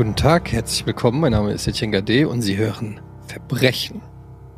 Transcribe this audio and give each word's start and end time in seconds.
Guten 0.00 0.16
Tag, 0.16 0.50
herzlich 0.50 0.86
willkommen. 0.86 1.20
Mein 1.20 1.32
Name 1.32 1.52
ist 1.52 1.68
Etienne 1.68 1.92
Gade 1.92 2.26
und 2.26 2.40
Sie 2.40 2.56
hören 2.56 3.02
Verbrechen 3.26 4.00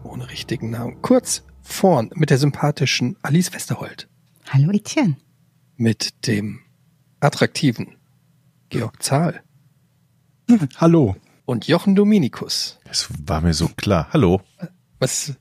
ohne 0.05 0.31
richtigen 0.31 0.71
Namen. 0.71 1.03
Kurz 1.03 1.43
vorn 1.63 2.11
mit 2.15 2.31
der 2.31 2.39
sympathischen 2.39 3.17
Alice 3.23 3.53
Westerholt. 3.53 4.09
Hallo 4.51 4.71
Etienne. 4.71 5.17
Mit 5.77 6.29
dem 6.29 6.61
attraktiven 7.19 7.97
Georg 8.69 9.03
Zahl. 9.03 9.43
Hallo. 10.77 11.17
Und 11.45 11.67
Jochen 11.67 11.97
Dominikus. 11.97 12.79
Das 12.85 13.09
war 13.27 13.41
mir 13.41 13.53
so 13.53 13.67
klar. 13.67 14.11
Hallo. 14.13 14.43
Was, 15.01 15.35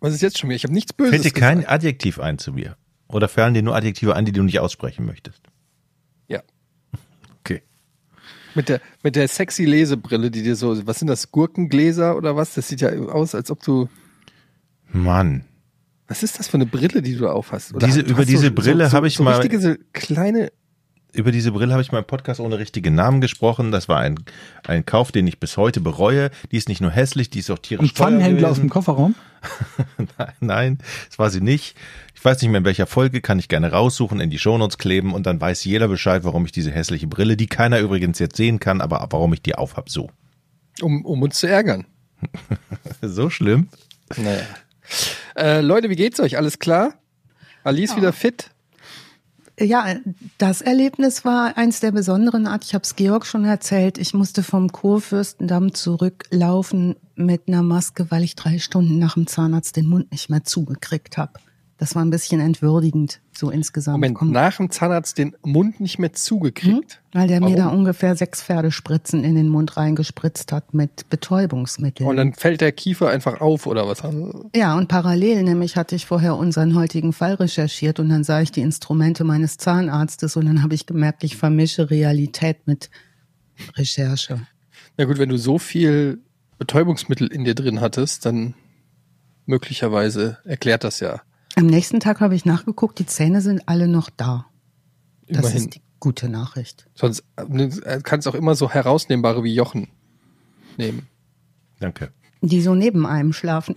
was 0.00 0.12
ist 0.12 0.22
jetzt 0.22 0.38
schon 0.38 0.50
wieder? 0.50 0.56
Ich 0.56 0.64
habe 0.64 0.74
nichts 0.74 0.92
Böses 0.92 1.12
Fällt 1.12 1.24
dir 1.24 1.40
kein 1.40 1.58
gesagt. 1.58 1.72
Adjektiv 1.72 2.18
ein 2.18 2.38
zu 2.38 2.52
mir? 2.52 2.76
Oder 3.06 3.28
fallen 3.28 3.54
dir 3.54 3.62
nur 3.62 3.76
Adjektive 3.76 4.16
ein, 4.16 4.24
die 4.24 4.32
du 4.32 4.42
nicht 4.42 4.58
aussprechen 4.58 5.06
möchtest? 5.06 5.40
Ja. 6.26 6.42
Okay. 7.42 7.62
Mit 8.56 8.68
der, 8.68 8.80
mit 9.04 9.14
der 9.14 9.28
sexy 9.28 9.64
Lesebrille, 9.64 10.30
die 10.30 10.42
dir 10.42 10.56
so, 10.56 10.84
was 10.86 10.98
sind 10.98 11.08
das, 11.08 11.30
Gurkengläser 11.30 12.16
oder 12.16 12.34
was? 12.34 12.54
Das 12.54 12.66
sieht 12.68 12.80
ja 12.80 12.90
aus, 12.90 13.34
als 13.34 13.50
ob 13.50 13.62
du, 13.62 13.88
Mann. 14.92 15.44
was 16.08 16.22
ist 16.22 16.38
das 16.38 16.48
für 16.48 16.56
eine 16.56 16.66
Brille, 16.66 17.02
die 17.02 17.16
du 17.16 17.28
aufhast? 17.28 17.74
Oder 17.74 17.86
Diese- 17.86 18.02
du 18.02 18.10
über 18.12 18.20
hast 18.20 18.28
diese 18.28 18.50
Brille 18.50 18.90
habe 18.92 19.06
ich 19.08 19.14
so 19.14 19.22
mal- 19.22 19.34
richtige, 19.36 19.60
so 19.60 19.74
kleine, 19.92 20.50
Über 21.16 21.32
diese 21.32 21.50
Brille 21.52 21.72
habe 21.72 21.82
ich 21.82 21.92
mal 21.92 22.00
im 22.00 22.04
Podcast 22.04 22.40
ohne 22.40 22.58
richtigen 22.58 22.94
Namen 22.94 23.22
gesprochen. 23.22 23.72
Das 23.72 23.88
war 23.88 24.00
ein, 24.00 24.16
ein 24.66 24.84
Kauf, 24.84 25.12
den 25.12 25.26
ich 25.26 25.40
bis 25.40 25.56
heute 25.56 25.80
bereue. 25.80 26.30
Die 26.52 26.58
ist 26.58 26.68
nicht 26.68 26.82
nur 26.82 26.90
hässlich, 26.90 27.30
die 27.30 27.38
ist 27.38 27.50
auch 27.50 27.58
tierisch 27.58 27.90
Ein 27.90 27.94
Pfannenhändler 27.94 28.50
aus 28.50 28.58
dem. 28.58 28.68
Kofferraum? 28.68 29.14
Nein, 29.96 30.32
Nein, 30.40 30.78
das 31.08 31.18
war 31.18 31.30
sie 31.30 31.40
nicht. 31.40 31.74
Ich 32.14 32.22
weiß 32.22 32.42
nicht 32.42 32.50
mehr 32.50 32.58
in 32.58 32.64
welcher 32.66 32.86
Folge, 32.86 33.22
kann 33.22 33.38
ich 33.38 33.48
gerne 33.48 33.72
raussuchen, 33.72 34.20
in 34.20 34.28
die 34.28 34.38
Shownotes 34.38 34.76
kleben 34.76 35.14
und 35.14 35.26
dann 35.26 35.40
weiß 35.40 35.64
jeder 35.64 35.88
Bescheid, 35.88 36.22
warum 36.24 36.44
ich 36.44 36.52
diese 36.52 36.70
hässliche 36.70 37.06
Brille, 37.06 37.38
die 37.38 37.46
keiner 37.46 37.80
übrigens 37.80 38.18
jetzt 38.18 38.36
sehen 38.36 38.60
kann, 38.60 38.82
aber 38.82 39.06
warum 39.10 39.32
ich 39.32 39.40
die 39.40 39.54
aufhab. 39.54 39.88
So. 39.88 40.10
um, 40.82 41.02
um 41.06 41.22
uns 41.22 41.38
zu 41.38 41.48
ärgern. 41.48 41.86
So 43.02 43.30
schlimm? 43.30 43.68
Naja. 44.16 44.42
Äh, 45.36 45.60
Leute, 45.60 45.88
wie 45.90 45.96
geht's 45.96 46.20
euch? 46.20 46.36
Alles 46.36 46.58
klar? 46.58 46.94
Alice 47.64 47.96
wieder 47.96 48.12
fit? 48.12 48.50
Ja, 49.58 49.86
das 50.36 50.60
Erlebnis 50.60 51.24
war 51.24 51.56
eins 51.56 51.80
der 51.80 51.90
besonderen 51.90 52.46
Art. 52.46 52.64
Ich 52.64 52.74
habe 52.74 52.82
es 52.82 52.94
Georg 52.94 53.24
schon 53.24 53.46
erzählt. 53.46 53.96
Ich 53.96 54.12
musste 54.12 54.42
vom 54.42 54.70
Kurfürstendamm 54.70 55.72
zurücklaufen 55.72 56.96
mit 57.14 57.48
einer 57.48 57.62
Maske, 57.62 58.10
weil 58.10 58.22
ich 58.22 58.34
drei 58.34 58.58
Stunden 58.58 58.98
nach 58.98 59.14
dem 59.14 59.26
Zahnarzt 59.26 59.76
den 59.76 59.86
Mund 59.86 60.12
nicht 60.12 60.28
mehr 60.28 60.44
zugekriegt 60.44 61.16
habe. 61.16 61.32
Das 61.78 61.94
war 61.94 62.02
ein 62.02 62.08
bisschen 62.08 62.40
entwürdigend, 62.40 63.20
so 63.36 63.50
insgesamt. 63.50 63.96
Moment, 63.98 64.14
Komm, 64.16 64.30
nach 64.30 64.56
dem 64.56 64.70
Zahnarzt 64.70 65.18
den 65.18 65.36
Mund 65.44 65.78
nicht 65.78 65.98
mehr 65.98 66.14
zugekriegt. 66.14 67.02
weil 67.12 67.28
der 67.28 67.40
mir 67.40 67.48
Warum? 67.48 67.56
da 67.56 67.68
ungefähr 67.68 68.16
sechs 68.16 68.42
Pferdespritzen 68.42 69.22
in 69.22 69.34
den 69.34 69.50
Mund 69.50 69.76
reingespritzt 69.76 70.52
hat 70.52 70.72
mit 70.72 71.10
Betäubungsmitteln. 71.10 72.08
Und 72.08 72.16
dann 72.16 72.32
fällt 72.32 72.62
der 72.62 72.72
Kiefer 72.72 73.10
einfach 73.10 73.42
auf 73.42 73.66
oder 73.66 73.86
was? 73.86 74.02
Ja, 74.54 74.74
und 74.78 74.88
parallel 74.88 75.42
nämlich 75.42 75.76
hatte 75.76 75.96
ich 75.96 76.06
vorher 76.06 76.36
unseren 76.36 76.74
heutigen 76.74 77.12
Fall 77.12 77.34
recherchiert 77.34 78.00
und 78.00 78.08
dann 78.08 78.24
sah 78.24 78.40
ich 78.40 78.52
die 78.52 78.62
Instrumente 78.62 79.24
meines 79.24 79.58
Zahnarztes 79.58 80.36
und 80.36 80.46
dann 80.46 80.62
habe 80.62 80.74
ich 80.74 80.86
gemerkt, 80.86 81.24
ich 81.24 81.36
vermische 81.36 81.90
Realität 81.90 82.66
mit 82.66 82.88
Recherche. 83.74 84.46
Na 84.96 85.04
gut, 85.04 85.18
wenn 85.18 85.28
du 85.28 85.36
so 85.36 85.58
viel 85.58 86.20
Betäubungsmittel 86.58 87.26
in 87.26 87.44
dir 87.44 87.54
drin 87.54 87.82
hattest, 87.82 88.24
dann 88.24 88.54
möglicherweise 89.44 90.38
erklärt 90.44 90.82
das 90.82 91.00
ja 91.00 91.20
Am 91.58 91.66
nächsten 91.66 92.00
Tag 92.00 92.20
habe 92.20 92.34
ich 92.34 92.44
nachgeguckt, 92.44 92.98
die 92.98 93.06
Zähne 93.06 93.40
sind 93.40 93.66
alle 93.66 93.88
noch 93.88 94.10
da. 94.10 94.46
Das 95.26 95.38
immerhin. 95.38 95.56
ist 95.56 95.74
die 95.74 95.82
gute 96.00 96.28
Nachricht. 96.28 96.86
Sonst 96.94 97.24
äh, 97.36 98.00
kannst 98.02 98.28
auch 98.28 98.34
immer 98.34 98.54
so 98.54 98.70
herausnehmbare 98.70 99.42
wie 99.42 99.54
Jochen 99.54 99.88
nehmen. 100.76 101.08
Danke. 101.80 102.12
Die 102.42 102.60
so 102.60 102.74
neben 102.74 103.06
einem 103.06 103.32
schlafen. 103.32 103.74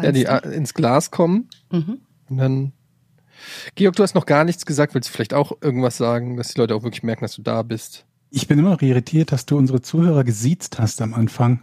Ja, 0.00 0.12
die 0.12 0.24
äh, 0.24 0.54
ins 0.54 0.72
Glas 0.72 1.10
kommen 1.10 1.48
mhm. 1.70 1.98
und 2.28 2.36
dann. 2.38 2.72
Georg, 3.74 3.96
du 3.96 4.04
hast 4.04 4.14
noch 4.14 4.24
gar 4.24 4.44
nichts 4.44 4.64
gesagt. 4.64 4.94
Willst 4.94 5.08
du 5.08 5.12
vielleicht 5.12 5.34
auch 5.34 5.52
irgendwas 5.60 5.96
sagen, 5.96 6.36
dass 6.36 6.54
die 6.54 6.60
Leute 6.60 6.76
auch 6.76 6.84
wirklich 6.84 7.02
merken, 7.02 7.24
dass 7.24 7.34
du 7.34 7.42
da 7.42 7.62
bist? 7.62 8.06
Ich 8.30 8.46
bin 8.46 8.58
immer 8.58 8.70
noch 8.70 8.82
irritiert, 8.82 9.32
dass 9.32 9.46
du 9.46 9.58
unsere 9.58 9.82
Zuhörer 9.82 10.22
gesiezt 10.22 10.78
hast 10.78 11.02
am 11.02 11.12
Anfang. 11.12 11.60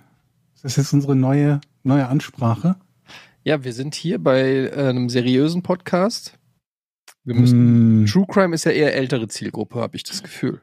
Das 0.62 0.78
ist 0.78 0.94
unsere 0.94 1.16
neue, 1.16 1.62
neue 1.84 2.08
Ansprache. 2.08 2.76
Ja, 3.44 3.64
wir 3.64 3.74
sind 3.74 3.96
hier 3.96 4.20
bei 4.20 4.42
äh, 4.74 4.90
einem 4.90 5.10
seriösen 5.10 5.64
Podcast. 5.64 6.38
Wir 7.24 7.36
müssen. 7.36 8.04
Mm, 8.04 8.06
True 8.06 8.26
Crime 8.28 8.56
ist 8.56 8.66
ja 8.66 8.72
eher 8.72 8.94
ältere 8.96 9.28
Zielgruppe, 9.28 9.80
habe 9.80 9.96
ich 9.96 10.04
das 10.04 10.24
Gefühl. 10.24 10.62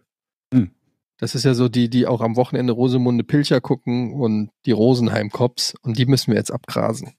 Hm. 0.53 0.71
Das 1.19 1.35
ist 1.35 1.45
ja 1.45 1.53
so 1.55 1.69
die, 1.69 1.91
die 1.91 2.07
auch 2.07 2.23
am 2.23 2.37
Wochenende 2.37 2.73
Rosemunde 2.73 3.25
Pilcher 3.25 3.61
gucken 3.61 4.15
und 4.15 4.51
die 4.65 4.73
Rosenheim 4.73 5.31
Cops 5.31 5.75
und 5.83 5.99
die 5.99 6.07
müssen 6.07 6.29
wir 6.33 6.39
jetzt 6.39 6.51
abgrasen. 6.51 7.13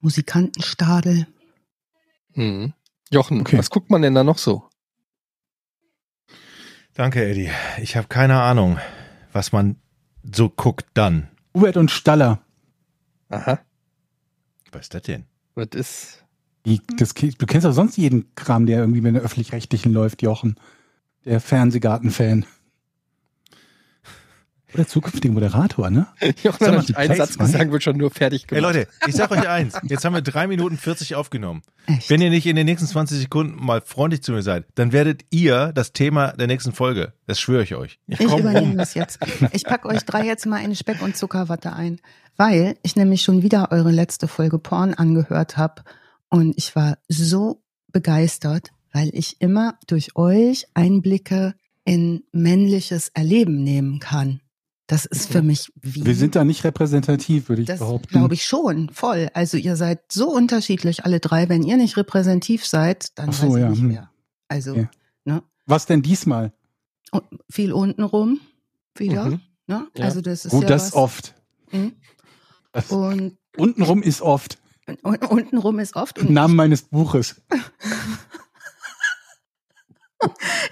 Musikantenstadel. 0.00 1.26
Mhm. 2.34 2.74
Jochen, 3.10 3.40
Okay. 3.40 3.56
was 3.58 3.70
guckt 3.70 3.90
man 3.90 4.02
denn 4.02 4.14
da 4.14 4.24
noch 4.24 4.38
so? 4.38 4.68
Danke, 6.94 7.24
Eddie. 7.24 7.50
Ich 7.80 7.96
habe 7.96 8.08
keine 8.08 8.42
Ahnung, 8.42 8.78
was 9.32 9.52
man 9.52 9.76
so 10.22 10.50
guckt 10.50 10.86
dann. 10.94 11.28
Hubert 11.54 11.76
und 11.78 11.90
Staller. 11.90 12.44
Aha. 13.28 13.60
Was 14.72 14.82
ist 14.82 14.94
das 14.94 15.02
denn? 15.02 15.24
Was 15.54 15.68
ist. 15.74 16.24
Die, 16.64 16.80
das, 16.96 17.14
du 17.14 17.46
kennst 17.46 17.66
doch 17.66 17.72
sonst 17.72 17.96
jeden 17.96 18.34
Kram, 18.34 18.66
der 18.66 18.78
irgendwie 18.80 19.00
mit 19.00 19.14
den 19.14 19.22
Öffentlich-Rechtlichen 19.22 19.92
läuft, 19.92 20.22
Jochen. 20.22 20.56
Der 21.24 21.40
Fernsehgarten-Fan. 21.40 22.46
Oder 24.74 24.86
zukünftiger 24.86 25.34
Moderator, 25.34 25.90
ne? 25.90 26.06
Jochen 26.42 26.66
hat 26.66 26.96
einen 26.96 27.16
Satz 27.16 27.36
Plates, 27.36 27.38
gesagt, 27.38 27.72
wird 27.72 27.82
schon 27.82 27.96
nur 27.96 28.10
fertig 28.10 28.46
Hey 28.48 28.58
gemacht. 28.58 28.74
Leute, 28.74 28.88
ich 29.06 29.14
sag 29.14 29.30
euch 29.30 29.48
eins. 29.48 29.74
Jetzt 29.82 30.04
haben 30.04 30.14
wir 30.14 30.22
drei 30.22 30.46
Minuten 30.46 30.76
40 30.78 31.14
aufgenommen. 31.14 31.62
Echt? 31.86 32.08
Wenn 32.10 32.20
ihr 32.22 32.30
nicht 32.30 32.46
in 32.46 32.56
den 32.56 32.66
nächsten 32.66 32.86
20 32.86 33.18
Sekunden 33.18 33.64
mal 33.64 33.82
freundlich 33.84 34.22
zu 34.22 34.32
mir 34.32 34.42
seid, 34.42 34.64
dann 34.74 34.92
werdet 34.92 35.24
ihr 35.30 35.72
das 35.72 35.92
Thema 35.92 36.32
der 36.32 36.46
nächsten 36.46 36.72
Folge. 36.72 37.12
Das 37.26 37.40
schwöre 37.40 37.62
ich 37.62 37.74
euch. 37.74 37.98
Ich 38.06 38.20
Ich 38.20 38.26
übernehme 38.26 38.60
rum. 38.60 38.76
das 38.76 38.94
jetzt. 38.94 39.18
Ich 39.52 39.64
pack 39.64 39.84
euch 39.84 40.04
drei 40.04 40.24
jetzt 40.24 40.46
mal 40.46 40.58
in 40.64 40.74
Speck 40.74 41.02
und 41.02 41.16
Zuckerwatte 41.16 41.72
ein, 41.72 42.00
weil 42.36 42.76
ich 42.82 42.96
nämlich 42.96 43.22
schon 43.22 43.42
wieder 43.42 43.72
eure 43.72 43.90
letzte 43.90 44.28
Folge 44.28 44.58
Porn 44.58 44.94
angehört 44.94 45.56
habe 45.56 45.82
und 46.28 46.54
ich 46.56 46.74
war 46.74 46.96
so 47.08 47.62
begeistert, 47.92 48.68
weil 48.92 49.10
ich 49.12 49.36
immer 49.40 49.74
durch 49.86 50.16
euch 50.16 50.66
Einblicke 50.74 51.54
in 51.84 52.22
männliches 52.32 53.08
Erleben 53.14 53.62
nehmen 53.62 53.98
kann. 53.98 54.40
Das 54.86 55.06
ist 55.06 55.30
für 55.30 55.42
mich 55.42 55.72
wie 55.80 56.04
Wir 56.04 56.14
sind 56.14 56.34
da 56.34 56.44
nicht 56.44 56.64
repräsentativ, 56.64 57.48
würde 57.48 57.62
ich 57.62 57.68
das 57.68 57.78
behaupten. 57.78 58.08
glaube 58.08 58.34
ich 58.34 58.44
schon, 58.44 58.90
voll. 58.90 59.30
Also 59.32 59.56
ihr 59.56 59.76
seid 59.76 60.00
so 60.10 60.30
unterschiedlich, 60.30 61.04
alle 61.04 61.20
drei. 61.20 61.48
Wenn 61.48 61.62
ihr 61.62 61.76
nicht 61.76 61.96
repräsentativ 61.96 62.66
seid, 62.66 63.16
dann 63.18 63.32
so, 63.32 63.48
weiß 63.48 63.56
ich 63.56 63.62
ja, 63.62 63.68
nicht 63.70 63.80
hm. 63.80 63.88
mehr. 63.88 64.10
Also 64.48 64.72
Okay. 64.72 64.88
ne? 65.24 65.42
Was 65.66 65.86
denn 65.86 66.02
diesmal? 66.02 66.52
Und 67.12 67.24
viel 67.50 67.72
untenrum 67.72 68.40
wieder. 68.96 69.26
Mhm. 69.26 69.40
Ne? 69.66 69.86
Ja. 69.96 70.04
Also 70.04 70.20
das 70.20 70.44
ist 70.44 70.50
Gut, 70.50 70.64
ja 70.64 70.68
das 70.68 70.88
was, 70.88 70.94
oft. 70.94 71.34
Mhm. 71.70 71.92
Das, 72.72 72.90
Und, 72.90 73.38
untenrum 73.56 74.02
ist 74.02 74.20
oft. 74.20 74.58
und 75.02 75.30
untenrum 75.30 75.78
ist 75.78 75.94
oft. 75.94 76.18
Und 76.18 76.30
Namen 76.30 76.56
meines 76.56 76.82
Buches. 76.82 77.40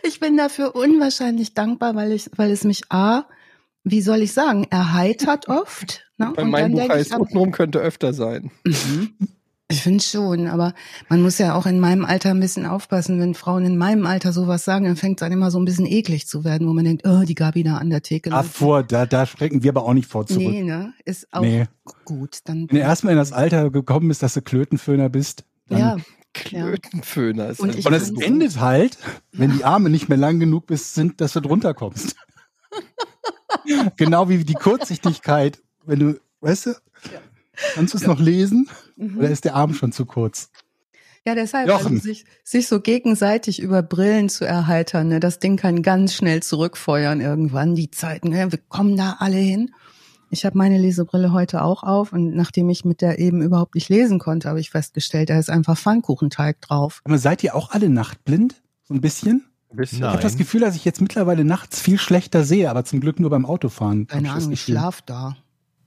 ich 0.02 0.20
bin 0.20 0.36
dafür 0.36 0.74
unwahrscheinlich 0.74 1.54
dankbar, 1.54 1.94
weil 1.94 2.12
ich, 2.12 2.30
weil 2.36 2.50
es 2.50 2.64
mich 2.64 2.90
A, 2.90 3.24
wie 3.84 4.02
soll 4.02 4.22
ich 4.22 4.32
sagen, 4.32 4.66
erheitert 4.70 5.48
oft. 5.48 6.04
Ne? 6.18 6.32
Bei 6.36 6.42
Und 6.42 6.50
meinem 6.50 6.76
dann 6.76 6.86
Buch 6.88 6.94
heißt, 6.94 7.06
ich, 7.08 7.12
aber- 7.14 7.22
untenrum 7.22 7.50
könnte 7.52 7.78
öfter 7.80 8.12
sein. 8.12 8.50
Mhm. 8.64 9.10
Ich 9.72 9.82
finde 9.82 10.02
schon, 10.02 10.48
aber 10.48 10.74
man 11.08 11.22
muss 11.22 11.38
ja 11.38 11.54
auch 11.54 11.64
in 11.64 11.78
meinem 11.78 12.04
Alter 12.04 12.30
ein 12.30 12.40
bisschen 12.40 12.66
aufpassen. 12.66 13.20
Wenn 13.20 13.34
Frauen 13.34 13.64
in 13.64 13.78
meinem 13.78 14.04
Alter 14.04 14.32
sowas 14.32 14.64
sagen, 14.64 14.84
dann 14.84 14.96
fängt 14.96 15.20
es 15.20 15.24
an 15.24 15.30
immer 15.30 15.52
so 15.52 15.60
ein 15.60 15.64
bisschen 15.64 15.86
eklig 15.86 16.26
zu 16.26 16.42
werden, 16.42 16.66
wo 16.66 16.72
man 16.72 16.84
denkt, 16.84 17.06
oh, 17.06 17.22
die 17.24 17.36
Gabi 17.36 17.62
da 17.62 17.76
an 17.76 17.88
der 17.88 18.02
Theke. 18.02 18.30
Läuft. 18.30 18.52
vor, 18.52 18.82
da, 18.82 19.06
da 19.06 19.26
schrecken 19.26 19.62
wir 19.62 19.70
aber 19.70 19.84
auch 19.84 19.94
nicht 19.94 20.08
vor 20.10 20.26
zurück. 20.26 20.42
nee, 20.42 20.64
ne? 20.64 20.92
Ist 21.04 21.28
auch 21.32 21.42
Nee. 21.42 21.66
gut. 22.04 22.38
Dann, 22.46 22.62
Wenn 22.68 22.78
du 22.78 22.82
erstmal 22.82 23.12
in 23.12 23.18
das 23.20 23.32
Alter 23.32 23.70
gekommen 23.70 24.08
bist, 24.08 24.24
dass 24.24 24.34
du 24.34 24.42
Klötenföhner 24.42 25.08
bist, 25.08 25.44
dann 25.68 25.78
ja, 25.78 25.96
Klötenföhner 26.34 27.50
ist 27.50 27.60
Und 27.60 27.86
Und 27.86 27.92
es 27.92 28.10
endet 28.10 28.58
halt, 28.58 28.98
wenn 29.30 29.52
die 29.56 29.62
Arme 29.64 29.88
nicht 29.88 30.08
mehr 30.08 30.18
lang 30.18 30.40
genug 30.40 30.66
bist, 30.66 30.94
sind, 30.94 31.20
dass 31.20 31.32
du 31.34 31.40
drunter 31.40 31.74
kommst. 31.74 32.16
genau 33.96 34.28
wie 34.28 34.44
die 34.44 34.54
Kurzsichtigkeit, 34.54 35.62
wenn 35.84 35.98
du, 35.98 36.20
weißt 36.40 36.66
du, 36.66 36.70
kannst 37.74 37.94
du 37.94 37.98
es 37.98 38.06
noch 38.06 38.20
lesen 38.20 38.68
Mhm. 38.96 39.18
oder 39.18 39.30
ist 39.30 39.44
der 39.44 39.54
Arm 39.54 39.72
schon 39.72 39.92
zu 39.92 40.04
kurz? 40.04 40.50
Ja, 41.26 41.34
deshalb, 41.34 41.68
also 41.68 41.94
sich, 41.96 42.24
sich 42.44 42.66
so 42.66 42.80
gegenseitig 42.80 43.60
über 43.60 43.82
Brillen 43.82 44.28
zu 44.28 44.46
erheitern, 44.46 45.08
ne, 45.08 45.20
das 45.20 45.38
Ding 45.38 45.56
kann 45.56 45.82
ganz 45.82 46.14
schnell 46.14 46.42
zurückfeuern 46.42 47.20
irgendwann, 47.20 47.74
die 47.74 47.90
Zeiten, 47.90 48.28
ne, 48.30 48.50
wir 48.50 48.58
kommen 48.58 48.96
da 48.96 49.16
alle 49.18 49.36
hin. 49.36 49.74
Ich 50.30 50.44
habe 50.46 50.56
meine 50.56 50.78
Lesebrille 50.78 51.32
heute 51.32 51.62
auch 51.62 51.82
auf 51.82 52.12
und 52.12 52.34
nachdem 52.34 52.70
ich 52.70 52.84
mit 52.84 53.00
der 53.00 53.18
eben 53.18 53.42
überhaupt 53.42 53.74
nicht 53.74 53.88
lesen 53.88 54.18
konnte, 54.18 54.48
habe 54.48 54.60
ich 54.60 54.70
festgestellt, 54.70 55.28
da 55.28 55.38
ist 55.38 55.50
einfach 55.50 55.76
Pfannkuchenteig 55.76 56.60
drauf. 56.60 57.00
Aber 57.04 57.18
seid 57.18 57.42
ihr 57.42 57.54
auch 57.54 57.70
alle 57.70 57.90
nachtblind? 57.90 58.62
So 58.84 58.94
ein 58.94 59.00
bisschen? 59.00 59.44
Bisschen. 59.72 59.98
Ich 59.98 60.04
habe 60.04 60.20
das 60.22 60.36
Gefühl, 60.36 60.60
dass 60.60 60.74
ich 60.76 60.84
jetzt 60.84 61.00
mittlerweile 61.00 61.44
nachts 61.44 61.80
viel 61.80 61.98
schlechter 61.98 62.44
sehe, 62.44 62.68
aber 62.70 62.84
zum 62.84 63.00
Glück 63.00 63.20
nur 63.20 63.30
beim 63.30 63.46
Autofahren. 63.46 64.06
Keine 64.06 64.32
Ahnung, 64.32 64.50
ich 64.52 64.62
schlaf 64.62 65.00
da. 65.02 65.36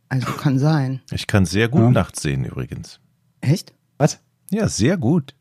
Also 0.10 0.32
kann 0.34 0.60
sein. 0.60 1.02
Ich 1.12 1.28
kann 1.28 1.46
sehr 1.46 1.68
gut 1.70 1.82
Ja. 1.82 1.90
nachts 1.92 2.22
sehen 2.22 2.46
übrigens. 2.46 3.00
Echt? 3.42 3.74
Was? 3.98 4.20
Ja, 4.52 4.68
sehr 4.70 4.96
gut. 4.98 5.34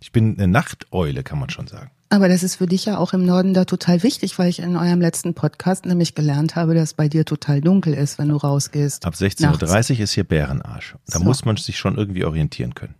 Ich 0.00 0.12
bin 0.12 0.36
eine 0.36 0.48
Nachteule, 0.48 1.22
kann 1.22 1.38
man 1.38 1.50
schon 1.50 1.66
sagen. 1.66 1.90
Aber 2.10 2.28
das 2.28 2.42
ist 2.42 2.56
für 2.56 2.66
dich 2.66 2.84
ja 2.86 2.98
auch 2.98 3.12
im 3.12 3.24
Norden 3.24 3.52
da 3.54 3.64
total 3.64 4.02
wichtig, 4.02 4.38
weil 4.38 4.48
ich 4.48 4.60
in 4.60 4.76
eurem 4.76 5.00
letzten 5.00 5.34
Podcast 5.34 5.84
nämlich 5.86 6.14
gelernt 6.14 6.56
habe, 6.56 6.74
dass 6.74 6.94
bei 6.94 7.08
dir 7.08 7.24
total 7.24 7.60
dunkel 7.60 7.92
ist, 7.94 8.18
wenn 8.18 8.28
du 8.28 8.36
rausgehst. 8.36 9.04
Ab 9.04 9.14
16.30 9.14 9.94
Uhr 9.96 10.00
ist 10.00 10.12
hier 10.12 10.24
Bärenarsch. 10.24 10.94
Da 11.06 11.18
So. 11.18 11.24
muss 11.24 11.44
man 11.44 11.56
sich 11.56 11.78
schon 11.78 11.96
irgendwie 11.96 12.24
orientieren 12.24 12.74
können. 12.74 12.94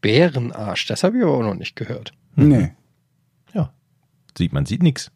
Bärenarsch, 0.00 0.86
das 0.86 1.02
habe 1.04 1.18
ich 1.18 1.22
aber 1.24 1.34
auch 1.38 1.42
noch 1.42 1.54
nicht 1.54 1.76
gehört. 1.76 2.12
Nee. 2.36 2.72
Ja. 4.36 4.38
Sieht 4.44 4.52
man, 4.52 4.66
sieht 4.66 4.82
nichts. 4.82 5.10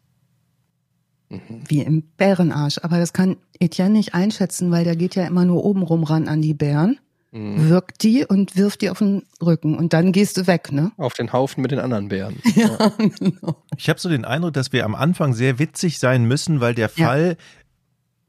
Wie 1.67 1.81
im 1.81 2.03
Bärenarsch. 2.17 2.79
Aber 2.81 2.97
das 2.97 3.13
kann 3.13 3.37
Etienne 3.59 3.91
nicht 3.91 4.15
einschätzen, 4.15 4.71
weil 4.71 4.83
der 4.83 4.95
geht 4.95 5.15
ja 5.15 5.27
immer 5.27 5.45
nur 5.45 5.63
oben 5.63 5.83
rum 5.83 6.03
ran 6.03 6.27
an 6.27 6.41
die 6.41 6.53
Bären, 6.55 6.99
Mhm. 7.31 7.69
wirkt 7.69 8.01
die 8.01 8.25
und 8.25 8.55
wirft 8.57 8.81
die 8.81 8.89
auf 8.89 8.97
den 8.97 9.21
Rücken. 9.39 9.77
Und 9.77 9.93
dann 9.93 10.11
gehst 10.11 10.37
du 10.37 10.47
weg, 10.47 10.71
ne? 10.71 10.91
Auf 10.97 11.13
den 11.13 11.31
Haufen 11.31 11.61
mit 11.61 11.69
den 11.69 11.77
anderen 11.79 12.07
Bären. 12.07 12.37
Ja, 12.55 12.91
genau. 12.97 13.61
Ich 13.77 13.87
habe 13.89 13.99
so 13.99 14.09
den 14.09 14.25
Eindruck, 14.25 14.53
dass 14.53 14.73
wir 14.73 14.83
am 14.83 14.95
Anfang 14.95 15.35
sehr 15.35 15.59
witzig 15.59 15.99
sein 15.99 16.25
müssen, 16.25 16.59
weil 16.61 16.73
der 16.73 16.89
Ja. 16.95 17.05
Fall 17.07 17.37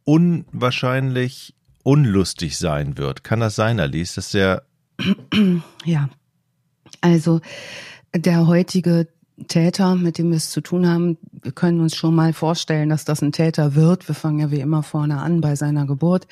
unwahrscheinlich 0.05 1.55
unlustig 1.83 2.59
sein 2.59 2.99
wird. 2.99 3.25
Kann 3.25 3.41
das 3.41 3.55
sein, 3.57 3.81
Alice, 3.81 4.15
dass 4.17 4.31
der 4.33 4.65
Ja. 5.87 6.11
Also 7.01 7.41
der 8.15 8.47
heutige 8.47 9.09
Täter, 9.49 9.95
mit 9.97 10.19
dem 10.19 10.31
wir 10.31 10.37
es 10.37 10.51
zu 10.51 10.61
tun 10.61 10.87
haben, 10.87 11.19
wir 11.43 11.53
können 11.53 11.81
uns 11.81 11.97
schon 11.97 12.15
mal 12.15 12.33
vorstellen, 12.33 12.89
dass 12.89 13.05
das 13.05 13.23
ein 13.23 13.33
Täter 13.33 13.75
wird. 13.75 14.09
Wir 14.09 14.15
fangen 14.15 14.39
ja 14.39 14.51
wie 14.51 14.61
immer 14.61 14.83
vorne 14.83 15.21
an 15.21 15.41
bei 15.41 15.57
seiner 15.57 15.87
Geburt. 15.87 16.27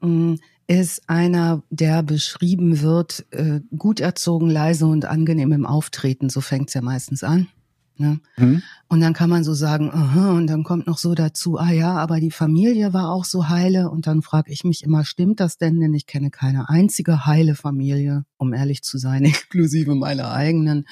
Mm, 0.00 0.34
Ist 0.66 1.08
einer, 1.08 1.62
der 1.70 2.02
beschrieben 2.02 2.82
wird, 2.82 3.24
äh, 3.30 3.60
gut 3.76 4.00
erzogen, 4.00 4.50
leise 4.50 4.86
und 4.86 5.06
angenehm 5.06 5.52
im 5.52 5.64
Auftreten. 5.64 6.28
So 6.28 6.40
fängt's 6.40 6.74
ja 6.74 6.82
meistens 6.82 7.24
an. 7.24 7.48
Ne? 7.98 8.20
Hm? 8.36 8.62
Und 8.88 9.00
dann 9.00 9.12
kann 9.12 9.28
man 9.28 9.42
so 9.42 9.54
sagen, 9.54 9.90
aha, 9.90 10.30
und 10.30 10.46
dann 10.46 10.62
kommt 10.62 10.86
noch 10.86 10.98
so 10.98 11.14
dazu, 11.14 11.58
ah 11.58 11.72
ja, 11.72 11.96
aber 11.96 12.20
die 12.20 12.30
Familie 12.30 12.92
war 12.92 13.10
auch 13.10 13.24
so 13.24 13.48
heile. 13.48 13.90
Und 13.90 14.06
dann 14.06 14.22
frage 14.22 14.52
ich 14.52 14.62
mich 14.62 14.84
immer, 14.84 15.04
stimmt 15.04 15.40
das 15.40 15.58
denn? 15.58 15.80
Denn 15.80 15.94
ich 15.94 16.06
kenne 16.06 16.30
keine 16.30 16.68
einzige 16.68 17.26
heile 17.26 17.56
Familie, 17.56 18.24
um 18.36 18.52
ehrlich 18.52 18.82
zu 18.82 18.98
sein, 18.98 19.24
inklusive 19.24 19.94
meiner 19.96 20.30
eigenen. 20.30 20.86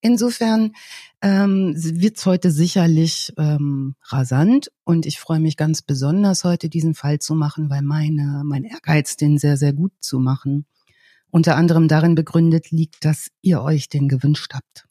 Insofern 0.00 0.74
ähm, 1.22 1.74
wird's 1.76 2.24
heute 2.24 2.50
sicherlich 2.50 3.32
ähm, 3.36 3.96
rasant 4.04 4.70
und 4.84 5.06
ich 5.06 5.18
freue 5.18 5.40
mich 5.40 5.56
ganz 5.56 5.82
besonders 5.82 6.44
heute 6.44 6.68
diesen 6.68 6.94
Fall 6.94 7.18
zu 7.18 7.34
machen, 7.34 7.68
weil 7.70 7.82
meine 7.82 8.42
mein 8.44 8.64
Ehrgeiz, 8.64 9.16
den 9.16 9.38
sehr 9.38 9.56
sehr 9.56 9.72
gut 9.72 9.92
zu 10.00 10.20
machen, 10.20 10.66
unter 11.30 11.56
anderem 11.56 11.88
darin 11.88 12.14
begründet 12.14 12.70
liegt, 12.70 13.04
dass 13.04 13.28
ihr 13.42 13.60
euch 13.62 13.88
den 13.88 14.08
gewünscht 14.08 14.54
habt. 14.54 14.86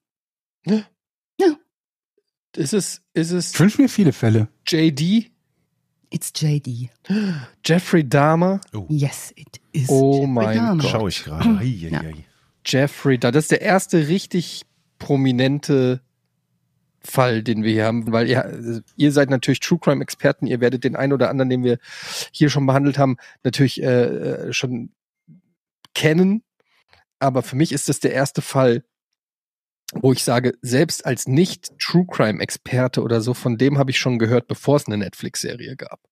Ist 2.56 2.74
es, 2.74 3.01
ist 3.13 3.31
es 3.31 3.53
Ich 3.53 3.60
wünsche 3.60 3.81
mir 3.81 3.88
viele 3.89 4.12
Fälle. 4.12 4.48
JD? 4.65 5.30
It's 6.10 6.31
JD. 6.36 6.89
Jeffrey 7.63 8.07
Dahmer? 8.07 8.62
Yes, 8.89 9.31
it 9.36 9.62
is. 9.74 9.89
Oh 9.89 10.13
Jeffrey 10.21 10.27
mein 10.27 10.57
Dahmer. 10.57 10.81
Gott. 10.81 10.92
schaue 10.92 11.10
ich 11.10 11.24
gerade. 11.24 11.50
Ei, 11.60 11.65
Ja. 11.65 12.01
Jeffrey 12.65 13.19
Dahmer. 13.19 13.33
Das 13.33 13.45
ist 13.45 13.51
der 13.51 13.62
erste 13.62 14.07
richtig 14.07 14.63
prominente 14.98 16.02
Fall, 17.00 17.42
den 17.42 17.64
wir 17.64 17.72
hier 17.72 17.86
haben, 17.86 18.12
weil 18.12 18.28
ihr, 18.28 18.84
ihr 18.96 19.12
seid 19.12 19.30
natürlich 19.30 19.60
True 19.60 19.80
Crime 19.80 20.04
Experten, 20.04 20.46
ihr 20.46 20.60
werdet 20.60 20.84
den 20.84 20.96
einen 20.96 21.14
oder 21.14 21.30
anderen, 21.30 21.50
den 21.50 21.64
wir 21.64 21.78
hier 22.32 22.50
schon 22.50 22.66
behandelt 22.66 22.98
haben, 22.98 23.18
natürlich 23.44 23.82
äh, 23.82 24.04
äh, 24.06 24.54
schon 24.54 24.92
kennen. 25.94 26.44
Aber 27.20 27.44
für 27.44 27.56
mich 27.56 27.72
ist 27.72 27.90
das 27.90 28.00
der 28.00 28.14
erste 28.14 28.42
Fall, 28.42 28.84
wo 29.94 30.12
ich 30.12 30.24
sage, 30.24 30.58
selbst 30.62 31.06
als 31.06 31.28
nicht 31.28 31.80
True 31.80 32.06
Crime 32.10 32.42
Experte 32.42 33.02
oder 33.02 33.22
so, 33.22 33.34
von 33.34 33.58
dem 33.58 33.78
habe 33.78 33.92
ich 33.92 33.98
schon 33.98 34.20
gehört, 34.20 34.48
bevor 34.48 34.76
es 34.76 34.88
eine 34.88 34.98
Netflix-Serie 34.98 35.76
gab. 35.78 36.06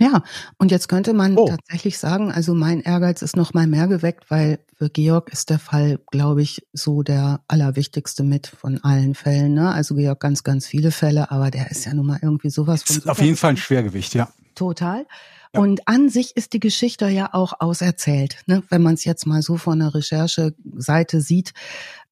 Ja, 0.00 0.22
und 0.56 0.70
jetzt 0.70 0.88
könnte 0.88 1.12
man 1.12 1.36
Oh. 1.36 1.46
tatsächlich 1.46 1.98
sagen, 1.98 2.32
also 2.32 2.54
mein 2.54 2.80
Ehrgeiz 2.80 3.20
ist 3.20 3.36
noch 3.36 3.52
mal 3.52 3.66
mehr 3.66 3.86
geweckt, 3.86 4.30
weil 4.30 4.58
für 4.74 4.88
Georg 4.88 5.30
ist 5.30 5.50
der 5.50 5.58
Fall, 5.58 6.00
glaube 6.10 6.40
ich, 6.40 6.66
so 6.72 7.02
der 7.02 7.42
allerwichtigste 7.48 8.22
mit 8.24 8.46
von 8.46 8.82
allen 8.82 9.14
Fällen. 9.14 9.52
Ne? 9.52 9.70
Also 9.70 9.94
Georg 9.94 10.18
ganz, 10.18 10.42
ganz 10.42 10.66
viele 10.66 10.90
Fälle, 10.90 11.30
aber 11.30 11.50
der 11.50 11.70
ist 11.70 11.84
ja 11.84 11.92
nun 11.92 12.06
mal 12.06 12.18
irgendwie 12.22 12.48
sowas 12.48 12.82
von 12.82 12.96
Ist 12.96 13.10
auf 13.10 13.20
jeden 13.20 13.36
Fall 13.36 13.50
ein 13.50 13.56
Schwergewicht, 13.58 14.14
ja. 14.14 14.30
Total. 14.54 15.06
Ja. 15.52 15.60
Und 15.60 15.86
an 15.86 16.08
sich 16.08 16.34
ist 16.36 16.54
die 16.54 16.60
Geschichte 16.60 17.08
ja 17.08 17.30
auch 17.34 17.60
auserzählt, 17.60 18.38
ne? 18.46 18.62
wenn 18.70 18.82
man 18.82 18.94
es 18.94 19.04
jetzt 19.04 19.26
mal 19.26 19.42
so 19.42 19.58
von 19.58 19.80
der 19.80 19.94
Rechercheseite 19.94 21.20
sieht. 21.20 21.52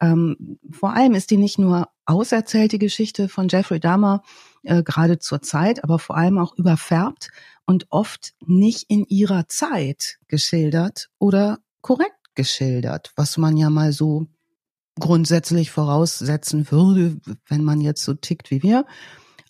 Ähm, 0.01 0.59
vor 0.71 0.95
allem 0.95 1.15
ist 1.15 1.31
die 1.31 1.37
nicht 1.37 1.59
nur 1.59 1.89
auserzählt, 2.05 2.73
die 2.73 2.79
Geschichte 2.79 3.29
von 3.29 3.49
Jeffrey 3.49 3.81
Dahmer, 3.81 4.23
äh, 4.65 4.83
gerade 4.83 5.19
zur 5.19 5.41
Zeit, 5.41 5.85
aber 5.85 5.99
vor 5.99 6.17
allem 6.17 6.39
auch 6.39 6.55
überfärbt 6.57 7.31
und 7.69 7.87
oft 7.91 8.33
nicht 8.47 8.87
in 8.89 9.05
ihrer 9.05 9.47
Zeit 9.47 10.19
geschildert 10.27 11.11
oder 11.19 11.59
korrekt 11.83 12.35
geschildert, 12.35 13.13
was 13.15 13.37
man 13.37 13.59
ja 13.59 13.69
mal 13.69 13.93
so 13.93 14.27
grundsätzlich 14.99 15.71
voraussetzen 15.71 16.71
würde, 16.71 17.19
wenn 17.47 17.63
man 17.63 17.83
jetzt 17.83 18.03
so 18.03 18.15
tickt 18.15 18.51
wie 18.51 18.63
wir. 18.63 18.87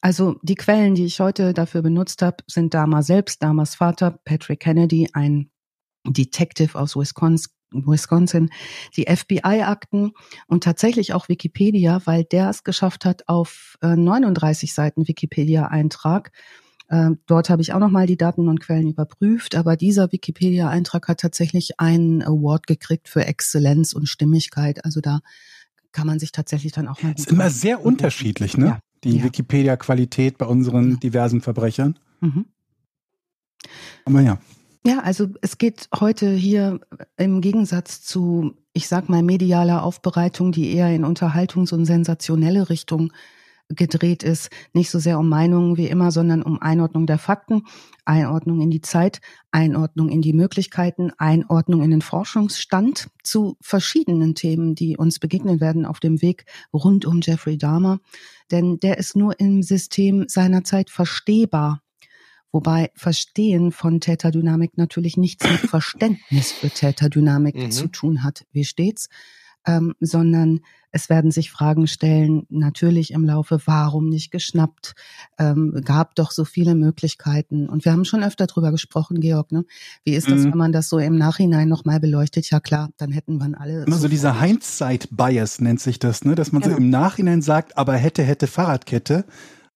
Also 0.01 0.35
die 0.43 0.57
Quellen, 0.57 0.97
die 0.97 1.05
ich 1.05 1.21
heute 1.21 1.55
dafür 1.55 1.83
benutzt 1.83 2.21
habe, 2.23 2.39
sind 2.49 2.75
Dama 2.75 3.03
selbst, 3.03 3.41
Damas 3.41 3.77
Vater, 3.77 4.19
Patrick 4.25 4.61
Kennedy, 4.61 5.09
ein 5.13 5.53
Detective 6.05 6.77
aus 6.77 6.97
Wisconsin, 6.97 7.53
Wisconsin, 7.71 8.51
die 8.97 9.07
FBI-Akten 9.07 10.11
und 10.49 10.65
tatsächlich 10.65 11.13
auch 11.13 11.29
Wikipedia, 11.29 12.01
weil 12.05 12.25
der 12.25 12.51
es 12.51 12.65
geschafft 12.65 13.05
hat, 13.05 13.29
auf 13.29 13.77
äh, 13.81 13.95
39 13.95 14.75
Seiten 14.75 15.07
Wikipedia-Eintrag. 15.07 16.33
Äh, 16.89 17.11
dort 17.27 17.51
habe 17.51 17.63
ich 17.63 17.73
auch 17.73 17.79
nochmal 17.79 18.07
die 18.07 18.17
Daten 18.17 18.49
und 18.49 18.61
Quellen 18.61 18.89
überprüft, 18.89 19.55
aber 19.55 19.77
dieser 19.77 20.11
Wikipedia-Eintrag 20.11 21.09
hat 21.09 21.21
tatsächlich 21.21 21.79
einen 21.81 22.23
Award 22.23 22.67
gekriegt 22.67 23.09
für 23.09 23.25
Exzellenz 23.27 23.93
und 23.93 24.09
Stimmigkeit. 24.09 24.85
Also 24.85 25.01
da 25.01 25.21
kann 25.93 26.07
man 26.07 26.19
sich 26.19 26.33
tatsächlich 26.33 26.73
dann 26.73 26.89
auch 26.89 27.03
mal 27.03 27.13
Ist 27.17 27.31
immer 27.31 27.51
sehr 27.51 27.85
unterschiedlich, 27.85 28.57
ne? 28.57 28.67
Ja. 28.67 28.79
Die 29.05 29.19
Ja. 29.19 29.25
Wikipedia-Qualität 29.25 30.39
bei 30.39 30.47
unseren 30.47 30.93
Ja. 30.93 30.97
diversen 30.97 31.41
Verbrechern. 31.41 31.99
Mhm. 32.21 32.47
Aber 34.05 34.21
ja. 34.21 34.39
Ja, 34.87 35.01
also 35.01 35.29
es 35.43 35.59
geht 35.59 35.89
heute 36.01 36.31
hier 36.33 36.81
im 37.17 37.41
Gegensatz 37.41 38.01
zu, 38.03 38.55
ich 38.73 38.89
sag 38.89 39.09
mal, 39.09 39.23
medialer 39.23 39.83
Aufbereitung, 39.83 40.53
die 40.53 40.73
eher 40.73 40.95
in 40.95 41.05
Unterhaltungs- 41.05 41.75
und 41.75 41.85
sensationelle 41.85 42.71
Richtung 42.71 43.13
gedreht 43.69 44.23
ist, 44.23 44.51
nicht 44.73 44.91
so 44.91 44.99
sehr 44.99 45.19
um 45.19 45.29
Meinungen 45.29 45.77
wie 45.77 45.89
immer, 45.89 46.11
sondern 46.11 46.43
um 46.43 46.61
Einordnung 46.61 47.07
der 47.07 47.19
Fakten, 47.19 47.63
Einordnung 48.05 48.61
in 48.61 48.71
die 48.71 48.81
Zeit, 48.81 49.21
Einordnung 49.51 50.09
in 50.09 50.23
die 50.23 50.33
Möglichkeiten, 50.33 51.13
Einordnung 51.19 51.83
in 51.83 51.91
den 51.91 52.01
Forschungsstand 52.03 53.09
zu 53.23 53.57
verschiedenen 53.61 54.35
Themen, 54.35 54.75
die 54.75 54.97
uns 54.97 55.19
begegnen 55.19 55.61
werden 55.61 55.85
auf 55.85 56.01
dem 56.01 56.23
Weg 56.23 56.47
rund 56.73 57.05
um 57.05 57.21
Jeffrey 57.23 57.59
Dahmer. 57.59 58.01
Denn 58.51 58.81
der 58.81 58.99
ist 58.99 59.17
nur 59.17 59.39
im 59.39 59.63
System 59.63 60.25
seiner 60.29 60.65
Zeit 60.65 60.89
verstehbar. 60.91 61.83
Wobei 62.51 62.91
Verstehen 62.95 63.73
von 63.73 64.01
Täterdynamik 64.01 64.79
natürlich 64.79 65.19
nichts 65.19 65.45
mit 65.49 65.61
Verständnis 65.71 66.53
für 66.53 66.71
Täterdynamik 66.71 67.55
Mhm. 67.55 67.71
zu 67.71 67.89
tun 67.89 68.25
hat, 68.25 68.47
wie 68.53 68.65
stets, 68.65 69.11
ähm, 69.67 69.95
sondern 70.01 70.61
es 70.91 71.11
werden 71.11 71.31
sich 71.31 71.51
Fragen 71.51 71.87
stellen, 71.87 72.47
natürlich 72.49 73.13
im 73.13 73.25
Laufe, 73.25 73.61
warum 73.67 74.09
nicht 74.09 74.31
geschnappt? 74.31 74.95
Ähm, 75.39 75.83
gab 75.85 76.15
doch 76.15 76.31
so 76.31 76.47
viele 76.47 76.75
Möglichkeiten. 76.75 77.69
Und 77.69 77.85
wir 77.85 77.93
haben 77.93 78.07
schon 78.07 78.23
öfter 78.25 78.47
drüber 78.47 78.71
gesprochen, 78.71 79.21
Georg, 79.21 79.53
ne? 79.53 79.65
Wie 80.05 80.15
ist 80.15 80.31
das, 80.31 80.41
Mhm. 80.41 80.53
wenn 80.53 80.59
man 80.59 80.73
das 80.73 80.89
so 80.89 80.99
im 80.99 81.17
Nachhinein 81.19 81.69
nochmal 81.69 82.01
beleuchtet? 82.01 82.49
Ja 82.51 82.61
klar, 82.61 82.89
dann 82.97 83.13
hätten 83.13 83.37
wir 83.37 83.61
alle. 83.61 83.85
Immer 83.85 83.97
so 83.99 84.09
dieser 84.09 84.41
Hindsight-Bias 84.41 85.61
nennt 85.61 85.81
sich 85.81 85.99
das, 85.99 86.25
ne? 86.25 86.35
Dass 86.35 86.53
man 86.53 86.63
Genau. 86.63 86.75
so 86.77 86.81
im 86.81 86.91
Nachhinein 86.91 87.43
sagt, 87.43 87.77
aber 87.77 87.95
hätte, 87.95 88.23
hätte 88.23 88.47
Fahrradkette. 88.47 89.25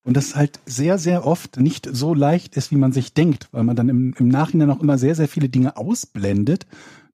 Und 0.04 0.16
das 0.16 0.34
halt 0.34 0.58
sehr, 0.66 0.98
sehr 0.98 1.24
oft 1.26 1.58
nicht 1.60 1.88
so 1.92 2.12
leicht 2.12 2.56
ist, 2.56 2.72
wie 2.72 2.76
man 2.76 2.90
sich 2.92 3.14
denkt, 3.14 3.48
weil 3.52 3.62
man 3.62 3.76
dann 3.76 3.88
im, 3.88 4.14
im 4.18 4.28
Nachhinein 4.28 4.70
auch 4.70 4.80
immer 4.80 4.98
sehr, 4.98 5.14
sehr 5.14 5.28
viele 5.28 5.48
Dinge 5.48 5.76
ausblendet, 5.76 6.66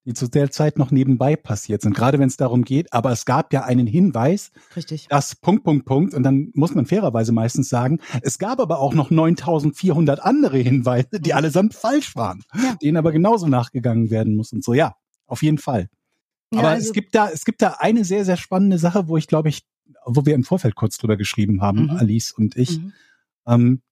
die 0.08 0.14
zu 0.14 0.26
der 0.26 0.50
Zeit 0.50 0.78
noch 0.78 0.90
nebenbei 0.90 1.36
passiert 1.36 1.82
sind. 1.82 1.94
Gerade 1.94 2.18
wenn 2.18 2.28
es 2.28 2.38
darum 2.38 2.64
geht, 2.64 2.94
aber 2.94 3.12
es 3.12 3.26
gab 3.26 3.52
ja 3.52 3.64
einen 3.64 3.86
Hinweis, 3.86 4.50
Richtig. 4.74 5.06
das 5.10 5.36
Punkt, 5.36 5.64
Punkt, 5.64 5.84
Punkt. 5.84 6.14
Und 6.14 6.22
dann 6.22 6.50
muss 6.54 6.74
man 6.74 6.86
fairerweise 6.86 7.30
meistens 7.32 7.68
sagen, 7.68 8.00
es 8.22 8.38
gab 8.38 8.58
aber 8.58 8.78
auch 8.80 8.94
noch 8.94 9.10
9400 9.10 10.20
andere 10.24 10.56
Hinweise, 10.58 11.20
die 11.20 11.34
allesamt 11.34 11.74
falsch 11.74 12.16
waren, 12.16 12.42
Ja. 12.54 12.74
denen 12.82 12.96
aber 12.96 13.12
genauso 13.12 13.46
nachgegangen 13.48 14.10
werden 14.10 14.34
muss 14.34 14.52
und 14.52 14.64
so. 14.64 14.72
Ja, 14.72 14.94
auf 15.26 15.42
jeden 15.42 15.58
Fall. 15.58 15.90
Ja, 16.54 16.60
Aber 16.60 16.68
also- 16.70 16.86
es 16.86 16.92
gibt 16.94 17.14
da, 17.14 17.28
es 17.28 17.44
gibt 17.44 17.60
da 17.60 17.76
eine 17.78 18.04
sehr, 18.06 18.24
sehr 18.24 18.38
spannende 18.38 18.78
Sache, 18.78 19.08
wo 19.08 19.16
ich 19.18 19.26
glaube 19.26 19.50
ich 19.50 19.62
wo 20.04 20.24
wir 20.26 20.34
im 20.34 20.44
Vorfeld 20.44 20.74
kurz 20.74 20.96
drüber 20.98 21.16
geschrieben 21.16 21.60
haben, 21.62 21.84
Mhm. 21.84 21.90
Alice 21.90 22.32
und 22.32 22.56
ich, 22.56 22.78
Mhm. 22.78 22.92
ähm, 23.46 23.82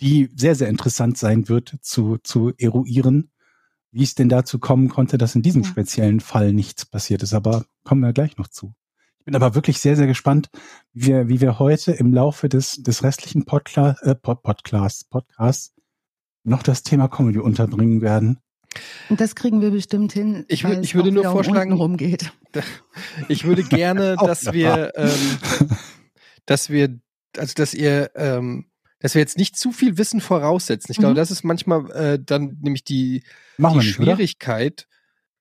die 0.00 0.28
sehr, 0.36 0.54
sehr 0.56 0.68
interessant 0.68 1.18
sein 1.18 1.48
wird 1.48 1.76
zu, 1.82 2.18
zu 2.22 2.52
eruieren, 2.58 3.30
wie 3.92 4.02
es 4.02 4.14
denn 4.14 4.28
dazu 4.28 4.58
kommen 4.58 4.88
konnte, 4.88 5.18
dass 5.18 5.34
in 5.34 5.42
diesem 5.42 5.62
Ja. 5.62 5.68
speziellen 5.68 6.20
Fall 6.20 6.52
nichts 6.52 6.84
passiert 6.86 7.22
ist. 7.22 7.34
Aber 7.34 7.64
kommen 7.84 8.00
wir 8.02 8.12
gleich 8.12 8.36
noch 8.38 8.48
zu. 8.48 8.74
Ich 9.20 9.24
bin 9.26 9.36
aber 9.36 9.54
wirklich 9.54 9.78
sehr, 9.78 9.94
sehr 9.94 10.08
gespannt, 10.08 10.48
wie 10.92 11.06
wir, 11.06 11.28
wie 11.28 11.40
wir 11.40 11.58
heute 11.60 11.92
im 11.92 12.12
Laufe 12.12 12.48
des, 12.48 12.82
des 12.82 13.04
restlichen 13.04 13.44
Podla 13.44 13.96
äh, 14.02 14.14
Pod 14.16 14.42
Podcasts, 14.42 15.04
Podcasts 15.04 15.74
noch 16.42 16.62
das 16.64 16.82
Thema 16.82 17.06
Comedy 17.08 17.38
unterbringen 17.38 18.00
werden. 18.00 18.38
Und 19.10 19.20
das 19.20 19.34
kriegen 19.36 19.60
wir 19.60 19.70
bestimmt 19.70 20.12
hin. 20.12 20.44
Ich 20.48 20.64
wür- 20.64 20.80
ich 20.80 20.94
würde 20.96 21.10
auch 21.10 21.14
nur 21.14 21.30
vorschlagen- 21.30 21.72
rumgeht. 21.74 22.32
Ich 23.28 23.44
würde 23.44 23.62
gerne, 23.62 24.16
dass 24.20 24.52
wir, 24.52 24.92
ähm, 24.96 25.38
dass 26.46 26.70
wir, 26.70 26.98
also 27.36 27.54
dass 27.54 27.74
ihr, 27.74 28.10
ähm, 28.16 28.66
dass 29.02 29.14
wir 29.14 29.20
jetzt 29.20 29.36
nicht 29.36 29.56
zu 29.56 29.72
viel 29.72 29.98
Wissen 29.98 30.20
voraussetzen. 30.20 30.92
Ich 30.92 30.98
glaube, 30.98 31.12
Mhm. 31.12 31.16
das 31.16 31.30
ist 31.30 31.42
manchmal 31.44 31.90
äh, 31.90 32.18
dann 32.24 32.58
nämlich 32.62 32.84
die, 32.84 33.22
die 33.58 33.62
nicht, 33.62 33.74
oder? 33.74 33.82
Schwierigkeit, 33.82 34.86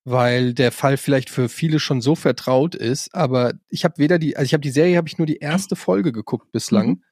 weil 0.03 0.53
der 0.53 0.71
Fall 0.71 0.97
vielleicht 0.97 1.29
für 1.29 1.47
viele 1.47 1.79
schon 1.79 2.01
so 2.01 2.15
vertraut 2.15 2.75
ist. 2.75 3.13
Aber 3.13 3.53
ich 3.69 3.83
habe 3.85 3.97
weder 3.99 4.17
die, 4.19 4.35
also 4.35 4.45
ich 4.45 4.53
habe 4.53 4.61
die 4.61 4.71
Serie, 4.71 4.97
habe 4.97 5.07
ich 5.07 5.17
nur 5.19 5.27
die 5.27 5.37
erste 5.37 5.75
Folge 5.75 6.11
geguckt 6.11 6.51
bislang. 6.51 6.87
Mhm. 6.87 7.03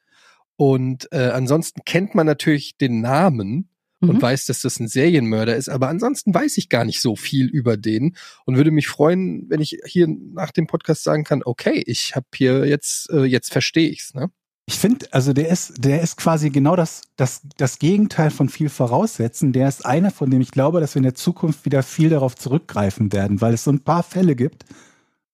Und 0.58 1.08
äh, 1.14 1.30
ansonsten 1.30 1.82
kennt 1.86 2.16
man 2.16 2.26
natürlich 2.26 2.78
den 2.78 3.00
Namen 3.02 3.70
und 4.02 4.16
Mhm. 4.16 4.22
weiß, 4.22 4.46
dass 4.46 4.62
das 4.62 4.80
ein 4.80 4.88
Serienmörder 4.88 5.56
ist. 5.56 5.70
Aber 5.70 5.88
ansonsten 5.90 6.34
weiß 6.34 6.58
ich 6.58 6.70
gar 6.70 6.84
nicht 6.86 7.02
so 7.02 7.16
viel 7.16 7.48
über 7.48 7.78
den 7.78 8.16
und 8.46 8.56
würde 8.58 8.72
mich 8.72 8.88
freuen, 8.88 9.46
wenn 9.50 9.62
ich 9.62 9.78
hier 9.86 10.08
nach 10.08 10.52
dem 10.52 10.68
Podcast 10.68 11.04
sagen 11.04 11.24
kann, 11.26 11.44
okay, 11.46 11.84
ich 11.86 12.16
habe 12.16 12.26
hier 12.34 12.66
jetzt, 12.66 13.10
äh, 13.12 13.24
jetzt 13.26 13.52
verstehe 13.52 13.90
ich's. 13.90 14.14
Ne? 14.14 14.32
Ich 14.70 14.78
finde, 14.78 15.08
also 15.12 15.34
der 15.34 15.50
ist, 15.50 15.84
der 15.84 16.00
ist 16.02 16.16
quasi 16.16 16.52
genau 16.52 16.76
das, 16.76 17.02
das, 17.16 17.42
das 17.58 17.80
Gegenteil 17.80 18.30
von 18.30 18.50
viel 18.50 18.70
voraussetzen. 18.70 19.52
Der 19.52 19.68
ist 19.68 19.84
einer, 19.84 20.12
von 20.12 20.30
dem 20.30 20.42
ich 20.42 20.52
glaube, 20.52 20.80
dass 20.80 20.94
wir 20.94 21.00
in 21.00 21.06
der 21.06 21.16
Zukunft 21.16 21.66
wieder 21.66 21.82
viel 21.82 22.12
darauf 22.12 22.36
zurückgreifen 22.36 23.12
werden, 23.12 23.42
weil 23.42 23.56
es 23.56 23.64
so 23.64 23.72
ein 23.72 23.80
paar 23.80 24.04
Fälle 24.04 24.36
gibt, 24.36 24.66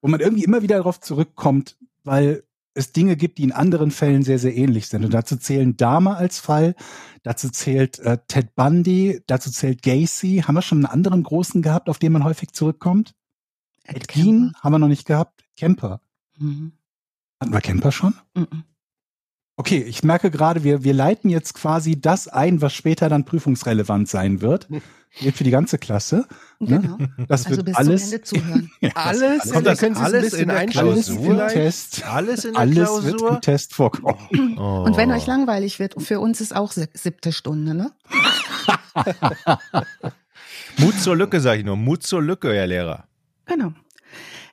wo 0.02 0.08
man 0.08 0.22
irgendwie 0.22 0.46
immer 0.46 0.62
wieder 0.62 0.78
darauf 0.78 1.02
zurückkommt, 1.02 1.76
weil 2.06 2.44
es 2.76 2.94
Dinge 2.94 3.18
gibt, 3.18 3.38
die 3.38 3.44
in 3.44 3.52
anderen 3.52 3.92
Fällen 3.92 4.24
sehr, 4.24 4.40
sehr 4.40 4.56
ähnlich 4.56 4.88
sind. 4.88 5.04
Und 5.04 5.14
dazu 5.14 5.36
zählen 5.36 5.76
Dahmer 5.76 6.16
als 6.16 6.40
Fall, 6.40 6.74
dazu 7.24 7.50
zählt 7.50 8.00
äh, 8.00 8.20
Ted 8.30 8.56
Bundy, 8.56 9.22
dazu 9.28 9.52
zählt 9.52 9.82
Gacy. 9.82 10.46
Haben 10.48 10.56
wir 10.56 10.62
schon 10.62 10.78
einen 10.78 10.94
anderen 10.94 11.24
großen 11.24 11.62
gehabt, 11.62 11.90
auf 11.90 12.00
den 12.00 12.14
man 12.14 12.24
häufig 12.24 12.54
zurückkommt? 12.54 13.14
Ed 13.84 13.98
Ed 13.98 14.08
Gein 14.08 14.54
haben 14.62 14.72
wir 14.72 14.80
noch 14.80 14.88
nicht 14.88 15.06
gehabt. 15.06 15.44
Kemper. 15.58 16.00
Mhm. 16.38 16.72
Hatten 17.42 17.52
wir 17.52 17.60
Kemper 17.60 17.92
schon? 17.92 18.14
Mhm. 18.34 18.64
Okay, 19.58 19.82
ich 19.88 20.04
merke 20.04 20.32
gerade, 20.32 20.64
wir, 20.64 20.84
wir 20.84 20.94
leiten 20.94 21.30
jetzt 21.30 21.54
quasi 21.54 22.00
das 22.00 22.28
ein, 22.28 22.62
was 22.62 22.74
später 22.74 23.08
dann 23.08 23.24
prüfungsrelevant 23.24 24.10
sein 24.10 24.42
wird. 24.42 24.68
Gilt 25.18 25.38
für 25.38 25.46
die 25.46 25.52
ganze 25.52 25.78
Klasse. 25.78 26.28
Ne? 26.60 26.82
Genau. 26.82 26.98
Das 27.30 27.46
Also 27.46 27.56
wird 27.58 27.68
bis 27.68 27.76
alles. 27.78 28.02
zum 28.04 28.12
Ende 28.14 28.24
zuhören. 28.26 28.72
Ja, 28.82 28.90
das- 28.90 29.06
Alles, 29.06 29.52
Kommt 29.54 29.66
das 29.68 29.82
alles 29.84 30.34
in 30.34 30.48
der 30.50 30.58
alles 30.58 30.72
Klausur? 30.72 31.22
vielleicht. 31.24 31.56
Test. 31.56 32.06
Alles 32.06 32.44
in 32.44 32.52
der 32.52 32.60
Alles 32.62 32.76
wird 32.78 33.18
Klausur? 33.18 33.30
im 33.36 33.42
Test 33.42 33.74
vorkommen. 33.74 34.58
Oh. 34.58 34.84
Und 34.86 34.98
wenn 34.98 35.10
euch 35.14 35.26
langweilig 35.26 35.80
wird, 35.80 36.02
für 36.04 36.20
uns 36.20 36.42
ist 36.42 36.54
auch 36.54 36.74
sie- 36.74 36.90
siebte 36.94 37.32
Stunde, 37.32 37.74
ne? 37.76 37.92
Mut 40.78 41.00
zur 41.00 41.16
Lücke, 41.16 41.40
sage 41.40 41.60
ich 41.60 41.66
nur. 41.66 41.78
Mut 41.78 42.04
zur 42.04 42.22
Lücke, 42.22 42.54
Herr 42.54 42.68
Lehrer. 42.68 43.06
Genau. 43.46 43.72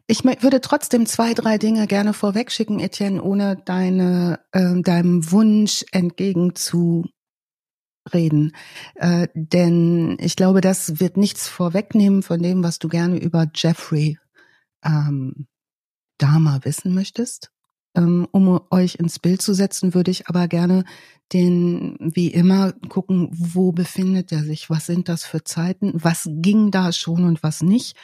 Ich 0.07 0.25
würde 0.25 0.61
trotzdem 0.61 1.07
zwei, 1.07 1.33
drei 1.33 1.59
Dinge 1.59 1.87
gerne 1.87 2.13
vorwegschicken, 2.13 2.81
Etienne, 2.81 3.23
ohne 3.23 3.57
deine, 3.57 4.41
ähm, 4.53 4.83
deinem 4.83 5.31
Wunsch 5.31 5.85
entgegenzureden. 5.93 7.13
Äh, 8.95 9.29
denn 9.35 10.17
ich 10.21 10.37
glaube, 10.37 10.61
das 10.61 11.01
wird 11.01 11.17
nichts 11.17 11.49
vorwegnehmen 11.49 12.23
von 12.23 12.43
dem, 12.43 12.63
was 12.65 12.79
du 12.79 12.89
gerne 12.89 13.19
über 13.19 13.47
Jeffrey 13.55 14.19
ähm, 14.85 15.47
Dahmer 16.19 16.61
wissen 16.65 16.95
möchtest. 16.95 17.51
Ähm, 17.95 18.27
um 18.33 18.61
euch 18.71 18.95
ins 18.95 19.19
Bild 19.19 19.43
zu 19.43 19.53
setzen, 19.53 19.93
würde 19.93 20.11
ich 20.11 20.29
aber 20.29 20.49
gerne 20.49 20.85
den, 21.33 21.97
wie 22.01 22.29
immer, 22.29 22.73
gucken, 22.89 23.29
wo 23.33 23.73
befindet 23.73 24.33
er 24.33 24.43
sich, 24.43 24.71
was 24.71 24.87
sind 24.87 25.09
das 25.09 25.25
für 25.25 25.45
Zeiten, 25.45 25.93
was 25.95 26.29
ging 26.31 26.71
da 26.71 26.93
schon 26.93 27.25
und 27.25 27.43
was 27.43 27.63
nicht. 27.63 27.97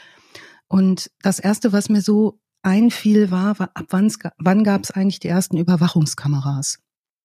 Und 0.69 1.11
das 1.23 1.39
erste, 1.39 1.73
was 1.73 1.89
mir 1.89 2.03
so 2.03 2.41
einfiel, 2.63 3.31
war, 3.31 3.59
war 3.59 3.71
ab 3.75 3.87
wann, 3.91 4.13
wann 4.39 4.65
gab 4.65 4.85
es 4.85 4.91
eigentlich 4.91 5.21
die 5.21 5.29
ersten 5.29 5.57
Überwachungskameras? 5.57 6.79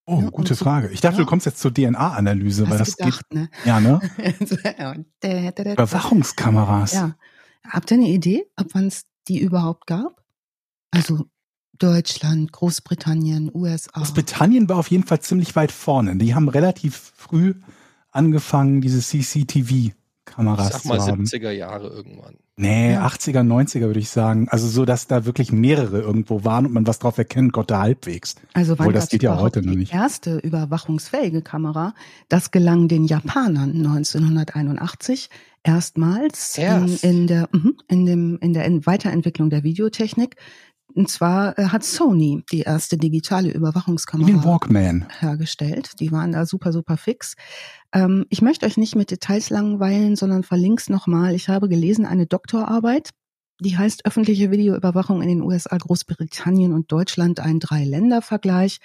Oh, 0.06 0.22
Ja, 0.22 0.30
gute 0.30 0.56
so- 0.56 0.64
Frage. 0.66 0.90
Ich 0.90 1.02
dachte, 1.02 1.18
ja. 1.18 1.24
du 1.24 1.30
kommst 1.30 1.46
jetzt 1.46 1.60
zur 1.60 1.74
DNA-Analyse, 1.74 2.70
weil 2.70 2.78
das 2.78 2.98
gedacht, 2.98 3.34
ne? 3.34 3.50
geht. 3.50 3.66
Ja, 3.66 3.80
ne? 3.80 4.00
Überwachung. 4.18 5.06
Überwachungskameras. 5.74 6.94
Ja. 6.94 7.16
Habt 7.68 7.92
ihr 7.92 7.98
eine 7.98 8.10
Idee, 8.10 8.46
ab 8.56 8.68
wann 8.74 8.88
es 8.88 9.06
die 9.28 9.40
überhaupt 9.40 9.88
gab? 9.88 10.22
Also 10.92 11.26
Deutschland, 11.80 12.52
Großbritannien, 12.52 13.50
USA. 13.54 13.92
Großbritannien 13.94 14.68
war 14.70 14.78
auf 14.78 14.92
jeden 14.92 15.06
Fall 15.06 15.22
ziemlich 15.22 15.56
weit 15.56 15.72
vorne. 15.72 16.16
Die 16.18 16.36
haben 16.36 16.50
relativ 16.50 17.14
früh 17.16 17.56
angefangen, 18.12 18.82
diese 18.82 19.02
Ich 20.38 20.46
CCTV-Kameras 20.46 20.70
sag 20.74 20.86
mal 20.86 21.00
zu 21.00 21.08
haben. 21.08 21.24
70er 21.24 21.52
Jahre 21.52 21.88
irgendwann. 21.90 22.36
Nee, 22.56 22.94
Ja. 22.94 23.08
80er, 23.08 23.42
90er 23.42 23.82
würde 23.88 24.00
ich 24.00 24.10
sagen. 24.10 24.48
Also 24.50 24.68
so, 24.68 24.86
dass 24.86 25.08
da 25.08 25.26
wirklich 25.26 25.52
mehrere 25.52 26.00
irgendwo 26.02 26.44
waren 26.44 26.68
und 26.68 26.74
man 26.74 26.86
was 26.86 27.00
drauf 27.00 27.18
erkennen 27.18 27.52
konnte, 27.52 27.78
halbwegs. 27.80 28.36
Also 28.54 28.74
wann 28.78 28.86
Obwohl, 28.86 28.94
das 28.94 29.10
geht 29.10 29.24
ja 29.24 29.40
heute 29.40 29.62
noch 29.64 29.72
die 29.72 29.78
nicht. 29.80 29.94
erste 29.94 30.38
überwachungsfähige 30.38 31.42
Kamera? 31.42 31.94
Das 32.30 32.52
gelang 32.52 32.88
den 32.88 33.06
Japanern 33.06 33.72
1981 33.72 35.30
erstmals 35.64 36.58
in, 36.58 36.64
Erst? 36.64 37.04
in 37.04 37.28
der 37.28 37.50
mhm, 37.52 37.76
in 37.88 38.06
dem 38.06 38.38
in 38.40 38.54
der 38.54 38.66
Weiterentwicklung 38.86 39.50
der 39.50 39.64
Videotechnik. 39.64 40.36
Und 40.96 41.10
zwar 41.10 41.58
äh, 41.58 41.66
hat 41.66 41.84
Sony 41.84 42.44
die 42.52 42.62
erste 42.62 42.98
digitale 42.98 43.50
Wie 43.50 43.54
den 43.54 43.62
Überwachungskamera 43.62 44.44
Walkman. 44.44 45.08
hergestellt. 45.20 46.00
Die 46.00 46.12
waren 46.12 46.32
da 46.32 46.46
super, 46.46 46.72
super 46.72 46.98
fix. 46.98 47.36
Ähm, 47.94 48.26
ich 48.30 48.42
möchte 48.42 48.66
euch 48.66 48.78
nicht 48.78 48.96
mit 48.96 49.12
Details 49.12 49.50
langweilen, 49.50 50.16
sondern 50.16 50.44
verlink's 50.44 50.90
nochmal. 50.90 51.34
Ich 51.34 51.50
habe 51.50 51.68
gelesen 51.68 52.06
eine 52.06 52.28
Doktorarbeit, 52.28 53.10
die 53.60 53.78
heißt 53.78 54.06
Öffentliche 54.06 54.52
Videoüberwachung 54.52 55.22
in 55.22 55.30
den 55.30 55.42
USA, 55.42 55.78
Großbritannien 55.78 56.74
und 56.74 56.92
Deutschland, 56.92 57.40
ein 57.40 57.60
Drei-Länder-Vergleich. 57.60 58.80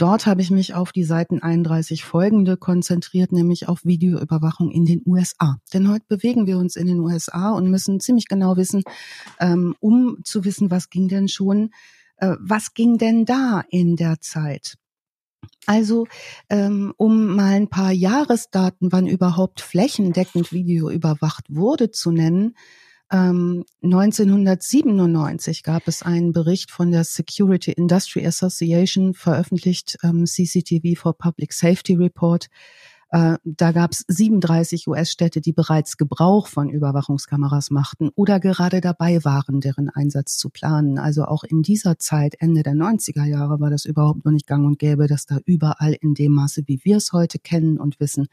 Dort 0.00 0.24
habe 0.24 0.40
ich 0.40 0.50
mich 0.50 0.72
auf 0.72 0.92
die 0.92 1.04
Seiten 1.04 1.42
31 1.42 2.04
folgende 2.04 2.56
konzentriert, 2.56 3.32
nämlich 3.32 3.68
auf 3.68 3.84
Videoüberwachung 3.84 4.70
in 4.70 4.86
den 4.86 5.02
USA. 5.04 5.58
Denn 5.74 5.90
heute 5.90 6.06
bewegen 6.08 6.46
wir 6.46 6.56
uns 6.56 6.74
in 6.76 6.86
den 6.86 7.00
USA 7.00 7.50
und 7.50 7.70
müssen 7.70 8.00
ziemlich 8.00 8.26
genau 8.26 8.56
wissen, 8.56 8.82
ähm, 9.40 9.76
um 9.78 10.16
zu 10.24 10.46
wissen, 10.46 10.70
was 10.70 10.88
ging 10.88 11.08
denn 11.08 11.28
schon, 11.28 11.68
äh, 12.16 12.34
was 12.40 12.72
ging 12.72 12.96
denn 12.96 13.26
da 13.26 13.62
in 13.68 13.96
der 13.96 14.22
Zeit. 14.22 14.78
Also, 15.66 16.06
ähm, 16.48 16.94
um 16.96 17.36
mal 17.36 17.52
ein 17.52 17.68
paar 17.68 17.92
Jahresdaten, 17.92 18.92
wann 18.92 19.06
überhaupt 19.06 19.60
flächendeckend 19.60 20.50
Video 20.50 20.88
überwacht 20.88 21.44
wurde, 21.50 21.90
zu 21.90 22.10
nennen. 22.10 22.54
Ähm, 23.12 23.64
1997 23.82 25.62
gab 25.64 25.88
es 25.88 26.02
einen 26.02 26.32
Bericht 26.32 26.70
von 26.70 26.92
der 26.92 27.04
Security 27.04 27.72
Industry 27.72 28.24
Association, 28.24 29.14
veröffentlicht 29.14 29.98
ähm, 30.04 30.26
CCTV 30.26 31.00
for 31.00 31.14
Public 31.18 31.52
Safety 31.52 31.94
Report. 31.94 32.48
Äh, 33.12 33.38
da 33.42 33.72
gab 33.72 33.90
es 33.90 34.04
37 34.06 34.86
US-Städte, 34.86 35.40
die 35.40 35.52
bereits 35.52 35.96
Gebrauch 35.96 36.46
von 36.46 36.70
Überwachungskameras 36.70 37.70
machten 37.70 38.10
oder 38.14 38.38
gerade 38.38 38.80
dabei 38.80 39.24
waren, 39.24 39.60
deren 39.60 39.88
Einsatz 39.88 40.36
zu 40.36 40.48
planen. 40.48 40.96
Also 40.96 41.24
auch 41.24 41.42
in 41.42 41.62
dieser 41.62 41.98
Zeit, 41.98 42.36
Ende 42.38 42.62
der 42.62 42.74
90er 42.74 43.24
Jahre, 43.24 43.58
war 43.58 43.70
das 43.70 43.84
überhaupt 43.84 44.24
noch 44.24 44.30
nicht 44.30 44.46
gang 44.46 44.64
und 44.64 44.78
gäbe, 44.78 45.08
dass 45.08 45.26
da 45.26 45.38
überall 45.44 45.96
in 46.00 46.14
dem 46.14 46.32
Maße, 46.32 46.62
wie 46.66 46.80
wir 46.84 46.98
es 46.98 47.12
heute 47.12 47.40
kennen 47.40 47.80
und 47.80 47.98
wissen, 47.98 48.28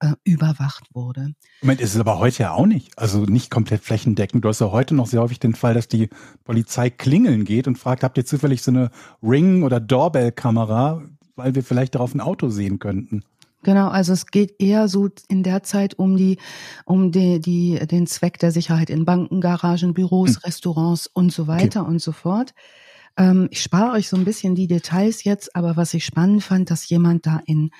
äh, 0.00 0.12
überwacht 0.24 0.94
wurde. 0.94 1.34
Moment, 1.62 1.80
ist 1.80 1.94
es 1.94 2.00
aber 2.00 2.18
heute 2.18 2.42
ja 2.42 2.52
auch 2.52 2.66
nicht. 2.66 2.98
Also 2.98 3.24
nicht 3.24 3.50
komplett 3.50 3.82
flächendeckend. 3.82 4.44
Du 4.44 4.48
hast 4.48 4.60
ja 4.60 4.70
heute 4.70 4.94
noch 4.94 5.06
sehr 5.06 5.20
häufig 5.20 5.38
den 5.38 5.54
Fall, 5.54 5.74
dass 5.74 5.88
die 5.88 6.08
Polizei 6.44 6.90
klingeln 6.90 7.44
geht 7.44 7.68
und 7.68 7.78
fragt, 7.78 8.02
habt 8.02 8.18
ihr 8.18 8.26
zufällig 8.26 8.62
so 8.62 8.70
eine 8.70 8.90
Ring- 9.22 9.62
oder 9.62 9.78
Doorbell-Kamera, 9.78 11.02
weil 11.36 11.54
wir 11.54 11.62
vielleicht 11.62 11.94
darauf 11.94 12.14
ein 12.14 12.20
Auto 12.20 12.48
sehen 12.48 12.78
könnten. 12.78 13.24
Genau, 13.62 13.88
also 13.88 14.14
es 14.14 14.26
geht 14.26 14.54
eher 14.58 14.88
so 14.88 15.10
in 15.28 15.42
der 15.42 15.62
Zeit 15.62 15.98
um 15.98 16.16
die, 16.16 16.38
um 16.86 17.12
die, 17.12 17.40
die, 17.40 17.78
den 17.86 18.06
Zweck 18.06 18.38
der 18.38 18.52
Sicherheit 18.52 18.88
in 18.88 19.04
Banken, 19.04 19.42
Garagen, 19.42 19.92
Büros, 19.92 20.36
Hm. 20.36 20.42
Restaurants 20.44 21.06
und 21.08 21.30
so 21.30 21.46
weiter 21.46 21.86
und 21.86 22.00
so 22.00 22.12
fort. 22.12 22.54
Ähm, 23.18 23.48
ich 23.50 23.62
spare 23.62 23.92
euch 23.92 24.08
so 24.08 24.16
ein 24.16 24.24
bisschen 24.24 24.54
die 24.54 24.66
Details 24.66 25.24
jetzt, 25.24 25.54
aber 25.54 25.76
was 25.76 25.92
ich 25.92 26.06
spannend 26.06 26.42
fand, 26.42 26.70
dass 26.70 26.88
jemand 26.88 27.26
da 27.26 27.42
in 27.44 27.70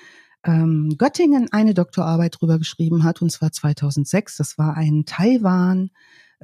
ähm, 0.43 0.95
Göttingen 0.97 1.51
eine 1.51 1.73
Doktorarbeit 1.73 2.37
drüber 2.39 2.57
geschrieben 2.57 3.03
hat, 3.03 3.21
und 3.21 3.31
zwar 3.31 3.51
2006. 3.51 4.37
Das 4.37 4.57
war 4.57 4.75
ein 4.75 5.05
Taiwan 5.05 5.91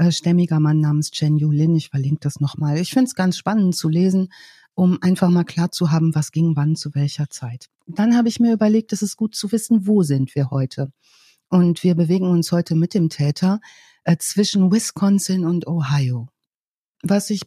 stämmiger 0.09 0.59
Mann 0.59 0.79
namens 0.79 1.11
Chen 1.11 1.37
Yulin. 1.37 1.75
Ich 1.75 1.89
verlinke 1.89 2.19
das 2.21 2.39
nochmal. 2.39 2.77
Ich 2.77 2.91
finde 2.91 3.05
es 3.05 3.15
ganz 3.15 3.37
spannend 3.37 3.75
zu 3.75 3.89
lesen, 3.89 4.31
um 4.75 4.99
einfach 5.01 5.29
mal 5.29 5.43
klar 5.43 5.71
zu 5.71 5.91
haben, 5.91 6.13
was 6.13 6.31
ging 6.31 6.55
wann 6.55 6.75
zu 6.75 6.93
welcher 6.93 7.29
Zeit. 7.29 7.67
Dann 7.87 8.15
habe 8.15 8.29
ich 8.29 8.39
mir 8.39 8.53
überlegt, 8.53 8.93
es 8.93 9.01
ist 9.01 9.17
gut 9.17 9.35
zu 9.35 9.51
wissen, 9.51 9.87
wo 9.87 10.03
sind 10.03 10.35
wir 10.35 10.51
heute. 10.51 10.91
Und 11.49 11.83
wir 11.83 11.95
bewegen 11.95 12.27
uns 12.27 12.51
heute 12.51 12.75
mit 12.75 12.93
dem 12.93 13.09
Täter 13.09 13.59
äh, 14.03 14.17
zwischen 14.17 14.71
Wisconsin 14.71 15.45
und 15.45 15.65
Ohio 15.65 16.27
was 17.03 17.29
ich, 17.29 17.41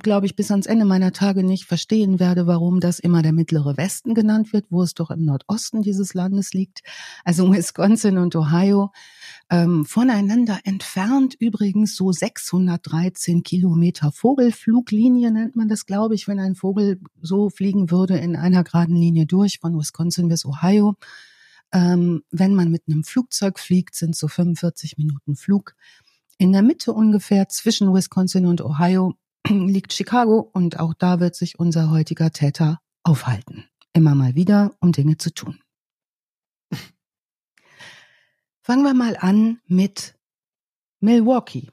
glaube 0.00 0.26
ich, 0.26 0.34
bis 0.34 0.50
ans 0.50 0.66
Ende 0.66 0.84
meiner 0.84 1.12
Tage 1.12 1.44
nicht 1.44 1.64
verstehen 1.64 2.18
werde, 2.18 2.46
warum 2.46 2.80
das 2.80 2.98
immer 2.98 3.22
der 3.22 3.32
mittlere 3.32 3.76
Westen 3.76 4.14
genannt 4.14 4.52
wird, 4.52 4.66
wo 4.70 4.82
es 4.82 4.94
doch 4.94 5.10
im 5.10 5.24
Nordosten 5.24 5.82
dieses 5.82 6.12
Landes 6.12 6.52
liegt. 6.54 6.80
Also 7.24 7.52
Wisconsin 7.52 8.18
und 8.18 8.34
Ohio. 8.34 8.90
Ähm, 9.48 9.84
voneinander 9.84 10.58
entfernt 10.64 11.36
übrigens 11.38 11.94
so 11.94 12.10
613 12.10 13.44
Kilometer 13.44 14.10
Vogelfluglinie 14.10 15.30
nennt 15.30 15.54
man 15.54 15.68
das, 15.68 15.86
glaube 15.86 16.16
ich, 16.16 16.26
wenn 16.26 16.40
ein 16.40 16.56
Vogel 16.56 17.00
so 17.22 17.48
fliegen 17.48 17.92
würde 17.92 18.18
in 18.18 18.34
einer 18.34 18.64
geraden 18.64 18.96
Linie 18.96 19.26
durch 19.26 19.60
von 19.60 19.78
Wisconsin 19.78 20.28
bis 20.28 20.44
Ohio. 20.44 20.96
Ähm, 21.72 22.22
wenn 22.30 22.54
man 22.54 22.70
mit 22.70 22.82
einem 22.88 23.04
Flugzeug 23.04 23.60
fliegt, 23.60 23.94
sind 23.94 24.16
so 24.16 24.26
45 24.26 24.98
Minuten 24.98 25.36
Flug. 25.36 25.74
In 26.38 26.52
der 26.52 26.62
Mitte 26.62 26.92
ungefähr 26.92 27.48
zwischen 27.48 27.94
Wisconsin 27.94 28.46
und 28.46 28.60
Ohio 28.60 29.14
liegt 29.48 29.94
Chicago 29.94 30.50
und 30.52 30.78
auch 30.78 30.92
da 30.92 31.18
wird 31.18 31.34
sich 31.34 31.58
unser 31.58 31.90
heutiger 31.90 32.30
Täter 32.30 32.80
aufhalten. 33.02 33.64
Immer 33.94 34.14
mal 34.14 34.34
wieder, 34.34 34.76
um 34.80 34.92
Dinge 34.92 35.16
zu 35.16 35.32
tun. 35.32 35.60
Fangen 38.60 38.82
wir 38.82 38.92
mal 38.92 39.16
an 39.18 39.60
mit 39.66 40.14
Milwaukee. 41.00 41.70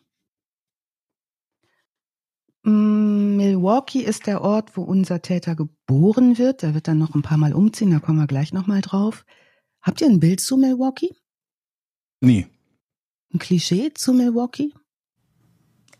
Mm, 2.63 3.35
Milwaukee 3.35 3.99
ist 3.99 4.27
der 4.27 4.41
Ort, 4.41 4.77
wo 4.77 4.83
unser 4.83 5.21
Täter 5.21 5.55
geboren 5.55 6.37
wird. 6.37 6.63
Er 6.63 6.73
wird 6.73 6.87
dann 6.87 6.99
noch 6.99 7.15
ein 7.15 7.21
paar 7.21 7.37
Mal 7.37 7.53
umziehen, 7.53 7.91
da 7.91 7.99
kommen 7.99 8.19
wir 8.19 8.27
gleich 8.27 8.53
nochmal 8.53 8.79
drauf. 8.79 9.25
Habt 9.81 9.99
ihr 9.99 10.07
ein 10.07 10.21
Bild 10.21 10.39
zu 10.39 10.55
Milwaukee? 10.55 11.13
Nee 12.21 12.47
ein 13.33 13.39
Klischee 13.39 13.91
zu 13.93 14.13
Milwaukee? 14.13 14.71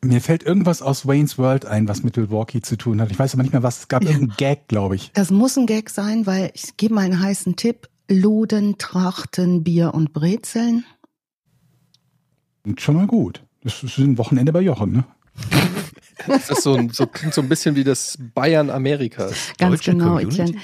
Mir 0.04 0.20
fällt 0.20 0.44
irgendwas 0.44 0.82
aus 0.82 1.08
Wayne's 1.08 1.38
World 1.38 1.66
ein, 1.66 1.88
was 1.88 2.04
mit 2.04 2.18
Milwaukee 2.18 2.62
zu 2.62 2.78
tun 2.78 3.00
hat. 3.00 3.10
Ich 3.12 3.18
weiß 3.18 3.34
aber 3.34 3.44
nicht 3.44 3.54
mehr 3.54 3.64
was. 3.64 3.80
Es 3.80 3.88
gab 3.88 4.04
ja. 4.04 4.10
irgendeinen 4.10 4.38
Gag, 4.38 4.68
glaube 4.68 4.96
ich. 4.96 5.12
Das 5.14 5.32
muss 5.32 5.58
ein 5.58 5.66
Gag 5.66 5.90
sein, 5.90 6.26
weil 6.26 6.52
ich 6.54 6.76
gebe 6.76 6.94
mal 6.94 7.06
einen 7.06 7.20
heißen 7.20 7.56
Tipp. 7.56 7.88
Loden, 8.10 8.78
Trachten, 8.78 9.64
Bier 9.64 9.94
und 9.94 10.12
Brezeln. 10.12 10.84
Schon 12.78 12.96
mal 12.96 13.08
gut. 13.08 13.44
Das 13.64 13.82
ist 13.82 13.98
ein 13.98 14.18
Wochenende 14.18 14.52
bei 14.52 14.62
Jochen, 14.62 14.92
ne? 14.92 15.06
Das 16.28 16.50
ist 16.50 16.64
so, 16.64 16.80
so 16.92 17.08
klingt 17.08 17.34
so 17.34 17.42
ein 17.42 17.50
bisschen 17.50 17.76
wie 17.76 17.84
das 17.84 18.18
Bayern 18.34 18.70
Amerikas. 18.70 19.54
Ganz 19.58 19.78
Deutsche 19.78 19.92
genau. 19.92 20.16
Okay. 20.16 20.56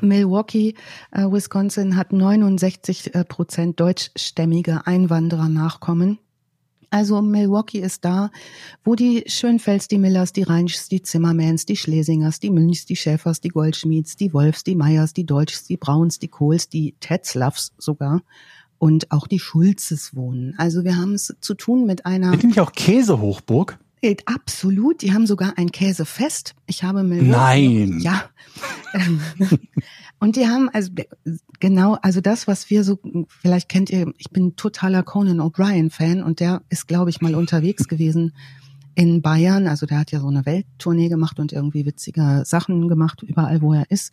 Milwaukee, 0.00 0.74
äh, 1.12 1.22
Wisconsin 1.24 1.96
hat 1.96 2.12
69 2.12 3.14
äh, 3.14 3.24
Prozent 3.24 3.80
deutschstämmige 3.80 4.86
Einwanderer-Nachkommen. 4.86 6.18
Also 6.90 7.20
Milwaukee 7.20 7.80
ist 7.80 8.04
da, 8.04 8.30
wo 8.84 8.94
die 8.94 9.24
Schönfels, 9.26 9.88
die 9.88 9.98
Millers, 9.98 10.32
die 10.32 10.44
Reinschs, 10.44 10.88
die 10.88 11.02
Zimmermans, 11.02 11.66
die 11.66 11.76
Schlesingers, 11.76 12.40
die 12.40 12.50
Münchs, 12.50 12.86
die 12.86 12.96
Schäfers, 12.96 13.40
die 13.40 13.48
Goldschmieds, 13.48 14.16
die 14.16 14.32
Wolfs, 14.32 14.64
die 14.64 14.76
Meyers, 14.76 15.12
die 15.12 15.26
Deutschs, 15.26 15.64
die 15.64 15.76
Brauns, 15.76 16.18
die 16.18 16.28
Kohls, 16.28 16.68
die 16.68 16.94
Tetzlaffs 17.00 17.72
sogar 17.76 18.22
und 18.78 19.10
auch 19.10 19.26
die 19.26 19.38
Schulzes 19.38 20.14
wohnen. 20.14 20.54
Also 20.58 20.84
wir 20.84 20.96
haben 20.96 21.14
es 21.14 21.34
zu 21.40 21.54
tun 21.54 21.86
mit 21.86 22.06
einer... 22.06 22.30
Sind 22.32 22.44
nicht 22.44 22.60
auch 22.60 22.72
Käsehochburg? 22.72 23.78
Absolut, 24.26 25.02
die 25.02 25.12
haben 25.12 25.26
sogar 25.26 25.54
ein 25.56 25.72
Käsefest. 25.72 26.54
Ich 26.66 26.84
habe 26.84 27.02
Millionen. 27.02 27.30
Nein. 27.30 28.00
Ja. 28.00 28.30
Und 30.18 30.36
die 30.36 30.46
haben 30.46 30.68
also 30.70 30.92
genau, 31.60 31.98
also 32.02 32.20
das, 32.20 32.46
was 32.46 32.70
wir 32.70 32.84
so, 32.84 32.98
vielleicht 33.28 33.68
kennt 33.68 33.90
ihr, 33.90 34.12
ich 34.16 34.30
bin 34.30 34.56
totaler 34.56 35.02
Conan 35.02 35.40
O'Brien 35.40 35.90
Fan 35.90 36.22
und 36.22 36.40
der 36.40 36.62
ist, 36.70 36.88
glaube 36.88 37.10
ich, 37.10 37.20
mal 37.20 37.34
unterwegs 37.34 37.86
gewesen 37.86 38.32
in 38.94 39.20
Bayern. 39.20 39.66
Also 39.66 39.84
der 39.84 39.98
hat 39.98 40.12
ja 40.12 40.20
so 40.20 40.28
eine 40.28 40.46
Welttournee 40.46 41.08
gemacht 41.08 41.38
und 41.38 41.52
irgendwie 41.52 41.84
witzige 41.84 42.44
Sachen 42.46 42.88
gemacht, 42.88 43.22
überall 43.22 43.60
wo 43.60 43.74
er 43.74 43.90
ist. 43.90 44.12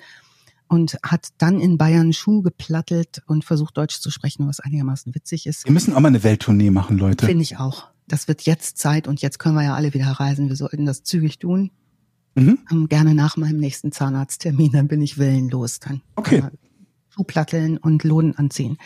Und 0.68 0.98
hat 1.04 1.30
dann 1.38 1.62
in 1.62 1.78
Bayern 1.78 2.12
Schuh 2.12 2.42
geplattelt 2.42 3.22
und 3.28 3.46
versucht 3.46 3.78
Deutsch 3.78 4.00
zu 4.00 4.12
sprechen, 4.12 4.48
was 4.48 4.60
einigermaßen 4.60 5.14
witzig 5.16 5.46
ist. 5.46 5.66
Wir 5.66 5.72
müssen 5.72 5.94
auch 5.94 6.00
mal 6.00 6.10
eine 6.10 6.24
Welttournee 6.24 6.72
machen, 6.72 6.98
Leute. 6.98 7.28
Finde 7.28 7.44
ich 7.44 7.58
auch 7.58 7.93
das 8.08 8.28
wird 8.28 8.44
jetzt 8.44 8.78
Zeit 8.78 9.08
und 9.08 9.22
jetzt 9.22 9.40
können 9.40 9.56
wir 9.56 9.64
ja 9.64 9.76
alle 9.76 9.94
wieder 9.94 10.08
reisen. 10.08 10.50
Wir 10.50 10.56
sollten 10.56 10.86
das 10.86 11.04
zügig 11.04 11.40
tun. 11.40 11.72
Mhm. 12.36 12.60
Um, 12.72 12.88
gerne 12.90 13.14
nach 13.14 13.38
meinem 13.38 13.60
nächsten 13.60 13.92
Zahnarzttermin, 13.92 14.72
dann 14.72 14.88
bin 14.88 15.02
ich 15.02 15.18
willenlos. 15.18 15.80
Dann 15.80 16.02
okay. 16.16 16.44
Schuhplatteln 17.10 17.78
und 17.78 18.04
Loden 18.04 18.36
anziehen. 18.36 18.78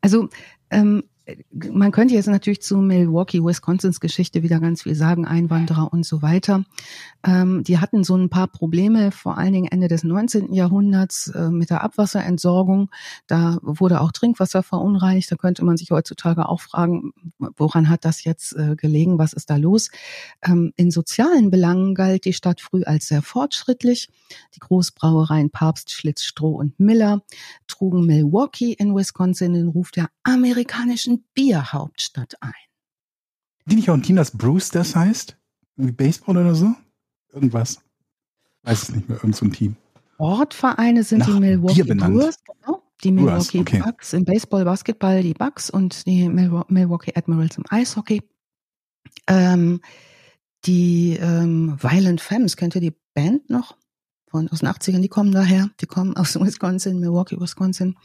Also 0.00 0.28
ähm, 0.70 1.04
man 1.52 1.92
könnte 1.92 2.14
jetzt 2.14 2.26
natürlich 2.26 2.62
zu 2.62 2.78
Milwaukee, 2.78 3.44
Wisconsins 3.44 4.00
Geschichte 4.00 4.42
wieder 4.42 4.58
ganz 4.58 4.82
viel 4.82 4.94
sagen, 4.94 5.26
Einwanderer 5.26 5.92
und 5.92 6.04
so 6.04 6.20
weiter. 6.22 6.64
Ähm, 7.24 7.62
die 7.62 7.78
hatten 7.78 8.02
so 8.02 8.16
ein 8.16 8.28
paar 8.28 8.48
Probleme, 8.48 9.12
vor 9.12 9.38
allen 9.38 9.52
Dingen 9.52 9.68
Ende 9.70 9.88
des 9.88 10.02
19. 10.02 10.52
Jahrhunderts 10.52 11.28
äh, 11.28 11.50
mit 11.50 11.70
der 11.70 11.84
Abwasserentsorgung. 11.84 12.90
Da 13.26 13.58
wurde 13.62 14.00
auch 14.00 14.10
Trinkwasser 14.12 14.62
verunreinigt. 14.62 15.30
Da 15.30 15.36
könnte 15.36 15.64
man 15.64 15.76
sich 15.76 15.90
heutzutage 15.90 16.48
auch 16.48 16.60
fragen, 16.60 17.12
woran 17.38 17.88
hat 17.88 18.04
das 18.04 18.24
jetzt 18.24 18.56
äh, 18.56 18.74
gelegen? 18.76 19.18
Was 19.18 19.32
ist 19.32 19.50
da 19.50 19.56
los? 19.56 19.90
Ähm, 20.44 20.72
in 20.76 20.90
sozialen 20.90 21.50
Belangen 21.50 21.94
galt 21.94 22.24
die 22.24 22.32
Stadt 22.32 22.60
früh 22.60 22.82
als 22.82 23.06
sehr 23.06 23.22
fortschrittlich. 23.22 24.08
Die 24.54 24.60
Großbrauereien 24.60 25.50
Papst, 25.50 25.92
Schlitz, 25.92 26.24
Stroh 26.24 26.56
und 26.56 26.80
Miller 26.80 27.22
trugen 27.68 28.06
Milwaukee 28.06 28.72
in 28.72 28.94
Wisconsin 28.94 29.54
den 29.54 29.68
Ruf 29.68 29.90
der 29.90 30.08
amerikanischen 30.24 31.11
Bierhauptstadt 31.34 32.34
ein. 32.40 32.52
Die 33.66 33.76
nicht 33.76 33.90
auch 33.90 33.98
Tinas 33.98 34.30
Bruce 34.30 34.70
das 34.70 34.96
heißt? 34.96 35.36
Wie 35.76 35.92
Baseball 35.92 36.38
oder 36.38 36.54
so? 36.54 36.74
Irgendwas. 37.32 37.80
Weiß 38.62 38.84
es 38.84 38.88
nicht 38.90 39.08
mehr, 39.08 39.18
irgend 39.18 39.36
so 39.36 39.46
ein 39.46 39.52
Team. 39.52 39.76
Sportvereine 40.14 41.02
sind 41.02 41.20
Nach 41.20 41.26
die 41.26 41.40
Milwaukee 41.40 41.82
Brewers, 41.82 42.36
genau. 42.44 42.82
Die 43.02 43.10
Milwaukee 43.10 43.60
okay. 43.60 43.80
Bucks 43.80 44.12
im 44.12 44.24
Baseball, 44.24 44.64
Basketball, 44.64 45.22
die 45.22 45.34
Bucks 45.34 45.68
und 45.68 46.06
die 46.06 46.28
Milwaukee 46.28 47.12
Admirals 47.16 47.58
im 47.58 47.64
Eishockey. 47.68 48.22
Ähm, 49.26 49.80
die 50.64 51.18
ähm, 51.20 51.76
Violent 51.80 52.20
Femmes, 52.20 52.56
kennt 52.56 52.76
ihr 52.76 52.80
die 52.80 52.96
Band 53.14 53.50
noch? 53.50 53.76
Von, 54.30 54.48
aus 54.48 54.60
den 54.60 54.68
80ern, 54.68 55.00
die 55.00 55.08
kommen 55.08 55.32
daher. 55.32 55.70
Die 55.80 55.86
kommen 55.86 56.16
aus 56.16 56.36
Wisconsin, 56.40 57.00
Milwaukee, 57.00 57.40
Wisconsin. 57.40 57.96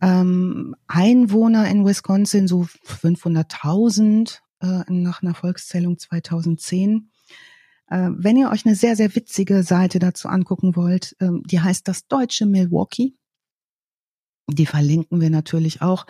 Ähm, 0.00 0.76
Einwohner 0.86 1.68
in 1.68 1.84
Wisconsin, 1.84 2.48
so 2.48 2.66
500.000 2.86 4.38
äh, 4.60 4.84
nach 4.88 5.22
einer 5.22 5.34
Volkszählung 5.34 5.98
2010. 5.98 7.10
Äh, 7.88 8.10
wenn 8.12 8.36
ihr 8.36 8.50
euch 8.50 8.66
eine 8.66 8.74
sehr, 8.74 8.96
sehr 8.96 9.14
witzige 9.14 9.62
Seite 9.62 9.98
dazu 9.98 10.28
angucken 10.28 10.76
wollt, 10.76 11.16
äh, 11.20 11.28
die 11.44 11.60
heißt 11.60 11.86
das 11.88 12.06
deutsche 12.06 12.46
Milwaukee. 12.46 13.14
Die 14.48 14.66
verlinken 14.66 15.20
wir 15.20 15.30
natürlich 15.30 15.80
auch. 15.80 16.06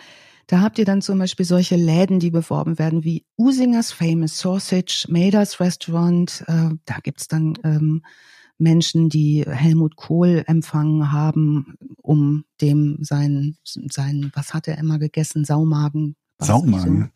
Da 0.47 0.61
habt 0.61 0.77
ihr 0.77 0.85
dann 0.85 1.01
zum 1.01 1.17
Beispiel 1.17 1.45
solche 1.45 1.75
Läden, 1.75 2.19
die 2.19 2.29
beworben 2.29 2.77
werden 2.77 3.03
wie 3.03 3.25
Usingers 3.35 3.91
Famous 3.91 4.37
Sausage, 4.37 5.07
Maders 5.09 5.59
Restaurant. 5.59 6.43
Äh, 6.47 6.69
da 6.85 6.97
gibt's 7.01 7.27
dann 7.27 7.57
ähm, 7.63 8.03
Menschen, 8.57 9.09
die 9.09 9.43
Helmut 9.47 9.95
Kohl 9.95 10.43
empfangen 10.47 11.11
haben, 11.11 11.75
um 12.01 12.45
dem 12.61 12.97
sein, 13.01 13.57
sein, 13.63 14.31
was 14.33 14.53
hat 14.53 14.67
er 14.67 14.77
immer 14.77 14.99
gegessen, 14.99 15.45
Saumagen. 15.45 16.15
Saumagen 16.39 17.11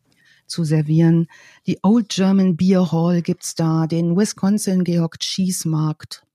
zu 0.49 0.63
servieren. 0.63 1.28
Die 1.67 1.80
Old 1.84 2.10
German 2.10 2.58
Beer 2.58 2.91
Hall 2.91 3.21
gibt's 3.21 3.56
da, 3.56 3.88
den 3.88 4.17
Wisconsin 4.17 4.84
Georg 4.84 5.19
Cheese 5.19 5.69
Markt. 5.69 6.25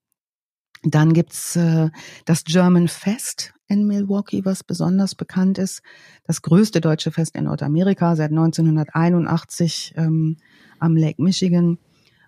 Dann 0.83 1.13
gibt's 1.13 1.57
äh, 1.57 1.91
das 2.25 2.45
German 2.45 2.89
Fest 2.89 3.55
in 3.67 3.87
Milwaukee, 3.87 4.45
was 4.45 4.63
besonders 4.63 5.15
bekannt 5.15 5.59
ist. 5.59 5.83
Das 6.25 6.43
größte 6.43 6.81
deutsche 6.81 7.11
Fest 7.11 7.35
in 7.35 7.45
Nordamerika 7.45 8.17
seit 8.17 8.31
1981 8.31 9.95
ähm, 9.97 10.37
am 10.79 10.97
Lake 10.97 11.23
Michigan. 11.23 11.79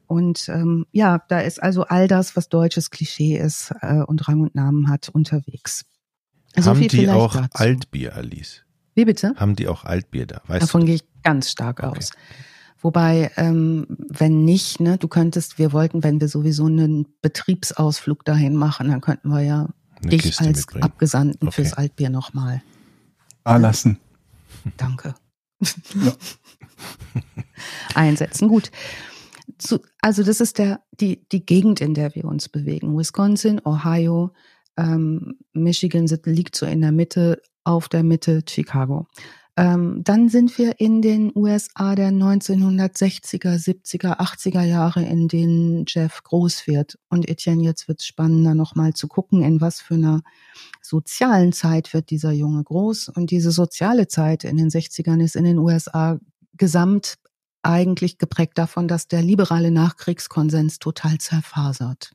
Und 0.06 0.48
ähm, 0.48 0.86
ja, 0.92 1.22
da 1.28 1.40
ist 1.40 1.62
also 1.62 1.84
all 1.84 2.08
das, 2.08 2.36
was 2.36 2.48
deutsches 2.48 2.90
Klischee 2.90 3.36
ist 3.36 3.74
äh, 3.80 4.02
und 4.02 4.28
Rang 4.28 4.40
und 4.40 4.54
Namen 4.54 4.88
hat, 4.88 5.08
unterwegs. 5.08 5.84
So 6.56 6.70
Haben 6.70 6.88
die 6.88 7.08
auch 7.08 7.34
dazu. 7.34 7.48
Altbier, 7.52 8.16
Alice? 8.16 8.62
Wie 8.94 9.04
bitte? 9.04 9.34
Haben 9.36 9.56
die 9.56 9.68
auch 9.68 9.84
Altbier 9.84 10.26
da? 10.26 10.40
Weißt 10.46 10.62
Davon 10.62 10.86
gehe 10.86 10.96
ich 10.96 11.04
ganz 11.22 11.50
stark 11.50 11.82
okay. 11.82 11.98
aus. 11.98 12.10
Wobei, 12.80 13.30
ähm, 13.36 13.86
wenn 14.08 14.44
nicht, 14.44 14.80
ne, 14.80 14.96
du 14.96 15.08
könntest, 15.08 15.58
wir 15.58 15.72
wollten, 15.72 16.02
wenn 16.02 16.20
wir 16.20 16.28
sowieso 16.28 16.66
einen 16.66 17.06
Betriebsausflug 17.20 18.24
dahin 18.24 18.54
machen, 18.54 18.88
dann 18.88 19.00
könnten 19.00 19.28
wir 19.28 19.42
ja 19.42 19.68
Eine 20.00 20.10
dich 20.10 20.22
Kiste 20.22 20.44
als 20.44 20.58
mitbringen. 20.58 20.84
Abgesandten 20.84 21.48
okay. 21.48 21.62
fürs 21.62 21.72
Altbier 21.74 22.10
nochmal 22.10 22.62
ah, 23.44 23.56
lassen. 23.56 23.98
Danke. 24.76 25.14
Ja. 25.60 26.12
Einsetzen. 27.94 28.48
Gut. 28.48 28.70
Zu, 29.59 29.80
also 30.00 30.22
das 30.22 30.40
ist 30.40 30.59
der, 30.59 30.80
die, 30.92 31.26
die 31.30 31.44
Gegend, 31.44 31.80
in 31.80 31.94
der 31.94 32.14
wir 32.14 32.24
uns 32.24 32.48
bewegen. 32.48 32.96
Wisconsin, 32.96 33.61
Ohio, 33.64 34.32
ähm, 34.76 35.38
Michigan 35.52 36.06
liegt 36.24 36.56
so 36.56 36.66
in 36.66 36.80
der 36.80 36.92
Mitte, 36.92 37.40
auf 37.64 37.88
der 37.88 38.02
Mitte 38.02 38.42
Chicago. 38.48 39.06
Ähm, 39.59 40.02
dann 40.04 40.28
sind 40.28 40.59
wir 40.59 40.80
in 40.80 41.00
den 41.00 41.32
USA 41.35 41.94
der 41.94 42.11
1960er, 42.11 43.56
70er, 43.56 44.18
80er 44.18 44.62
Jahre, 44.62 45.02
in 45.02 45.28
denen 45.28 45.85
Jeff 45.88 46.22
groß 46.22 46.66
wird. 46.66 46.98
Und 47.09 47.26
Etienne, 47.26 47.64
jetzt 47.64 47.88
wird 47.88 48.00
es 48.00 48.06
spannender, 48.06 48.54
nochmal 48.54 48.92
zu 48.92 49.09
gucken, 49.09 49.42
in 49.42 49.62
was 49.62 49.80
für 49.80 49.94
einer 49.94 50.20
sozialen 50.82 51.54
Zeit 51.54 51.94
wird 51.94 52.11
dieser 52.11 52.32
Junge 52.32 52.62
groß. 52.62 53.09
Und 53.09 53.30
diese 53.30 53.50
soziale 53.50 54.09
Zeit 54.09 54.44
in 54.44 54.59
den 54.59 54.68
60ern 54.68 55.22
ist 55.24 55.37
in 55.37 55.44
den 55.44 55.59
USA 55.59 56.18
gesamt 56.52 57.16
eigentlich 57.66 58.18
geprägt 58.18 58.59
davon, 58.59 58.88
dass 58.88 59.09
der 59.09 59.22
liberale 59.22 59.70
Nachkriegskonsens 59.70 60.79
total 60.79 61.18
zerfasert. 61.18 62.12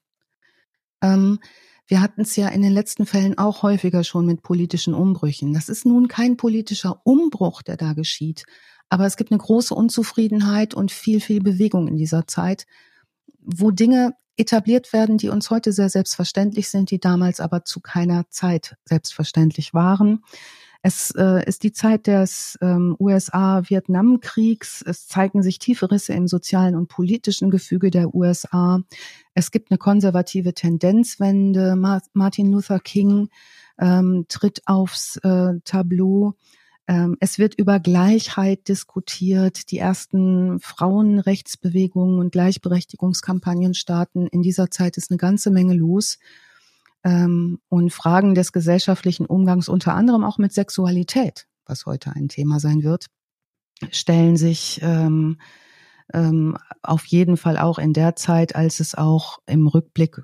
Ähm, 1.01 1.39
wir 1.87 2.01
hatten 2.01 2.21
es 2.21 2.35
ja 2.35 2.47
in 2.47 2.61
den 2.61 2.71
letzten 2.71 3.05
Fällen 3.05 3.37
auch 3.37 3.63
häufiger 3.63 4.03
schon 4.03 4.25
mit 4.25 4.43
politischen 4.43 4.93
Umbrüchen. 4.93 5.53
Das 5.53 5.67
ist 5.67 5.85
nun 5.85 6.07
kein 6.07 6.37
politischer 6.37 7.01
Umbruch, 7.03 7.61
der 7.61 7.75
da 7.75 7.93
geschieht, 7.93 8.45
aber 8.89 9.05
es 9.05 9.17
gibt 9.17 9.31
eine 9.31 9.39
große 9.39 9.73
Unzufriedenheit 9.73 10.73
und 10.73 10.91
viel, 10.91 11.21
viel 11.21 11.41
Bewegung 11.41 11.87
in 11.87 11.97
dieser 11.97 12.27
Zeit, 12.27 12.65
wo 13.39 13.71
Dinge 13.71 14.13
etabliert 14.37 14.93
werden, 14.93 15.17
die 15.17 15.29
uns 15.29 15.49
heute 15.49 15.71
sehr 15.71 15.89
selbstverständlich 15.89 16.69
sind, 16.69 16.91
die 16.91 16.99
damals 16.99 17.39
aber 17.39 17.65
zu 17.65 17.79
keiner 17.79 18.29
Zeit 18.29 18.75
selbstverständlich 18.85 19.73
waren. 19.73 20.23
Es 20.83 21.11
äh, 21.11 21.45
ist 21.45 21.63
die 21.63 21.73
Zeit 21.73 22.07
des 22.07 22.57
ähm, 22.61 22.95
USA-Vietnamkriegs. 22.99 24.81
Es 24.81 25.07
zeigen 25.07 25.43
sich 25.43 25.59
tiefe 25.59 25.91
Risse 25.91 26.13
im 26.13 26.27
sozialen 26.27 26.75
und 26.75 26.87
politischen 26.87 27.51
Gefüge 27.51 27.91
der 27.91 28.15
USA. 28.15 28.81
Es 29.35 29.51
gibt 29.51 29.69
eine 29.69 29.77
konservative 29.77 30.53
Tendenzwende. 30.53 31.75
Ma 31.75 32.01
Martin 32.13 32.51
Luther 32.51 32.79
King 32.79 33.29
ähm, 33.79 34.25
tritt 34.27 34.63
aufs 34.65 35.17
äh, 35.17 35.59
Tableau. 35.65 36.33
Ähm, 36.87 37.15
es 37.19 37.37
wird 37.37 37.53
über 37.59 37.79
Gleichheit 37.79 38.67
diskutiert. 38.67 39.69
Die 39.69 39.77
ersten 39.77 40.59
Frauenrechtsbewegungen 40.61 42.17
und 42.17 42.31
Gleichberechtigungskampagnen 42.31 43.75
starten. 43.75 44.25
In 44.25 44.41
dieser 44.41 44.71
Zeit 44.71 44.97
ist 44.97 45.11
eine 45.11 45.17
ganze 45.19 45.51
Menge 45.51 45.75
los 45.75 46.17
ähm, 47.03 47.59
und 47.69 47.91
Fragen 47.91 48.35
des 48.35 48.51
gesellschaftlichen 48.51 49.25
Umgangs, 49.25 49.69
unter 49.69 49.93
anderem 49.93 50.23
auch 50.23 50.37
mit 50.37 50.53
Sexualität, 50.53 51.47
was 51.65 51.85
heute 51.85 52.11
ein 52.11 52.27
Thema 52.27 52.59
sein 52.59 52.83
wird, 52.83 53.07
stellen 53.91 54.37
sich 54.37 54.79
ähm, 54.83 55.37
ähm, 56.13 56.57
auf 56.83 57.05
jeden 57.05 57.37
Fall 57.37 57.57
auch 57.57 57.79
in 57.79 57.93
der 57.93 58.15
Zeit, 58.15 58.55
als 58.55 58.79
es 58.79 58.95
auch 58.95 59.39
im 59.45 59.67
Rückblick 59.67 60.21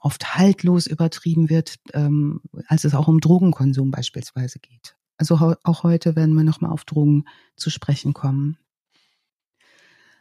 oft 0.00 0.36
haltlos 0.36 0.86
übertrieben 0.86 1.50
wird, 1.50 1.76
ähm, 1.92 2.40
als 2.66 2.84
es 2.84 2.94
auch 2.94 3.08
um 3.08 3.20
Drogenkonsum 3.20 3.90
beispielsweise 3.90 4.58
geht. 4.58 4.96
Also 5.16 5.56
auch 5.64 5.82
heute 5.82 6.14
werden 6.14 6.34
wir 6.34 6.44
nochmal 6.44 6.70
auf 6.70 6.84
Drogen 6.84 7.24
zu 7.56 7.70
sprechen 7.70 8.14
kommen. 8.14 8.56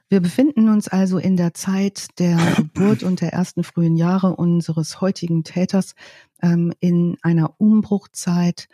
Wir 0.10 0.22
befinden 0.22 0.70
uns 0.70 0.88
also 0.88 1.17
in 1.17 1.36
der 1.36 1.54
Zeit 1.54 2.08
der 2.20 2.38
Geburt 2.56 3.04
und 3.04 3.22
der 3.22 3.34
ersten 3.34 3.63
frühen 3.63 3.96
Jahre 3.96 4.36
unseres 4.36 5.02
heutigen 5.02 5.43
Täters 5.43 5.96
ähm, 6.41 6.74
in 6.80 7.17
einer 7.22 7.60
Umbruchzeit. 7.60 8.67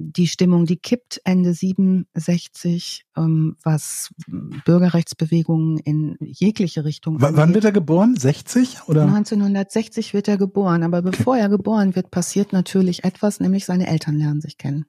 Die 0.00 0.28
Stimmung, 0.28 0.64
die 0.64 0.76
kippt 0.76 1.20
Ende 1.24 1.52
67, 1.52 3.04
ähm, 3.16 3.56
was 3.64 4.14
Bürgerrechtsbewegungen 4.28 5.78
in 5.78 6.16
jegliche 6.20 6.84
Richtung. 6.84 7.20
W 7.20 7.26
wann 7.32 7.52
wird 7.52 7.64
er 7.64 7.72
geboren? 7.72 8.16
60 8.16 8.86
oder? 8.86 9.02
1960 9.02 10.14
wird 10.14 10.28
er 10.28 10.38
geboren, 10.38 10.84
aber 10.84 11.02
bevor 11.02 11.36
er 11.36 11.48
geboren 11.48 11.96
wird, 11.96 12.12
passiert 12.12 12.52
natürlich 12.52 13.02
etwas, 13.02 13.40
nämlich 13.40 13.64
seine 13.64 13.88
Eltern 13.88 14.16
lernen 14.18 14.40
sich 14.40 14.56
kennen. 14.56 14.86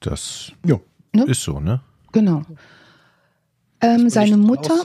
Das 0.00 0.52
jo. 0.66 0.80
Ne? 1.14 1.24
ist 1.26 1.42
so, 1.42 1.60
ne? 1.60 1.82
Genau. 2.10 2.42
Ähm, 3.82 4.08
seine 4.08 4.36
Mutter. 4.36 4.82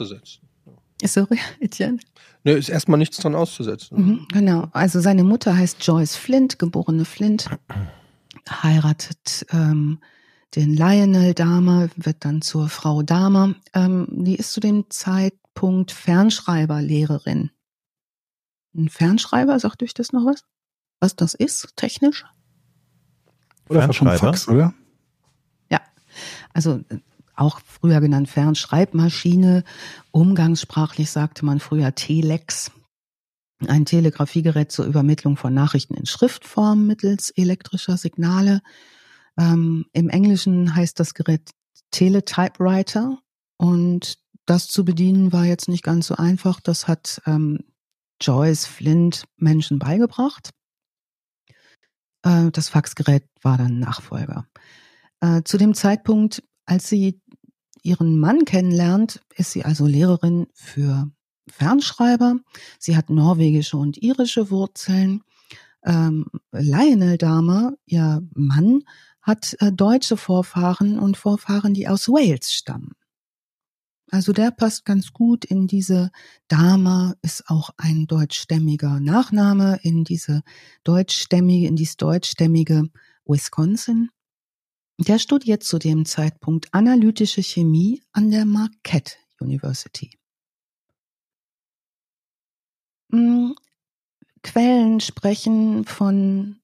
Sorry, 1.04 1.40
Etienne. 1.60 2.00
Ne, 2.44 2.54
ist 2.54 2.70
erstmal 2.70 2.98
nichts 2.98 3.18
dran 3.18 3.36
auszusetzen. 3.36 3.98
Mhm, 3.98 4.28
genau. 4.32 4.70
Also 4.72 5.00
seine 5.00 5.24
Mutter 5.24 5.56
heißt 5.56 5.84
Joyce 5.86 6.16
Flint, 6.16 6.60
geborene 6.60 7.06
Flint, 7.06 7.50
heiratet 8.50 9.46
ähm, 9.52 10.00
den 10.56 10.74
Lionel 10.74 11.34
Dahmer, 11.34 11.90
wird 11.96 12.26
dann 12.26 12.42
zur 12.42 12.70
Frau 12.70 13.04
Dahmer. 13.04 13.56
Ähm, 13.74 14.08
die 14.10 14.36
ist 14.36 14.54
zu 14.54 14.60
dem 14.60 14.90
Zeitpunkt 14.90 15.92
Fernschreiberlehrerin. 15.92 17.52
Ein 18.76 18.90
Fernschreiber, 18.90 19.60
sagt 19.60 19.84
euch 19.84 19.94
das 19.94 20.14
noch 20.14 20.26
was? 20.26 20.44
Was 21.00 21.16
das 21.16 21.34
ist, 21.34 21.76
technisch? 21.76 22.26
Oder 23.70 23.82
Fernschreiber? 23.82 24.18
Fax, 24.18 24.48
oder? 24.48 24.74
Ja, 25.70 25.82
also 26.54 26.80
auch 27.38 27.62
früher 27.66 28.02
genannt 28.02 28.30
Fernschreibmaschine. 28.30 29.64
Umgangssprachlich 30.12 31.10
sagte 31.12 31.46
man 31.46 31.60
früher 31.60 31.96
Telex. 31.96 32.72
Ein 33.68 33.86
Telegrafiegerät 33.86 34.72
zur 34.72 34.86
Übermittlung 34.86 35.38
von 35.38 35.54
Nachrichten 35.54 35.96
in 35.96 36.06
Schriftform 36.06 36.86
mittels 36.86 37.32
elektrischer 37.32 37.98
Signale. 37.98 38.62
Ähm, 39.38 39.86
Im 39.94 40.10
Englischen 40.10 40.76
heißt 40.76 41.00
das 41.00 41.14
Gerät 41.14 41.52
Teletypewriter 41.92 43.18
und 43.58 44.20
das 44.46 44.68
zu 44.68 44.86
bedienen 44.86 45.34
war 45.34 45.46
jetzt 45.46 45.68
nicht 45.68 45.84
ganz 45.84 46.08
so 46.08 46.16
einfach. 46.16 46.60
Das 46.60 46.88
hat 46.88 47.22
ähm, 47.26 47.60
Joyce 48.22 48.66
Flint 48.66 49.26
Menschen 49.38 49.80
beigebracht. 49.80 50.52
Äh, 52.24 52.52
das 52.52 52.70
Faxgerät 52.70 53.26
war 53.42 53.58
dann 53.58 53.80
Nachfolger. 53.80 54.48
Äh, 55.20 55.44
zu 55.44 55.58
dem 55.58 55.74
Zeitpunkt, 55.74 56.44
als 56.66 56.88
sie 56.90 57.22
ihren 57.84 58.20
Mann 58.20 58.46
kennenlernt, 58.46 59.22
ist 59.36 59.52
sie 59.52 59.66
also 59.66 59.86
Lehrerin 59.86 60.48
für 60.54 61.12
Fernschreiber. 61.50 62.38
Sie 62.80 62.98
hat 62.98 63.10
norwegische 63.10 63.78
und 63.78 63.98
irische 63.98 64.52
Wurzeln. 64.52 65.24
Ähm, 65.86 66.26
Lionel 66.52 67.18
Dahmer, 67.18 67.74
ihr 67.86 68.22
Mann, 68.34 68.84
hat 69.22 69.56
äh, 69.60 69.72
deutsche 69.72 70.18
Vorfahren 70.18 71.00
und 71.00 71.18
Vorfahren, 71.18 71.74
die 71.74 71.88
aus 71.88 72.08
Wales 72.08 72.52
stammen. 72.52 72.94
Also 74.10 74.32
der 74.32 74.52
passt 74.52 74.86
ganz 74.86 75.12
gut 75.12 75.44
in 75.44 75.68
diese 75.68 76.12
Dahmer 76.48 77.16
ist 77.22 77.50
auch 77.50 77.72
ein 77.76 78.08
deutschstämmiger 78.08 79.02
Nachname 79.02 79.80
in 79.84 80.06
diese 80.06 80.44
deutschstämmige, 80.86 81.68
in 81.68 81.76
dieses 81.76 81.98
deutschstämmige 81.98 82.84
Wisconsin. 83.26 84.10
Der 85.00 85.20
studiert 85.20 85.64
zu 85.64 85.78
dem 85.78 86.06
Zeitpunkt 86.06 86.74
analytische 86.74 87.44
Chemie 87.44 88.02
an 88.14 88.32
der 88.32 88.46
Marquette 88.46 89.14
University. 89.40 90.18
Hm, 93.12 93.56
Quellen 94.42 95.00
sprechen 95.00 95.86
von 95.86 96.60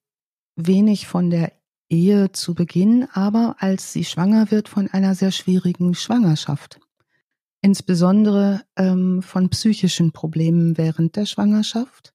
wenig 0.55 1.07
von 1.07 1.29
der 1.29 1.53
Ehe 1.89 2.31
zu 2.31 2.55
Beginn, 2.55 3.07
aber 3.13 3.57
als 3.59 3.93
sie 3.93 4.03
schwanger 4.03 4.49
wird, 4.49 4.67
von 4.67 4.89
einer 4.89 5.13
sehr 5.13 5.31
schwierigen 5.31 5.93
Schwangerschaft. 5.93 6.79
Insbesondere 7.61 8.65
ähm, 8.75 9.21
von 9.21 9.49
psychischen 9.49 10.11
Problemen 10.11 10.77
während 10.77 11.15
der 11.15 11.27
Schwangerschaft 11.27 12.12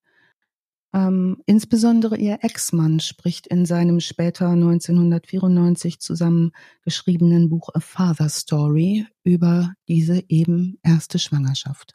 ähm, 0.94 1.42
insbesondere 1.44 2.16
ihr 2.16 2.38
Ex-Mann 2.42 3.00
spricht 3.00 3.46
in 3.46 3.66
seinem 3.66 4.00
später 4.00 4.48
1994 4.48 6.00
zusammengeschriebenen 6.00 7.50
Buch 7.50 7.68
A 7.74 7.80
Father 7.80 8.28
Story 8.28 9.06
über 9.22 9.74
diese 9.86 10.22
eben 10.28 10.78
erste 10.82 11.18
Schwangerschaft. 11.18 11.94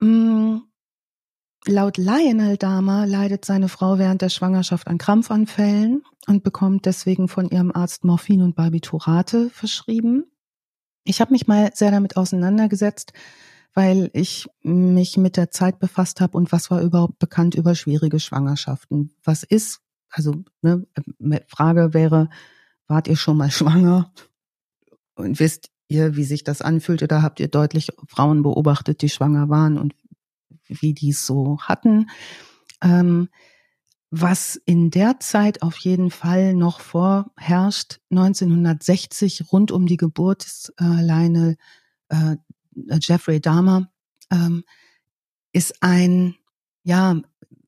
Mm, 0.00 0.58
laut 1.66 1.98
Lionel 1.98 2.56
Dahmer 2.56 3.06
leidet 3.06 3.44
seine 3.44 3.68
Frau 3.68 3.98
während 3.98 4.22
der 4.22 4.30
Schwangerschaft 4.30 4.88
an 4.88 4.96
Krampfanfällen 4.96 6.02
und 6.26 6.42
bekommt 6.42 6.86
deswegen 6.86 7.28
von 7.28 7.50
ihrem 7.50 7.70
Arzt 7.70 8.04
Morphin 8.04 8.40
und 8.40 8.56
Barbiturate 8.56 9.50
verschrieben. 9.50 10.24
Ich 11.04 11.20
habe 11.20 11.32
mich 11.32 11.46
mal 11.46 11.70
sehr 11.74 11.90
damit 11.90 12.16
auseinandergesetzt, 12.16 13.12
weil 13.74 14.08
ich 14.12 14.46
mich 14.62 15.16
mit 15.16 15.36
der 15.36 15.50
Zeit 15.50 15.80
befasst 15.80 16.20
habe 16.20 16.38
und 16.38 16.52
was 16.52 16.70
war 16.70 16.80
überhaupt 16.80 17.18
bekannt 17.18 17.56
über 17.56 17.74
schwierige 17.74 18.20
Schwangerschaften. 18.20 19.12
Was 19.24 19.42
ist, 19.42 19.80
also 20.08 20.44
ne, 20.62 20.86
Frage 21.48 21.92
wäre, 21.92 22.30
wart 22.86 23.08
ihr 23.08 23.16
schon 23.16 23.36
mal 23.36 23.50
schwanger 23.50 24.12
und 25.16 25.40
wisst 25.40 25.70
ihr, 25.88 26.16
wie 26.16 26.24
sich 26.24 26.44
das 26.44 26.62
anfühlt 26.62 27.02
oder 27.02 27.22
habt 27.22 27.40
ihr 27.40 27.48
deutlich 27.48 27.88
Frauen 28.06 28.42
beobachtet, 28.42 29.02
die 29.02 29.08
schwanger 29.08 29.48
waren 29.48 29.76
und 29.76 29.94
wie 30.66 30.94
die 30.94 31.10
es 31.10 31.26
so 31.26 31.58
hatten? 31.60 32.08
Ähm, 32.80 33.28
was 34.10 34.54
in 34.54 34.90
der 34.90 35.18
Zeit 35.18 35.62
auf 35.62 35.76
jeden 35.78 36.12
Fall 36.12 36.54
noch 36.54 36.78
vorherrscht, 36.78 37.98
1960 38.10 39.52
rund 39.52 39.72
um 39.72 39.86
die 39.86 39.96
Geburt 39.96 40.46
äh, 42.88 42.98
Jeffrey 43.00 43.40
Dahmer, 43.40 43.90
ähm, 44.30 44.64
ist 45.52 45.82
ein, 45.82 46.36
ja, 46.82 47.20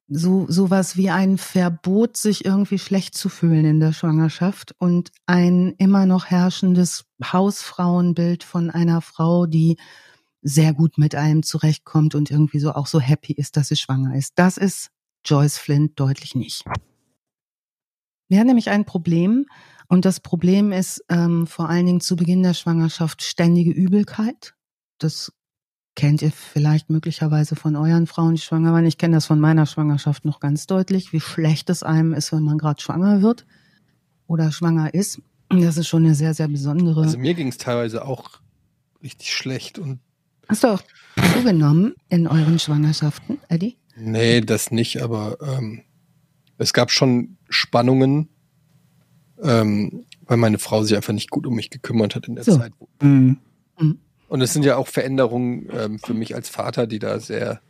so 0.09 0.47
sowas 0.49 0.97
wie 0.97 1.11
ein 1.11 1.37
Verbot, 1.37 2.17
sich 2.17 2.45
irgendwie 2.45 2.79
schlecht 2.79 3.17
zu 3.17 3.29
fühlen 3.29 3.65
in 3.65 3.81
der 3.81 3.93
Schwangerschaft 3.93 4.75
und 4.79 5.11
ein 5.27 5.75
immer 5.79 6.07
noch 6.07 6.27
herrschendes 6.27 7.07
Hausfrauenbild 7.23 8.45
von 8.45 8.71
einer 8.71 9.01
Frau, 9.01 9.47
die 9.47 9.79
sehr 10.43 10.75
gut 10.75 10.97
mit 10.97 11.17
allem 11.17 11.43
zurechtkommt 11.43 12.15
und 12.15 12.31
irgendwie 12.31 12.61
so 12.61 12.73
auch 12.73 12.87
so 12.87 13.01
happy 13.01 13.33
ist, 13.33 13.57
dass 13.57 13.69
sie 13.69 13.77
schwanger 13.77 14.15
ist. 14.17 14.35
Das 14.37 14.59
ist 14.59 14.91
Joyce 15.25 15.59
Flint 15.59 15.99
deutlich 15.99 16.37
nicht. 16.37 16.65
Wir 18.29 18.39
haben 18.39 18.47
nämlich 18.47 18.71
ein 18.71 18.85
Problem 18.85 19.47
und 19.89 20.05
das 20.05 20.21
Problem 20.21 20.73
ist 20.73 21.05
ähm, 21.09 21.47
vor 21.47 21.69
allen 21.69 21.87
Dingen 21.87 22.01
zu 22.01 22.17
Beginn 22.17 22.43
der 22.43 22.55
Schwangerschaft 22.55 23.23
ständige 23.23 23.71
Übelkeit. 23.71 24.56
Das 24.99 25.33
kennt 25.95 26.23
ihr 26.23 26.31
vielleicht 26.31 26.91
möglicherweise 26.91 27.57
von 27.57 27.75
euren 27.75 28.07
Frauen, 28.07 28.35
die 28.35 28.41
schwanger 28.41 28.73
waren. 28.73 28.87
Ich 28.87 28.99
kenne 28.99 29.17
das 29.17 29.27
von 29.27 29.41
meiner 29.41 29.67
Schwangerschaft 29.67 30.25
noch 30.25 30.41
ganz 30.41 30.67
deutlich, 30.67 31.13
wie 31.13 31.21
schlecht 31.21 31.71
es 31.71 31.83
einem 31.83 32.13
ist, 32.13 32.33
wenn 32.33 32.43
man 32.43 32.59
gerade 32.59 32.81
schwanger 32.81 33.23
wird 33.23 33.47
oder 34.27 34.53
schwanger 34.53 34.93
ist. 34.93 35.21
Das 35.49 35.77
ist 35.77 35.89
schon 35.89 36.05
eine 36.05 36.15
sehr, 36.15 36.35
sehr 36.35 36.49
besondere. 36.49 37.03
Also 37.03 37.19
mir 37.19 37.35
ging 37.35 37.49
es 37.49 37.57
teilweise 37.57 38.05
auch 38.05 38.41
richtig 39.03 39.33
schlecht 39.33 39.79
und 39.79 40.01
Hast 40.49 40.63
du 40.63 40.69
auch 40.69 40.83
zugenommen 41.35 41.95
in 42.09 42.29
euren 42.29 42.59
Schwangerschaften, 42.61 43.39
Eddie? 43.49 43.77
Nee, 43.97 44.43
das 44.43 44.71
nicht, 44.71 45.03
aber 45.03 45.39
ähm, 45.41 45.83
es 46.59 46.73
gab 46.73 46.93
schon 46.93 47.37
Spannungen, 47.49 48.29
ähm, 49.43 50.05
weil 50.23 50.37
meine 50.37 50.59
Frau 50.59 50.85
sich 50.85 50.95
einfach 50.95 51.13
nicht 51.13 51.31
gut 51.31 51.47
um 51.47 51.55
mich 51.55 51.71
gekümmert 51.71 52.15
hat 52.15 52.29
in 52.29 52.37
der 52.37 52.45
So. 52.45 52.59
Zeit. 52.59 52.73
Mhm. 53.01 53.39
Und 54.29 54.41
es 54.41 54.53
sind 54.53 54.65
ja 54.65 54.77
auch 54.77 54.89
Veränderungen 54.89 55.69
ähm, 55.73 55.99
für 55.99 56.15
mich 56.15 56.35
als 56.35 56.49
Vater, 56.49 56.87
die 56.87 56.99
da 56.99 57.21
sehr 57.21 57.61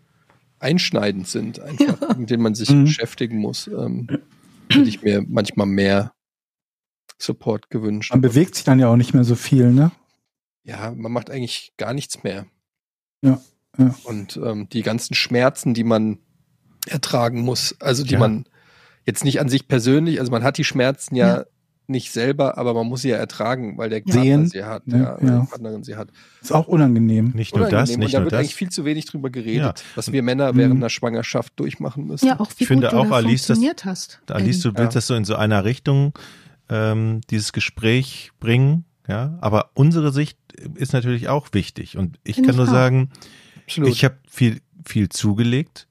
einschneidend 0.59 1.29
sind, 1.29 1.61
einfach, 1.61 2.16
mit 2.16 2.31
denen 2.31 2.42
man 2.42 2.55
sich 2.55 2.71
Mhm. 2.71 2.85
beschäftigen 2.85 3.38
muss. 3.38 3.66
Ähm, 3.69 4.09
hätte 4.71 4.88
ich 4.88 5.03
mir 5.03 5.23
manchmal 5.27 5.66
mehr 5.66 6.12
Support 7.19 7.71
gewünscht. 7.71 8.11
Man 8.12 8.21
bewegt 8.21 8.55
sich 8.55 8.64
dann 8.64 8.79
ja 8.79 8.88
auch 8.88 8.97
nicht 8.97 9.14
mehr 9.14 9.25
so 9.25 9.35
viel, 9.35 9.73
ne? 9.73 9.90
ja, 10.64 10.90
man 10.97 11.12
macht 11.12 11.31
eigentlich 11.31 11.73
gar 11.77 11.95
nichts 11.95 12.25
mehr. 12.25 12.47
Ja, 13.23 13.40
ja. 13.79 13.95
Und 14.05 14.37
ähm, 14.42 14.69
die 14.69 14.83
ganzen 14.83 15.14
Schmerzen, 15.14 15.75
die 15.75 15.85
man 15.85 16.19
ertragen 16.88 17.42
muss, 17.42 17.77
also 17.81 18.03
die 18.03 18.14
Ja. 18.14 18.19
man 18.19 18.47
jetzt 19.05 19.25
nicht 19.25 19.38
an 19.40 19.49
sich 19.49 19.69
persönlich, 19.69 20.19
also 20.19 20.33
man 20.33 20.42
hat 20.42 20.59
die 20.59 20.64
Schmerzen 20.64 21.14
ja, 21.14 21.37
Ja. 21.38 21.45
Nicht 21.88 22.11
selber, 22.12 22.59
aber 22.59 22.75
man 22.75 22.87
muss 22.87 23.03
sie 23.03 23.11
ja 23.11 23.16
ertragen, 23.16 23.79
weil 23.79 23.90
der 23.90 24.03
Sehen. 24.07 24.42
Partner 24.42 24.46
sie 24.49 24.64
hat, 24.64 24.83
Ja, 24.87 24.96
ja, 24.96 25.16
weil 25.20 25.29
ja. 25.29 25.40
die 25.40 25.46
Partnerin 25.46 25.85
sie 25.85 25.96
hat. 25.96 26.09
Ist 26.42 26.53
auch 26.53 26.66
unangenehm. 26.68 27.31
Nicht 27.35 27.55
nur 27.55 27.64
das, 27.68 27.90
Unangenehm. 27.90 27.99
nicht 28.01 28.07
Und 28.09 28.12
da 28.14 28.18
nur 28.18 28.25
wird 28.27 28.33
das. 28.33 28.38
eigentlich 28.40 28.55
viel 28.55 28.68
zu 28.70 28.85
wenig 28.85 29.05
drüber 29.07 29.31
geredet, 29.31 29.81
Ja. 29.81 29.85
was 29.94 30.11
wir 30.12 30.22
Männer 30.22 30.53
Mhm. 30.53 30.57
während 30.59 30.77
einer 30.77 30.90
Schwangerschaft 30.90 31.53
durchmachen 31.61 32.07
müssen. 32.07 32.27
Ja, 32.27 32.40
auch 32.40 32.51
wie 32.57 32.64
Ich 32.64 32.66
finde 32.66 32.87
gut 32.88 32.92
du 32.92 32.96
auch, 32.99 33.09
da 33.09 33.14
Alice, 33.16 33.42
das- 33.46 33.57
funktioniert 33.59 33.85
hast. 33.85 34.20
Alice, 34.29 34.61
du 34.61 34.70
willst 34.70 34.94
Ja. 34.94 34.99
das 34.99 35.07
so 35.07 35.14
in 35.14 35.25
so 35.25 35.37
einer 35.37 35.64
Richtung, 35.64 36.12
ähm, 36.68 37.20
dieses 37.31 37.53
Gespräch 37.53 38.31
bringen, 38.40 38.85
ja. 39.09 39.38
Aber 39.40 39.70
unsere 39.75 40.12
Sicht 40.12 40.38
ist 40.75 40.92
natürlich 40.92 41.29
auch 41.29 41.49
wichtig. 41.53 41.96
Und 41.96 42.18
ich 42.25 42.35
Finde 42.37 42.49
kann 42.49 42.55
ich 42.55 42.57
nur 42.59 42.68
auch. 42.68 42.72
sagen, 42.72 43.11
Absolut. 43.66 43.90
ich 43.90 44.05
habe 44.05 44.16
viel, 44.29 44.61
viel 44.85 45.09
zugelegt, 45.09 45.87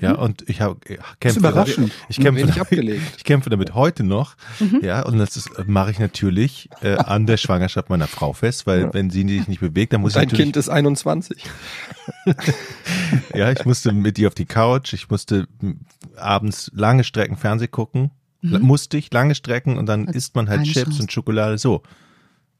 ja, 0.00 0.12
Mhm. 0.14 0.18
und 0.18 0.48
ich 0.48 0.60
habe 0.60 0.78
ist 0.88 1.20
kämpfe, 1.20 1.38
überraschend. 1.40 1.92
ich 2.08 2.18
kämpfe, 2.20 2.40
damit, 2.46 2.60
abgelegt. 2.60 3.02
ich 3.18 3.24
kämpfe 3.24 3.50
damit 3.50 3.74
heute 3.74 4.02
noch, 4.02 4.34
Mhm. 4.58 4.80
ja, 4.82 5.02
und 5.02 5.18
das 5.18 5.36
ist- 5.36 5.50
mache 5.68 5.90
ich 5.90 5.98
natürlich 5.98 6.68
äh, 6.82 6.96
an 6.96 7.26
der 7.26 7.36
Schwangerschaft 7.36 7.90
meiner 7.90 8.06
Frau 8.06 8.32
fest, 8.32 8.66
weil 8.66 8.80
Ja. 8.82 8.94
wenn 8.94 9.10
sie 9.10 9.28
sich 9.28 9.46
nicht 9.48 9.60
bewegt, 9.60 9.92
dann 9.92 10.00
muss 10.00 10.14
Dein 10.14 10.24
ich 10.24 10.32
natürlich 10.32 10.44
Kind 10.46 10.56
ist 10.56 10.68
21. 10.68 11.44
Ja, 13.34 13.50
ich 13.52 13.64
musste 13.64 13.92
mit 13.92 14.18
ihr 14.18 14.28
auf 14.28 14.34
die 14.34 14.46
Couch, 14.46 14.92
ich 14.92 15.10
musste 15.10 15.46
m, 15.62 15.80
abends 16.16 16.70
lange 16.74 17.04
Strecken 17.04 17.36
Fernseh 17.36 17.68
gucken, 17.68 18.10
Mhm. 18.42 18.60
Musste 18.62 18.96
ich 18.96 19.12
lange 19.12 19.34
Strecken 19.34 19.76
und 19.76 19.84
dann 19.84 20.06
isst 20.08 20.34
man 20.34 20.48
halt 20.48 20.60
keine 20.60 20.72
Chips 20.72 20.84
Chance. 20.86 21.02
und 21.02 21.12
Schokolade 21.12 21.58
so. 21.58 21.82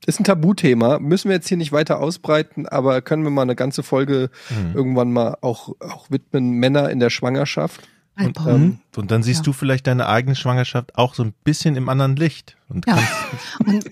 Ist 0.07 0.19
ein 0.21 0.25
Tabuthema, 0.25 0.99
müssen 0.99 1.29
wir 1.29 1.37
jetzt 1.37 1.49
hier 1.49 1.57
nicht 1.59 1.73
weiter 1.73 2.01
ausbreiten, 2.01 2.67
aber 2.67 3.03
können 3.03 3.23
wir 3.23 3.31
mal 3.31 3.43
eine 3.43 3.55
ganze 3.57 3.83
Folge 3.83 4.31
Mhm. 4.51 4.75
irgendwann 4.75 5.13
mal 5.13 5.37
auch, 5.43 5.75
auch 5.81 6.11
widmen, 6.11 6.51
Männer 6.53 6.91
in 6.91 7.01
der 7.01 7.11
Schwangerschaft. 7.11 7.83
Ein 8.17 8.29
Und, 8.29 8.47
ähm, 8.47 8.79
Und 8.97 9.11
dann 9.11 9.23
siehst 9.23 9.41
Ja. 9.41 9.45
du 9.45 9.53
vielleicht 9.53 9.87
deine 9.87 10.09
eigene 10.09 10.35
Schwangerschaft 10.35 10.97
auch 10.97 11.15
so 11.15 11.23
ein 11.23 11.33
bisschen 11.45 11.77
im 11.77 11.89
anderen 11.89 12.17
Licht. 12.17 12.57
Und 12.69 12.87
Ja. 12.87 12.99
Und 13.67 13.85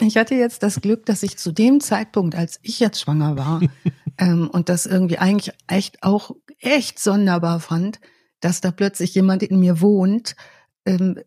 ich 0.00 0.16
hatte 0.16 0.34
jetzt 0.34 0.62
das 0.62 0.80
Glück, 0.80 1.06
dass 1.06 1.22
ich 1.22 1.38
zu 1.38 1.50
dem 1.52 1.80
Zeitpunkt, 1.80 2.34
als 2.34 2.58
ich 2.62 2.78
jetzt 2.80 3.00
schwanger 3.00 3.36
war, 3.36 3.60
ähm, 4.18 4.48
und 4.50 4.68
das 4.68 4.86
irgendwie 4.86 5.18
eigentlich 5.18 5.54
echt 5.66 6.02
auch 6.02 6.32
echt 6.58 6.98
sonderbar 6.98 7.60
fand, 7.60 8.00
dass 8.40 8.60
da 8.60 8.70
plötzlich 8.70 9.14
jemand 9.14 9.42
in 9.42 9.58
mir 9.60 9.80
wohnt. 9.80 10.34
Ähm, 10.86 11.18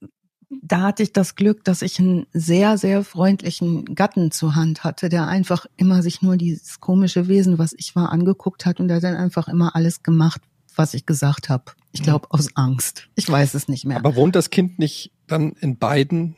da 0.50 0.82
hatte 0.82 1.04
ich 1.04 1.12
das 1.14 1.36
Glück, 1.36 1.64
dass 1.66 1.82
ich 1.82 2.00
einen 2.00 2.26
sehr, 2.34 2.78
sehr 2.78 3.04
freundlichen 3.04 3.96
Gatten 3.96 4.32
zur 4.32 4.56
Hand 4.56 4.84
hatte, 4.84 5.10
der 5.10 5.28
einfach 5.28 5.66
immer 5.76 6.02
sich 6.02 6.22
nur 6.22 6.38
dieses 6.38 6.80
komische 6.80 7.28
Wesen, 7.28 7.58
was 7.58 7.74
ich 7.78 7.96
war, 7.96 8.12
angeguckt 8.12 8.66
hat 8.66 8.80
und 8.80 8.88
der 8.88 9.00
dann 9.02 9.16
einfach 9.16 9.48
immer 9.48 9.76
alles 9.76 10.04
gemacht, 10.04 10.42
was 10.76 10.94
ich 10.94 11.06
gesagt 11.06 11.50
habe. 11.50 11.66
Ich 11.92 12.04
glaube 12.04 12.28
aus 12.32 12.56
Angst. 12.56 13.10
Ich 13.16 13.28
weiß 13.30 13.56
es 13.56 13.68
nicht 13.68 13.86
mehr. 13.86 13.98
Aber 13.98 14.16
wohnt 14.16 14.36
das 14.36 14.50
Kind 14.50 14.80
nicht 14.80 15.12
dann 15.26 15.54
in 15.54 15.78
beiden 15.78 16.36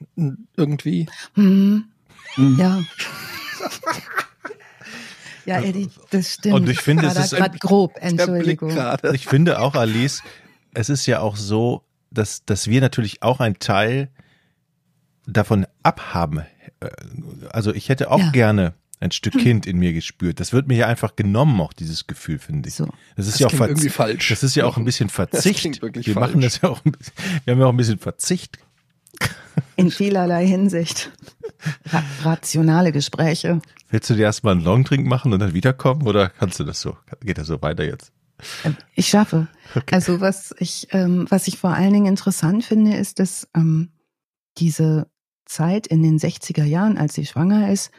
irgendwie? 0.55 1.07
Hm, 1.35 1.85
Mhm. 2.35 2.59
ja. 2.59 2.81
Ja, 5.45 5.61
Eddie, 5.61 5.89
das 6.11 6.33
stimmt. 6.35 6.55
Und 6.55 6.69
ich 6.69 6.79
finde, 6.79 7.03
war 7.03 7.15
es 7.15 7.31
ist 7.31 7.35
gerade 7.37 7.57
grob, 7.57 7.93
Entschuldigung. 7.99 8.71
ich 9.13 9.25
finde 9.25 9.59
auch, 9.59 9.73
Alice, 9.73 10.21
es 10.73 10.89
ist 10.89 11.05
ja 11.07 11.21
auch 11.21 11.35
so, 11.35 11.83
dass, 12.11 12.45
dass 12.45 12.67
wir 12.67 12.81
natürlich 12.81 13.21
auch 13.23 13.39
einen 13.39 13.59
Teil 13.59 14.09
davon 15.25 15.65
abhaben. 15.83 16.39
Äh, 16.79 16.89
Also 17.51 17.73
ich 17.73 17.89
hätte 17.89 18.11
auch 18.11 18.19
Ja. 18.19 18.31
gerne 18.31 18.73
ein 19.01 19.11
Stück 19.11 19.33
Kind 19.37 19.65
in 19.65 19.77
mir 19.77 19.93
gespürt. 19.93 20.39
Das 20.41 20.51
wird 20.51 20.67
mir 20.67 20.75
ja 20.75 20.87
einfach 20.87 21.15
genommen, 21.15 21.61
auch 21.61 21.71
dieses 21.71 22.05
Gefühl, 22.07 22.37
finde 22.37 22.67
ich. 22.67 22.75
So. 22.75 22.89
Das 23.15 23.27
ist 23.27 23.35
Das 23.35 23.39
ja 23.39 23.47
auch 23.47 23.67
irgendwie 23.67 23.87
falsch. 23.89 24.27
Das 24.29 24.43
ist 24.43 24.55
ja 24.55 24.65
auch 24.65 24.75
ein 24.77 24.83
bisschen 24.85 25.07
Verzicht. 25.09 25.81
wir 25.81 25.91
falsch. 25.91 26.07
machen 26.15 26.41
das 26.41 26.59
ja 26.61 26.69
auch 26.69 26.81
wir 26.83 27.51
haben 27.53 27.59
ja 27.61 27.65
auch 27.65 27.71
ein 27.71 27.77
bisschen 27.77 27.99
Verzicht. 27.99 28.59
In 29.77 29.89
vielerlei 29.91 30.45
Hinsicht. 30.45 31.11
Ra 31.91 32.03
rationale 32.23 32.91
Gespräche. 32.91 33.61
Willst 33.89 34.09
du 34.09 34.15
dir 34.15 34.23
erstmal 34.23 34.53
einen 34.55 34.63
Longdrink 34.63 35.05
machen 35.07 35.31
und 35.33 35.39
dann 35.39 35.53
wiederkommen 35.53 36.05
oder 36.05 36.29
kannst 36.29 36.59
du 36.59 36.63
das 36.63 36.79
so? 36.81 36.97
Geht 37.21 37.37
das 37.37 37.47
so 37.47 37.61
weiter 37.61 37.83
jetzt? 37.85 38.11
Ich 38.95 39.07
schaffe. 39.07 39.47
Also 39.91 40.21
was 40.21 40.53
ich, 40.59 40.87
ähm, 40.91 41.25
was 41.29 41.47
ich 41.47 41.57
vor 41.57 41.71
allen 41.71 41.93
Dingen 41.93 42.05
interessant 42.05 42.63
finde, 42.63 42.95
ist, 42.95 43.19
dass 43.19 43.47
ähm, 43.55 43.91
diese 44.57 45.09
Zeit 45.45 45.87
in 45.87 46.03
den 46.03 46.19
60er 46.19 46.63
Jahren, 46.63 46.97
als 46.97 47.15
sie 47.15 47.25
schwanger 47.25 47.71
ist, 47.71 47.91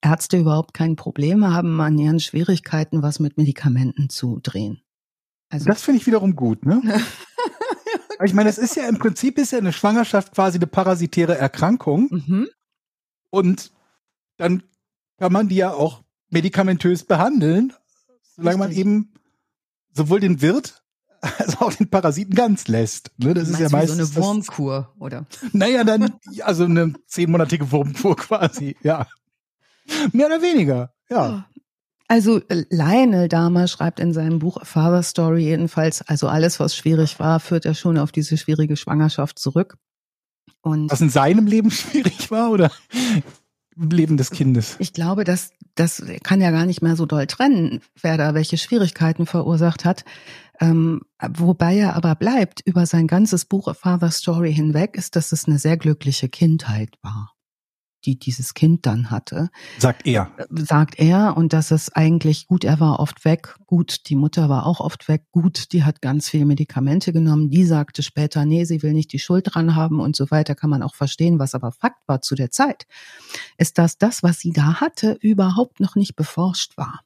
Ärzte 0.00 0.38
überhaupt 0.38 0.74
kein 0.74 0.96
Problem 0.96 1.46
haben, 1.46 1.80
an 1.80 1.98
ihren 1.98 2.20
Schwierigkeiten 2.20 3.02
was 3.02 3.20
mit 3.20 3.36
Medikamenten 3.36 4.08
zu 4.08 4.40
drehen. 4.42 4.82
Also 5.50 5.66
Das 5.66 5.82
finde 5.82 6.00
ich 6.00 6.06
wiederum 6.06 6.36
gut, 6.36 6.64
ne? 6.64 6.82
Ich 8.24 8.34
meine, 8.34 8.48
es 8.48 8.58
ist 8.58 8.74
ja 8.74 8.88
im 8.88 8.98
Prinzip 8.98 9.38
ist 9.38 9.52
ja 9.52 9.58
eine 9.58 9.72
Schwangerschaft 9.72 10.34
quasi 10.34 10.58
eine 10.58 10.66
parasitäre 10.66 11.38
Erkrankung 11.38 12.08
mhm. 12.10 12.48
und 13.30 13.70
dann 14.38 14.64
kann 15.18 15.32
man 15.32 15.48
die 15.48 15.54
ja 15.54 15.72
auch 15.72 16.02
medikamentös 16.28 17.04
behandeln, 17.04 17.72
solange 18.34 18.58
man 18.58 18.72
eben 18.72 19.12
sowohl 19.98 20.20
den 20.20 20.40
Wirt 20.40 20.82
als 21.20 21.60
auch 21.60 21.72
den 21.72 21.90
Parasiten 21.90 22.34
ganz 22.34 22.68
lässt. 22.68 23.10
Ne? 23.18 23.34
Das 23.34 23.48
ist 23.48 23.58
ja 23.58 23.68
Meinst 23.68 23.96
meistens 23.96 24.14
so 24.14 24.20
eine 24.20 24.26
Wurmkur, 24.26 24.94
oder? 24.98 25.26
Naja, 25.52 25.84
dann 25.84 26.14
also 26.42 26.64
eine 26.64 26.94
zehnmonatige 27.06 27.70
Wurmkur 27.70 28.16
quasi, 28.16 28.76
ja. 28.82 29.06
Mehr 30.12 30.26
oder 30.26 30.42
weniger, 30.42 30.92
ja. 31.10 31.46
Also 32.08 32.40
äh, 32.48 32.64
Lionel 32.70 33.28
Dahmer 33.28 33.68
schreibt 33.68 34.00
in 34.00 34.14
seinem 34.14 34.38
Buch 34.38 34.64
Father 34.64 35.02
Story 35.02 35.42
jedenfalls, 35.42 36.02
also 36.02 36.28
alles, 36.28 36.58
was 36.58 36.74
schwierig 36.74 37.20
war, 37.20 37.38
führt 37.38 37.66
er 37.66 37.74
schon 37.74 37.98
auf 37.98 38.12
diese 38.12 38.38
schwierige 38.38 38.76
Schwangerschaft 38.76 39.38
zurück. 39.38 39.76
Und 40.62 40.90
Was 40.90 41.00
in 41.02 41.10
seinem 41.10 41.46
Leben 41.46 41.70
schwierig 41.72 42.30
war 42.30 42.50
oder 42.50 42.70
Leben 43.78 44.16
des 44.16 44.30
Kindes? 44.30 44.76
ich 44.78 44.92
glaube, 44.92 45.24
dass 45.24 45.50
das 45.74 46.02
kann 46.24 46.40
ja 46.40 46.50
gar 46.50 46.66
nicht 46.66 46.82
mehr 46.82 46.96
so 46.96 47.06
doll 47.06 47.26
trennen, 47.26 47.80
wer 48.00 48.16
da 48.16 48.34
welche 48.34 48.58
Schwierigkeiten 48.58 49.26
verursacht 49.26 49.84
hat. 49.84 50.04
Ähm, 50.60 51.02
wobei 51.20 51.76
er 51.76 51.94
aber 51.94 52.16
bleibt 52.16 52.60
über 52.64 52.84
sein 52.84 53.06
ganzes 53.06 53.44
Buch 53.44 53.68
A 53.68 53.74
Father 53.74 54.10
Story 54.10 54.52
hinweg, 54.52 54.96
ist, 54.96 55.14
dass 55.14 55.30
es 55.30 55.46
eine 55.46 55.58
sehr 55.58 55.76
glückliche 55.76 56.28
Kindheit 56.28 56.90
war. 57.02 57.37
Die 58.04 58.18
dieses 58.18 58.54
Kind 58.54 58.86
dann 58.86 59.10
hatte. 59.10 59.50
Sagt 59.78 60.06
er. 60.06 60.30
Sagt 60.50 60.98
er 60.98 61.36
und 61.36 61.52
dass 61.52 61.70
es 61.70 61.92
eigentlich 61.92 62.46
gut, 62.46 62.64
er 62.64 62.80
war 62.80 63.00
oft 63.00 63.24
weg, 63.24 63.56
gut, 63.66 64.08
die 64.08 64.16
Mutter 64.16 64.48
war 64.48 64.66
auch 64.66 64.80
oft 64.80 65.08
weg, 65.08 65.24
gut, 65.32 65.72
die 65.72 65.84
hat 65.84 66.00
ganz 66.00 66.28
viele 66.28 66.46
Medikamente 66.46 67.12
genommen, 67.12 67.50
die 67.50 67.64
sagte 67.64 68.02
später, 68.02 68.44
nee, 68.44 68.64
sie 68.64 68.82
will 68.82 68.92
nicht 68.92 69.12
die 69.12 69.18
Schuld 69.18 69.54
dran 69.54 69.74
haben 69.74 70.00
und 70.00 70.16
so 70.16 70.30
weiter, 70.30 70.54
kann 70.54 70.70
man 70.70 70.82
auch 70.82 70.94
verstehen, 70.94 71.38
was 71.38 71.54
aber 71.54 71.72
Fakt 71.72 72.06
war 72.06 72.20
zu 72.20 72.34
der 72.34 72.50
Zeit, 72.50 72.86
ist, 73.56 73.78
dass 73.78 73.98
das, 73.98 74.22
was 74.22 74.38
sie 74.40 74.52
da 74.52 74.80
hatte, 74.80 75.18
überhaupt 75.20 75.80
noch 75.80 75.96
nicht 75.96 76.16
beforscht 76.16 76.76
war. 76.76 77.00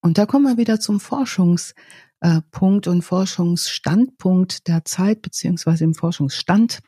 Und 0.00 0.18
da 0.18 0.26
kommen 0.26 0.44
wir 0.44 0.56
wieder 0.56 0.78
zum 0.78 1.00
Forschungspunkt 1.00 2.86
und 2.86 3.02
Forschungsstandpunkt 3.02 4.68
der 4.68 4.84
Zeit, 4.84 5.22
beziehungsweise 5.22 5.84
im 5.84 5.94
Forschungsstand 5.94 6.80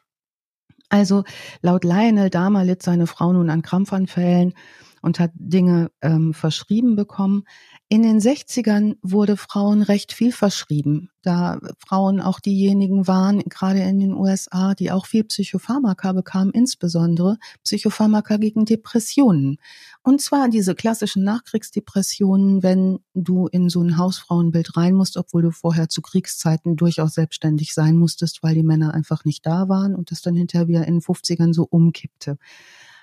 also 0.91 1.25
laut 1.63 1.85
Lionel 1.85 2.31
Dahmer 2.31 2.65
litt 2.65 2.83
seine 2.83 3.07
Frau 3.07 3.33
nun 3.33 3.49
an 3.51 3.63
Krampfanfällen 3.63 4.55
und 5.03 5.19
hat 5.19 5.33
Dinge 5.35 5.91
ähm, 6.03 6.35
verschrieben 6.35 6.97
bekommen. 6.97 7.45
In 7.89 8.03
den 8.03 8.21
60ern 8.21 8.97
wurde 9.03 9.37
Frauen 9.37 9.83
recht 9.83 10.13
viel 10.13 10.33
verschrieben, 10.33 11.11
da 11.23 11.59
Frauen 11.79 12.21
auch 12.21 12.41
diejenigen 12.41 13.07
waren, 13.07 13.41
gerade 13.41 13.81
in 13.81 13.99
den 13.99 14.15
USA, 14.15 14.75
die 14.75 14.91
auch 14.91 15.07
viel 15.07 15.25
Psychopharmaka 15.25 16.13
bekamen, 16.13 16.53
insbesondere 16.53 17.39
Psychopharmaka 17.65 18.37
gegen 18.37 18.65
Depressionen. 18.65 19.57
Und 20.03 20.21
zwar 20.21 20.49
diese 20.49 20.75
klassischen 20.75 21.25
Nachkriegsdepressionen, 21.25 22.63
wenn 22.63 23.01
du 23.15 23.49
in 23.49 23.69
so 23.69 23.83
ein 23.83 23.97
Hausfrauenbild 23.97 24.77
rein 24.77 24.95
musst, 24.95 25.17
obwohl 25.17 25.43
du 25.43 25.51
vorher 25.51 25.89
zu 25.89 26.01
Kriegszeiten 26.01 26.77
durchaus 26.77 27.15
selbstständig 27.15 27.75
sein 27.75 27.97
musstest, 27.97 28.43
weil 28.43 28.55
die 28.55 28.63
Männer 28.63 28.95
einfach 28.95 29.25
nicht 29.25 29.45
da 29.45 29.69
waren 29.69 29.95
und 29.95 30.11
das 30.11 30.23
dann 30.23 30.37
hinterher 30.37 30.69
wieder 30.69 30.87
in 30.87 30.97
den 30.97 31.03
50ern 31.03 31.53
so 31.53 31.67
umkippte. 31.69 32.39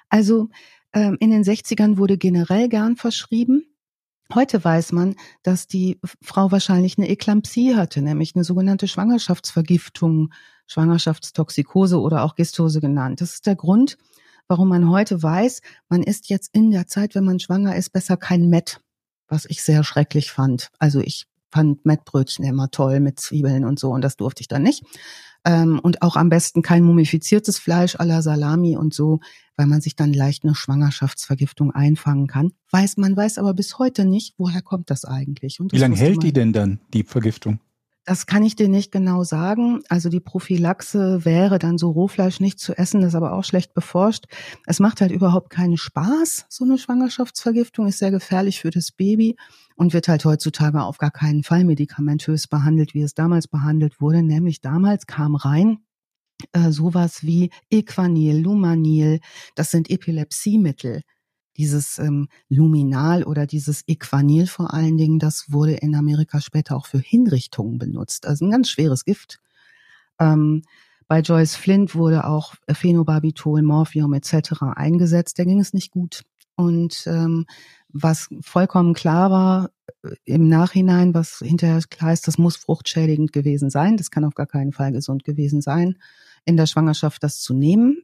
Also 0.09 0.49
ähm, 0.93 1.17
in 1.19 1.31
den 1.31 1.43
60ern 1.43 1.97
wurde 1.97 2.17
generell 2.17 2.69
gern 2.69 2.95
verschrieben. 2.95 3.65
Heute 4.33 4.61
weiß 4.63 4.91
man, 4.91 5.15
dass 5.43 5.67
die 5.67 5.99
Frau 6.21 6.51
wahrscheinlich 6.51 6.97
eine 6.97 7.09
Eklampsie 7.09 7.75
hatte, 7.75 8.01
nämlich 8.01 8.35
eine 8.35 8.43
sogenannte 8.43 8.87
Schwangerschaftsvergiftung, 8.87 10.33
Schwangerschaftstoxikose 10.67 11.99
oder 11.99 12.23
auch 12.23 12.35
Gistose 12.35 12.81
genannt. 12.81 13.21
Das 13.21 13.35
ist 13.35 13.45
der 13.45 13.55
Grund, 13.55 13.97
warum 14.47 14.67
man 14.67 14.89
heute 14.89 15.23
weiß, 15.23 15.61
man 15.87 16.03
isst 16.03 16.29
jetzt 16.29 16.53
in 16.53 16.71
der 16.71 16.87
Zeit, 16.87 17.15
wenn 17.15 17.23
man 17.23 17.39
schwanger 17.39 17.75
ist, 17.75 17.91
besser 17.91 18.17
kein 18.17 18.49
Met, 18.49 18.81
was 19.29 19.45
ich 19.45 19.63
sehr 19.63 19.83
schrecklich 19.85 20.31
fand. 20.31 20.71
Also 20.77 20.99
ich 20.99 21.25
fand 21.51 21.85
Mettbrötchen 21.85 22.45
immer 22.45 22.69
toll 22.69 22.99
mit 22.99 23.19
Zwiebeln 23.19 23.65
und 23.65 23.79
so 23.79 23.91
und 23.91 24.01
das 24.01 24.17
durfte 24.17 24.41
ich 24.41 24.47
dann 24.47 24.63
nicht. 24.63 24.83
Ähm, 25.45 25.79
und 25.79 26.01
auch 26.01 26.15
am 26.15 26.29
besten 26.29 26.61
kein 26.61 26.83
mumifiziertes 26.83 27.57
Fleisch 27.57 27.95
à 27.95 28.03
la 28.03 28.21
Salami 28.21 28.75
und 28.75 28.93
so, 28.93 29.19
weil 29.55 29.67
man 29.67 29.81
sich 29.81 29.95
dann 29.95 30.13
leicht 30.13 30.43
eine 30.43 30.55
Schwangerschaftsvergiftung 30.55 31.71
einfangen 31.71 32.27
kann. 32.27 32.51
Weiß 32.71 32.97
man 32.97 33.15
weiß 33.15 33.37
aber 33.37 33.53
bis 33.53 33.79
heute 33.79 34.05
nicht, 34.05 34.35
woher 34.37 34.61
kommt 34.61 34.89
das 34.89 35.05
eigentlich. 35.05 35.59
Und 35.59 35.71
das 35.71 35.77
Wie 35.77 35.81
lange 35.81 35.95
hält 35.95 36.23
die 36.23 36.33
denn 36.33 36.53
dann, 36.53 36.79
die 36.93 37.03
Vergiftung? 37.03 37.59
Das 38.07 38.25
kann 38.25 38.41
ich 38.41 38.55
dir 38.55 38.69
nicht 38.69 38.93
genau 38.93 39.25
sagen. 39.25 39.81
Also 39.89 40.07
die 40.07 40.21
Prophylaxe 40.21 41.25
wäre 41.25 41.59
dann 41.59 41.77
so 41.77 41.91
Rohfleisch 41.91 42.39
nicht 42.39 42.57
zu 42.57 42.73
essen, 42.77 43.01
das 43.01 43.09
ist 43.09 43.15
aber 43.15 43.33
auch 43.33 43.43
schlecht 43.43 43.73
beforscht. 43.73 44.27
Es 44.65 44.79
macht 44.79 45.01
halt 45.01 45.11
überhaupt 45.11 45.49
keinen 45.49 45.75
Spaß. 45.75 46.45
So 46.47 46.63
eine 46.63 46.77
Schwangerschaftsvergiftung 46.77 47.85
ist 47.85 47.99
sehr 47.99 48.11
gefährlich 48.11 48.61
für 48.61 48.69
das 48.69 48.93
Baby 48.93 49.35
und 49.75 49.91
wird 49.91 50.07
halt 50.07 50.23
heutzutage 50.23 50.83
auf 50.83 50.99
gar 50.99 51.11
keinen 51.11 51.43
Fall 51.43 51.65
medikamentös 51.65 52.47
behandelt, 52.47 52.93
wie 52.93 53.01
es 53.01 53.13
damals 53.13 53.49
behandelt 53.49 53.99
wurde. 53.99 54.23
Nämlich 54.23 54.61
damals 54.61 55.05
kam 55.05 55.35
rein 55.35 55.79
äh, 56.53 56.71
sowas 56.71 57.23
wie 57.23 57.49
Equanil, 57.69 58.39
Lumanil, 58.39 59.19
das 59.55 59.69
sind 59.69 59.89
Epilepsiemittel 59.89 61.01
dieses 61.57 61.97
ähm, 61.99 62.27
Luminal 62.49 63.23
oder 63.23 63.45
dieses 63.45 63.83
Equanil 63.87 64.47
vor 64.47 64.73
allen 64.73 64.97
Dingen, 64.97 65.19
das 65.19 65.51
wurde 65.51 65.73
in 65.73 65.95
Amerika 65.95 66.39
später 66.41 66.75
auch 66.75 66.85
für 66.85 66.99
Hinrichtungen 66.99 67.77
benutzt. 67.77 68.27
Also 68.27 68.45
ein 68.45 68.51
ganz 68.51 68.69
schweres 68.69 69.05
Gift. 69.05 69.39
Ähm, 70.19 70.63
bei 71.07 71.21
Joyce 71.21 71.55
Flint 71.55 71.95
wurde 71.95 72.25
auch 72.25 72.55
Phenobarbital, 72.69 73.61
Morphium 73.61 74.13
etc. 74.13 74.61
eingesetzt. 74.75 75.39
Da 75.39 75.45
ging 75.45 75.59
es 75.59 75.73
nicht 75.73 75.91
gut. 75.91 76.23
Und 76.55 77.05
ähm, 77.07 77.45
was 77.89 78.29
vollkommen 78.41 78.93
klar 78.93 79.31
war 79.31 79.69
äh, 80.03 80.15
im 80.25 80.49
Nachhinein, 80.49 81.13
was 81.13 81.39
hinterher 81.39 81.79
klar 81.89 82.13
ist, 82.13 82.27
das 82.27 82.37
muss 82.37 82.57
fruchtschädigend 82.57 83.31
gewesen 83.31 83.69
sein. 83.69 83.95
Das 83.95 84.11
kann 84.11 84.25
auf 84.25 84.35
gar 84.35 84.47
keinen 84.47 84.73
Fall 84.73 84.91
gesund 84.91 85.23
gewesen 85.23 85.61
sein, 85.61 85.97
in 86.45 86.57
der 86.57 86.65
Schwangerschaft 86.65 87.23
das 87.23 87.39
zu 87.39 87.53
nehmen. 87.53 88.03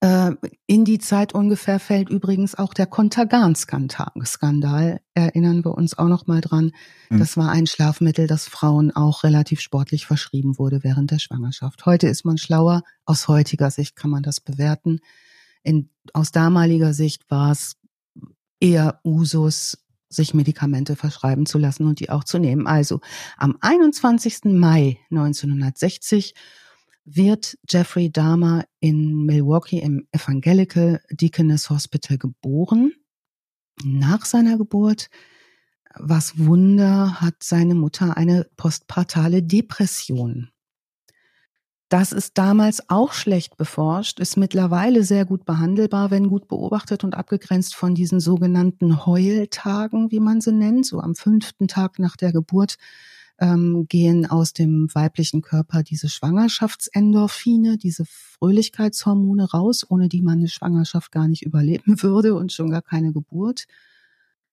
Äh, 0.00 0.32
in 0.66 0.84
die 0.84 1.00
Zeit 1.00 1.34
ungefähr 1.34 1.80
fällt 1.80 2.08
übrigens 2.08 2.54
auch 2.54 2.72
der 2.72 2.86
Kontergan-Skandal. 2.86 5.00
Erinnern 5.14 5.64
wir 5.64 5.74
uns 5.74 5.98
auch 5.98 6.06
noch 6.06 6.28
mal 6.28 6.40
dran. 6.40 6.70
Mhm. 7.10 7.18
Das 7.18 7.36
war 7.36 7.50
ein 7.50 7.66
Schlafmittel, 7.66 8.28
das 8.28 8.46
Frauen 8.46 8.92
auch 8.92 9.24
relativ 9.24 9.60
sportlich 9.60 10.06
verschrieben 10.06 10.56
wurde 10.58 10.84
während 10.84 11.10
der 11.10 11.18
Schwangerschaft. 11.18 11.84
Heute 11.84 12.06
ist 12.06 12.24
man 12.24 12.38
schlauer. 12.38 12.84
Aus 13.06 13.26
heutiger 13.26 13.72
Sicht 13.72 13.96
kann 13.96 14.10
man 14.10 14.22
das 14.22 14.38
bewerten. 14.40 15.00
In, 15.64 15.90
aus 16.12 16.30
damaliger 16.30 16.94
Sicht 16.94 17.28
war 17.28 17.50
es 17.50 17.74
eher 18.60 19.00
Usus, 19.04 19.78
sich 20.08 20.32
Medikamente 20.32 20.94
verschreiben 20.94 21.44
zu 21.44 21.58
lassen 21.58 21.88
und 21.88 21.98
die 21.98 22.10
auch 22.10 22.22
zu 22.22 22.38
nehmen. 22.38 22.68
Also 22.68 23.00
am 23.36 23.58
21. 23.60 24.44
Mai 24.44 24.98
1960 25.10 26.34
wird 27.16 27.56
Jeffrey 27.68 28.10
Dahmer 28.10 28.64
in 28.80 29.24
Milwaukee 29.24 29.78
im 29.78 30.06
Evangelical 30.12 31.00
Deaconess 31.10 31.70
Hospital 31.70 32.18
geboren. 32.18 32.92
Nach 33.84 34.24
seiner 34.24 34.58
Geburt, 34.58 35.08
was 35.94 36.38
Wunder, 36.38 37.20
hat 37.20 37.42
seine 37.42 37.74
Mutter 37.74 38.16
eine 38.16 38.46
postpartale 38.56 39.42
Depression. 39.42 40.50
Das 41.88 42.12
ist 42.12 42.36
damals 42.36 42.90
auch 42.90 43.14
schlecht 43.14 43.56
beforscht, 43.56 44.20
ist 44.20 44.36
mittlerweile 44.36 45.04
sehr 45.04 45.24
gut 45.24 45.46
behandelbar, 45.46 46.10
wenn 46.10 46.28
gut 46.28 46.46
beobachtet 46.46 47.02
und 47.02 47.14
abgegrenzt 47.14 47.74
von 47.74 47.94
diesen 47.94 48.20
sogenannten 48.20 49.06
Heultagen, 49.06 50.10
wie 50.10 50.20
man 50.20 50.42
sie 50.42 50.52
nennt. 50.52 50.84
So 50.84 51.00
am 51.00 51.14
fünften 51.14 51.66
Tag 51.66 51.98
nach 51.98 52.16
der 52.16 52.32
Geburt 52.32 52.76
ähm, 53.40 53.86
gehen 53.88 54.26
aus 54.26 54.52
dem 54.52 54.88
weiblichen 54.94 55.42
Körper 55.42 55.82
diese 55.82 56.08
Schwangerschaftsendorphine, 56.08 57.78
diese 57.78 58.04
Fröhlichkeitshormone 58.06 59.50
raus, 59.50 59.86
ohne 59.88 60.08
die 60.08 60.22
man 60.22 60.38
eine 60.38 60.48
Schwangerschaft 60.48 61.12
gar 61.12 61.28
nicht 61.28 61.42
überleben 61.42 62.02
würde 62.02 62.34
und 62.34 62.52
schon 62.52 62.70
gar 62.70 62.82
keine 62.82 63.12
Geburt. 63.12 63.66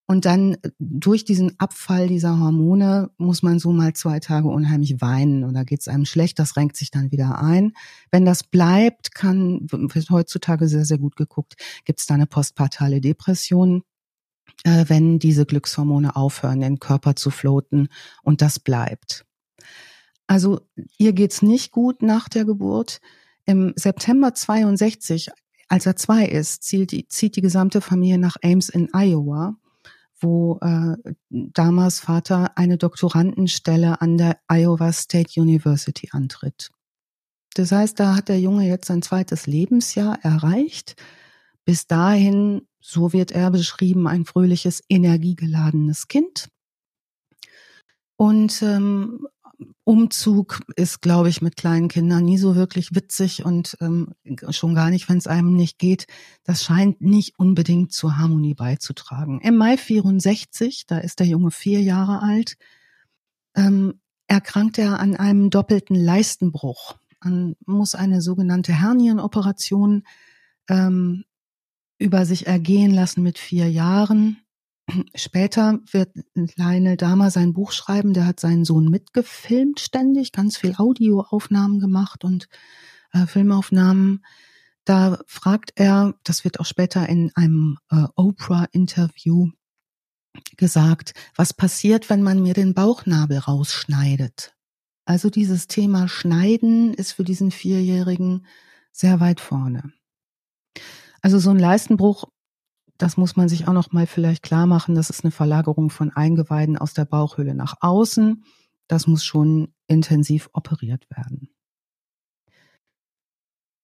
Und 0.07 0.25
dann 0.25 0.53
äh, 0.53 0.69
durch 0.79 1.25
diesen 1.25 1.59
Abfall 1.59 2.07
dieser 2.07 2.39
Hormone 2.39 3.09
muss 3.17 3.41
man 3.41 3.59
so 3.59 3.71
mal 3.71 3.93
zwei 3.93 4.19
Tage 4.19 4.47
unheimlich 4.47 5.01
weinen 5.01 5.43
oder 5.43 5.65
geht 5.65 5.81
es 5.81 5.87
einem 5.87 6.05
schlecht, 6.05 6.37
das 6.37 6.55
renkt 6.55 6.77
sich 6.77 6.91
dann 6.91 7.11
wieder 7.11 7.39
ein. 7.39 7.73
Wenn 8.11 8.25
das 8.25 8.43
bleibt, 8.43 9.15
kann, 9.15 9.67
wird 9.71 10.09
heutzutage 10.11 10.67
sehr, 10.67 10.85
sehr 10.85 10.99
gut 10.99 11.15
geguckt, 11.15 11.55
gibt 11.85 11.99
es 11.99 12.05
da 12.05 12.13
eine 12.13 12.27
postpartale 12.27 13.01
Depression 13.01 13.83
äh, 14.65 14.86
wenn 14.88 15.19
diese 15.19 15.45
Glückshormone 15.45 16.15
aufhören, 16.15 16.60
den 16.60 16.80
Körper 16.80 17.15
zu 17.15 17.30
floaten 17.30 17.88
und 18.23 18.41
das 18.41 18.60
bleibt. 18.60 19.25
Also 20.28 20.62
ihr 20.97 21.13
geht's 21.13 21.43
nicht 21.43 21.71
gut 21.71 22.01
nach 22.01 22.28
der 22.28 22.45
Geburt. 22.45 22.99
Im 23.45 23.73
September 23.75 24.34
62, 24.34 25.30
als 25.67 25.86
er 25.86 25.95
zwei 25.95 26.25
ist, 26.25 26.63
zieht 26.63 26.91
die, 26.91 27.08
zieht 27.08 27.36
die 27.36 27.41
gesamte 27.41 27.80
Familie 27.80 28.17
nach 28.17 28.38
Ames 28.43 28.69
in 28.69 28.89
Iowa, 28.91 29.56
wo 30.19 30.58
äh, 30.62 30.95
damals 31.30 31.99
Vater 31.99 32.58
eine 32.58 32.80
Doktorandenstelle 32.80 34.01
an 34.01 34.17
der 34.17 34.39
Iowa 34.47 34.91
State 34.91 35.39
University 35.39 36.10
antritt. 36.12 36.71
Das 37.54 37.71
heißt, 37.71 37.99
da 37.99 38.15
hat 38.15 38.30
der 38.30 38.39
Junge 38.39 38.67
jetzt 38.67 38.88
sein 38.88 39.04
zweites 39.04 39.45
Lebensjahr 39.45 40.17
erreicht. 40.23 40.95
Bis 41.65 41.86
dahin 41.86 42.67
so 42.87 43.13
wird 43.13 43.31
er 43.31 43.49
beschrieben, 43.49 44.07
ein 44.07 44.25
fröhliches, 44.25 44.83
energiegeladenes 44.89 46.07
Kind. 46.07 46.49
Und 48.15 48.61
ähm, 48.61 49.27
Umzug 49.83 50.59
ist, 50.75 51.01
glaube 51.01 51.29
ich, 51.29 51.41
mit 51.41 51.55
kleinen 51.55 51.88
Kindern 51.88 52.23
nie 52.23 52.38
so 52.38 52.55
wirklich 52.55 52.93
witzig 52.93 53.43
und 53.43 53.75
ähm, 53.81 54.13
schon 54.49 54.75
gar 54.75 54.91
nicht, 54.91 55.09
wenn 55.09 55.17
es 55.17 55.25
einem 55.25 55.55
nicht 55.55 55.79
geht. 55.79 56.05
Das 56.43 56.63
scheint 56.63 57.01
nicht 57.01 57.39
unbedingt 57.39 57.91
zur 57.91 58.17
Harmonie 58.17 58.53
beizutragen. 58.53 59.41
Im 59.41 59.55
Mai 59.55 59.77
64, 59.77 60.86
da 60.86 60.99
ist 60.99 61.19
der 61.19 61.27
Junge 61.27 61.49
vier 61.49 61.81
Jahre 61.81 62.21
alt, 62.21 62.55
ähm, 63.55 63.99
erkrankt 64.27 64.77
er 64.77 64.99
an 64.99 65.15
einem 65.15 65.49
doppelten 65.49 65.95
Leistenbruch. 65.95 66.97
Man 67.23 67.55
muss 67.65 67.95
eine 67.95 68.21
sogenannte 68.21 68.73
Hernienoperation 68.73 70.03
ähm, 70.69 71.23
über 71.97 72.25
sich 72.25 72.47
ergehen 72.47 72.91
lassen 72.91 73.23
mit 73.23 73.37
vier 73.37 73.69
Jahren. 73.69 74.37
Später 75.15 75.79
wird 75.91 76.11
Lionel 76.35 76.97
Dahmer 76.97 77.31
sein 77.31 77.53
Buch 77.53 77.71
schreiben. 77.71 78.13
Der 78.13 78.25
hat 78.25 78.39
seinen 78.39 78.65
Sohn 78.65 78.89
mitgefilmt 78.89 79.79
ständig, 79.79 80.31
ganz 80.31 80.57
viel 80.57 80.75
Audioaufnahmen 80.77 81.79
gemacht 81.79 82.23
und 82.23 82.47
äh, 83.11 83.25
Filmaufnahmen. 83.25 84.23
Da 84.83 85.19
fragt 85.25 85.71
er, 85.75 86.13
das 86.23 86.43
wird 86.43 86.59
auch 86.59 86.65
später 86.65 87.09
in 87.09 87.31
einem 87.35 87.77
äh, 87.89 88.05
Oprah-Interview 88.15 89.49
gesagt, 90.57 91.13
was 91.35 91.53
passiert, 91.53 92.09
wenn 92.09 92.21
man 92.21 92.43
mir 92.43 92.53
den 92.53 92.75
Bauchnabel 92.75 93.39
rausschneidet? 93.39 94.53
Also 95.05 95.29
dieses 95.29 95.67
Thema 95.67 96.07
Schneiden 96.07 96.93
ist 96.93 97.13
für 97.13 97.23
diesen 97.23 97.51
Vierjährigen 97.51 98.45
sehr 98.91 99.19
weit 99.19 99.39
vorne. 99.39 99.93
Also 101.22 101.39
so 101.39 101.49
ein 101.49 101.59
Leistenbruch, 101.59 102.26
das 102.97 103.18
muss 103.18 103.36
man 103.36 103.49
sich 103.49 103.68
auch 103.68 103.74
noch 103.74 103.91
mal 103.91 104.07
vielleicht 104.07 104.43
klar 104.43 104.68
machen, 104.68 104.95
das 104.95 105.09
ist 105.09 105.24
eine 105.24 105.32
Verlagerung 105.32 105.89
von 105.89 106.11
Eingeweiden 106.11 106.78
aus 106.78 106.93
der 106.93 107.05
Bauchhöhle 107.05 107.55
nach 107.55 107.76
außen. 107.82 108.43
Das 108.88 109.07
muss 109.07 109.26
schon 109.26 109.74
intensiv 109.88 110.49
operiert 110.53 111.09
werden. 111.09 111.49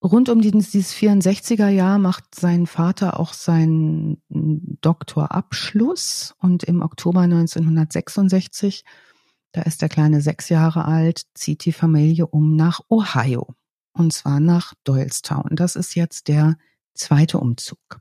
Rund 0.04 0.30
um 0.30 0.42
dieses 0.42 0.96
64er 0.96 1.68
Jahr 1.68 2.00
macht 2.00 2.34
sein 2.34 2.66
Vater 2.66 3.20
auch 3.20 3.34
seinen 3.34 4.20
Doktorabschluss 4.30 6.34
und 6.40 6.64
im 6.64 6.82
Oktober 6.82 7.22
1966, 7.22 8.84
da 9.52 9.62
ist 9.62 9.84
der 9.84 9.90
Kleine 9.90 10.22
sechs 10.22 10.50
Jahre 10.50 10.86
alt, 10.86 11.28
zieht 11.36 11.66
die 11.66 11.72
Familie 11.72 12.26
um 12.26 12.56
nach 12.56 12.80
Ohio 12.90 13.54
und 13.94 14.12
zwar 14.12 14.40
nach 14.40 14.74
Doylestown. 14.86 15.50
Das 15.52 15.76
ist 15.76 15.94
jetzt 15.94 16.30
der 16.30 16.58
zweite 17.02 17.40
Umzug. 17.40 18.00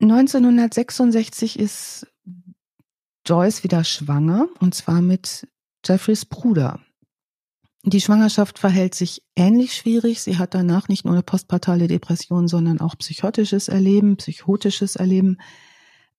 1966 0.00 1.58
ist 1.58 2.06
Joyce 3.26 3.64
wieder 3.64 3.84
schwanger 3.84 4.48
und 4.60 4.74
zwar 4.74 5.02
mit 5.02 5.46
Jeffreys 5.84 6.24
Bruder. 6.24 6.80
Die 7.82 8.00
Schwangerschaft 8.00 8.58
verhält 8.58 8.94
sich 8.94 9.22
ähnlich 9.36 9.74
schwierig. 9.74 10.20
Sie 10.20 10.38
hat 10.38 10.54
danach 10.54 10.88
nicht 10.88 11.04
nur 11.04 11.14
eine 11.14 11.22
postpartale 11.22 11.86
Depression, 11.86 12.46
sondern 12.46 12.80
auch 12.80 12.96
psychotisches 12.98 13.68
Erleben, 13.68 14.16
psychotisches 14.16 14.96
Erleben. 14.96 15.38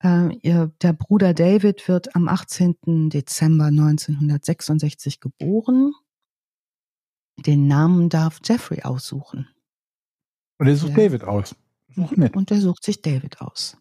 Äh, 0.03 0.36
ihr, 0.41 0.72
der 0.82 0.93
Bruder 0.93 1.34
David 1.36 1.88
wird 1.88 2.15
am 2.15 2.28
18. 2.28 3.09
Dezember 3.09 3.65
1966 3.65 5.19
geboren. 5.19 5.93
Den 7.38 7.67
Namen 7.67 8.09
darf 8.09 8.39
Jeffrey 8.43 8.82
aussuchen. 8.82 9.47
Und 10.62 10.68
er 10.68 10.76
sucht 10.76 10.91
ja. 10.91 10.97
David 10.97 11.24
aus. 11.24 11.55
Und 11.95 12.51
er 12.51 12.62
sucht 12.62 12.84
sich 12.84 13.01
David 13.01 13.41
aus. 13.41 13.78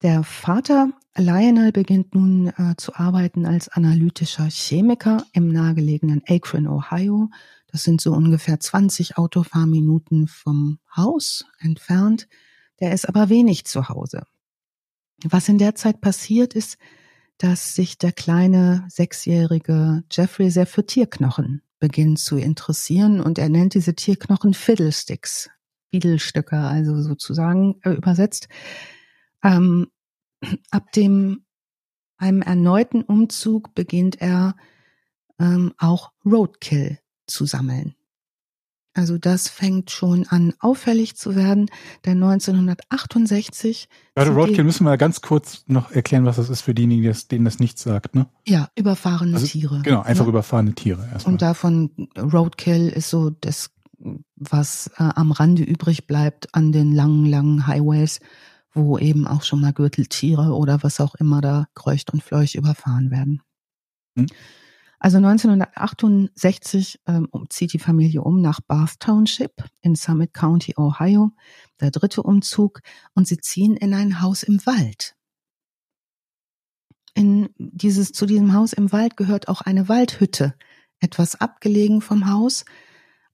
Der 0.00 0.24
Vater 0.24 0.92
Lionel 1.14 1.72
beginnt 1.72 2.14
nun 2.14 2.46
äh, 2.56 2.74
zu 2.78 2.94
arbeiten 2.94 3.44
als 3.44 3.68
analytischer 3.68 4.48
Chemiker 4.48 5.26
im 5.34 5.48
nahegelegenen 5.48 6.22
Akron, 6.26 6.66
Ohio. 6.66 7.28
Das 7.70 7.82
sind 7.82 8.00
so 8.00 8.14
ungefähr 8.14 8.58
20 8.58 9.18
Autofahrminuten 9.18 10.26
vom 10.26 10.78
Haus 10.96 11.44
entfernt. 11.58 12.28
Der 12.80 12.94
ist 12.94 13.06
aber 13.06 13.28
wenig 13.28 13.66
zu 13.66 13.90
Hause. 13.90 14.22
Was 15.22 15.50
in 15.50 15.58
der 15.58 15.74
Zeit 15.74 16.00
passiert 16.00 16.54
ist, 16.54 16.78
dass 17.36 17.74
sich 17.74 17.98
der 17.98 18.12
kleine 18.12 18.86
sechsjährige 18.88 20.02
Jeffrey 20.10 20.50
sehr 20.50 20.66
für 20.66 20.86
Tierknochen 20.86 21.60
beginnt 21.78 22.18
zu 22.18 22.36
interessieren 22.36 23.20
und 23.20 23.38
er 23.38 23.48
nennt 23.48 23.74
diese 23.74 23.94
Tierknochen 23.94 24.54
Fiddlesticks, 24.54 25.50
Fiedelstücke, 25.90 26.56
also 26.56 27.00
sozusagen 27.02 27.80
äh, 27.82 27.90
übersetzt. 27.90 28.48
Ähm, 29.42 29.88
ab 30.70 30.92
dem 30.92 31.44
einem 32.18 32.42
erneuten 32.42 33.02
Umzug 33.02 33.74
beginnt 33.74 34.20
er 34.20 34.56
ähm, 35.38 35.74
auch 35.78 36.12
Roadkill 36.24 36.98
zu 37.26 37.44
sammeln. 37.44 37.95
Also 38.96 39.18
das 39.18 39.48
fängt 39.48 39.90
schon 39.90 40.26
an 40.28 40.54
auffällig 40.58 41.16
zu 41.16 41.36
werden, 41.36 41.70
denn 42.06 42.22
1968. 42.22 43.88
Gerade 44.14 44.30
Roadkill 44.30 44.64
müssen 44.64 44.84
wir 44.84 44.96
ganz 44.96 45.20
kurz 45.20 45.64
noch 45.66 45.90
erklären, 45.90 46.24
was 46.24 46.36
das 46.36 46.48
ist 46.48 46.62
für 46.62 46.72
diejenigen, 46.72 47.14
denen 47.30 47.44
das 47.44 47.58
nichts 47.58 47.82
sagt, 47.82 48.14
ne? 48.14 48.26
Ja, 48.46 48.70
überfahrene 48.74 49.34
also, 49.34 49.46
Tiere. 49.46 49.82
Genau, 49.82 50.00
einfach 50.00 50.24
ja. 50.24 50.30
überfahrene 50.30 50.74
Tiere 50.74 51.06
erstmal. 51.12 51.34
Und 51.34 51.42
davon 51.42 52.08
Roadkill 52.16 52.88
ist 52.88 53.10
so 53.10 53.28
das, 53.28 53.70
was 54.36 54.90
äh, 54.96 55.10
am 55.14 55.30
Rande 55.30 55.62
übrig 55.62 56.06
bleibt 56.06 56.54
an 56.54 56.72
den 56.72 56.92
langen, 56.92 57.26
langen 57.26 57.66
Highways 57.66 58.20
wo 58.76 58.98
eben 58.98 59.26
auch 59.26 59.42
schon 59.42 59.62
mal 59.62 59.72
Gürteltiere 59.72 60.54
oder 60.54 60.82
was 60.82 61.00
auch 61.00 61.14
immer 61.14 61.40
da 61.40 61.66
kreucht 61.74 62.12
und 62.12 62.22
fleucht 62.22 62.54
überfahren 62.56 63.10
werden. 63.10 63.40
Hm. 64.18 64.26
Also 64.98 65.18
1968 65.18 67.00
ähm, 67.06 67.28
zieht 67.50 67.72
die 67.72 67.78
Familie 67.78 68.22
um 68.22 68.40
nach 68.40 68.60
Bath 68.60 68.98
Township 69.00 69.64
in 69.82 69.94
Summit 69.94 70.32
County, 70.32 70.74
Ohio, 70.76 71.32
der 71.80 71.90
dritte 71.90 72.22
Umzug, 72.22 72.80
und 73.14 73.28
sie 73.28 73.38
ziehen 73.38 73.76
in 73.76 73.92
ein 73.92 74.20
Haus 74.20 74.42
im 74.42 74.64
Wald. 74.64 75.14
In 77.14 77.48
dieses, 77.58 78.12
zu 78.12 78.26
diesem 78.26 78.52
Haus 78.52 78.72
im 78.72 78.92
Wald 78.92 79.16
gehört 79.16 79.48
auch 79.48 79.60
eine 79.62 79.88
Waldhütte, 79.88 80.54
etwas 81.00 81.34
abgelegen 81.34 82.00
vom 82.00 82.30
Haus. 82.30 82.64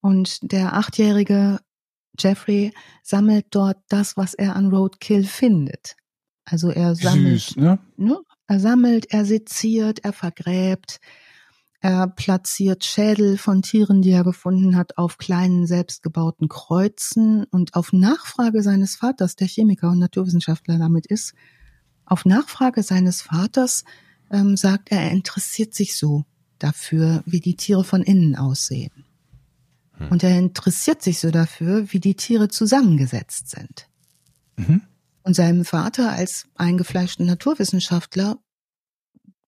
Und 0.00 0.52
der 0.52 0.74
achtjährige 0.74 1.60
Jeffrey 2.18 2.72
sammelt 3.02 3.46
dort 3.50 3.78
das, 3.88 4.16
was 4.16 4.34
er 4.34 4.56
an 4.56 4.68
Roadkill 4.68 5.24
findet. 5.24 5.96
Also 6.44 6.70
er 6.70 6.94
sammelt, 6.94 7.40
Süß, 7.40 7.56
ne? 7.56 7.78
Ne? 7.96 8.20
er 8.48 8.60
sammelt, 8.60 9.06
er 9.12 9.24
seziert, 9.24 10.04
er 10.04 10.12
vergräbt, 10.12 11.00
er 11.84 12.06
platziert 12.06 12.84
Schädel 12.84 13.36
von 13.36 13.60
Tieren, 13.60 14.02
die 14.02 14.12
er 14.12 14.22
gefunden 14.22 14.76
hat, 14.76 14.98
auf 14.98 15.18
kleinen 15.18 15.66
selbstgebauten 15.66 16.48
Kreuzen 16.48 17.42
und 17.50 17.74
auf 17.74 17.92
Nachfrage 17.92 18.62
seines 18.62 18.94
Vaters, 18.94 19.34
der 19.34 19.48
Chemiker 19.48 19.90
und 19.90 19.98
Naturwissenschaftler 19.98 20.78
damit 20.78 21.06
ist, 21.06 21.34
auf 22.04 22.24
Nachfrage 22.24 22.84
seines 22.84 23.22
Vaters 23.22 23.82
ähm, 24.30 24.56
sagt 24.56 24.92
er, 24.92 25.00
er 25.00 25.10
interessiert 25.10 25.74
sich 25.74 25.96
so 25.96 26.24
dafür, 26.60 27.24
wie 27.26 27.40
die 27.40 27.56
Tiere 27.56 27.82
von 27.82 28.02
innen 28.02 28.36
aussehen. 28.36 29.04
Hm. 29.94 30.08
Und 30.08 30.22
er 30.22 30.38
interessiert 30.38 31.02
sich 31.02 31.18
so 31.18 31.32
dafür, 31.32 31.92
wie 31.92 31.98
die 31.98 32.14
Tiere 32.14 32.46
zusammengesetzt 32.46 33.50
sind. 33.50 33.88
Mhm. 34.54 34.82
Und 35.24 35.34
seinem 35.34 35.64
Vater 35.64 36.12
als 36.12 36.46
eingefleischten 36.54 37.26
Naturwissenschaftler 37.26 38.38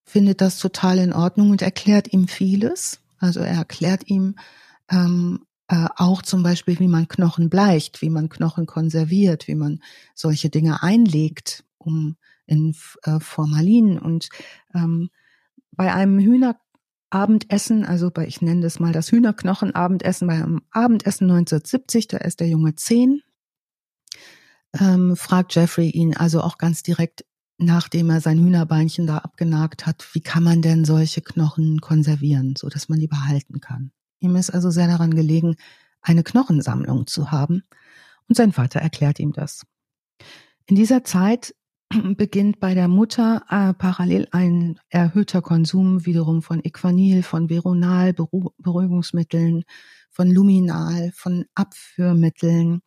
findet 0.04 0.40
das 0.40 0.58
total 0.58 0.98
in 0.98 1.12
Ordnung 1.12 1.50
und 1.50 1.62
erklärt 1.62 2.12
ihm 2.12 2.28
vieles. 2.28 3.00
Also 3.18 3.40
er 3.40 3.56
erklärt 3.56 4.08
ihm 4.08 4.36
ähm, 4.90 5.44
äh, 5.68 5.86
auch 5.96 6.22
zum 6.22 6.42
Beispiel, 6.42 6.78
wie 6.78 6.88
man 6.88 7.08
Knochen 7.08 7.48
bleicht, 7.48 8.02
wie 8.02 8.10
man 8.10 8.28
Knochen 8.28 8.66
konserviert, 8.66 9.48
wie 9.48 9.54
man 9.54 9.80
solche 10.14 10.50
Dinge 10.50 10.82
einlegt, 10.82 11.64
um 11.78 12.16
in 12.46 12.76
äh, 13.02 13.18
Formalin. 13.20 13.98
Und 13.98 14.28
ähm, 14.74 15.10
bei 15.72 15.92
einem 15.92 16.18
Hühner 16.18 16.56
Abendessen, 17.10 17.84
also 17.84 18.10
bei, 18.10 18.26
ich 18.26 18.42
nenne 18.42 18.60
das 18.60 18.80
mal 18.80 18.92
das 18.92 19.10
Hühnerknochen-Abendessen, 19.12 20.26
beim 20.26 20.62
Abendessen 20.70 21.30
1970, 21.30 22.08
da 22.08 22.16
ist 22.18 22.40
der 22.40 22.48
Junge 22.48 22.74
zehn, 22.74 23.22
ähm, 24.78 25.16
fragt 25.16 25.54
Jeffrey 25.54 25.88
ihn 25.90 26.16
also 26.16 26.40
auch 26.40 26.58
ganz 26.58 26.82
direkt, 26.82 27.24
nachdem 27.58 28.10
er 28.10 28.20
sein 28.20 28.38
Hühnerbeinchen 28.38 29.06
da 29.06 29.18
abgenagt 29.18 29.86
hat, 29.86 30.06
wie 30.12 30.20
kann 30.20 30.42
man 30.42 30.62
denn 30.62 30.84
solche 30.84 31.20
Knochen 31.22 31.80
konservieren, 31.80 32.54
so 32.56 32.68
dass 32.68 32.88
man 32.88 32.98
die 32.98 33.08
behalten 33.08 33.60
kann. 33.60 33.92
Ihm 34.20 34.36
ist 34.36 34.50
also 34.50 34.70
sehr 34.70 34.88
daran 34.88 35.14
gelegen, 35.14 35.56
eine 36.00 36.22
Knochensammlung 36.22 37.06
zu 37.06 37.30
haben. 37.30 37.62
Und 38.28 38.36
sein 38.36 38.52
Vater 38.52 38.80
erklärt 38.80 39.20
ihm 39.20 39.32
das. 39.32 39.62
In 40.66 40.76
dieser 40.76 41.04
Zeit 41.04 41.54
beginnt 42.16 42.60
bei 42.60 42.74
der 42.74 42.88
Mutter 42.88 43.44
äh, 43.50 43.74
parallel 43.74 44.28
ein 44.32 44.78
erhöhter 44.88 45.42
Konsum 45.42 46.06
wiederum 46.06 46.42
von 46.42 46.60
Equanil, 46.64 47.22
von 47.22 47.50
Veronal, 47.50 48.12
Beru 48.12 48.50
Beruhigungsmitteln, 48.58 49.64
von 50.10 50.30
Luminal, 50.30 51.12
von 51.14 51.44
Abführmitteln. 51.54 52.80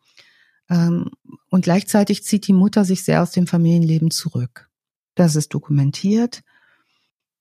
Ähm, 0.70 1.10
und 1.50 1.62
gleichzeitig 1.62 2.24
zieht 2.24 2.46
die 2.46 2.52
Mutter 2.52 2.84
sich 2.84 3.02
sehr 3.02 3.22
aus 3.22 3.30
dem 3.30 3.46
Familienleben 3.46 4.10
zurück. 4.10 4.68
Das 5.14 5.36
ist 5.36 5.54
dokumentiert. 5.54 6.42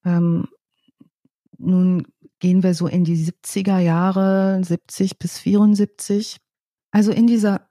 Ähm, 0.05 0.47
nun 1.57 2.07
gehen 2.39 2.63
wir 2.63 2.73
so 2.73 2.87
in 2.87 3.03
die 3.03 3.17
70er 3.17 3.79
Jahre, 3.79 4.61
70 4.63 5.19
bis 5.19 5.39
74. 5.39 6.37
Also 6.91 7.11
in 7.11 7.27
dieser 7.27 7.67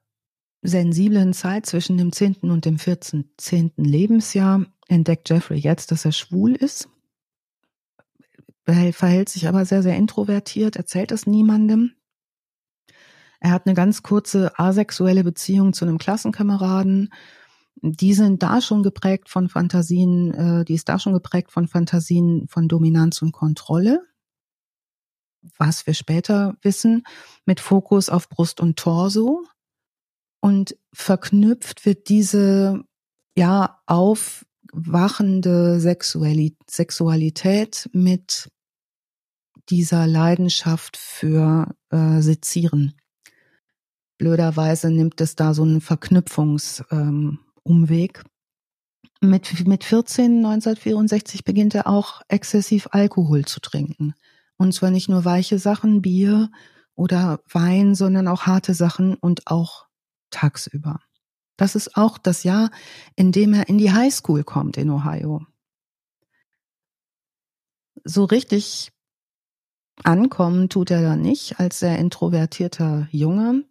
sensiblen 0.63 1.33
Zeit 1.33 1.67
zwischen 1.67 1.97
dem 1.97 2.13
10. 2.13 2.51
und 2.51 2.65
dem 2.65 2.79
14. 2.79 3.31
10. 3.37 3.73
Lebensjahr 3.77 4.67
entdeckt 4.89 5.31
Jeffrey 5.31 5.59
jetzt, 5.59 5.91
dass 5.91 6.05
er 6.05 6.13
schwul 6.13 6.55
ist. 6.55 6.89
Er 8.65 8.93
verhält 8.93 9.29
sich 9.29 9.47
aber 9.47 9.65
sehr, 9.65 9.83
sehr 9.83 9.97
introvertiert, 9.97 10.77
erzählt 10.77 11.13
es 11.13 11.27
niemandem. 11.27 11.93
Er 13.47 13.53
hat 13.53 13.67
eine 13.67 13.75
ganz 13.75 14.03
kurze 14.03 14.59
asexuelle 14.59 15.23
Beziehung 15.23 15.73
zu 15.73 15.85
einem 15.85 15.99
Klassenkameraden. 15.99 17.13
Die 17.77 18.13
sind 18.13 18.43
da 18.43 18.61
schon 18.61 18.83
geprägt 18.83 19.29
von 19.29 19.49
Fantasien, 19.49 20.35
äh, 20.35 20.65
die 20.65 20.75
ist 20.75 20.89
da 20.89 20.99
schon 20.99 21.13
geprägt 21.13 21.53
von 21.53 21.69
Fantasien 21.69 22.49
von 22.49 22.67
Dominanz 22.67 23.23
und 23.23 23.31
Kontrolle. 23.31 24.03
was 25.59 25.87
wir 25.87 25.95
später 25.95 26.57
wissen, 26.63 27.05
mit 27.45 27.61
Fokus 27.61 28.09
auf 28.09 28.29
Brust 28.29 28.61
und 28.61 28.77
Torso. 28.77 29.45
Und 30.41 30.77
verknüpft 30.93 31.87
wird 31.87 32.09
diese 32.09 32.83
ja 33.39 33.81
aufwachende 33.87 35.79
Sexualität 35.79 37.89
mit 37.93 38.51
dieser 39.69 40.09
Leidenschaft 40.09 40.97
für 40.97 41.73
äh, 41.91 42.21
Sezieren. 42.21 42.97
Blöderweise 44.19 44.91
nimmt 44.91 45.21
es 45.21 45.37
da 45.37 45.55
so 45.55 45.63
einen 45.63 45.81
Verknüpfungsumweg. 45.81 48.19
Ähm, 48.19 48.31
mit, 49.21 49.67
mit 49.67 49.85
14, 49.85 50.45
1964 50.45 51.45
beginnt 51.45 51.75
er 51.75 51.87
auch 51.87 52.23
exzessiv 52.29 52.89
Alkohol 52.93 53.45
zu 53.45 53.61
trinken. 53.61 54.15
Und 54.57 54.73
zwar 54.73 54.91
nicht 54.91 55.09
nur 55.09 55.25
weiche 55.25 55.59
Sachen, 55.59 56.03
Bier 56.03 56.51
oder 56.95 57.41
Wein, 57.51 57.95
sondern 57.95 58.29
auch 58.29 58.43
harte 58.43 58.75
Sachen 58.75 59.15
und 59.15 59.47
auch 59.47 59.87
tagsüber. 60.31 61.01
Das 61.57 61.75
ist 61.75 61.97
auch 61.97 62.19
das 62.19 62.43
Jahr, 62.43 62.71
in 63.17 63.33
dem 63.33 63.55
er 63.55 63.69
in 63.69 63.79
die 63.79 63.93
Highschool 63.93 64.45
kommt 64.45 64.77
in 64.77 64.91
Ohio. 64.91 65.47
So 68.05 68.25
richtig 68.25 68.93
ankommen 70.05 70.69
tut 70.69 70.91
er 70.91 71.03
da 71.03 71.17
nicht 71.17 71.59
als 71.59 71.79
sehr 71.79 71.99
introvertierter 71.99 73.09
Junge. 73.11 73.65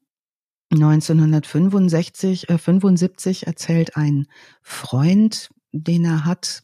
1965, 0.71 2.49
äh, 2.49 2.57
75 2.57 3.47
erzählt 3.47 3.95
ein 3.97 4.27
Freund, 4.61 5.49
den 5.71 6.05
er 6.05 6.25
hat, 6.25 6.63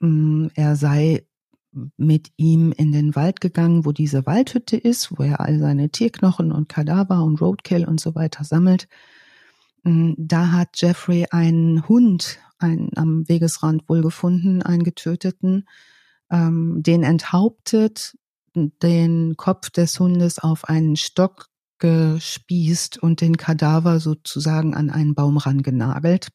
mh, 0.00 0.08
mm, 0.08 0.50
er 0.54 0.76
sei 0.76 1.24
mit 1.96 2.30
ihm 2.36 2.72
in 2.72 2.92
den 2.92 3.14
Wald 3.14 3.40
gegangen, 3.40 3.84
wo 3.84 3.92
diese 3.92 4.26
Waldhütte 4.26 4.76
ist, 4.76 5.18
wo 5.18 5.22
er 5.22 5.40
all 5.40 5.58
seine 5.58 5.90
Tierknochen 5.90 6.50
und 6.50 6.68
Kadaver 6.68 7.22
und 7.22 7.40
Roadkill 7.40 7.86
und 7.86 8.00
so 8.00 8.14
weiter 8.14 8.44
sammelt. 8.44 8.88
Mm, 9.84 10.12
da 10.16 10.52
hat 10.52 10.80
Jeffrey 10.80 11.26
einen 11.30 11.86
Hund 11.88 12.38
einen, 12.58 12.90
am 12.96 13.28
Wegesrand 13.28 13.88
wohl 13.88 14.02
gefunden, 14.02 14.62
einen 14.62 14.82
getöteten, 14.82 15.68
ähm, 16.30 16.82
den 16.82 17.02
enthauptet, 17.02 18.16
den 18.54 19.36
Kopf 19.36 19.70
des 19.70 19.98
Hundes 20.00 20.38
auf 20.38 20.68
einen 20.68 20.96
Stock 20.96 21.48
gespießt 21.78 22.98
und 22.98 23.20
den 23.20 23.36
Kadaver 23.36 24.00
sozusagen 24.00 24.74
an 24.74 24.90
einen 24.90 25.14
Baum 25.14 25.36
rangenagelt. 25.36 26.28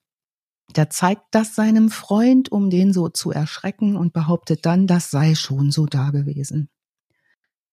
Der 0.76 0.90
zeigt 0.90 1.24
das 1.32 1.56
seinem 1.56 1.90
Freund, 1.90 2.52
um 2.52 2.70
den 2.70 2.94
so 2.94 3.10
zu 3.10 3.32
erschrecken 3.32 3.96
und 3.96 4.14
behauptet 4.14 4.66
dann, 4.66 4.88
das 4.88 5.12
sei 5.12 5.36
schon 5.36 5.72
so 5.72 5.86
da 5.86 6.10
gewesen. 6.10 6.70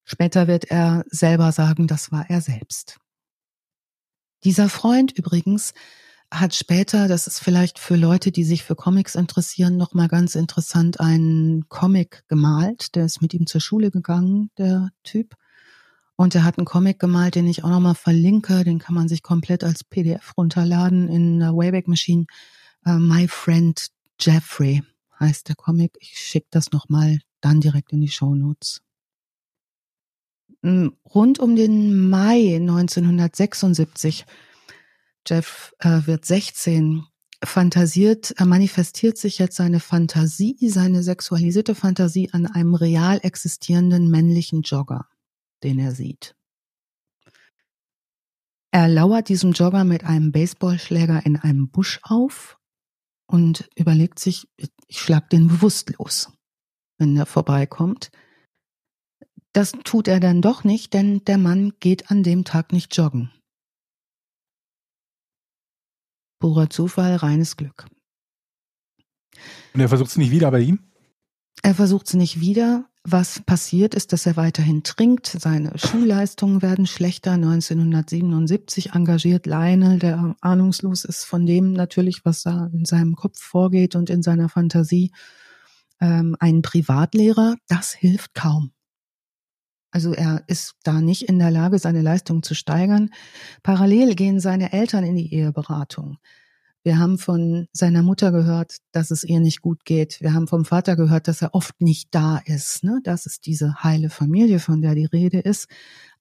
Später 0.05 0.49
wird 0.49 0.71
er 0.71 1.05
selber 1.09 1.53
sagen, 1.53 1.87
das 1.87 2.11
war 2.11 2.29
er 2.29 2.41
selbst. 2.41 2.99
Dieser 4.45 4.69
Freund 4.69 5.13
übrigens 5.13 5.73
hat 6.33 6.55
später, 6.55 7.09
das 7.09 7.27
ist 7.27 7.41
vielleicht 7.41 7.79
für 7.79 7.97
Leute, 7.97 8.31
die 8.33 8.45
sich 8.45 8.63
für 8.63 8.77
Comics 8.77 9.15
interessieren, 9.15 9.77
nochmal 9.77 10.09
ganz 10.09 10.35
interessant, 10.35 11.01
einen 11.01 11.69
Comic 11.69 12.25
gemalt. 12.29 12.95
Der 12.95 13.05
ist 13.05 13.21
mit 13.21 13.35
ihm 13.35 13.47
zur 13.47 13.61
Schule 13.61 13.91
gegangen, 13.91 14.51
der 14.57 14.91
Typ. 15.03 15.35
Und 16.21 16.35
er 16.35 16.45
hat 16.45 16.59
einen 16.59 16.67
Comic 16.67 16.99
gemalt, 16.99 17.35
den 17.35 17.47
ich 17.47 17.65
auch 17.65 17.71
nochmal 17.71 17.95
verlinke. 17.95 18.63
Den 18.63 18.79
kann 18.79 18.95
man 18.95 19.09
sich 19.09 19.23
komplett 19.23 19.65
als 19.65 19.83
PDF 19.83 20.37
runterladen 20.37 21.09
in 21.09 21.39
der 21.39 21.57
Wayback 21.57 21.89
Machine. 21.89 22.27
Uh, 22.87 22.99
My 22.99 23.27
Friend 23.27 23.89
Jeffrey 24.21 24.83
heißt 25.19 25.49
der 25.49 25.57
Comic. 25.57 25.97
Ich 25.99 26.19
schicke 26.19 26.49
das 26.51 26.73
nochmal 26.73 27.21
dann 27.41 27.63
direkt 27.63 27.95
in 27.95 28.03
die 28.03 28.11
Show 28.11 28.35
Notes. 28.35 28.83
Hm, 30.63 30.95
rund 31.07 31.39
um 31.39 31.57
den 31.57 32.11
Mai 32.11 32.57
1976 32.57 34.27
Jeff 35.27 35.73
äh, 35.79 36.03
wird 36.05 36.27
16, 36.27 37.03
fantasiert, 37.43 38.39
äh, 38.39 38.45
manifestiert 38.45 39.17
sich 39.17 39.39
jetzt 39.39 39.57
seine 39.57 39.81
Fantasie, 39.81 40.69
seine 40.69 41.03
sexualisierte 41.03 41.75
Fantasie 41.75 42.29
an 42.33 42.45
einem 42.45 42.75
real 42.75 43.21
existierenden 43.23 44.11
männlichen 44.11 44.61
Jogger, 44.61 45.07
den 45.63 45.79
er 45.79 45.93
sieht. 45.93 46.35
Er 48.73 48.89
lauert 48.89 49.29
diesem 49.29 49.53
Jogger 49.53 49.85
mit 49.85 50.05
einem 50.05 50.31
Baseballschläger 50.31 51.27
in 51.27 51.37
einem 51.37 51.71
Busch 51.71 51.99
auf 52.03 52.59
und 53.27 53.69
überlegt 53.77 54.19
sich, 54.19 54.49
ich 54.57 55.01
schlag 55.01 55.29
den 55.31 55.49
bewusstlos, 55.49 56.33
wenn 56.99 57.17
er 57.17 57.27
vorbeikommt. 57.27 58.11
Das 59.53 59.73
tut 59.85 60.07
er 60.07 60.21
dann 60.21 60.43
doch 60.43 60.63
nicht, 60.63 60.95
denn 60.95 61.25
der 61.25 61.39
Mann 61.39 61.73
geht 61.81 62.11
an 62.11 62.23
dem 62.23 62.45
Tag 62.45 62.73
nicht 62.73 62.97
joggen. 62.97 63.33
Purer 66.39 66.71
Zufall, 66.71 67.17
reines 67.17 67.57
Glück. 67.57 67.87
Und 69.75 69.81
er 69.81 69.89
versucht 69.89 70.11
es 70.11 70.17
nicht 70.17 70.31
wieder 70.31 70.51
bei 70.51 70.61
ihm? 70.61 70.91
Er 71.63 71.75
versucht 71.75 72.07
es 72.07 72.15
nicht 72.15 72.41
wieder. 72.41 72.90
Was 73.03 73.41
passiert 73.41 73.95
ist, 73.95 74.13
dass 74.13 74.27
er 74.27 74.37
weiterhin 74.37 74.83
trinkt. 74.83 75.27
Seine 75.27 75.73
Schulleistungen 75.79 76.61
werden 76.61 76.87
schlechter. 76.87 77.33
1977 77.33 78.93
engagiert 78.93 79.47
Lionel, 79.47 79.99
der 79.99 80.37
ahnungslos 80.43 81.05
ist 81.05 81.25
von 81.25 81.47
dem 81.47 81.73
natürlich, 81.73 82.27
was 82.27 82.43
da 82.43 82.69
in 82.73 82.85
seinem 82.85 83.17
Kopf 83.17 83.41
vorgeht 83.41 83.97
und 83.97 84.11
in 84.11 84.23
seiner 84.23 84.51
Fantasie, 84.51 85.13
ähm, 86.01 86.37
einen 86.41 86.61
Privatlehrer. 86.61 87.57
Das 87.69 87.93
hilft 87.93 88.35
kaum. 88.35 88.73
Also 89.91 90.13
er 90.13 90.45
ist 90.47 90.75
da 90.85 91.01
nicht 91.01 91.23
in 91.23 91.39
der 91.39 91.51
Lage, 91.51 91.79
seine 91.79 92.03
Leistung 92.03 92.43
zu 92.43 92.55
steigern. 92.55 93.11
Parallel 93.63 94.15
gehen 94.15 94.41
seine 94.41 94.73
Eltern 94.73 95.05
in 95.05 95.17
die 95.17 95.35
Eheberatung. 95.35 96.19
Wir 96.83 96.99
haben 96.99 97.19
von 97.19 97.67
seiner 97.73 98.03
Mutter 98.03 98.33
gehört, 98.33 98.79
dass 98.93 99.11
es 99.11 99.23
ihr 99.23 99.41
nicht 99.41 99.61
gut 99.61 99.85
geht. 99.85 100.21
Wir 100.21 100.33
haben 100.33 100.49
vom 100.49 100.65
Vater 100.65 100.97
gehört, 100.97 101.29
dass 101.29 101.43
er 101.43 101.55
oft 101.55 101.81
nicht 101.81 102.15
da 102.15 102.39
ist. 102.45 102.85
Ne? 102.85 103.01
Das 103.05 103.27
ist 103.27 103.45
diese 103.47 103.83
heile 103.83 104.09
Familie, 104.09 104.61
von 104.61 104.81
der 104.81 104.95
die 104.95 105.05
Rede 105.05 105.41
ist. 105.41 105.69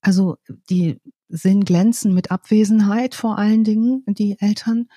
Also 0.02 0.36
die 0.68 1.00
sind 1.28 1.64
glänzen 1.64 2.12
mit 2.12 2.30
Abwesenheit 2.30 3.14
vor 3.14 3.38
allen 3.38 3.64
Dingen, 3.64 4.04
die 4.06 4.36
Eltern. 4.38 4.88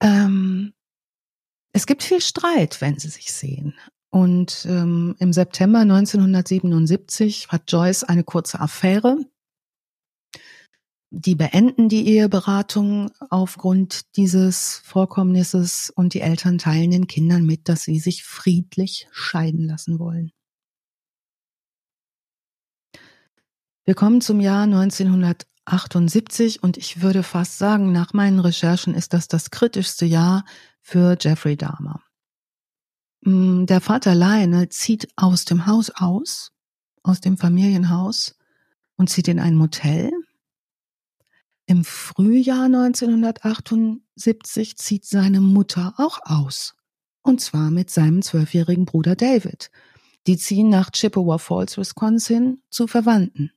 Ähm, 0.00 0.74
es 1.72 1.86
gibt 1.86 2.02
viel 2.02 2.20
Streit, 2.20 2.80
wenn 2.80 2.98
sie 2.98 3.08
sich 3.08 3.32
sehen. 3.32 3.74
Und 4.10 4.66
ähm, 4.68 5.16
im 5.18 5.32
September 5.32 5.80
1977 5.80 7.48
hat 7.48 7.72
Joyce 7.72 8.04
eine 8.04 8.22
kurze 8.22 8.60
Affäre. 8.60 9.16
Die 11.16 11.36
beenden 11.36 11.88
die 11.88 12.08
Eheberatung 12.08 13.08
aufgrund 13.30 14.16
dieses 14.16 14.82
Vorkommnisses 14.84 15.92
und 15.94 16.12
die 16.12 16.20
Eltern 16.20 16.58
teilen 16.58 16.90
den 16.90 17.06
Kindern 17.06 17.46
mit, 17.46 17.68
dass 17.68 17.84
sie 17.84 18.00
sich 18.00 18.24
friedlich 18.24 19.06
scheiden 19.12 19.64
lassen 19.64 20.00
wollen. 20.00 20.32
Wir 23.84 23.94
kommen 23.94 24.22
zum 24.22 24.40
Jahr 24.40 24.64
1978 24.64 26.64
und 26.64 26.78
ich 26.78 27.00
würde 27.00 27.22
fast 27.22 27.58
sagen, 27.58 27.92
nach 27.92 28.12
meinen 28.12 28.40
Recherchen 28.40 28.92
ist 28.92 29.12
das 29.12 29.28
das 29.28 29.52
kritischste 29.52 30.06
Jahr 30.06 30.44
für 30.80 31.16
Jeffrey 31.20 31.56
Dahmer. 31.56 32.02
Mm, 33.20 33.66
der 33.66 33.80
Vater 33.80 34.16
Lionel 34.16 34.68
zieht 34.70 35.06
aus 35.14 35.44
dem 35.44 35.66
Haus 35.66 35.90
aus, 35.90 36.50
aus 37.04 37.20
dem 37.20 37.38
Familienhaus 37.38 38.36
und 38.96 39.10
zieht 39.10 39.28
in 39.28 39.38
ein 39.38 39.54
Motel. 39.54 40.10
Im 41.66 41.84
Frühjahr 41.84 42.64
1978 42.64 44.76
zieht 44.76 45.06
seine 45.06 45.40
Mutter 45.40 45.94
auch 45.96 46.18
aus. 46.24 46.74
Und 47.22 47.40
zwar 47.40 47.70
mit 47.70 47.88
seinem 47.88 48.20
zwölfjährigen 48.20 48.84
Bruder 48.84 49.16
David. 49.16 49.70
Die 50.26 50.36
ziehen 50.36 50.68
nach 50.68 50.90
Chippewa 50.90 51.38
Falls, 51.38 51.78
Wisconsin 51.78 52.62
zu 52.68 52.86
Verwandten. 52.86 53.50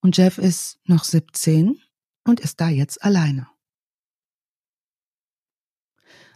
Und 0.00 0.16
Jeff 0.16 0.38
ist 0.38 0.78
noch 0.84 1.02
17 1.02 1.80
und 2.24 2.38
ist 2.38 2.60
da 2.60 2.68
jetzt 2.68 3.02
alleine. 3.02 3.48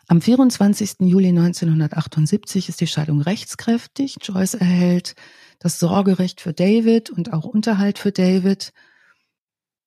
Am 0.09 0.21
24. 0.21 1.03
Juli 1.03 1.29
1978 1.29 2.69
ist 2.69 2.81
die 2.81 2.89
Scheidung 2.89 3.21
rechtskräftig. 3.21 4.17
Joyce 4.21 4.55
erhält 4.55 5.15
das 5.61 5.79
Sorgerecht 5.79 6.41
für 6.41 6.53
David 6.53 7.11
und 7.11 7.33
auch 7.33 7.45
Unterhalt 7.45 8.01
für 8.01 8.11
David. 8.11 8.73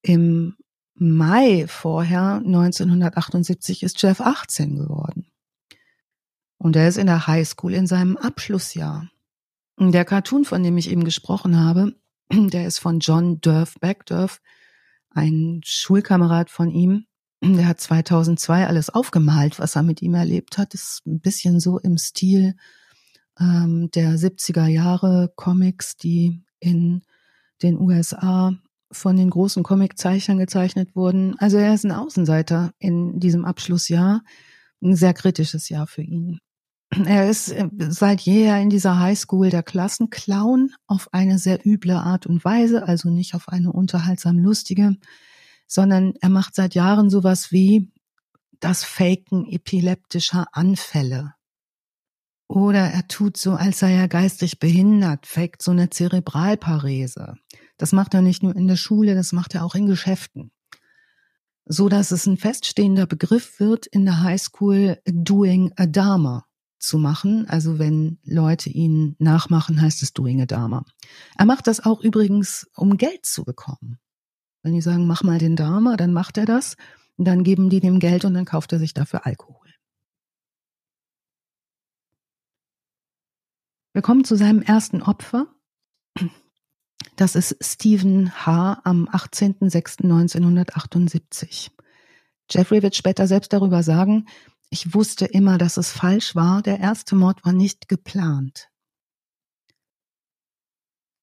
Im 0.02 0.56
Mai 1.04 1.66
vorher, 1.68 2.42
1978, 2.46 3.84
ist 3.84 4.02
Jeff 4.02 4.22
18 4.22 4.78
geworden. 4.78 5.28
Und 6.58 6.78
er 6.78 6.88
ist 6.88 6.98
in 6.98 7.08
der 7.08 7.28
Highschool 7.28 7.74
in 7.74 7.88
seinem 7.88 8.16
Abschlussjahr. 8.16 9.10
Der 9.78 10.06
Cartoon, 10.06 10.46
von 10.46 10.64
dem 10.64 10.78
ich 10.78 10.90
eben 10.90 11.04
gesprochen 11.04 11.60
habe, 11.60 11.96
der 12.32 12.68
ist 12.68 12.80
von 12.80 13.00
John 13.00 13.42
Durf 13.42 13.76
Backdurf, 13.82 14.42
ein 15.10 15.62
Schulkamerad 15.66 16.50
von 16.50 16.70
ihm. 16.72 17.06
Der 17.44 17.68
hat 17.68 17.82
2002 17.82 18.66
alles 18.66 18.90
aufgemalt, 18.90 19.60
was 19.60 19.76
er 19.76 19.84
mit 19.84 20.02
ihm 20.02 20.14
erlebt 20.14 20.58
hat. 20.58 20.74
Das 20.74 20.82
ist 20.82 21.06
ein 21.06 21.20
bisschen 21.20 21.60
so 21.60 21.78
im 21.80 21.98
Stil 21.98 22.56
ähm, 23.38 23.92
der 23.92 24.12
70er 24.12 24.68
Jahre 24.68 25.34
Comics, 25.36 25.98
die 25.98 26.44
in 26.60 27.04
den 27.62 27.78
USA 27.78 28.54
von 28.94 29.18
den 29.18 29.30
großen 29.30 29.64
Comiczeichnern 29.64 30.38
gezeichnet 30.38 30.96
wurden. 30.96 31.36
Also 31.40 31.58
er 31.58 31.74
ist 31.74 31.84
ein 31.84 31.92
Außenseiter 31.92 32.72
in 32.80 33.20
diesem 33.20 33.46
Abschlussjahr. 33.46 34.22
Ein 34.82 34.96
sehr 34.96 35.14
kritisches 35.14 35.70
Jahr 35.70 35.88
für 35.88 36.02
ihn. 36.02 36.40
Er 37.06 37.30
ist 37.30 37.50
äh, 37.50 37.68
seit 37.90 38.22
jeher 38.22 38.60
in 38.62 38.70
dieser 38.70 39.00
Highschool 39.00 39.50
der 39.50 39.64
Klassenclown 39.64 40.72
auf 40.88 41.10
eine 41.12 41.40
sehr 41.40 41.66
üble 41.66 41.96
Art 41.96 42.28
und 42.28 42.46
Weise, 42.46 42.88
also 42.88 43.10
nicht 43.10 43.34
auf 43.34 43.50
eine 43.50 43.72
unterhaltsam 43.72 44.38
lustige, 44.38 44.96
sondern 45.68 46.14
er 46.22 46.30
macht 46.30 46.56
seit 46.56 46.76
Jahren 46.76 47.10
sowas 47.10 47.52
wie 47.52 47.92
das 48.60 48.84
Faken 48.84 49.48
epileptischer 49.48 50.46
Anfälle. 50.52 51.34
Oder 52.48 52.92
er 52.92 53.08
tut 53.08 53.38
so, 53.38 53.54
als 53.54 53.80
sei 53.80 53.94
er 53.96 54.08
geistig 54.08 54.60
behindert, 54.60 55.26
faked 55.26 55.64
so 55.64 55.72
eine 55.72 55.90
Zerebralparese. 55.90 57.36
Das 57.78 57.92
macht 57.92 58.14
er 58.14 58.22
nicht 58.22 58.44
nur 58.44 58.56
in 58.56 58.68
der 58.68 58.76
Schule, 58.76 59.16
das 59.16 59.34
macht 59.34 59.56
er 59.56 59.64
auch 59.66 59.76
in 59.76 59.88
Geschäften. 59.88 60.52
So 61.66 61.90
dass 61.90 62.12
es 62.12 62.26
ein 62.26 62.38
feststehender 62.38 63.08
Begriff 63.08 63.60
wird 63.60 63.86
in 63.88 64.06
der 64.06 64.22
Highschool 64.22 65.00
doing 65.06 65.72
a 65.78 65.86
Dharma 65.86 66.46
zu 66.78 66.98
machen. 66.98 67.48
Also 67.48 67.80
wenn 67.80 68.20
Leute 68.24 68.70
ihn 68.70 69.16
nachmachen, 69.18 69.82
heißt 69.82 70.04
es 70.04 70.14
doing 70.14 70.42
a 70.42 70.46
Dharma. 70.46 70.86
Er 71.38 71.46
macht 71.46 71.68
das 71.68 71.84
auch 71.84 72.02
übrigens, 72.02 72.70
um 72.76 72.98
Geld 72.98 73.26
zu 73.26 73.44
bekommen. 73.44 74.00
Wenn 74.62 74.74
die 74.74 74.82
sagen, 74.82 75.08
mach 75.08 75.24
mal 75.24 75.40
den 75.40 75.56
Dharma, 75.56 75.98
dann 75.98 76.14
macht 76.14 76.38
er 76.38 76.46
das. 76.46 76.76
Und 77.18 77.26
dann 77.26 77.44
geben 77.44 77.70
die 77.70 77.80
dem 77.80 78.00
Geld 78.00 78.26
und 78.26 78.34
dann 78.34 78.46
kauft 78.46 78.74
er 78.74 78.80
sich 78.80 78.94
dafür 78.94 79.26
Alkohol. 79.26 79.60
Wir 83.94 84.02
kommen 84.02 84.24
zu 84.24 84.36
seinem 84.36 84.62
ersten 84.62 85.02
Opfer. 85.02 85.48
Das 87.16 87.36
ist 87.36 87.56
Stephen 87.62 88.32
H. 88.46 88.82
am 88.84 89.08
18.06.1978. 89.08 91.70
Jeffrey 92.50 92.82
wird 92.82 92.96
später 92.96 93.28
selbst 93.28 93.54
darüber 93.54 93.84
sagen, 93.84 94.26
ich 94.72 94.96
wusste 94.96 95.26
immer, 95.26 95.60
dass 95.60 95.78
es 95.78 95.92
falsch 95.92 96.36
war. 96.36 96.64
Der 96.64 96.80
erste 96.80 97.16
Mord 97.16 97.46
war 97.46 97.54
nicht 97.54 97.88
geplant. 97.88 98.70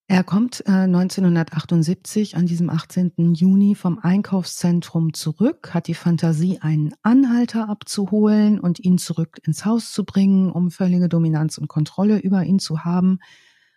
Er 0.07 0.23
kommt 0.23 0.61
äh, 0.67 0.71
1978 0.71 2.37
an 2.37 2.47
diesem 2.47 2.71
18. 2.71 3.35
Juni 3.35 3.75
vom 3.75 3.99
Einkaufszentrum 3.99 5.13
zurück, 5.13 5.75
hat 5.75 5.89
die 5.89 5.95
Fantasie, 5.95 6.61
einen 6.61 6.95
Anhalter 7.03 7.69
abzuholen 7.69 8.61
und 8.61 8.79
ihn 8.79 8.99
zurück 8.99 9.41
ins 9.45 9.65
Haus 9.65 9.91
zu 9.93 10.05
bringen, 10.05 10.53
um 10.53 10.71
völlige 10.71 11.09
Dominanz 11.09 11.59
und 11.59 11.67
Kontrolle 11.67 12.19
über 12.19 12.45
ihn 12.45 12.61
zu 12.61 12.85
haben. 12.85 13.19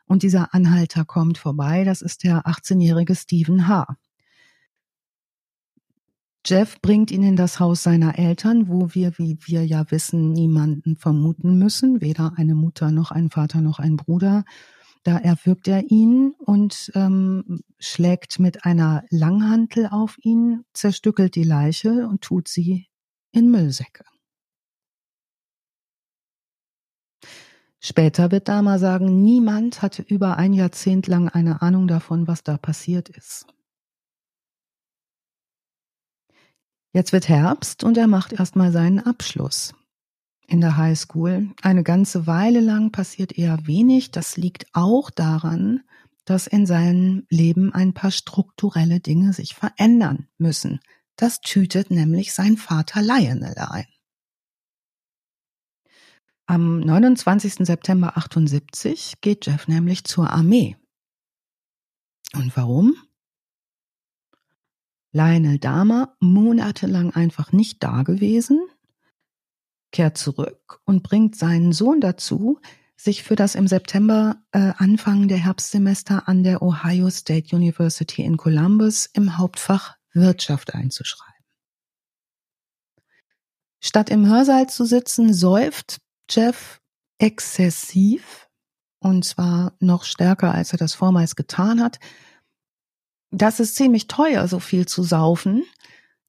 Und 0.06 0.24
dieser 0.24 0.54
Anhalter 0.54 1.06
kommt 1.06 1.38
vorbei, 1.38 1.84
das 1.84 2.02
ist 2.02 2.24
der 2.24 2.46
18-jährige 2.46 3.16
Stephen 3.16 3.68
H. 3.68 3.98
Jeff 6.46 6.82
bringt 6.82 7.10
ihn 7.10 7.24
in 7.24 7.38
das 7.38 7.62
Haus 7.62 7.84
seiner 7.84 8.20
Eltern, 8.20 8.68
wo 8.68 8.94
wir, 8.94 9.18
wie 9.18 9.38
wir 9.46 9.66
ja 9.66 9.90
wissen, 9.92 10.34
niemanden 10.34 10.98
vermuten 10.98 11.58
müssen, 11.58 12.02
weder 12.02 12.34
eine 12.36 12.54
Mutter 12.54 12.92
noch 12.92 13.12
ein 13.12 13.30
Vater 13.30 13.62
noch 13.62 13.80
ein 13.80 13.96
Bruder. 13.96 14.44
Da 15.04 15.18
erwürgt 15.18 15.70
er 15.70 15.90
ihn 15.90 16.34
und 16.40 16.92
ähm, 16.96 17.62
schlägt 17.80 18.40
mit 18.40 18.66
einer 18.66 19.04
Langhantel 19.10 19.88
auf 19.88 20.18
ihn, 20.22 20.66
zerstückelt 20.74 21.36
die 21.36 21.44
Leiche 21.44 22.08
und 22.08 22.22
tut 22.22 22.50
sie 22.50 22.88
in 23.32 23.50
Müllsäcke. 23.50 24.04
Später 27.86 28.32
wird 28.32 28.48
Dama 28.48 28.80
sagen, 28.80 29.24
niemand 29.24 29.82
hatte 29.82 30.04
über 30.04 30.38
ein 30.38 30.54
Jahrzehnt 30.54 31.08
lang 31.08 31.28
eine 31.28 31.62
Ahnung 31.62 31.90
davon, 31.90 32.28
was 32.28 32.42
da 32.42 32.58
passiert 32.58 33.10
ist. 33.10 33.46
Jetzt 36.94 37.12
wird 37.12 37.28
Herbst 37.28 37.84
und 37.84 37.98
er 37.98 38.08
macht 38.08 38.32
erstmal 38.32 38.72
seinen 38.72 39.00
Abschluss 39.00 39.74
in 40.48 40.62
der 40.62 40.78
High 40.78 40.98
School. 40.98 41.50
Eine 41.62 41.84
ganze 41.84 42.26
Weile 42.26 42.62
lang 42.62 42.94
passiert 42.94 43.38
eher 43.38 43.68
wenig. 43.68 44.12
Das 44.12 44.38
liegt 44.38 44.68
auch 44.72 45.10
daran, 45.10 45.82
dass 46.24 46.48
in 46.48 46.66
seinem 46.66 47.26
Leben 47.30 47.74
ein 47.74 47.94
paar 47.94 48.12
strukturelle 48.12 49.02
Dinge 49.02 49.34
sich 49.34 49.56
verändern 49.56 50.28
müssen. 50.38 50.80
Das 51.18 51.42
tütet 51.42 51.92
nämlich 51.92 52.32
sein 52.32 52.56
Vater 52.56 53.02
Lionel 53.02 53.56
ein. 53.58 53.93
Am 56.46 56.82
29. 56.82 57.66
September 57.66 58.18
78 58.18 59.22
geht 59.22 59.46
Jeff 59.46 59.68
nämlich 59.68 60.04
zur 60.04 60.30
Armee. 60.30 60.76
Und 62.34 62.56
warum? 62.58 62.96
Lionel 65.14 65.60
Dahmer, 65.60 66.18
monatelang 66.20 67.12
einfach 67.12 67.52
nicht 67.52 67.84
da 67.84 68.02
gewesen, 68.02 68.68
kehrt 69.92 70.18
zurück 70.18 70.82
und 70.86 71.04
bringt 71.04 71.36
seinen 71.36 71.72
Sohn 71.72 72.02
dazu, 72.02 72.60
sich 72.98 73.24
für 73.24 73.36
das 73.36 73.56
im 73.56 73.68
September 73.68 74.42
äh, 74.52 74.74
Anfang 74.78 75.28
der 75.28 75.38
Herbstsemester 75.38 76.28
an 76.28 76.44
der 76.44 76.62
Ohio 76.62 77.10
State 77.10 77.56
University 77.56 78.24
in 78.24 78.38
Columbus 78.38 79.06
im 79.14 79.38
Hauptfach 79.38 79.96
Wirtschaft 80.14 80.74
einzuschreiben. 80.74 81.34
Statt 83.80 84.10
im 84.10 84.26
Hörsaal 84.26 84.68
zu 84.68 84.86
sitzen, 84.86 85.34
säuft 85.34 86.00
Jeff 86.30 86.82
exzessiv 87.18 88.50
und 89.00 89.26
zwar 89.26 89.74
noch 89.80 90.04
stärker, 90.04 90.54
als 90.54 90.72
er 90.72 90.78
das 90.78 90.94
vormals 90.94 91.36
getan 91.36 91.82
hat, 91.82 92.00
das 93.32 93.60
ist 93.60 93.76
ziemlich 93.76 94.08
teuer, 94.08 94.48
so 94.48 94.60
viel 94.60 94.86
zu 94.86 95.04
saufen. 95.04 95.64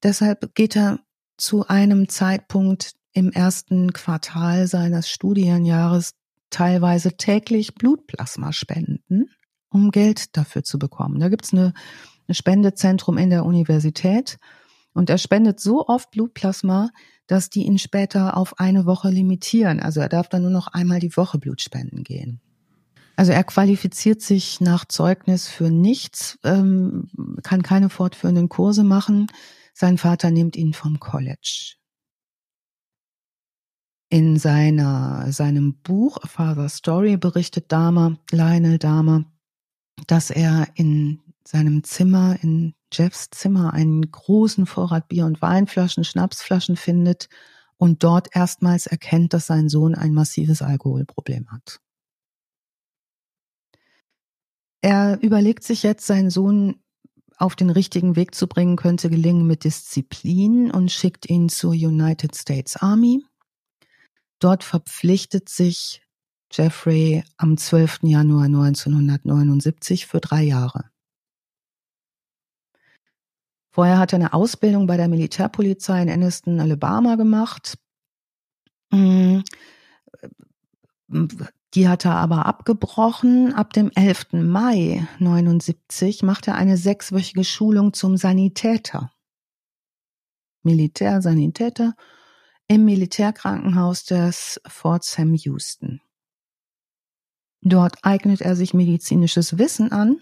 Deshalb 0.02 0.54
geht 0.54 0.74
er 0.74 1.00
zu 1.36 1.66
einem 1.66 2.08
Zeitpunkt 2.08 2.94
im 3.12 3.30
ersten 3.30 3.92
Quartal 3.92 4.66
seines 4.66 5.08
Studienjahres 5.08 6.14
teilweise 6.50 7.16
täglich 7.16 7.74
Blutplasma 7.74 8.52
spenden, 8.52 9.30
um 9.68 9.90
Geld 9.90 10.36
dafür 10.36 10.64
zu 10.64 10.78
bekommen. 10.78 11.20
Da 11.20 11.28
gibt's 11.28 11.52
eine, 11.52 11.74
eine 12.26 12.34
Spendezentrum 12.34 13.18
in 13.18 13.30
der 13.30 13.44
Universität 13.44 14.38
und 14.94 15.10
er 15.10 15.18
spendet 15.18 15.60
so 15.60 15.86
oft 15.86 16.10
Blutplasma, 16.10 16.90
dass 17.26 17.50
die 17.50 17.64
ihn 17.64 17.78
später 17.78 18.36
auf 18.36 18.58
eine 18.58 18.86
Woche 18.86 19.08
limitieren. 19.08 19.80
Also 19.80 20.00
er 20.00 20.08
darf 20.08 20.28
dann 20.28 20.42
nur 20.42 20.50
noch 20.50 20.68
einmal 20.68 21.00
die 21.00 21.16
Woche 21.16 21.38
Blut 21.38 21.60
spenden 21.60 22.04
gehen. 22.04 22.40
Also 23.16 23.32
er 23.32 23.44
qualifiziert 23.44 24.22
sich 24.22 24.60
nach 24.60 24.84
Zeugnis 24.84 25.48
für 25.48 25.70
nichts, 25.70 26.38
ähm, 26.42 27.08
kann 27.42 27.62
keine 27.62 27.88
fortführenden 27.88 28.48
Kurse 28.48 28.82
machen. 28.82 29.28
Sein 29.72 29.98
Vater 29.98 30.30
nimmt 30.30 30.56
ihn 30.56 30.72
vom 30.72 30.98
College. 30.98 31.76
In 34.10 34.36
seiner, 34.36 35.32
seinem 35.32 35.74
Buch 35.82 36.18
A 36.22 36.28
Father 36.28 36.68
Story 36.68 37.16
berichtet 37.16 37.72
Dahmer, 37.72 38.18
Lionel 38.30 38.78
Dahmer, 38.78 39.24
dass 40.06 40.30
er 40.30 40.68
in 40.74 41.20
seinem 41.46 41.84
Zimmer, 41.84 42.36
in 42.42 42.74
Jeffs 42.96 43.30
Zimmer, 43.30 43.72
einen 43.72 44.10
großen 44.10 44.66
Vorrat 44.66 45.08
Bier- 45.08 45.26
und 45.26 45.42
Weinflaschen, 45.42 46.04
Schnapsflaschen 46.04 46.76
findet 46.76 47.28
und 47.76 48.04
dort 48.04 48.34
erstmals 48.34 48.86
erkennt, 48.86 49.32
dass 49.32 49.46
sein 49.46 49.68
Sohn 49.68 49.94
ein 49.94 50.14
massives 50.14 50.62
Alkoholproblem 50.62 51.50
hat. 51.50 51.80
Er 54.80 55.18
überlegt 55.22 55.64
sich 55.64 55.82
jetzt, 55.82 56.06
seinen 56.06 56.30
Sohn 56.30 56.76
auf 57.36 57.56
den 57.56 57.70
richtigen 57.70 58.16
Weg 58.16 58.34
zu 58.34 58.46
bringen, 58.46 58.76
könnte 58.76 59.10
gelingen 59.10 59.46
mit 59.46 59.64
Disziplin 59.64 60.70
und 60.70 60.92
schickt 60.92 61.28
ihn 61.28 61.48
zur 61.48 61.72
United 61.72 62.36
States 62.36 62.76
Army. 62.76 63.24
Dort 64.38 64.62
verpflichtet 64.62 65.48
sich 65.48 66.02
Jeffrey 66.52 67.24
am 67.36 67.56
12. 67.56 68.00
Januar 68.02 68.44
1979 68.44 70.06
für 70.06 70.20
drei 70.20 70.42
Jahre. 70.42 70.93
Vorher 73.74 73.98
hat 73.98 74.12
er 74.12 74.20
eine 74.20 74.32
Ausbildung 74.32 74.86
bei 74.86 74.96
der 74.96 75.08
Militärpolizei 75.08 76.00
in 76.00 76.08
Anniston, 76.08 76.60
Alabama 76.60 77.16
gemacht. 77.16 77.76
Hm. 78.92 79.42
Die 81.08 81.88
hat 81.88 82.04
er 82.04 82.14
aber 82.14 82.46
abgebrochen. 82.46 83.52
Ab 83.52 83.72
dem 83.72 83.90
11. 83.92 84.34
Mai 84.44 85.08
79 85.18 86.22
macht 86.22 86.46
er 86.46 86.54
eine 86.54 86.76
sechswöchige 86.76 87.42
Schulung 87.42 87.92
zum 87.92 88.16
Sanitäter. 88.16 89.10
Militärsanitäter 90.62 91.96
im 92.68 92.84
Militärkrankenhaus 92.84 94.04
des 94.04 94.60
Fort 94.68 95.02
Sam 95.02 95.34
Houston. 95.34 96.00
Dort 97.60 98.04
eignet 98.04 98.40
er 98.40 98.54
sich 98.54 98.72
medizinisches 98.72 99.58
Wissen 99.58 99.90
an 99.90 100.20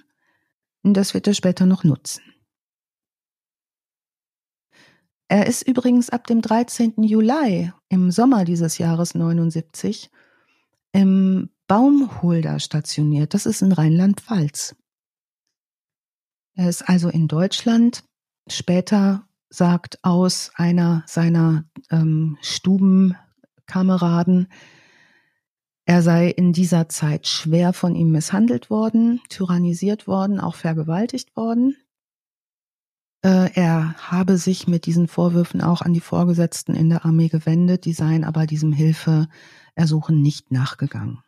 das 0.83 1.13
wird 1.13 1.27
er 1.27 1.35
später 1.35 1.67
noch 1.67 1.85
nutzen. 1.85 2.32
Er 5.33 5.47
ist 5.47 5.67
übrigens 5.67 6.11
ab 6.11 6.27
dem 6.27 6.43
13. 6.43 6.93
Juli 6.99 7.73
im 7.89 8.11
Sommer 8.11 8.45
dieses 8.45 8.77
Jahres 8.77 9.15
79 9.15 10.11
im 10.93 11.49
Baumholder 11.67 12.61
stationiert. 12.61 13.33
Das 13.33 13.47
ist 13.47 13.63
in 13.63 13.73
Rheinland-Pfalz. 13.73 14.77
Er 16.55 16.69
ist 16.69 16.87
also 16.87 17.09
in 17.09 17.29
Deutschland. 17.29 18.05
Später 18.47 19.27
sagt 19.49 20.05
aus 20.05 20.51
einer 20.55 21.03
seiner 21.07 21.65
ähm, 21.91 22.37
Stubenkameraden, 22.43 24.49
er 25.87 26.03
sei 26.03 26.29
in 26.29 26.53
dieser 26.53 26.91
Zeit 26.91 27.27
schwer 27.27 27.73
von 27.73 27.95
ihm 27.95 28.11
misshandelt 28.11 28.69
worden, 28.69 29.23
tyrannisiert 29.31 30.07
worden, 30.07 30.41
auch 30.41 30.57
vergewaltigt 30.57 31.35
worden. 31.37 31.75
Äh, 33.25 33.53
er 33.55 33.95
habe 33.99 34.37
sich 34.37 34.67
mit 34.67 34.87
diesen 34.87 35.07
Vorwürfen 35.07 35.61
auch 35.61 35.83
an 35.83 35.93
die 35.93 36.01
Vorgesetzten 36.01 36.75
in 36.75 36.89
der 36.89 37.05
Armee 37.05 37.29
gewendet, 37.29 37.85
die 37.85 37.93
seien 37.93 38.25
aber 38.25 38.47
diesem 38.47 38.73
Hilfeersuchen 38.73 40.21
nicht 40.21 40.51
nachgegangen. 40.51 41.23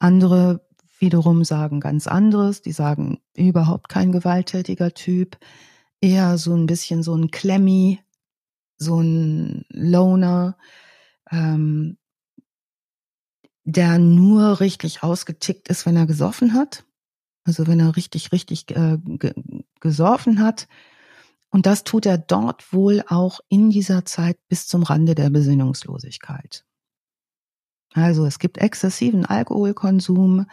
Andere 0.00 0.66
wiederum 0.98 1.44
sagen 1.44 1.80
ganz 1.80 2.06
anderes, 2.06 2.62
die 2.62 2.72
sagen 2.72 3.20
überhaupt 3.36 3.88
kein 3.88 4.12
gewalttätiger 4.12 4.92
Typ, 4.92 5.38
eher 6.00 6.38
so 6.38 6.54
ein 6.54 6.66
bisschen 6.66 7.02
so 7.02 7.14
ein 7.14 7.30
Klemmi, 7.30 8.00
so 8.76 9.00
ein 9.00 9.64
Loner, 9.68 10.56
ähm, 11.30 11.98
der 13.64 13.98
nur 13.98 14.60
richtig 14.60 15.02
ausgetickt 15.02 15.68
ist, 15.68 15.86
wenn 15.86 15.96
er 15.96 16.06
gesoffen 16.06 16.54
hat. 16.54 16.84
Also 17.44 17.66
wenn 17.66 17.80
er 17.80 17.96
richtig, 17.96 18.32
richtig 18.32 18.70
äh, 18.70 18.98
gesoffen 19.80 20.40
hat. 20.40 20.68
Und 21.50 21.66
das 21.66 21.84
tut 21.84 22.06
er 22.06 22.18
dort 22.18 22.72
wohl 22.72 23.02
auch 23.06 23.40
in 23.48 23.70
dieser 23.70 24.04
Zeit 24.04 24.38
bis 24.48 24.66
zum 24.66 24.82
Rande 24.82 25.14
der 25.14 25.30
Besinnungslosigkeit. 25.30 26.64
Also 27.94 28.26
es 28.26 28.38
gibt 28.38 28.58
exzessiven 28.58 29.24
Alkoholkonsum. 29.24 30.46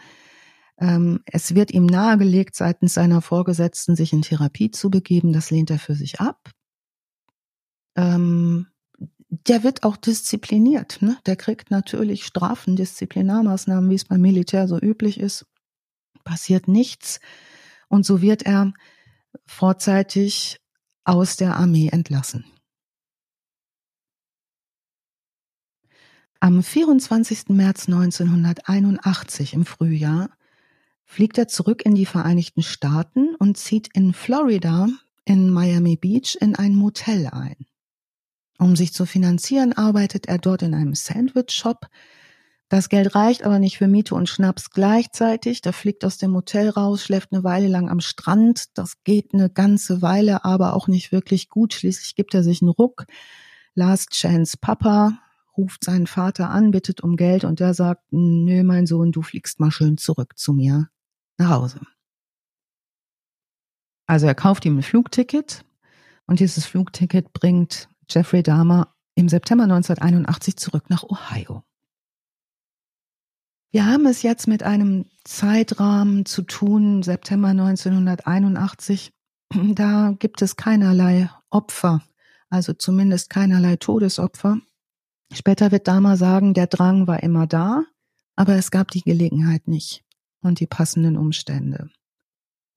Ähm, 0.78 1.20
es 1.26 1.54
wird 1.54 1.72
ihm 1.72 1.86
nahegelegt, 1.86 2.56
seitens 2.56 2.94
seiner 2.94 3.20
Vorgesetzten 3.20 3.96
sich 3.96 4.12
in 4.12 4.22
Therapie 4.22 4.70
zu 4.70 4.90
begeben. 4.90 5.32
Das 5.32 5.50
lehnt 5.50 5.70
er 5.70 5.78
für 5.78 5.94
sich 5.94 6.20
ab. 6.20 6.50
Ähm, 7.96 8.68
der 9.28 9.62
wird 9.62 9.82
auch 9.82 9.96
diszipliniert. 9.96 11.02
Ne? 11.02 11.18
Der 11.26 11.36
kriegt 11.36 11.70
natürlich 11.70 12.24
Strafen, 12.24 12.76
Disziplinarmaßnahmen, 12.76 13.90
wie 13.90 13.94
es 13.94 14.04
beim 14.04 14.20
Militär 14.20 14.68
so 14.68 14.78
üblich 14.78 15.20
ist. 15.20 15.46
Passiert 16.24 16.68
nichts. 16.68 17.20
Und 17.88 18.06
so 18.06 18.22
wird 18.22 18.44
er 18.44 18.72
vorzeitig 19.46 20.60
aus 21.04 21.36
der 21.36 21.56
Armee 21.56 21.88
entlassen. 21.88 22.44
Am 26.40 26.62
24. 26.62 27.48
März 27.48 27.88
1981 27.88 29.54
im 29.54 29.64
Frühjahr 29.64 30.30
fliegt 31.04 31.38
er 31.38 31.48
zurück 31.48 31.84
in 31.86 31.94
die 31.94 32.06
Vereinigten 32.06 32.62
Staaten 32.62 33.34
und 33.36 33.56
zieht 33.56 33.88
in 33.94 34.12
Florida 34.12 34.88
in 35.24 35.50
Miami 35.50 35.96
Beach 35.96 36.36
in 36.40 36.54
ein 36.54 36.74
Motel 36.74 37.28
ein. 37.28 37.56
Um 38.58 38.76
sich 38.76 38.92
zu 38.92 39.06
finanzieren, 39.06 39.72
arbeitet 39.72 40.26
er 40.26 40.38
dort 40.38 40.62
in 40.62 40.74
einem 40.74 40.94
Sandwich-Shop. 40.94 41.88
Das 42.74 42.88
Geld 42.88 43.14
reicht 43.14 43.44
aber 43.44 43.60
nicht 43.60 43.78
für 43.78 43.86
Miete 43.86 44.16
und 44.16 44.28
Schnaps 44.28 44.70
gleichzeitig. 44.70 45.62
Der 45.62 45.72
fliegt 45.72 46.04
aus 46.04 46.18
dem 46.18 46.34
Hotel 46.34 46.70
raus, 46.70 47.04
schläft 47.04 47.32
eine 47.32 47.44
Weile 47.44 47.68
lang 47.68 47.88
am 47.88 48.00
Strand. 48.00 48.76
Das 48.76 49.04
geht 49.04 49.32
eine 49.32 49.48
ganze 49.48 50.02
Weile, 50.02 50.44
aber 50.44 50.74
auch 50.74 50.88
nicht 50.88 51.12
wirklich 51.12 51.48
gut. 51.48 51.72
Schließlich 51.72 52.16
gibt 52.16 52.34
er 52.34 52.42
sich 52.42 52.62
einen 52.62 52.72
Ruck. 52.72 53.04
Last 53.76 54.10
Chance 54.10 54.56
Papa 54.60 55.20
ruft 55.56 55.84
seinen 55.84 56.08
Vater 56.08 56.50
an, 56.50 56.72
bittet 56.72 57.00
um 57.00 57.14
Geld 57.14 57.44
und 57.44 57.60
der 57.60 57.74
sagt, 57.74 58.02
nö, 58.10 58.64
mein 58.64 58.86
Sohn, 58.86 59.12
du 59.12 59.22
fliegst 59.22 59.60
mal 59.60 59.70
schön 59.70 59.96
zurück 59.96 60.36
zu 60.36 60.52
mir 60.52 60.88
nach 61.38 61.50
Hause. 61.50 61.80
Also 64.08 64.26
er 64.26 64.34
kauft 64.34 64.64
ihm 64.64 64.78
ein 64.78 64.82
Flugticket 64.82 65.64
und 66.26 66.40
dieses 66.40 66.66
Flugticket 66.66 67.32
bringt 67.32 67.88
Jeffrey 68.10 68.42
Dahmer 68.42 68.92
im 69.14 69.28
September 69.28 69.62
1981 69.62 70.56
zurück 70.56 70.90
nach 70.90 71.04
Ohio. 71.04 71.62
Wir 73.74 73.86
haben 73.86 74.06
es 74.06 74.22
jetzt 74.22 74.46
mit 74.46 74.62
einem 74.62 75.06
Zeitrahmen 75.24 76.26
zu 76.26 76.42
tun, 76.42 77.02
September 77.02 77.48
1981. 77.48 79.10
Da 79.74 80.14
gibt 80.16 80.42
es 80.42 80.54
keinerlei 80.54 81.28
Opfer, 81.50 82.04
also 82.50 82.72
zumindest 82.72 83.30
keinerlei 83.30 83.74
Todesopfer. 83.74 84.60
Später 85.32 85.72
wird 85.72 85.88
Dahmer 85.88 86.16
sagen, 86.16 86.54
der 86.54 86.68
Drang 86.68 87.08
war 87.08 87.24
immer 87.24 87.48
da, 87.48 87.82
aber 88.36 88.54
es 88.54 88.70
gab 88.70 88.92
die 88.92 89.02
Gelegenheit 89.02 89.66
nicht 89.66 90.04
und 90.40 90.60
die 90.60 90.68
passenden 90.68 91.16
Umstände. 91.16 91.90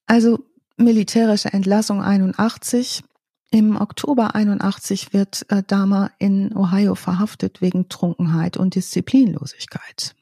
Also 0.07 0.39
militärische 0.77 1.53
Entlassung 1.53 2.01
81, 2.01 3.03
im 3.51 3.79
Oktober 3.79 4.33
81 4.33 5.13
wird 5.13 5.45
äh, 5.49 5.61
Dahmer 5.61 6.09
in 6.17 6.57
Ohio 6.57 6.95
verhaftet 6.95 7.61
wegen 7.61 7.87
Trunkenheit 7.87 8.57
und 8.57 8.73
Disziplinlosigkeit. 8.73 10.16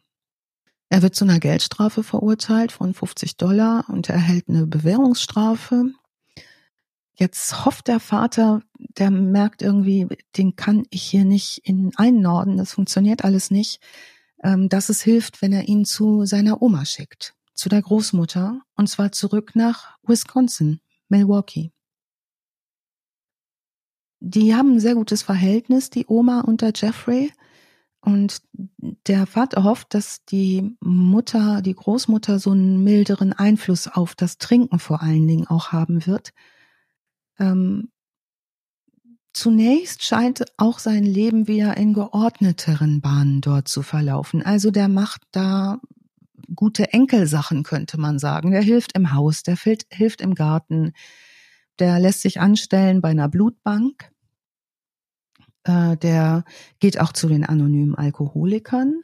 Er 0.90 1.02
wird 1.02 1.16
zu 1.16 1.26
einer 1.26 1.40
Geldstrafe 1.40 2.04
verurteilt 2.04 2.72
von 2.72 2.94
50 2.94 3.38
Dollar 3.38 3.86
und 3.90 4.10
erhält 4.10 4.48
eine 4.48 4.68
Bewährungsstrafe. 4.68 5.92
Jetzt 7.16 7.66
hofft 7.66 7.88
der 7.88 8.00
Vater, 8.00 8.62
der 8.78 9.10
merkt 9.10 9.62
irgendwie, 9.62 10.08
den 10.38 10.56
kann 10.56 10.84
ich 10.90 11.04
hier 11.04 11.26
nicht 11.26 11.60
in 11.64 11.92
einnorden, 11.96 12.58
das 12.58 12.74
funktioniert 12.74 13.24
alles 13.24 13.52
nicht, 13.52 13.80
ähm, 14.44 14.70
dass 14.70 14.90
es 14.90 15.02
hilft, 15.02 15.42
wenn 15.42 15.54
er 15.54 15.68
ihn 15.68 15.86
zu 15.86 16.26
seiner 16.26 16.62
Oma 16.62 16.86
schickt, 16.86 17.34
zu 17.54 17.70
der 17.70 17.82
Großmutter, 17.82 18.62
und 18.76 18.90
zwar 18.90 19.12
zurück 19.12 19.56
nach 19.56 19.98
Wisconsin, 20.04 20.82
Milwaukee 21.08 21.72
die 24.28 24.56
haben 24.56 24.74
ein 24.74 24.80
sehr 24.80 24.96
gutes 24.96 25.22
Verhältnis, 25.22 25.92
die 25.92 26.06
Oma 26.08 26.42
und 26.42 26.62
der 26.62 26.74
Jeffrey. 26.76 27.32
Und 28.06 28.44
der 29.08 29.26
Vater 29.26 29.64
hofft, 29.64 29.96
dass 29.96 30.24
die 30.26 30.78
Mutter, 30.80 31.64
die 31.64 31.74
Großmutter 31.74 32.38
so 32.38 32.52
einen 32.52 32.84
milderen 32.84 33.34
Einfluss 33.34 33.88
auf 33.88 34.14
das 34.14 34.38
Trinken 34.38 34.78
vor 34.78 35.02
allen 35.02 35.28
Dingen 35.28 35.48
auch 35.48 35.72
haben 35.72 36.06
wird. 36.06 36.32
Ähm, 37.40 37.90
zunächst 39.34 40.04
scheint 40.04 40.46
auch 40.58 40.78
sein 40.78 41.04
Leben 41.04 41.48
wieder 41.48 41.78
in 41.78 41.94
geordneteren 41.94 43.02
Bahnen 43.02 43.42
dort 43.42 43.68
zu 43.68 43.82
verlaufen. 43.82 44.44
Also 44.44 44.70
der 44.70 44.88
macht 44.88 45.24
da 45.32 45.80
gute 46.54 46.94
Enkelsachen, 46.94 47.64
könnte 47.64 48.00
man 48.00 48.20
sagen. 48.20 48.52
Der 48.52 48.62
hilft 48.62 48.96
im 48.96 49.14
Haus, 49.14 49.42
der 49.42 49.58
hilft 49.90 50.22
im 50.22 50.36
Garten, 50.36 50.94
der 51.80 52.00
lässt 52.00 52.22
sich 52.22 52.40
anstellen 52.40 53.02
bei 53.02 53.10
einer 53.10 53.30
Blutbank. 53.30 54.12
Äh, 55.66 55.98
der 55.98 56.46
geht 56.80 57.00
auch 57.00 57.12
zu 57.12 57.28
den 57.28 57.44
anonymen 57.44 57.96
Alkoholikern, 57.96 59.02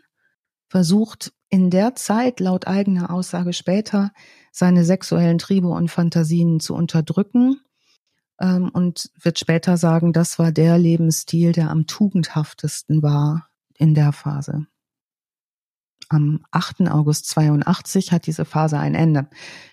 versucht 0.70 1.34
in 1.50 1.70
der 1.70 1.96
Zeit 1.96 2.40
laut 2.40 2.68
eigener 2.68 3.12
Aussage 3.12 3.52
später 3.52 4.12
seine 4.52 4.86
sexuellen 4.86 5.38
Triebe 5.38 5.68
und 5.68 5.90
Fantasien 5.90 6.60
zu 6.60 6.76
unterdrücken 6.76 7.60
ähm, 8.40 8.70
und 8.70 9.12
wird 9.20 9.40
später 9.40 9.76
sagen, 9.76 10.14
das 10.14 10.40
war 10.40 10.52
der 10.52 10.78
Lebensstil, 10.78 11.52
der 11.52 11.70
am 11.70 11.88
tugendhaftesten 11.88 13.02
war 13.02 13.50
in 13.78 13.96
der 13.96 14.14
Phase 14.14 14.68
am 16.12 16.44
8. 16.52 16.90
August 16.90 17.28
82 17.28 18.12
hat 18.12 18.28
diese 18.28 18.46
Phase 18.46 18.78
ein 18.78 18.96
Ende. 18.96 19.28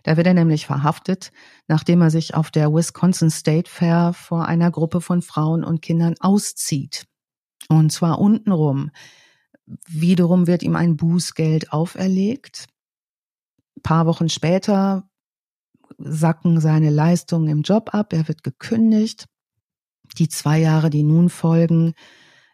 Da 0.05 0.16
wird 0.16 0.26
er 0.26 0.34
nämlich 0.34 0.66
verhaftet, 0.66 1.32
nachdem 1.66 2.01
er 2.01 2.11
sich 2.11 2.34
auf 2.34 2.51
der 2.51 2.72
Wisconsin 2.72 3.30
State 3.30 3.68
Fair 3.70 4.12
vor 4.14 4.47
einer 4.47 4.70
Gruppe 4.70 5.01
von 5.01 5.22
Frauen 5.22 5.64
und 5.64 5.82
Kindern 5.82 6.14
auszieht. 6.20 7.07
Und 7.68 7.93
zwar 7.93 8.18
untenrum. 8.18 8.91
Wiederum 9.86 10.47
wird 10.47 10.62
ihm 10.62 10.76
ein 10.76 10.97
Bußgeld 10.97 11.72
auferlegt. 11.72 12.66
Ein 13.76 13.82
paar 13.82 14.07
Wochen 14.07 14.28
später 14.28 15.09
sacken 15.99 16.61
seine 16.61 16.91
Leistungen 16.91 17.49
im 17.49 17.62
Job 17.62 17.95
ab. 17.95 18.12
Er 18.12 18.28
wird 18.28 18.45
gekündigt. 18.45 19.26
Die 20.16 20.28
zwei 20.28 20.59
Jahre, 20.59 20.89
die 20.89 21.03
nun 21.03 21.28
folgen, 21.28 21.95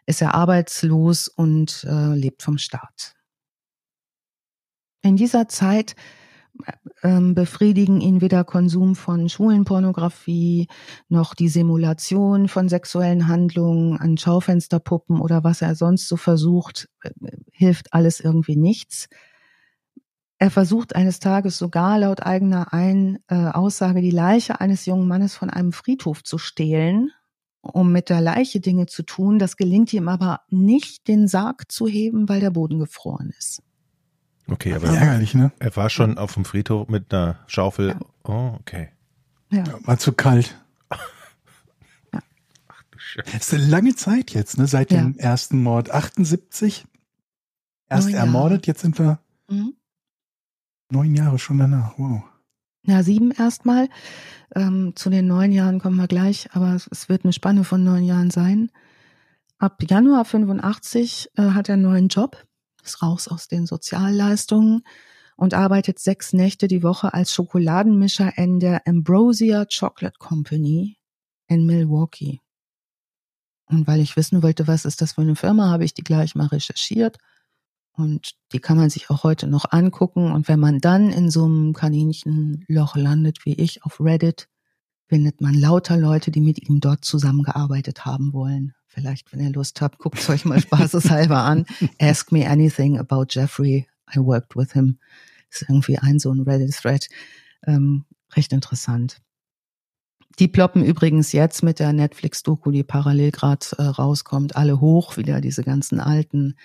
ist 0.05 0.21
er 0.21 0.35
arbeitslos 0.35 1.27
und 1.27 1.85
äh, 1.89 2.13
lebt 2.13 2.43
vom 2.43 2.57
Staat. 2.57 3.15
In 5.05 5.17
dieser 5.17 5.47
Zeit 5.47 5.95
ähm, 7.03 7.35
befriedigen 7.35 8.01
ihn 8.01 8.21
weder 8.21 8.43
Konsum 8.43 8.95
von 8.95 9.29
Schwulenpornografie 9.29 10.67
noch 11.09 11.35
die 11.35 11.47
Simulation 11.47 12.47
von 12.47 12.69
sexuellen 12.69 13.27
Handlungen 13.27 13.99
an 13.99 14.17
Schaufensterpuppen 14.17 15.21
oder 15.21 15.43
was 15.43 15.61
er 15.61 15.75
sonst 15.75 16.07
so 16.07 16.17
versucht, 16.17 16.89
äh, 17.03 17.11
hilft 17.51 17.93
alles 17.93 18.19
irgendwie 18.19 18.55
nichts. 18.55 19.07
Er 20.39 20.49
versucht 20.49 20.95
eines 20.95 21.19
Tages 21.19 21.59
sogar 21.59 21.99
laut 21.99 22.23
eigener 22.23 22.73
Ein 22.73 23.19
äh, 23.27 23.35
Aussage 23.35 24.01
die 24.01 24.09
Leiche 24.09 24.59
eines 24.59 24.87
jungen 24.87 25.07
Mannes 25.07 25.35
von 25.35 25.51
einem 25.51 25.71
Friedhof 25.71 26.23
zu 26.23 26.39
stehlen, 26.39 27.11
um 27.61 27.91
mit 27.91 28.09
der 28.09 28.21
Leiche 28.21 28.59
Dinge 28.59 28.87
zu 28.87 29.03
tun. 29.03 29.37
Das 29.37 29.55
gelingt 29.55 29.93
ihm 29.93 30.07
aber 30.07 30.41
nicht, 30.49 31.07
den 31.07 31.27
Sarg 31.27 31.71
zu 31.71 31.85
heben, 31.85 32.27
weil 32.27 32.39
der 32.39 32.49
Boden 32.49 32.79
gefroren 32.79 33.31
ist. 33.37 33.61
Okay, 34.47 34.73
aber 34.73 34.87
ärgerlich, 34.89 35.33
ne? 35.33 35.51
er 35.59 35.75
war 35.75 35.89
schon 35.89 36.17
auf 36.17 36.33
dem 36.35 36.45
Friedhof 36.45 36.87
mit 36.87 37.13
einer 37.13 37.39
Schaufel. 37.47 37.89
Ja. 37.89 37.99
Oh, 38.23 38.55
okay. 38.59 38.89
Ja. 39.51 39.63
War 39.83 39.97
zu 39.97 40.13
kalt. 40.13 40.55
Ja. 42.13 42.19
Ach 42.67 42.83
du 42.91 42.99
Scheiße. 42.99 43.31
Das 43.33 43.47
ist 43.47 43.53
eine 43.53 43.65
lange 43.67 43.95
Zeit 43.95 44.31
jetzt, 44.31 44.57
ne? 44.57 44.67
Seit 44.67 44.91
Ja. 44.91 44.99
dem 45.01 45.17
ersten 45.17 45.61
Mord. 45.63 45.89
78. 45.91 46.85
Erst 47.89 48.05
Neun 48.05 48.13
Jahre. 48.13 48.25
ermordet, 48.25 48.67
jetzt 48.67 48.81
sind 48.81 48.97
wir 48.99 49.19
Mhm. 49.49 49.73
neun 50.91 51.15
Jahre 51.15 51.39
schon 51.39 51.57
danach. 51.59 51.93
Wow. 51.97 52.23
Ja, 52.83 53.01
sieben 53.03 53.31
erstmal. 53.31 53.89
Ähm, 54.55 54.93
zu 54.95 55.09
den 55.09 55.27
neun 55.27 55.51
Jahren 55.51 55.79
kommen 55.79 55.95
wir 55.97 56.07
gleich, 56.07 56.49
aber 56.53 56.73
es, 56.75 56.87
es 56.91 57.09
wird 57.09 57.23
eine 57.23 57.33
Spanne 57.33 57.63
von 57.63 57.83
neun 57.83 58.03
Jahren 58.03 58.29
sein. 58.31 58.71
Ab 59.57 59.81
Januar 59.87 60.25
85 60.25 61.29
äh, 61.35 61.51
hat 61.51 61.69
er 61.69 61.73
einen 61.73 61.83
neuen 61.83 62.07
Job, 62.09 62.45
ist 62.85 63.01
raus 63.01 63.27
aus 63.27 63.47
den 63.47 63.65
Sozialleistungen 63.65 64.83
und 65.35 65.53
arbeitet 65.53 65.99
sechs 65.99 66.33
Nächte 66.33 66.67
die 66.67 66.83
Woche 66.83 67.13
als 67.13 67.33
Schokoladenmischer 67.33 68.37
in 68.37 68.59
der 68.59 68.87
Ambrosia 68.87 69.65
Chocolate 69.65 70.17
Company 70.17 70.97
in 71.47 71.65
Milwaukee. 71.65 72.39
Und 73.67 73.87
weil 73.87 73.99
ich 73.99 74.15
wissen 74.15 74.43
wollte, 74.43 74.67
was 74.67 74.85
ist 74.85 75.01
das 75.01 75.13
für 75.13 75.21
eine 75.21 75.35
Firma, 75.35 75.69
habe 75.69 75.85
ich 75.85 75.93
die 75.93 76.03
gleich 76.03 76.35
mal 76.35 76.47
recherchiert. 76.47 77.17
Und 77.93 78.33
die 78.51 78.59
kann 78.59 78.77
man 78.77 78.89
sich 78.89 79.09
auch 79.09 79.23
heute 79.23 79.47
noch 79.47 79.71
angucken. 79.71 80.31
Und 80.31 80.47
wenn 80.47 80.59
man 80.59 80.79
dann 80.79 81.11
in 81.11 81.29
so 81.29 81.45
einem 81.45 81.73
Kaninchenloch 81.73 82.95
landet 82.95 83.45
wie 83.45 83.53
ich 83.53 83.83
auf 83.83 83.99
Reddit, 83.99 84.47
findet 85.07 85.41
man 85.41 85.53
lauter 85.53 85.97
Leute, 85.97 86.31
die 86.31 86.41
mit 86.41 86.67
ihm 86.67 86.79
dort 86.79 87.05
zusammengearbeitet 87.05 88.05
haben 88.05 88.33
wollen. 88.33 88.73
Vielleicht, 88.87 89.31
wenn 89.31 89.41
ihr 89.41 89.51
Lust 89.51 89.81
habt, 89.81 89.99
guckt 89.99 90.19
es 90.19 90.29
euch 90.29 90.45
mal 90.45 90.59
spaßeshalber 90.61 91.37
an. 91.37 91.65
Ask 91.99 92.31
me 92.31 92.47
anything 92.47 92.97
about 92.97 93.25
Jeffrey. 93.29 93.87
I 94.15 94.19
worked 94.19 94.55
with 94.55 94.73
him. 94.73 94.99
Ist 95.49 95.63
irgendwie 95.63 95.97
ein 95.97 96.19
so 96.19 96.31
ein 96.31 96.41
Reddit-Thread. 96.41 97.09
Ähm, 97.67 98.05
recht 98.35 98.53
interessant. 98.53 99.21
Die 100.39 100.47
ploppen 100.47 100.83
übrigens 100.83 101.31
jetzt 101.31 101.63
mit 101.63 101.79
der 101.79 101.93
Netflix-Doku, 101.93 102.71
die 102.71 102.83
parallel 102.83 103.31
gerade 103.31 103.65
äh, 103.77 103.83
rauskommt, 103.83 104.55
alle 104.55 104.81
hoch, 104.81 105.17
wieder 105.17 105.39
diese 105.39 105.63
ganzen 105.63 105.99
alten 105.99 106.55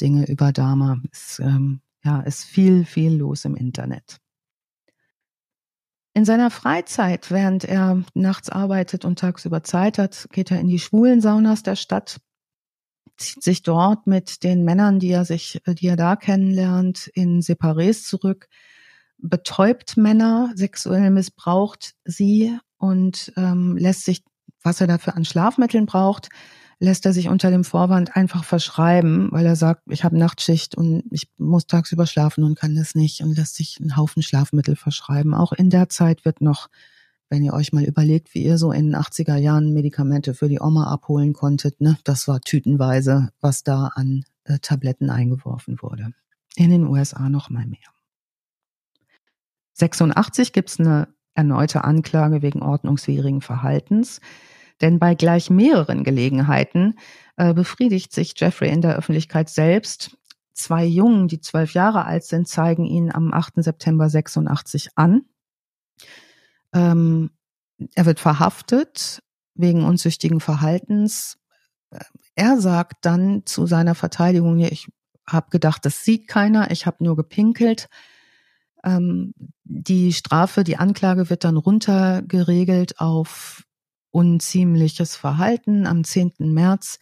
Dinge 0.00 0.26
über 0.26 0.52
Dama. 0.52 1.00
Es, 1.12 1.38
ähm, 1.38 1.82
ja, 2.02 2.20
ist 2.20 2.44
viel, 2.44 2.84
viel 2.84 3.12
los 3.12 3.44
im 3.44 3.56
Internet. 3.56 4.20
In 6.12 6.24
seiner 6.24 6.50
Freizeit, 6.50 7.30
während 7.30 7.64
er 7.64 8.02
nachts 8.14 8.48
arbeitet 8.48 9.04
und 9.04 9.18
tagsüber 9.18 9.62
Zeit 9.62 9.98
hat, 9.98 10.26
geht 10.32 10.50
er 10.50 10.58
in 10.58 10.66
die 10.66 10.80
schwulen 10.80 11.20
Saunas 11.20 11.62
der 11.62 11.76
Stadt, 11.76 12.20
zieht 13.16 13.42
sich 13.42 13.62
dort 13.62 14.06
mit 14.06 14.42
den 14.42 14.64
Männern, 14.64 14.98
die 14.98 15.10
er 15.10 15.24
sich, 15.24 15.60
die 15.66 15.86
er 15.86 15.96
da 15.96 16.16
kennenlernt, 16.16 17.06
in 17.14 17.42
Separés 17.42 18.04
zurück, 18.04 18.48
betäubt 19.18 19.96
Männer, 19.96 20.52
sexuell 20.56 21.10
missbraucht 21.10 21.94
sie 22.04 22.58
und 22.78 23.32
ähm, 23.36 23.76
lässt 23.76 24.04
sich, 24.04 24.24
was 24.62 24.80
er 24.80 24.88
dafür 24.88 25.16
an 25.16 25.24
Schlafmitteln 25.24 25.86
braucht, 25.86 26.28
lässt 26.80 27.04
er 27.04 27.12
sich 27.12 27.28
unter 27.28 27.50
dem 27.50 27.62
Vorwand 27.62 28.16
einfach 28.16 28.42
verschreiben, 28.42 29.28
weil 29.30 29.44
er 29.44 29.54
sagt, 29.54 29.82
ich 29.90 30.02
habe 30.02 30.18
Nachtschicht 30.18 30.74
und 30.74 31.04
ich 31.10 31.28
muss 31.36 31.66
tagsüber 31.66 32.06
schlafen 32.06 32.42
und 32.42 32.58
kann 32.58 32.74
das 32.74 32.94
nicht 32.94 33.20
und 33.20 33.36
lässt 33.36 33.54
sich 33.54 33.78
einen 33.80 33.96
Haufen 33.96 34.22
Schlafmittel 34.22 34.76
verschreiben. 34.76 35.34
Auch 35.34 35.52
in 35.52 35.68
der 35.68 35.90
Zeit 35.90 36.24
wird 36.24 36.40
noch, 36.40 36.68
wenn 37.28 37.44
ihr 37.44 37.52
euch 37.52 37.74
mal 37.74 37.84
überlegt, 37.84 38.34
wie 38.34 38.42
ihr 38.42 38.56
so 38.56 38.72
in 38.72 38.86
den 38.86 38.96
80er 38.96 39.36
Jahren 39.36 39.74
Medikamente 39.74 40.32
für 40.32 40.48
die 40.48 40.60
Oma 40.60 40.84
abholen 40.84 41.34
konntet, 41.34 41.82
ne, 41.82 41.98
das 42.04 42.26
war 42.26 42.40
tütenweise, 42.40 43.28
was 43.40 43.62
da 43.62 43.90
an 43.94 44.24
äh, 44.44 44.58
Tabletten 44.58 45.10
eingeworfen 45.10 45.82
wurde. 45.82 46.14
In 46.56 46.70
den 46.70 46.86
USA 46.86 47.28
noch 47.28 47.50
mal 47.50 47.66
mehr. 47.66 47.78
86 49.74 50.54
gibt's 50.54 50.80
eine 50.80 51.08
erneute 51.34 51.84
Anklage 51.84 52.40
wegen 52.40 52.62
ordnungswidrigen 52.62 53.42
Verhaltens. 53.42 54.20
Denn 54.80 54.98
bei 54.98 55.14
gleich 55.14 55.50
mehreren 55.50 56.04
Gelegenheiten 56.04 56.98
äh, 57.36 57.52
befriedigt 57.52 58.12
sich 58.12 58.34
Jeffrey 58.36 58.70
in 58.70 58.80
der 58.80 58.96
Öffentlichkeit 58.96 59.48
selbst. 59.48 60.16
Zwei 60.52 60.84
Jungen, 60.84 61.28
die 61.28 61.40
zwölf 61.40 61.74
Jahre 61.74 62.04
alt 62.04 62.24
sind, 62.24 62.48
zeigen 62.48 62.84
ihn 62.84 63.12
am 63.12 63.32
8. 63.32 63.54
September 63.56 64.08
86 64.08 64.90
an. 64.96 65.22
Ähm, 66.72 67.30
er 67.94 68.06
wird 68.06 68.20
verhaftet 68.20 69.22
wegen 69.54 69.84
unzüchtigen 69.84 70.40
Verhaltens. 70.40 71.38
Er 72.34 72.60
sagt 72.60 73.04
dann 73.04 73.44
zu 73.46 73.66
seiner 73.66 73.94
Verteidigung, 73.94 74.58
ich 74.60 74.88
habe 75.26 75.50
gedacht, 75.50 75.84
das 75.84 76.04
sieht 76.04 76.28
keiner, 76.28 76.70
ich 76.70 76.86
habe 76.86 77.04
nur 77.04 77.16
gepinkelt. 77.16 77.88
Ähm, 78.84 79.34
die 79.64 80.12
Strafe, 80.12 80.64
die 80.64 80.76
Anklage 80.76 81.30
wird 81.30 81.44
dann 81.44 81.56
runtergeregelt 81.56 83.00
auf 83.00 83.64
unziemliches 84.10 85.16
Verhalten. 85.16 85.86
Am 85.86 86.04
10. 86.04 86.32
März 86.38 86.98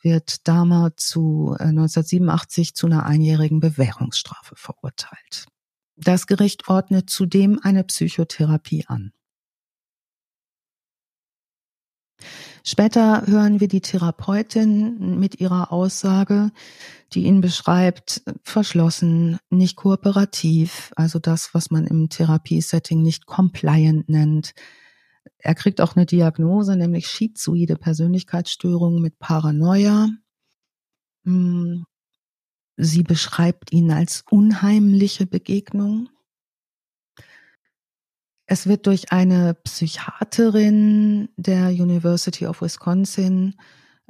wird 0.00 0.46
Dahmer 0.46 0.96
zu 0.96 1.56
äh, 1.58 1.64
1987 1.64 2.74
zu 2.74 2.86
einer 2.86 3.06
einjährigen 3.06 3.60
Bewährungsstrafe 3.60 4.54
verurteilt. 4.56 5.46
Das 5.96 6.26
Gericht 6.26 6.68
ordnet 6.68 7.10
zudem 7.10 7.58
eine 7.62 7.82
Psychotherapie 7.84 8.84
an. 8.86 9.12
Später 12.64 13.26
hören 13.26 13.60
wir 13.60 13.68
die 13.68 13.80
Therapeutin 13.80 15.18
mit 15.20 15.40
ihrer 15.40 15.72
Aussage, 15.72 16.50
die 17.12 17.24
ihn 17.24 17.40
beschreibt, 17.40 18.22
verschlossen, 18.42 19.38
nicht 19.50 19.76
kooperativ, 19.76 20.92
also 20.96 21.18
das, 21.18 21.54
was 21.54 21.70
man 21.70 21.86
im 21.86 22.08
Therapiesetting 22.08 23.02
nicht 23.02 23.26
compliant 23.26 24.08
nennt. 24.08 24.52
Er 25.46 25.54
kriegt 25.54 25.80
auch 25.80 25.94
eine 25.94 26.06
Diagnose, 26.06 26.74
nämlich 26.74 27.06
schizoide 27.06 27.76
Persönlichkeitsstörung 27.76 29.00
mit 29.00 29.20
Paranoia. 29.20 30.08
Hm, 31.24 31.84
Sie 32.76 33.04
beschreibt 33.04 33.72
ihn 33.72 33.92
als 33.92 34.24
unheimliche 34.28 35.24
Begegnung. 35.24 36.08
Es 38.46 38.66
wird 38.66 38.88
durch 38.88 39.12
eine 39.12 39.54
Psychiaterin 39.54 41.28
der 41.36 41.68
University 41.68 42.48
of 42.48 42.60
Wisconsin 42.60 43.54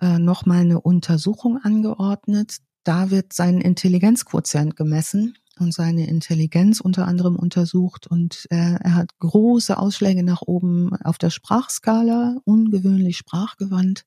äh, 0.01 0.19
nochmal 0.19 0.61
eine 0.61 0.81
Untersuchung 0.81 1.59
angeordnet. 1.63 2.63
Da 2.83 3.11
wird 3.11 3.35
sein 3.35 3.61
Intelligenzquotient 3.61 4.75
gemessen 4.75 5.37
und 5.59 5.73
seine 5.73 6.09
Intelligenz 6.09 6.81
unter 6.81 7.07
anderem 7.07 7.37
untersucht. 7.37 8.07
Und 8.07 8.47
äh, 8.51 8.75
er 8.81 8.95
hat 8.95 9.19
große 9.19 9.79
Ausschläge 9.79 10.23
nach 10.23 10.43
oben 10.43 10.95
auf 11.03 11.19
der 11.19 11.31
Sprachskala, 11.31 12.39
ungewöhnlich 12.45 13.17
sprachgewandt, 13.17 14.05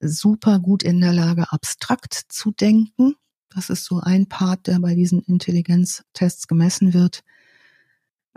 super 0.00 0.58
gut 0.58 0.82
in 0.82 1.00
der 1.00 1.12
Lage, 1.12 1.52
abstrakt 1.52 2.14
zu 2.28 2.50
denken. 2.50 3.14
Das 3.54 3.68
ist 3.70 3.84
so 3.84 4.00
ein 4.00 4.26
Part, 4.26 4.66
der 4.66 4.78
bei 4.78 4.94
diesen 4.94 5.20
Intelligenztests 5.22 6.46
gemessen 6.46 6.94
wird. 6.94 7.22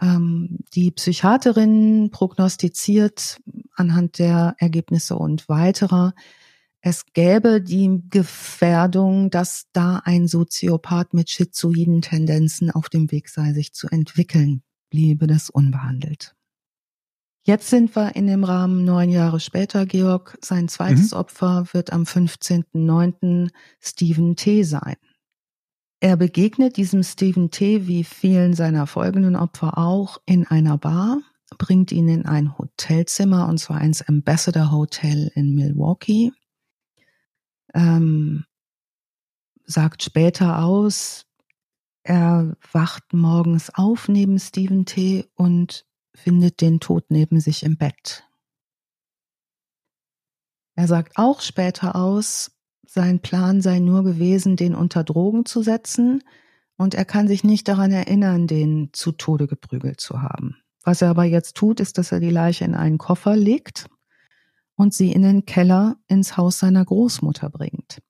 Ähm, 0.02 0.60
die 0.74 0.92
Psychiaterin 0.92 2.10
prognostiziert 2.12 3.40
anhand 3.76 4.18
der 4.18 4.56
Ergebnisse 4.58 5.16
und 5.16 5.48
weiterer, 5.50 6.14
es 6.86 7.06
gäbe 7.14 7.62
die 7.62 8.04
Gefährdung, 8.10 9.30
dass 9.30 9.68
da 9.72 10.02
ein 10.04 10.28
Soziopath 10.28 11.14
mit 11.14 11.30
schizoiden 11.30 12.02
Tendenzen 12.02 12.72
auf 12.72 12.90
dem 12.90 13.10
Weg 13.10 13.30
sei, 13.30 13.54
sich 13.54 13.72
zu 13.74 13.88
entwickeln, 13.88 14.64
bliebe 14.90 15.26
das 15.26 15.50
unbehandelt. 15.50 16.36
Jetzt 17.46 17.70
sind 17.70 17.96
wir 17.96 18.18
in 18.18 18.28
dem 18.28 18.44
Rahmen 18.44 18.84
neun 18.84 19.10
Jahre 19.10 19.40
später, 19.40 19.86
Georg. 19.86 20.38
Sein 20.42 20.68
zweites 20.68 21.12
mhm. 21.12 21.20
Opfer 21.20 21.68
wird 21.72 21.94
am 21.94 22.04
15.09. 22.04 23.50
Stephen 23.80 24.36
T. 24.36 24.64
sein. 24.64 24.98
Er 26.02 26.18
begegnet 26.18 26.76
diesem 26.76 27.02
Stephen 27.04 27.50
T. 27.50 27.88
wie 27.88 28.04
vielen 28.04 28.54
seiner 28.56 28.88
folgenden 28.88 29.38
Opfer 29.38 29.78
auch 29.78 30.22
in 30.26 30.46
einer 30.46 30.78
Bar, 30.78 31.22
bringt 31.58 31.94
ihn 31.94 32.10
in 32.10 32.26
ein 32.26 32.58
Hotelzimmer 32.58 33.48
und 33.48 33.58
zwar 33.58 33.80
ins 33.80 34.02
Ambassador 34.02 34.70
Hotel 34.70 35.32
in 35.34 35.56
Milwaukee. 35.56 36.34
Ähm, 37.74 38.46
sagt 39.66 40.04
später 40.04 40.64
aus, 40.64 41.26
er 42.04 42.56
wacht 42.72 43.14
morgens 43.14 43.74
auf 43.74 44.10
neben 44.10 44.38
Stephen 44.40 44.86
T. 44.86 45.26
und 45.36 45.86
findet 46.14 46.62
den 46.62 46.80
Tod 46.80 47.06
neben 47.10 47.40
sich 47.40 47.64
im 47.64 47.78
Bett. 47.78 48.28
Er 50.76 50.88
sagt 50.88 51.18
auch 51.18 51.42
später 51.42 51.96
aus, 51.96 52.52
sein 52.86 53.22
Plan 53.22 53.62
sei 53.62 53.80
nur 53.80 54.04
gewesen, 54.04 54.56
den 54.56 54.76
unter 54.76 55.04
Drogen 55.04 55.46
zu 55.46 55.64
setzen, 55.64 56.24
und 56.76 56.96
er 56.96 57.06
kann 57.06 57.28
sich 57.28 57.44
nicht 57.44 57.68
daran 57.68 57.92
erinnern, 57.92 58.48
den 58.48 58.90
zu 58.94 59.12
Tode 59.12 59.48
geprügelt 59.48 60.02
zu 60.02 60.22
haben. 60.22 60.58
Was 60.84 61.02
er 61.02 61.10
aber 61.10 61.24
jetzt 61.24 61.56
tut, 61.56 61.80
ist, 61.80 61.98
dass 61.98 62.12
er 62.12 62.20
die 62.20 62.32
Leiche 62.32 62.66
in 62.66 62.76
einen 62.76 62.98
Koffer 62.98 63.36
legt 63.36 63.88
und 64.76 64.94
sie 64.94 65.12
in 65.12 65.22
den 65.22 65.46
Keller 65.46 65.98
ins 66.08 66.38
Haus 66.38 66.60
seiner 66.60 66.84
Großmutter 66.84 67.50
bringt. 67.50 68.02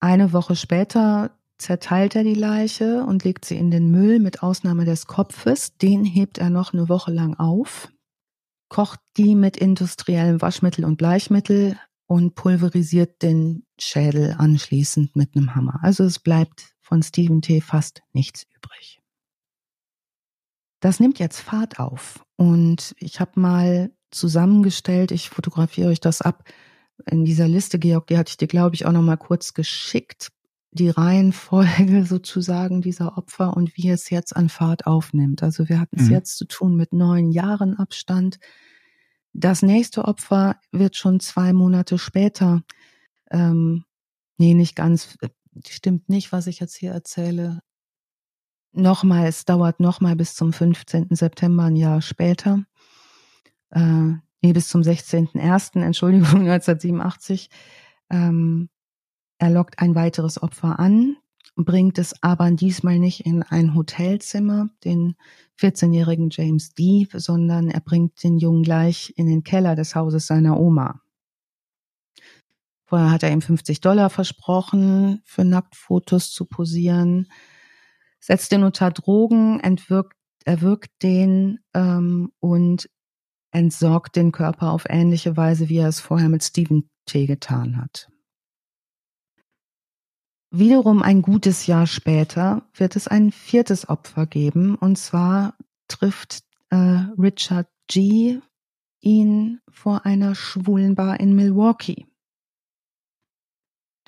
Eine 0.00 0.32
Woche 0.32 0.56
später 0.56 1.38
zerteilt 1.58 2.16
er 2.16 2.24
die 2.24 2.34
Leiche 2.34 3.04
und 3.04 3.24
legt 3.24 3.44
sie 3.44 3.56
in 3.56 3.70
den 3.70 3.90
Müll 3.90 4.18
mit 4.18 4.42
Ausnahme 4.42 4.84
des 4.84 5.06
Kopfes. 5.06 5.76
Den 5.76 6.04
hebt 6.04 6.38
er 6.38 6.50
noch 6.50 6.72
eine 6.72 6.88
Woche 6.88 7.12
lang 7.12 7.34
auf, 7.34 7.92
kocht 8.68 9.00
die 9.16 9.34
mit 9.34 9.58
industriellem 9.58 10.40
Waschmittel 10.40 10.84
und 10.84 10.96
Bleichmittel 10.96 11.78
und 12.06 12.34
pulverisiert 12.34 13.22
den 13.22 13.66
Schädel 13.78 14.34
anschließend 14.38 15.14
mit 15.16 15.36
einem 15.36 15.54
Hammer. 15.54 15.78
Also 15.82 16.04
es 16.04 16.18
bleibt 16.18 16.74
von 16.80 17.02
Stephen 17.02 17.42
T. 17.42 17.60
fast 17.60 18.02
nichts 18.12 18.46
übrig. 18.56 19.00
Das 20.80 20.98
nimmt 20.98 21.18
jetzt 21.18 21.40
Fahrt 21.40 21.78
auf 21.78 22.24
und 22.36 22.94
ich 22.98 23.20
habe 23.20 23.38
mal 23.38 23.92
zusammengestellt, 24.10 25.10
ich 25.10 25.30
fotografiere 25.30 25.90
euch 25.90 26.00
das 26.00 26.20
ab, 26.20 26.44
in 27.06 27.24
dieser 27.24 27.48
Liste, 27.48 27.78
Georg, 27.78 28.06
die 28.08 28.18
hatte 28.18 28.30
ich 28.30 28.36
dir, 28.36 28.48
glaube 28.48 28.74
ich, 28.74 28.86
auch 28.86 28.92
noch 28.92 29.02
mal 29.02 29.16
kurz 29.16 29.54
geschickt, 29.54 30.30
die 30.72 30.88
Reihenfolge 30.88 32.04
sozusagen 32.06 32.82
dieser 32.82 33.16
Opfer 33.16 33.56
und 33.56 33.76
wie 33.76 33.90
es 33.90 34.10
jetzt 34.10 34.36
an 34.36 34.48
Fahrt 34.48 34.86
aufnimmt. 34.86 35.42
Also 35.42 35.68
wir 35.68 35.80
hatten 35.80 35.98
es 35.98 36.06
mhm. 36.06 36.12
jetzt 36.12 36.36
zu 36.36 36.46
tun 36.46 36.76
mit 36.76 36.92
neun 36.92 37.30
Jahren 37.30 37.76
Abstand. 37.76 38.38
Das 39.32 39.62
nächste 39.62 40.04
Opfer 40.04 40.56
wird 40.72 40.96
schon 40.96 41.20
zwei 41.20 41.52
Monate 41.52 41.98
später, 41.98 42.62
ähm, 43.30 43.84
nee, 44.38 44.54
nicht 44.54 44.74
ganz, 44.74 45.16
stimmt 45.68 46.08
nicht, 46.08 46.32
was 46.32 46.46
ich 46.46 46.60
jetzt 46.60 46.76
hier 46.76 46.92
erzähle. 46.92 47.60
Nochmal, 48.72 49.26
es 49.26 49.44
dauert 49.44 49.80
nochmal 49.80 50.16
bis 50.16 50.34
zum 50.34 50.52
15. 50.52 51.08
September, 51.10 51.64
ein 51.64 51.76
Jahr 51.76 52.02
später. 52.02 52.64
Äh, 53.70 54.14
nee, 54.42 54.52
bis 54.52 54.68
zum 54.68 54.82
16.01., 54.82 55.82
Entschuldigung, 55.82 56.26
1987. 56.48 57.50
Ähm, 58.10 58.68
er 59.38 59.50
lockt 59.50 59.78
ein 59.78 59.94
weiteres 59.94 60.42
Opfer 60.42 60.78
an, 60.78 61.16
bringt 61.56 61.98
es 61.98 62.22
aber 62.22 62.50
diesmal 62.50 62.98
nicht 62.98 63.24
in 63.26 63.42
ein 63.42 63.74
Hotelzimmer, 63.74 64.68
den 64.84 65.16
14-jährigen 65.58 66.30
James 66.30 66.74
D., 66.74 67.06
sondern 67.12 67.70
er 67.70 67.80
bringt 67.80 68.22
den 68.22 68.38
Jungen 68.38 68.62
gleich 68.62 69.12
in 69.16 69.26
den 69.26 69.42
Keller 69.44 69.76
des 69.76 69.94
Hauses 69.94 70.26
seiner 70.26 70.58
Oma. 70.58 71.00
Vorher 72.84 73.12
hat 73.12 73.22
er 73.22 73.30
ihm 73.30 73.40
50 73.40 73.80
Dollar 73.80 74.10
versprochen, 74.10 75.22
für 75.24 75.44
Nacktfotos 75.44 76.32
zu 76.32 76.44
posieren, 76.44 77.28
setzt 78.18 78.52
ihn 78.52 78.64
unter 78.64 78.90
Drogen, 78.90 79.60
entwirkt, 79.60 80.16
erwürgt 80.44 80.90
den 81.02 81.60
ähm, 81.72 82.32
und 82.40 82.90
entsorgt 83.50 84.16
den 84.16 84.32
Körper 84.32 84.72
auf 84.72 84.84
ähnliche 84.88 85.36
Weise, 85.36 85.68
wie 85.68 85.78
er 85.78 85.88
es 85.88 86.00
vorher 86.00 86.28
mit 86.28 86.42
Stephen 86.44 86.88
T. 87.06 87.26
getan 87.26 87.76
hat. 87.76 88.08
Wiederum 90.52 91.02
ein 91.02 91.22
gutes 91.22 91.66
Jahr 91.66 91.86
später 91.86 92.68
wird 92.74 92.96
es 92.96 93.06
ein 93.06 93.30
viertes 93.30 93.88
Opfer 93.88 94.26
geben, 94.26 94.74
und 94.74 94.96
zwar 94.96 95.54
trifft 95.86 96.42
äh, 96.70 96.76
Richard 96.76 97.68
G. 97.86 98.40
ihn 99.00 99.60
vor 99.68 100.06
einer 100.06 100.34
Schwulenbar 100.34 101.20
in 101.20 101.36
Milwaukee. 101.36 102.06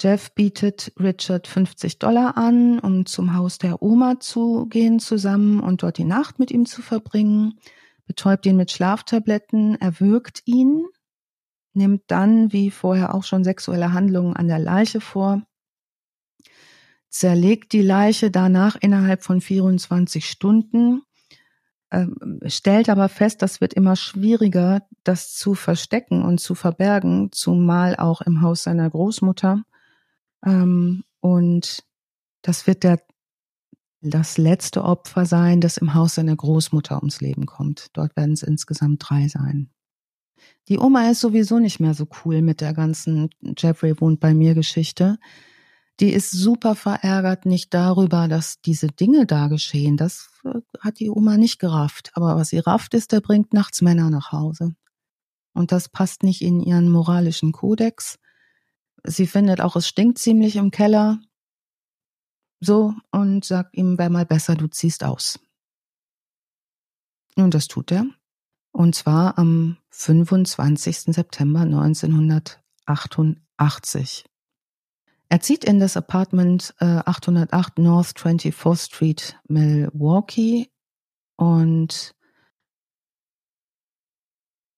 Jeff 0.01 0.35
bietet 0.35 0.93
Richard 0.99 1.47
50 1.47 2.01
Dollar 2.01 2.37
an, 2.37 2.81
um 2.81 3.07
zum 3.07 3.35
Haus 3.37 3.59
der 3.59 3.83
Oma 3.83 4.19
zu 4.19 4.67
gehen 4.67 4.99
zusammen 4.99 5.61
und 5.61 5.85
dort 5.85 5.99
die 5.99 6.05
Nacht 6.05 6.41
mit 6.41 6.51
ihm 6.51 6.67
zu 6.67 6.83
verbringen 6.83 7.61
betäubt 8.07 8.47
ihn 8.47 8.57
mit 8.57 8.71
Schlaftabletten, 8.71 9.81
erwürgt 9.81 10.43
ihn, 10.45 10.85
nimmt 11.75 12.03
dann, 12.09 12.53
wie 12.53 12.71
vorher 12.71 13.15
auch 13.15 13.25
schon, 13.25 13.45
sexuelle 13.45 13.93
Handlungen 13.93 14.35
an 14.35 14.49
der 14.49 14.59
Leiche 14.59 15.01
vor, 15.01 15.43
zerlegt 17.09 17.73
die 17.73 17.83
Leiche 17.83 18.31
danach 18.31 18.77
innerhalb 18.77 19.23
von 19.23 19.41
24 19.41 20.29
Stunden, 20.29 21.03
äh, 21.91 22.07
stellt 22.47 22.89
aber 22.89 23.09
fest, 23.09 23.43
das 23.43 23.61
wird 23.61 23.75
immer 23.75 23.97
schwieriger, 23.97 24.87
das 25.05 25.35
zu 25.35 25.55
verstecken 25.55 26.23
und 26.23 26.39
zu 26.39 26.55
verbergen, 26.55 27.31
zumal 27.33 27.97
auch 27.97 28.23
im 28.23 28.41
Haus 28.41 28.63
seiner 28.63 28.89
Großmutter. 28.89 29.63
Ähm, 30.45 31.05
und 31.21 31.85
das 32.41 32.67
wird 32.67 32.83
der 32.83 32.99
das 34.03 34.37
letzte 34.37 34.85
Opfer 34.85 35.27
sein, 35.27 35.61
das 35.61 35.77
im 35.77 35.95
Haus 35.95 36.17
seiner 36.17 36.35
Großmutter 36.35 36.97
ums 36.97 37.21
Leben 37.21 37.47
kommt. 37.47 37.87
Dort 37.93 38.17
werden 38.17 38.33
es 38.33 38.43
insgesamt 38.43 39.03
drei 39.09 39.29
sein. 39.29 39.71
Die 40.69 40.79
Oma 40.79 41.09
ist 41.11 41.21
sowieso 41.21 41.61
nicht 41.61 41.79
mehr 41.79 41.95
so 41.95 42.07
cool 42.25 42.43
mit 42.43 42.61
der 42.61 42.75
ganzen 42.75 43.31
Jeffrey 43.57 44.01
wohnt 44.01 44.19
bei 44.19 44.35
mir 44.35 44.55
Geschichte. 44.55 45.19
Die 46.01 46.13
ist 46.13 46.33
super 46.33 46.75
verärgert 46.75 47.47
nicht 47.47 47.73
darüber, 47.75 48.27
dass 48.27 48.61
diese 48.61 48.89
Dinge 48.89 49.25
da 49.25 49.47
geschehen. 49.47 49.97
Das 49.97 50.31
äh, 50.45 50.61
hat 50.81 50.99
die 50.99 51.11
Oma 51.11 51.37
nicht 51.37 51.61
gerafft. 51.61 52.11
Aber 52.15 52.35
was 52.35 52.49
sie 52.49 52.59
rafft 52.59 52.95
ist, 52.95 53.13
der 53.13 53.21
bringt 53.21 53.53
nachts 53.53 53.83
Männer 53.83 54.11
nach 54.11 54.33
Hause. 54.33 54.75
Und 55.53 55.71
das 55.71 55.89
passt 55.89 56.23
nicht 56.25 56.43
in 56.43 56.61
ihren 56.61 56.91
moralischen 56.91 57.53
Kodex. 57.53 58.19
Sie 59.05 59.27
findet 59.27 59.61
auch, 59.61 59.77
es 59.77 59.87
stinkt 59.87 60.19
ziemlich 60.19 60.57
im 60.57 60.71
Keller 60.71 61.21
so 62.65 62.95
und 63.11 63.45
sagt 63.45 63.77
ihm, 63.77 63.99
wäre 63.99 64.11
mal 64.11 64.25
besser, 64.25 64.55
du 64.55 64.69
ziehst 64.69 65.03
aus. 65.05 65.41
Und 67.37 67.53
das 67.55 67.69
tut 67.69 67.93
er. 67.93 68.07
Und 68.73 68.95
zwar 68.95 69.39
am 69.39 69.79
25. 69.91 71.15
September 71.15 71.61
1988. 71.61 74.25
Er 75.29 75.41
zieht 75.41 75.65
in 75.65 75.79
das 75.81 75.97
Apartment 75.97 76.75
äh, 76.79 76.85
808 76.85 77.79
North 77.79 78.19
24th 78.19 78.85
Street, 78.85 79.41
Milwaukee 79.49 80.69
und 81.37 82.15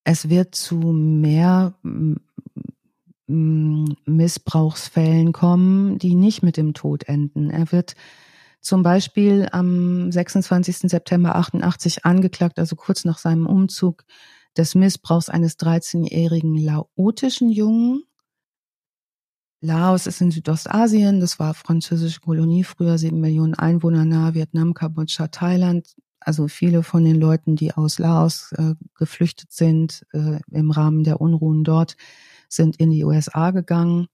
es 0.04 0.28
wird 0.28 0.54
zu 0.54 0.76
mehr 0.76 1.74
Missbrauchsfällen 3.26 5.32
kommen, 5.32 5.98
die 5.98 6.14
nicht 6.14 6.42
mit 6.42 6.56
dem 6.56 6.74
Tod 6.74 7.04
enden. 7.04 7.50
Er 7.50 7.72
wird 7.72 7.94
zum 8.60 8.82
Beispiel 8.82 9.48
am 9.52 10.10
26. 10.10 10.90
September 10.90 11.36
88 11.36 12.04
angeklagt, 12.04 12.58
also 12.58 12.76
kurz 12.76 13.04
nach 13.04 13.18
seinem 13.18 13.46
Umzug, 13.46 14.04
des 14.56 14.74
Missbrauchs 14.74 15.28
eines 15.28 15.58
13-jährigen 15.58 16.56
laotischen 16.56 17.50
Jungen. 17.50 18.04
Laos 19.60 20.06
ist 20.06 20.20
in 20.20 20.30
Südostasien, 20.30 21.20
das 21.20 21.38
war 21.38 21.54
französische 21.54 22.20
Kolonie, 22.20 22.64
früher 22.64 22.98
sieben 22.98 23.20
Millionen 23.20 23.54
Einwohner 23.54 24.04
nahe 24.04 24.34
Vietnam, 24.34 24.74
Kambodscha, 24.74 25.28
Thailand. 25.28 25.94
Also 26.20 26.48
viele 26.48 26.82
von 26.82 27.04
den 27.04 27.16
Leuten, 27.16 27.56
die 27.56 27.72
aus 27.72 27.98
Laos 27.98 28.52
äh, 28.52 28.74
geflüchtet 28.94 29.52
sind 29.52 30.06
äh, 30.12 30.38
im 30.50 30.70
Rahmen 30.70 31.04
der 31.04 31.20
Unruhen 31.20 31.64
dort, 31.64 31.96
sind 32.54 32.76
in 32.76 32.90
die 32.90 33.04
USA 33.04 33.50
gegangen. 33.50 34.06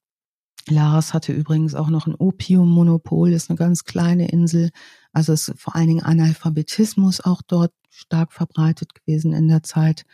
Laos 0.69 1.15
hatte 1.15 1.33
übrigens 1.33 1.75
auch 1.75 1.89
noch 1.89 2.07
ein 2.07 2.15
Opiummonopol, 2.15 3.33
ist 3.33 3.51
eine 3.51 3.57
ganz 3.57 3.85
kleine 3.85 4.29
Insel. 4.29 4.71
Also 5.13 5.33
ist 5.33 5.53
vor 5.57 5.75
allen 5.75 5.89
Dingen 5.89 6.03
Analphabetismus 6.03 7.21
auch 7.21 7.43
dort 7.43 7.73
stark 7.89 8.33
verbreitet 8.33 8.95
gewesen 8.95 9.33
in 9.33 9.49
der 9.49 9.63
Zeit. 9.63 10.05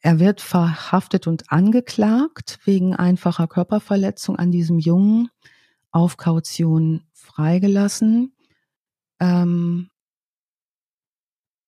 Er 0.00 0.18
wird 0.18 0.40
verhaftet 0.40 1.26
und 1.26 1.50
angeklagt 1.52 2.58
wegen 2.64 2.94
einfacher 2.94 3.46
Körperverletzung 3.46 4.36
an 4.36 4.50
diesem 4.50 4.78
Jungen, 4.78 5.28
auf 5.90 6.16
Kaution 6.18 7.04
freigelassen, 7.12 8.34
ähm, 9.18 9.88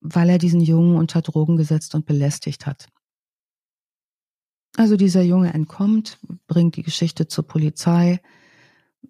weil 0.01 0.29
er 0.29 0.39
diesen 0.39 0.61
Jungen 0.61 0.97
unter 0.97 1.23
Drogen 1.23 1.57
gesetzt 1.57 1.95
und 1.95 2.05
belästigt 2.05 2.66
hat. 2.66 2.89
Also 4.79 4.97
dieser 4.97 5.22
Junge 5.22 5.53
entkommt, 5.53 6.20
bringt 6.47 6.76
die 6.76 6.85
Geschichte 6.85 7.26
zur 7.26 7.45
Polizei. 7.45 8.20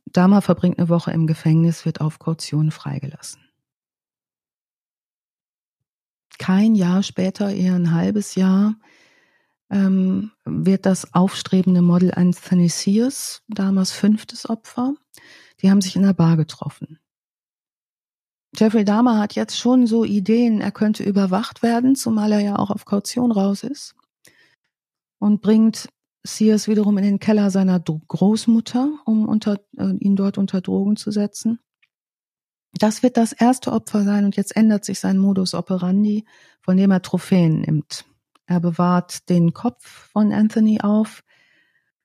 Dama 0.07 0.41
verbringt 0.41 0.79
eine 0.79 0.89
Woche 0.89 1.11
im 1.11 1.27
Gefängnis, 1.27 1.85
wird 1.85 2.01
auf 2.01 2.19
Kaution 2.19 2.71
freigelassen. 2.71 3.43
Kein 6.39 6.75
Jahr 6.75 7.03
später, 7.03 7.51
eher 7.51 7.75
ein 7.75 7.93
halbes 7.93 8.35
Jahr, 8.35 8.77
ähm, 9.69 10.31
wird 10.47 10.87
das 10.87 11.13
aufstrebende 11.13 11.83
Model 11.83 12.15
Anthony 12.15 12.71
Sears, 12.71 13.43
damals 13.49 13.93
fünftes 13.93 14.49
Opfer, 14.49 14.95
die 15.61 15.71
haben 15.71 15.83
sich 15.83 15.97
in 15.97 16.05
einer 16.05 16.15
Bar 16.15 16.39
getroffen. 16.39 16.99
Jeffrey 18.57 18.87
Dahmer 18.87 19.19
hat 19.19 19.35
jetzt 19.35 19.59
schon 19.59 19.87
so 19.87 20.07
Ideen, 20.07 20.63
er 20.63 20.73
könnte 20.73 21.03
überwacht 21.03 21.63
werden, 21.63 21.95
zumal 21.95 22.33
er 22.33 22.41
ja 22.41 22.59
auch 22.59 22.71
auf 22.71 22.87
Kaution 22.87 23.33
raus 23.33 23.65
ist 23.65 23.98
und 25.19 25.41
bringt 25.41 25.89
Sears 26.25 26.69
wiederum 26.69 26.99
in 26.99 27.05
den 27.05 27.19
Keller 27.19 27.51
seiner 27.51 27.81
Großmutter, 27.81 28.91
um 29.05 29.27
unter, 29.27 29.61
äh, 29.77 29.95
ihn 29.99 30.17
dort 30.17 30.39
unter 30.39 30.61
Drogen 30.61 30.97
zu 30.97 31.11
setzen. 31.11 31.61
Das 32.75 33.03
wird 33.03 33.17
das 33.17 33.33
erste 33.33 33.73
Opfer 33.73 34.05
sein 34.05 34.25
und 34.25 34.37
jetzt 34.37 34.55
ändert 34.55 34.85
sich 34.85 35.01
sein 35.01 35.19
Modus 35.19 35.55
operandi, 35.55 36.27
von 36.61 36.77
dem 36.77 36.91
er 36.91 37.03
Trophäen 37.03 37.63
nimmt. 37.63 38.05
Er 38.47 38.61
bewahrt 38.61 39.29
den 39.29 39.53
Kopf 39.53 39.87
von 40.13 40.33
Anthony 40.33 40.81
auf 40.81 41.23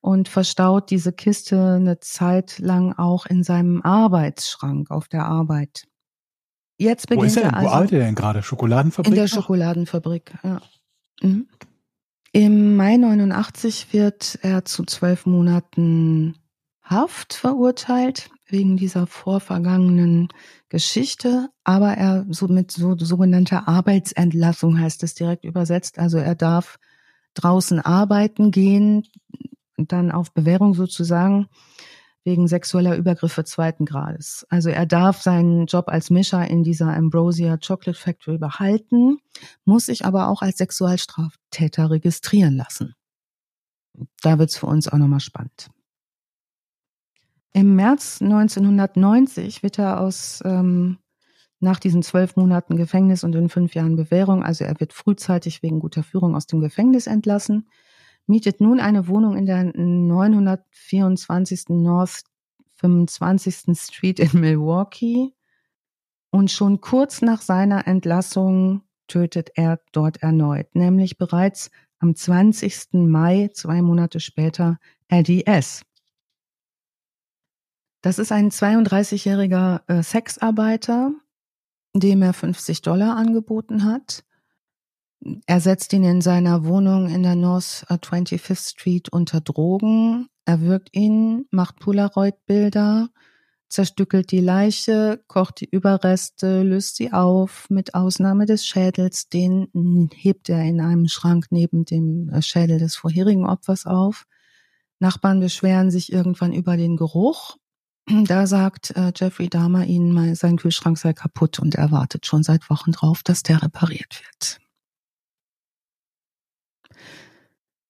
und 0.00 0.28
verstaut 0.28 0.90
diese 0.90 1.12
Kiste 1.12 1.76
eine 1.76 2.00
Zeit 2.00 2.58
lang 2.58 2.92
auch 2.92 3.26
in 3.26 3.42
seinem 3.42 3.82
Arbeitsschrank 3.82 4.90
auf 4.90 5.08
der 5.08 5.24
Arbeit. 5.24 5.86
Jetzt 6.76 7.08
beginnt 7.08 7.22
Wo 7.22 7.26
ist 7.26 7.36
er 7.36 7.44
denn? 7.44 7.52
er 7.52 7.54
Wo 7.54 7.58
also 7.66 7.74
arbeitet 7.76 7.98
er 7.98 8.04
denn 8.06 8.14
gerade? 8.14 8.42
Schokoladenfabrik? 8.42 9.10
in 9.10 9.14
der 9.14 9.24
noch? 9.24 9.30
Schokoladenfabrik. 9.32 10.34
Ja. 10.42 10.60
Mhm. 11.22 11.48
Im 12.36 12.74
Mai 12.74 12.96
89 12.96 13.92
wird 13.92 14.40
er 14.42 14.64
zu 14.64 14.82
zwölf 14.84 15.24
Monaten 15.24 16.34
Haft 16.82 17.34
verurteilt 17.34 18.28
wegen 18.48 18.76
dieser 18.76 19.06
vorvergangenen 19.06 20.30
Geschichte, 20.68 21.48
aber 21.62 21.92
er 21.92 22.26
so 22.28 22.48
mit 22.48 22.72
so 22.72 22.98
sogenannter 22.98 23.68
Arbeitsentlassung 23.68 24.80
heißt 24.80 25.04
es 25.04 25.14
direkt 25.14 25.44
übersetzt. 25.44 26.00
Also 26.00 26.18
er 26.18 26.34
darf 26.34 26.80
draußen 27.34 27.78
arbeiten 27.78 28.50
gehen, 28.50 29.04
dann 29.76 30.10
auf 30.10 30.34
Bewährung 30.34 30.74
sozusagen 30.74 31.46
wegen 32.24 32.48
sexueller 32.48 32.96
Übergriffe 32.96 33.44
zweiten 33.44 33.84
Grades. 33.84 34.46
Also 34.48 34.70
er 34.70 34.86
darf 34.86 35.20
seinen 35.20 35.66
Job 35.66 35.88
als 35.88 36.10
Mischer 36.10 36.48
in 36.48 36.64
dieser 36.64 36.94
Ambrosia 36.94 37.58
Chocolate 37.58 37.98
Factory 37.98 38.38
behalten, 38.38 39.18
muss 39.64 39.86
sich 39.86 40.04
aber 40.04 40.28
auch 40.28 40.40
als 40.42 40.58
Sexualstraftäter 40.58 41.90
registrieren 41.90 42.56
lassen. 42.56 42.94
Da 44.22 44.38
wird's 44.38 44.56
für 44.56 44.66
uns 44.66 44.88
auch 44.88 44.98
nochmal 44.98 45.20
spannend. 45.20 45.68
Im 47.52 47.76
März 47.76 48.20
1990 48.20 49.62
wird 49.62 49.78
er 49.78 50.00
aus 50.00 50.42
ähm, 50.44 50.98
nach 51.60 51.78
diesen 51.78 52.02
zwölf 52.02 52.36
Monaten 52.36 52.76
Gefängnis 52.76 53.22
und 53.22 53.34
in 53.34 53.48
fünf 53.48 53.74
Jahren 53.74 53.96
Bewährung, 53.96 54.42
also 54.42 54.64
er 54.64 54.78
wird 54.80 54.92
frühzeitig 54.92 55.62
wegen 55.62 55.78
guter 55.78 56.02
Führung 56.02 56.34
aus 56.34 56.46
dem 56.46 56.60
Gefängnis 56.60 57.06
entlassen, 57.06 57.68
mietet 58.26 58.60
nun 58.60 58.80
eine 58.80 59.08
Wohnung 59.08 59.36
in 59.36 59.46
der 59.46 59.64
924. 59.64 61.68
North 61.68 62.24
25. 62.76 63.78
Street 63.78 64.20
in 64.20 64.40
Milwaukee 64.40 65.32
und 66.30 66.50
schon 66.50 66.80
kurz 66.80 67.22
nach 67.22 67.42
seiner 67.42 67.86
Entlassung 67.86 68.82
tötet 69.06 69.50
er 69.54 69.80
dort 69.92 70.22
erneut, 70.22 70.74
nämlich 70.74 71.18
bereits 71.18 71.70
am 71.98 72.14
20. 72.14 72.92
Mai, 72.92 73.50
zwei 73.52 73.82
Monate 73.82 74.20
später, 74.20 74.78
Eddie 75.08 75.46
S. 75.46 75.82
Das 78.02 78.18
ist 78.18 78.32
ein 78.32 78.50
32-jähriger 78.50 79.82
äh, 79.86 80.02
Sexarbeiter, 80.02 81.12
dem 81.94 82.22
er 82.22 82.34
50 82.34 82.82
Dollar 82.82 83.16
angeboten 83.16 83.84
hat. 83.84 84.24
Er 85.46 85.60
setzt 85.60 85.92
ihn 85.92 86.04
in 86.04 86.20
seiner 86.20 86.64
Wohnung 86.64 87.08
in 87.08 87.22
der 87.22 87.34
North 87.34 87.86
25th 87.88 88.70
Street 88.70 89.08
unter 89.08 89.40
Drogen, 89.40 90.28
erwürgt 90.44 90.90
ihn, 90.92 91.46
macht 91.50 91.80
Polaroid-Bilder, 91.80 93.08
zerstückelt 93.68 94.30
die 94.30 94.40
Leiche, 94.40 95.22
kocht 95.26 95.60
die 95.60 95.68
Überreste, 95.68 96.62
löst 96.62 96.96
sie 96.96 97.12
auf, 97.12 97.68
mit 97.70 97.94
Ausnahme 97.94 98.46
des 98.46 98.66
Schädels, 98.66 99.28
den 99.28 99.68
hebt 100.14 100.48
er 100.48 100.62
in 100.62 100.80
einem 100.80 101.08
Schrank 101.08 101.46
neben 101.50 101.84
dem 101.84 102.28
äh, 102.28 102.42
Schädel 102.42 102.78
des 102.78 102.94
vorherigen 102.94 103.46
Opfers 103.46 103.86
auf. 103.86 104.26
Nachbarn 105.00 105.40
beschweren 105.40 105.90
sich 105.90 106.12
irgendwann 106.12 106.52
über 106.52 106.76
den 106.76 106.96
Geruch. 106.96 107.56
Da 108.06 108.46
sagt 108.46 108.94
äh, 108.96 109.12
Jeffrey 109.16 109.48
Dahmer 109.48 109.86
ihnen 109.86 110.12
mal, 110.12 110.34
sein 110.34 110.56
Kühlschrank 110.58 110.98
sei 110.98 111.14
kaputt 111.14 111.58
und 111.58 111.74
er 111.74 111.90
wartet 111.90 112.26
schon 112.26 112.42
seit 112.42 112.68
Wochen 112.68 112.92
drauf, 112.92 113.22
dass 113.22 113.42
der 113.42 113.62
repariert 113.62 114.22
wird. 114.24 114.60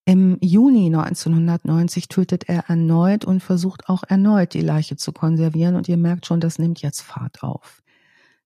Im 0.06 0.36
Juni 0.42 0.86
1990 0.86 2.08
tötet 2.08 2.48
er 2.48 2.68
erneut 2.68 3.24
und 3.24 3.42
versucht 3.42 3.88
auch 3.88 4.02
erneut 4.06 4.52
die 4.52 4.60
Leiche 4.60 4.96
zu 4.96 5.12
konservieren 5.12 5.76
und 5.76 5.88
ihr 5.88 5.96
merkt 5.96 6.26
schon, 6.26 6.40
das 6.40 6.58
nimmt 6.58 6.82
jetzt 6.82 7.00
Fahrt 7.00 7.42
auf. 7.42 7.82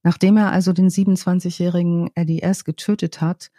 Nachdem 0.05 0.37
er 0.37 0.53
also 0.53 0.73
den 0.73 0.89
27-jährigen 0.89 2.11
Eddie 2.15 2.43
S. 2.43 2.65
getötet 2.65 3.21
hat 3.21 3.51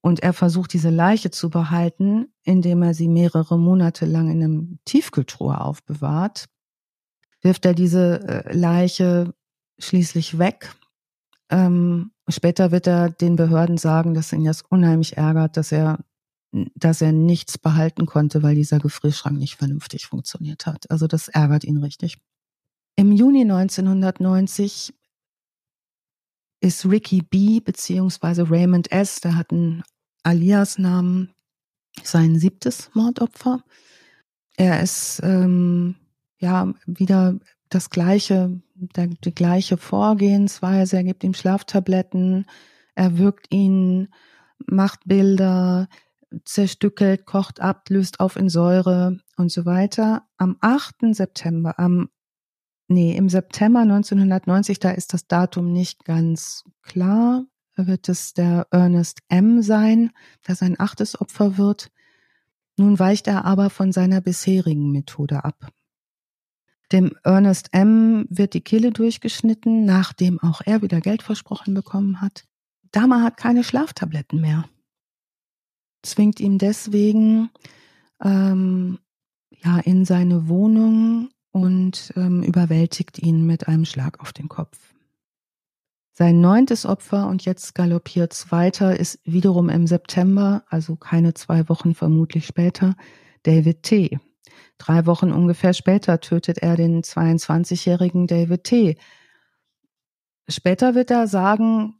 und 0.00 0.20
er 0.20 0.32
versucht, 0.32 0.72
diese 0.72 0.90
Leiche 0.90 1.32
zu 1.32 1.50
behalten, 1.50 2.32
indem 2.44 2.82
er 2.82 2.94
sie 2.94 3.08
mehrere 3.08 3.58
Monate 3.58 4.06
lang 4.06 4.30
in 4.30 4.42
einem 4.42 4.78
Tiefkühltruhe 4.84 5.60
aufbewahrt, 5.60 6.46
wirft 7.42 7.66
er 7.66 7.74
diese 7.74 8.20
äh, 8.28 8.56
Leiche 8.56 9.34
schließlich 9.78 10.38
weg. 10.38 10.72
Ähm, 11.50 12.12
später 12.28 12.70
wird 12.70 12.86
er 12.86 13.10
den 13.10 13.34
Behörden 13.34 13.78
sagen, 13.78 14.14
dass 14.14 14.32
ihn 14.32 14.44
das 14.44 14.62
unheimlich 14.62 15.16
ärgert, 15.16 15.56
dass 15.56 15.72
er 15.72 15.98
dass 16.74 17.00
er 17.00 17.12
nichts 17.12 17.58
behalten 17.58 18.06
konnte, 18.06 18.42
weil 18.42 18.54
dieser 18.54 18.78
Gefrierschrank 18.78 19.38
nicht 19.38 19.56
vernünftig 19.56 20.06
funktioniert 20.06 20.66
hat. 20.66 20.90
Also 20.90 21.06
das 21.06 21.28
ärgert 21.28 21.64
ihn 21.64 21.78
richtig. 21.78 22.18
Im 22.96 23.12
Juni 23.12 23.42
1990 23.42 24.94
ist 26.60 26.86
Ricky 26.86 27.22
B. 27.22 27.60
beziehungsweise 27.60 28.50
Raymond 28.50 28.92
S., 28.92 29.20
der 29.20 29.36
hat 29.36 29.50
einen 29.50 29.82
Alias-Namen, 30.22 31.32
sein 32.02 32.38
siebtes 32.38 32.90
Mordopfer. 32.94 33.62
Er 34.56 34.82
ist 34.82 35.20
ähm, 35.22 35.96
ja 36.38 36.72
wieder 36.86 37.38
das 37.68 37.90
gleiche, 37.90 38.60
der, 38.74 39.08
die 39.08 39.34
gleiche 39.34 39.76
Vorgehensweise. 39.76 40.96
Er 40.96 41.04
gibt 41.04 41.24
ihm 41.24 41.34
Schlaftabletten, 41.34 42.46
er 42.94 43.18
wirkt 43.18 43.52
ihn, 43.52 44.08
macht 44.66 45.00
Bilder, 45.04 45.88
zerstückelt, 46.44 47.26
kocht 47.26 47.60
ab, 47.60 47.88
löst 47.88 48.20
auf 48.20 48.36
in 48.36 48.48
Säure 48.48 49.18
und 49.36 49.50
so 49.50 49.64
weiter. 49.64 50.26
Am 50.36 50.56
8. 50.60 51.14
September, 51.14 51.78
am 51.78 52.08
nee, 52.88 53.16
im 53.16 53.28
September 53.28 53.80
1990, 53.80 54.78
da 54.78 54.90
ist 54.90 55.12
das 55.12 55.26
Datum 55.26 55.72
nicht 55.72 56.04
ganz 56.04 56.64
klar, 56.82 57.44
wird 57.76 58.08
es 58.08 58.34
der 58.34 58.66
Ernest 58.70 59.20
M 59.28 59.62
sein, 59.62 60.10
der 60.46 60.54
sein 60.54 60.78
achtes 60.78 61.20
Opfer 61.20 61.58
wird. 61.58 61.90
Nun 62.76 62.98
weicht 62.98 63.26
er 63.26 63.44
aber 63.44 63.70
von 63.70 63.92
seiner 63.92 64.20
bisherigen 64.20 64.90
Methode 64.90 65.44
ab. 65.44 65.68
Dem 66.92 67.16
Ernest 67.24 67.70
M 67.72 68.26
wird 68.28 68.54
die 68.54 68.60
Kehle 68.60 68.92
durchgeschnitten, 68.92 69.84
nachdem 69.84 70.40
auch 70.40 70.60
er 70.64 70.82
wieder 70.82 71.00
Geld 71.00 71.22
versprochen 71.22 71.74
bekommen 71.74 72.20
hat. 72.20 72.44
Dama 72.92 73.22
hat 73.22 73.36
keine 73.36 73.64
Schlaftabletten 73.64 74.40
mehr 74.40 74.64
zwingt 76.06 76.40
ihn 76.40 76.58
deswegen 76.58 77.50
ähm, 78.22 78.98
ja 79.50 79.78
in 79.78 80.04
seine 80.04 80.48
Wohnung 80.48 81.30
und 81.50 82.12
ähm, 82.16 82.42
überwältigt 82.42 83.18
ihn 83.18 83.46
mit 83.46 83.68
einem 83.68 83.84
Schlag 83.84 84.20
auf 84.20 84.32
den 84.32 84.48
Kopf. 84.48 84.94
Sein 86.16 86.40
neuntes 86.40 86.86
Opfer, 86.86 87.26
und 87.26 87.44
jetzt 87.44 87.74
galoppiert's 87.74 88.52
weiter, 88.52 88.98
ist 88.98 89.18
wiederum 89.24 89.68
im 89.68 89.88
September, 89.88 90.62
also 90.68 90.94
keine 90.94 91.34
zwei 91.34 91.68
Wochen 91.68 91.94
vermutlich 91.94 92.46
später, 92.46 92.94
David 93.42 93.82
T. 93.82 94.18
Drei 94.78 95.06
Wochen 95.06 95.32
ungefähr 95.32 95.72
später 95.72 96.20
tötet 96.20 96.58
er 96.58 96.76
den 96.76 97.02
22-jährigen 97.02 98.26
David 98.28 98.64
T. 98.64 98.96
Später 100.48 100.94
wird 100.94 101.10
er 101.10 101.26
sagen, 101.26 101.96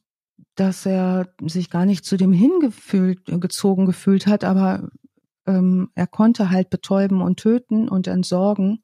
dass 0.54 0.86
er 0.86 1.28
sich 1.42 1.70
gar 1.70 1.84
nicht 1.86 2.04
zu 2.04 2.16
dem 2.16 2.32
hingefühlt, 2.32 3.24
gezogen 3.26 3.86
gefühlt 3.86 4.26
hat, 4.26 4.44
aber 4.44 4.88
ähm, 5.46 5.90
er 5.94 6.06
konnte 6.06 6.50
halt 6.50 6.70
betäuben 6.70 7.20
und 7.20 7.38
töten 7.40 7.88
und 7.88 8.06
entsorgen 8.06 8.82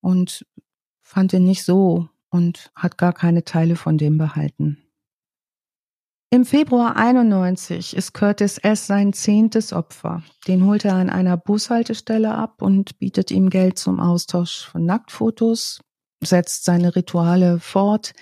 und 0.00 0.46
fand 1.02 1.32
ihn 1.32 1.44
nicht 1.44 1.64
so 1.64 2.08
und 2.30 2.72
hat 2.74 2.98
gar 2.98 3.12
keine 3.12 3.44
Teile 3.44 3.76
von 3.76 3.98
dem 3.98 4.18
behalten. 4.18 4.78
Im 6.30 6.44
Februar 6.44 6.96
91 6.96 7.96
ist 7.96 8.12
Curtis 8.12 8.58
S. 8.58 8.88
sein 8.88 9.12
zehntes 9.12 9.72
Opfer. 9.72 10.24
Den 10.48 10.66
holt 10.66 10.84
er 10.84 10.94
an 10.94 11.08
einer 11.08 11.36
Bushaltestelle 11.36 12.34
ab 12.34 12.60
und 12.60 12.98
bietet 12.98 13.30
ihm 13.30 13.50
Geld 13.50 13.78
zum 13.78 14.00
Austausch 14.00 14.66
von 14.66 14.84
Nacktfotos, 14.84 15.80
setzt 16.20 16.64
seine 16.64 16.96
Rituale 16.96 17.60
fort, 17.60 18.14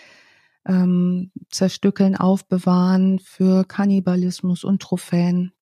ähm, 0.66 1.30
zerstückeln, 1.50 2.16
aufbewahren 2.16 3.18
für 3.18 3.64
Kannibalismus 3.64 4.64
und 4.64 4.82
Trophäen. 4.82 5.52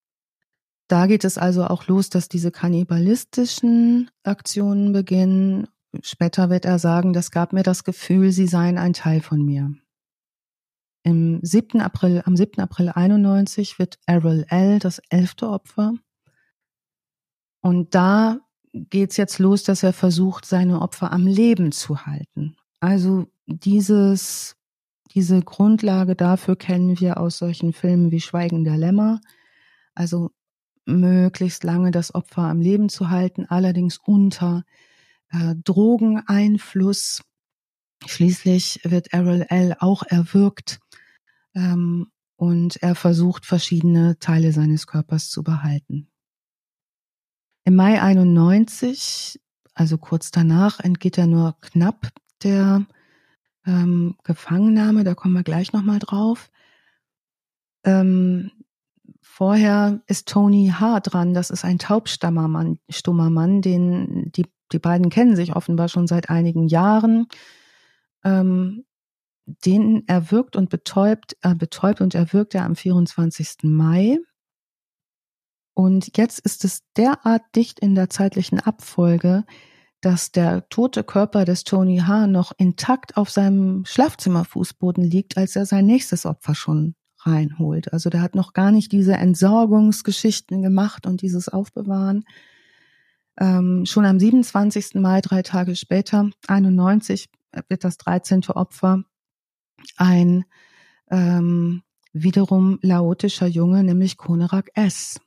Da 0.88 1.06
geht 1.06 1.24
es 1.24 1.38
also 1.38 1.66
auch 1.66 1.86
los, 1.86 2.10
dass 2.10 2.28
diese 2.28 2.50
kannibalistischen 2.50 4.10
Aktionen 4.24 4.92
beginnen. 4.92 5.68
Später 6.02 6.50
wird 6.50 6.64
er 6.64 6.78
sagen, 6.78 7.12
das 7.12 7.30
gab 7.30 7.52
mir 7.52 7.62
das 7.62 7.84
Gefühl, 7.84 8.32
sie 8.32 8.46
seien 8.46 8.76
ein 8.78 8.92
Teil 8.92 9.20
von 9.20 9.44
mir. 9.44 9.72
Im 11.02 11.40
7. 11.42 11.80
April, 11.80 12.22
am 12.26 12.36
7. 12.36 12.60
April 12.60 12.90
91 12.90 13.78
wird 13.78 13.98
Errol 14.06 14.44
L. 14.48 14.80
das 14.80 15.00
elfte 15.08 15.48
Opfer. 15.48 15.94
Und 17.62 17.94
da 17.94 18.40
geht's 18.72 19.16
jetzt 19.16 19.38
los, 19.38 19.62
dass 19.62 19.82
er 19.82 19.92
versucht, 19.92 20.44
seine 20.44 20.80
Opfer 20.82 21.12
am 21.12 21.26
Leben 21.26 21.72
zu 21.72 22.04
halten. 22.04 22.56
Also 22.80 23.26
dieses 23.46 24.56
diese 25.14 25.42
Grundlage 25.42 26.14
dafür 26.14 26.56
kennen 26.56 27.00
wir 27.00 27.18
aus 27.18 27.38
solchen 27.38 27.72
Filmen 27.72 28.10
wie 28.10 28.20
Schweigen 28.20 28.64
der 28.64 28.76
Lämmer. 28.76 29.20
Also 29.94 30.30
möglichst 30.86 31.64
lange 31.64 31.90
das 31.90 32.14
Opfer 32.14 32.42
am 32.42 32.60
Leben 32.60 32.88
zu 32.88 33.10
halten, 33.10 33.46
allerdings 33.46 33.98
unter 33.98 34.64
äh, 35.30 35.54
Drogeneinfluss. 35.64 37.22
Schließlich 38.06 38.80
wird 38.84 39.12
Errol 39.12 39.46
L. 39.48 39.76
auch 39.78 40.02
erwürgt 40.02 40.80
ähm, 41.54 42.10
und 42.36 42.76
er 42.82 42.94
versucht, 42.94 43.44
verschiedene 43.44 44.18
Teile 44.18 44.52
seines 44.52 44.86
Körpers 44.86 45.28
zu 45.28 45.42
behalten. 45.42 46.08
Im 47.64 47.76
Mai 47.76 48.00
91, 48.00 49.38
also 49.74 49.98
kurz 49.98 50.30
danach, 50.30 50.80
entgeht 50.80 51.18
er 51.18 51.26
nur 51.26 51.56
knapp 51.60 52.08
der 52.42 52.86
ähm, 53.66 54.16
Gefangennahme, 54.24 55.04
da 55.04 55.14
kommen 55.14 55.34
wir 55.34 55.42
gleich 55.42 55.72
nochmal 55.72 55.98
drauf. 55.98 56.50
Ähm, 57.84 58.50
vorher 59.20 60.02
ist 60.06 60.28
Tony 60.28 60.72
H. 60.78 61.00
dran, 61.00 61.34
das 61.34 61.50
ist 61.50 61.64
ein 61.64 61.78
taubstummer 61.78 62.48
Mann, 62.48 62.78
stummer 62.88 63.30
Mann, 63.30 63.62
den 63.62 64.30
die, 64.32 64.46
die 64.72 64.78
beiden 64.78 65.10
kennen 65.10 65.36
sich 65.36 65.56
offenbar 65.56 65.88
schon 65.88 66.06
seit 66.06 66.30
einigen 66.30 66.68
Jahren. 66.68 67.26
Ähm, 68.24 68.84
den 69.64 70.06
erwürgt 70.06 70.56
und 70.56 70.70
betäubt, 70.70 71.36
äh, 71.42 71.54
betäubt 71.54 72.00
und 72.00 72.14
erwürgt 72.14 72.54
er 72.54 72.64
am 72.64 72.76
24. 72.76 73.64
Mai. 73.64 74.18
Und 75.74 76.16
jetzt 76.16 76.40
ist 76.40 76.64
es 76.64 76.82
derart 76.96 77.42
dicht 77.56 77.80
in 77.80 77.94
der 77.94 78.10
zeitlichen 78.10 78.60
Abfolge, 78.60 79.44
dass 80.00 80.32
der 80.32 80.68
tote 80.68 81.04
Körper 81.04 81.44
des 81.44 81.64
Tony 81.64 81.98
H. 81.98 82.26
noch 82.26 82.52
intakt 82.56 83.16
auf 83.16 83.30
seinem 83.30 83.84
Schlafzimmerfußboden 83.84 85.04
liegt, 85.04 85.36
als 85.36 85.56
er 85.56 85.66
sein 85.66 85.86
nächstes 85.86 86.24
Opfer 86.24 86.54
schon 86.54 86.94
reinholt. 87.18 87.92
Also 87.92 88.08
der 88.08 88.22
hat 88.22 88.34
noch 88.34 88.52
gar 88.54 88.70
nicht 88.70 88.92
diese 88.92 89.14
Entsorgungsgeschichten 89.14 90.62
gemacht 90.62 91.06
und 91.06 91.20
dieses 91.22 91.48
Aufbewahren. 91.48 92.24
Ähm, 93.38 93.84
schon 93.86 94.06
am 94.06 94.18
27. 94.18 94.94
Mai, 94.94 95.20
drei 95.20 95.42
Tage 95.42 95.76
später, 95.76 96.30
91, 96.46 97.28
wird 97.68 97.84
das 97.84 97.98
13. 97.98 98.44
Opfer 98.48 99.04
ein 99.96 100.44
ähm, 101.10 101.82
wiederum 102.12 102.78
laotischer 102.82 103.46
Junge, 103.46 103.84
nämlich 103.84 104.16
Konerak 104.16 104.70
S. 104.74 105.20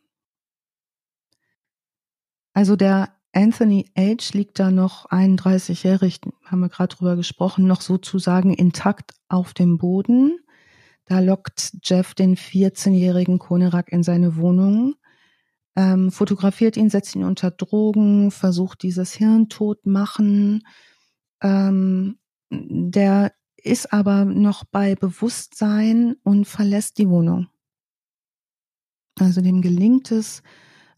Also 2.54 2.76
der 2.76 3.16
Anthony 3.34 3.89
H. 3.97 4.34
liegt 4.34 4.60
da 4.60 4.69
noch 4.69 5.10
31-jährig, 5.10 6.22
haben 6.45 6.60
wir 6.60 6.69
gerade 6.69 6.95
drüber 6.95 7.15
gesprochen, 7.15 7.65
noch 7.65 7.81
sozusagen 7.81 8.53
intakt 8.53 9.11
auf 9.27 9.55
dem 9.55 9.80
Boden. 9.80 10.38
Da 11.05 11.19
lockt 11.19 11.77
Jeff 11.84 12.14
den 12.14 12.38
14-jährigen 12.38 13.39
Konerak 13.39 13.91
in 13.91 14.03
seine 14.03 14.38
Wohnung, 14.38 14.95
ähm, 15.76 16.11
fotografiert 16.11 16.77
ihn, 16.77 16.91
setzt 16.91 17.15
ihn 17.15 17.23
unter 17.23 17.49
Drogen, 17.49 18.30
versucht 18.30 18.84
dieses 18.84 19.14
Hirntod 19.14 19.85
machen. 19.88 20.61
Ähm, 21.41 22.19
der 22.51 23.34
ist 23.57 23.91
aber 23.91 24.26
noch 24.26 24.64
bei 24.65 24.93
Bewusstsein 24.93 26.15
und 26.23 26.45
verlässt 26.45 26.99
die 26.99 27.10
Wohnung. 27.10 27.47
Also 29.19 29.41
dem 29.41 29.61
gelingt 29.61 30.11
es, 30.11 30.43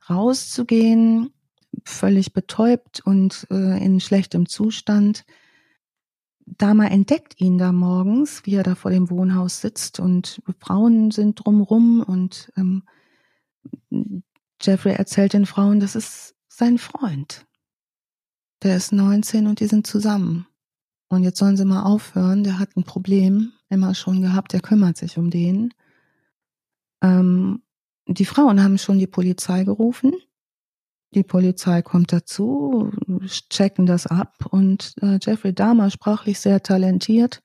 rauszugehen, 0.10 1.35
völlig 1.84 2.34
betäubt 2.34 3.02
und 3.06 3.48
äh, 3.50 3.84
in 3.84 4.00
schlechtem 4.00 4.48
Zustand. 4.48 5.26
Dama 6.46 6.86
entdeckt 6.86 7.40
ihn 7.42 7.58
da 7.58 7.72
morgens, 7.72 8.46
wie 8.46 8.56
er 8.56 8.64
da 8.64 8.76
vor 8.76 8.92
dem 8.92 9.10
Wohnhaus 9.10 9.62
sitzt 9.62 10.00
und 10.00 10.42
Frauen 10.60 11.12
sind 11.12 11.44
drumrum 11.44 12.02
und 12.02 12.52
ähm, 12.56 12.84
Jeffrey 14.62 14.94
erzählt 14.94 15.34
den 15.34 15.46
Frauen, 15.46 15.80
das 15.80 15.96
ist 15.96 16.36
sein 16.48 16.78
Freund. 16.78 17.46
Der 18.64 18.78
ist 18.78 18.92
19 18.92 19.48
und 19.48 19.60
die 19.60 19.68
sind 19.68 19.86
zusammen. 19.86 20.48
Und 21.08 21.24
jetzt 21.24 21.40
sollen 21.40 21.58
sie 21.58 21.66
mal 21.66 21.84
aufhören, 21.84 22.44
der 22.44 22.58
hat 22.58 22.76
ein 22.76 22.84
Problem 22.84 23.52
immer 23.70 23.94
schon 23.96 24.22
gehabt, 24.22 24.54
der 24.54 24.62
kümmert 24.62 24.98
sich 24.98 25.18
um 25.18 25.30
den. 25.30 25.74
Ähm, 27.02 27.64
die 28.08 28.26
Frauen 28.26 28.64
haben 28.64 28.78
schon 28.78 29.00
die 29.00 29.08
Polizei 29.08 29.64
gerufen 29.64 30.14
die 31.16 31.24
Polizei 31.24 31.82
kommt 31.82 32.12
dazu, 32.12 32.92
checken 33.50 33.86
das 33.86 34.06
ab 34.06 34.46
und 34.50 34.94
äh, 35.02 35.18
Jeffrey 35.22 35.54
Dahmer, 35.54 35.90
sprachlich 35.90 36.40
sehr 36.40 36.62
talentiert 36.62 37.42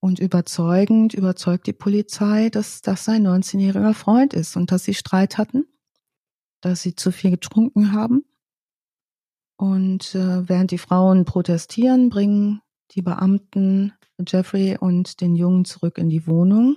und 0.00 0.18
überzeugend, 0.18 1.14
überzeugt 1.14 1.66
die 1.66 1.72
Polizei, 1.72 2.50
dass 2.50 2.82
das 2.82 3.04
sein 3.04 3.26
19-jähriger 3.26 3.94
Freund 3.94 4.34
ist 4.34 4.56
und 4.56 4.70
dass 4.70 4.84
sie 4.84 4.94
Streit 4.94 5.38
hatten, 5.38 5.66
dass 6.60 6.82
sie 6.82 6.94
zu 6.94 7.10
viel 7.10 7.30
getrunken 7.30 7.92
haben. 7.92 8.24
Und 9.56 10.14
äh, 10.14 10.48
während 10.48 10.70
die 10.70 10.78
Frauen 10.78 11.24
protestieren, 11.24 12.10
bringen 12.10 12.60
die 12.92 13.02
Beamten 13.02 13.92
Jeffrey 14.24 14.76
und 14.78 15.20
den 15.20 15.34
Jungen 15.34 15.64
zurück 15.64 15.98
in 15.98 16.10
die 16.10 16.26
Wohnung, 16.26 16.76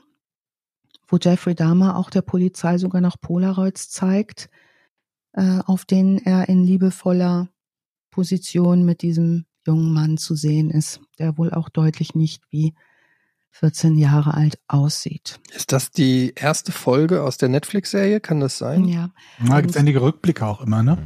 wo 1.07 1.17
Jeffrey 1.17 1.53
Dahmer 1.53 1.97
auch 1.97 2.09
der 2.09 2.21
Polizei 2.21 2.77
sogar 2.77 3.01
noch 3.01 3.19
Polaroids 3.19 3.89
zeigt, 3.89 4.49
auf 5.33 5.85
denen 5.85 6.17
er 6.17 6.49
in 6.49 6.63
liebevoller 6.63 7.49
Position 8.09 8.83
mit 8.83 9.01
diesem 9.01 9.45
jungen 9.65 9.93
Mann 9.93 10.17
zu 10.17 10.35
sehen 10.35 10.69
ist, 10.69 10.99
der 11.19 11.37
wohl 11.37 11.51
auch 11.53 11.69
deutlich 11.69 12.15
nicht 12.15 12.43
wie 12.49 12.73
14 13.51 13.97
Jahre 13.97 14.33
alt 14.33 14.59
aussieht. 14.67 15.39
Ist 15.53 15.71
das 15.71 15.91
die 15.91 16.33
erste 16.35 16.71
Folge 16.71 17.23
aus 17.23 17.37
der 17.37 17.49
Netflix-Serie? 17.49 18.19
Kann 18.19 18.39
das 18.39 18.57
sein? 18.57 18.85
Ja. 18.85 19.11
Da 19.45 19.61
gibt 19.61 19.71
es 19.71 19.77
einige 19.77 20.01
Rückblicke 20.01 20.45
auch 20.45 20.61
immer, 20.61 20.83
ne? 20.83 20.97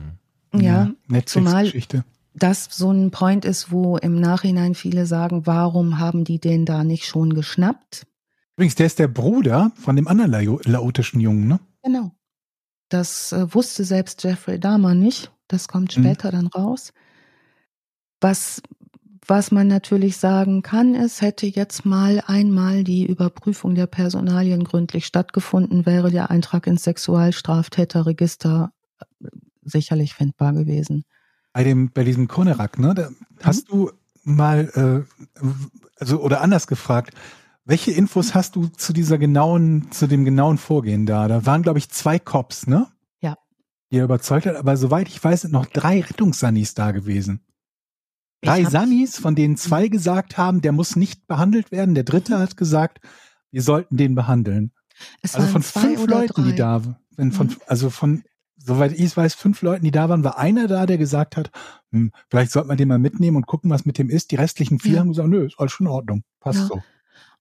Ja, 0.54 0.92
Netflix-Geschichte. 1.08 2.06
Das 2.34 2.68
so 2.72 2.92
ein 2.92 3.12
Point 3.12 3.46
ist, 3.46 3.72
wo 3.72 3.98
im 3.98 4.20
Nachhinein 4.20 4.76
viele 4.76 5.06
sagen, 5.06 5.46
warum 5.46 6.00
haben 6.00 6.24
die 6.24 6.40
den 6.40 6.66
da 6.66 6.84
nicht 6.84 7.06
schon 7.06 7.34
geschnappt? 7.34 8.06
Übrigens, 8.56 8.76
der 8.76 8.86
ist 8.86 9.00
der 9.00 9.08
Bruder 9.08 9.72
von 9.76 9.96
dem 9.96 10.08
anderen 10.08 10.60
laotischen 10.64 11.20
Jungen, 11.20 11.48
ne? 11.48 11.60
Genau. 11.84 12.12
Das 12.90 13.32
äh, 13.32 13.54
wusste 13.54 13.84
selbst 13.84 14.24
Jeffrey 14.24 14.60
Dahmer 14.60 14.94
nicht. 14.94 15.32
Das 15.48 15.68
kommt 15.68 15.96
mhm. 15.96 16.02
später 16.02 16.30
mhm. 16.30 16.32
dann 16.32 16.48
raus. 16.48 16.94
Was, 18.22 18.62
was 19.28 19.52
man 19.52 19.68
natürlich 19.68 20.18
sagen 20.18 20.62
kann, 20.62 20.96
ist, 20.96 21.22
hätte 21.22 21.46
jetzt 21.48 21.86
mal 21.86 22.24
einmal 22.26 22.84
die 22.84 23.06
Überprüfung 23.06 23.76
der 23.76 23.88
Personalien 23.88 24.64
gründlich 24.64 25.06
stattgefunden, 25.06 25.86
wäre 25.86 26.12
der 26.12 26.32
Eintrag 26.32 26.68
ins 26.68 26.84
Sexualstraftäterregister 26.84 28.72
äh, 29.00 29.28
sicherlich 29.64 30.14
findbar 30.14 30.54
gewesen. 30.54 31.06
Bei 31.54 31.64
dem, 31.64 31.92
bei 31.92 32.04
diesem 32.04 32.28
Konerak, 32.28 32.80
ne, 32.80 32.94
da 32.94 33.10
hast 33.42 33.72
mhm. 33.72 33.78
du 33.78 33.92
mal, 34.24 35.06
äh, 35.06 35.42
also 35.98 36.20
oder 36.22 36.42
anders 36.42 36.68
gefragt, 36.68 37.14
welche 37.66 37.92
Infos 37.92 38.36
hast 38.36 38.56
du 38.56 38.68
zu 38.68 38.94
dieser 38.94 39.18
genauen, 39.18 39.92
zu 39.92 40.08
dem 40.08 40.24
genauen 40.24 40.58
Vorgehen 40.58 41.06
da? 41.06 41.28
Da 41.28 41.46
waren, 41.46 41.64
glaube 41.64 41.80
ich, 41.80 41.90
zwei 41.90 42.20
Cops, 42.20 42.68
ne? 42.68 42.88
Ja. 43.20 43.38
Die 43.92 43.98
er 43.98 44.06
überzeugt 44.06 44.46
hat, 44.46 44.56
aber 44.56 44.78
soweit 44.78 45.08
ich 45.08 45.22
weiß, 45.22 45.42
sind 45.42 45.54
noch 45.54 45.66
drei 45.66 46.02
Rettungssannis 46.02 46.76
da 46.76 46.92
gewesen. 46.92 47.42
Drei 48.42 48.64
Sannis, 48.64 49.18
von 49.18 49.34
denen 49.34 49.58
zwei 49.58 49.88
gesagt 49.88 50.38
haben, 50.38 50.62
der 50.62 50.72
muss 50.72 50.96
nicht 50.96 51.26
behandelt 51.26 51.72
werden. 51.72 51.96
Der 51.96 52.04
dritte 52.04 52.38
hat 52.38 52.58
gesagt, 52.58 53.00
wir 53.50 53.64
sollten 53.64 53.98
den 53.98 54.14
behandeln. 54.14 54.72
Es 55.24 55.34
also 55.34 55.48
von 55.48 55.64
fünf 55.64 56.06
Leuten, 56.06 56.44
drei. 56.44 56.52
die 56.52 56.56
da 56.56 56.86
waren, 56.86 57.32
von, 57.32 57.48
mhm. 57.48 57.58
also 57.66 57.90
von, 57.90 58.24
soweit 58.58 58.92
ich 58.92 59.18
weiß, 59.18 59.34
fünf 59.34 59.64
Leuten, 59.64 59.84
die 59.84 59.92
da 59.92 60.10
waren, 60.10 60.24
war 60.24 60.38
einer 60.38 60.68
da, 60.68 60.86
der 60.86 61.00
gesagt 61.00 61.38
hat, 61.38 61.50
hm, 61.92 62.12
vielleicht 62.30 62.52
sollte 62.52 62.68
man 62.68 62.78
den 62.78 62.90
mal 62.90 63.00
mitnehmen 63.00 63.38
und 63.38 63.48
gucken, 63.48 63.72
was 63.72 63.86
mit 63.86 63.98
dem 63.98 64.10
ist. 64.10 64.30
Die 64.30 64.36
restlichen 64.36 64.78
vier 64.78 64.94
ja. 64.94 65.00
haben 65.00 65.10
gesagt, 65.10 65.30
nö, 65.30 65.48
ist 65.48 65.56
alles 65.58 65.72
schon 65.72 65.88
in 65.88 65.94
Ordnung. 65.94 66.24
Passt 66.40 66.60
ja. 66.60 66.66
so. 66.68 66.84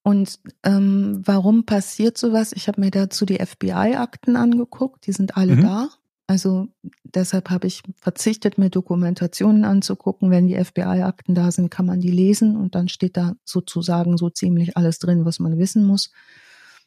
Und 0.04 0.38
ähm, 0.64 1.22
warum 1.24 1.64
passiert 1.64 2.18
sowas? 2.18 2.52
Ich 2.52 2.68
habe 2.68 2.78
mir 2.82 2.90
dazu 2.90 3.24
die 3.24 3.38
FBI-Akten 3.38 4.36
angeguckt, 4.36 5.06
die 5.06 5.12
sind 5.12 5.38
alle 5.38 5.56
mhm. 5.56 5.62
da. 5.62 5.88
Also 6.26 6.68
deshalb 7.04 7.48
habe 7.48 7.66
ich 7.66 7.82
verzichtet, 7.96 8.58
mir 8.58 8.68
Dokumentationen 8.68 9.64
anzugucken. 9.64 10.30
Wenn 10.30 10.46
die 10.46 10.62
FBI-Akten 10.62 11.34
da 11.34 11.50
sind, 11.50 11.70
kann 11.70 11.86
man 11.86 12.00
die 12.00 12.10
lesen 12.10 12.54
und 12.54 12.74
dann 12.74 12.88
steht 12.88 13.16
da 13.16 13.32
sozusagen 13.44 14.18
so 14.18 14.28
ziemlich 14.28 14.76
alles 14.76 14.98
drin, 14.98 15.24
was 15.24 15.38
man 15.38 15.56
wissen 15.58 15.86
muss. 15.86 16.12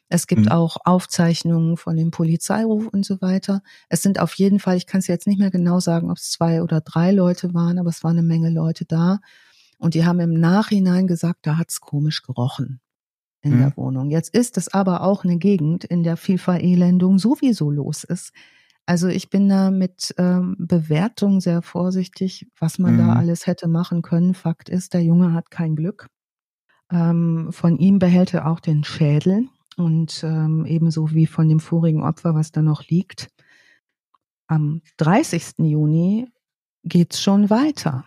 Es 0.08 0.28
gibt 0.28 0.42
mhm. 0.42 0.52
auch 0.52 0.76
Aufzeichnungen 0.84 1.76
von 1.76 1.96
dem 1.96 2.12
Polizeiruf 2.12 2.86
und 2.86 3.04
so 3.04 3.20
weiter. 3.20 3.62
Es 3.88 4.00
sind 4.00 4.20
auf 4.20 4.34
jeden 4.34 4.60
Fall, 4.60 4.76
ich 4.76 4.86
kann 4.86 5.00
es 5.00 5.08
jetzt 5.08 5.26
nicht 5.26 5.40
mehr 5.40 5.50
genau 5.50 5.80
sagen, 5.80 6.12
ob 6.12 6.18
es 6.18 6.30
zwei 6.30 6.62
oder 6.62 6.80
drei 6.80 7.10
Leute 7.10 7.52
waren, 7.52 7.80
aber 7.80 7.90
es 7.90 8.04
waren 8.04 8.16
eine 8.16 8.26
Menge 8.26 8.50
Leute 8.50 8.84
da. 8.84 9.18
Und 9.76 9.94
die 9.94 10.04
haben 10.04 10.20
im 10.20 10.34
Nachhinein 10.38 11.08
gesagt, 11.08 11.40
da 11.48 11.58
hat's 11.58 11.80
komisch 11.80 12.22
gerochen 12.22 12.80
in 13.42 13.56
mhm. 13.56 13.58
der 13.58 13.76
Wohnung. 13.76 14.10
Jetzt 14.10 14.34
ist 14.34 14.56
es 14.56 14.72
aber 14.72 15.02
auch 15.02 15.24
eine 15.24 15.38
Gegend, 15.38 15.84
in 15.84 16.02
der 16.02 16.16
viel 16.16 16.38
Verelendung 16.38 17.18
sowieso 17.18 17.70
los 17.70 18.04
ist. 18.04 18.32
Also 18.86 19.08
ich 19.08 19.28
bin 19.28 19.48
da 19.48 19.70
mit 19.70 20.14
ähm, 20.16 20.56
Bewertung 20.58 21.40
sehr 21.40 21.60
vorsichtig, 21.60 22.46
was 22.58 22.78
man 22.78 22.94
mhm. 22.94 22.98
da 22.98 23.12
alles 23.12 23.46
hätte 23.46 23.68
machen 23.68 24.02
können. 24.02 24.34
Fakt 24.34 24.68
ist, 24.68 24.94
der 24.94 25.02
Junge 25.02 25.34
hat 25.34 25.50
kein 25.50 25.76
Glück. 25.76 26.08
Ähm, 26.90 27.48
von 27.50 27.76
ihm 27.76 27.98
behält 27.98 28.32
er 28.32 28.50
auch 28.50 28.60
den 28.60 28.84
Schädel 28.84 29.48
und 29.76 30.22
ähm, 30.24 30.64
ebenso 30.64 31.10
wie 31.12 31.26
von 31.26 31.48
dem 31.48 31.60
vorigen 31.60 32.02
Opfer, 32.02 32.34
was 32.34 32.50
da 32.50 32.62
noch 32.62 32.88
liegt. 32.88 33.28
am 34.46 34.80
30. 34.96 35.58
Juni 35.58 36.28
geht's 36.82 37.20
schon 37.20 37.50
weiter. 37.50 38.06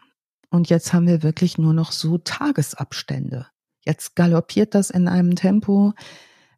Und 0.49 0.70
jetzt 0.70 0.94
haben 0.94 1.08
wir 1.08 1.24
wirklich 1.24 1.58
nur 1.58 1.74
noch 1.74 1.91
so 1.91 2.18
Tagesabstände. 2.18 3.48
Jetzt 3.86 4.16
galoppiert 4.16 4.76
das 4.76 4.90
in 4.90 5.08
einem 5.08 5.36
Tempo, 5.36 5.94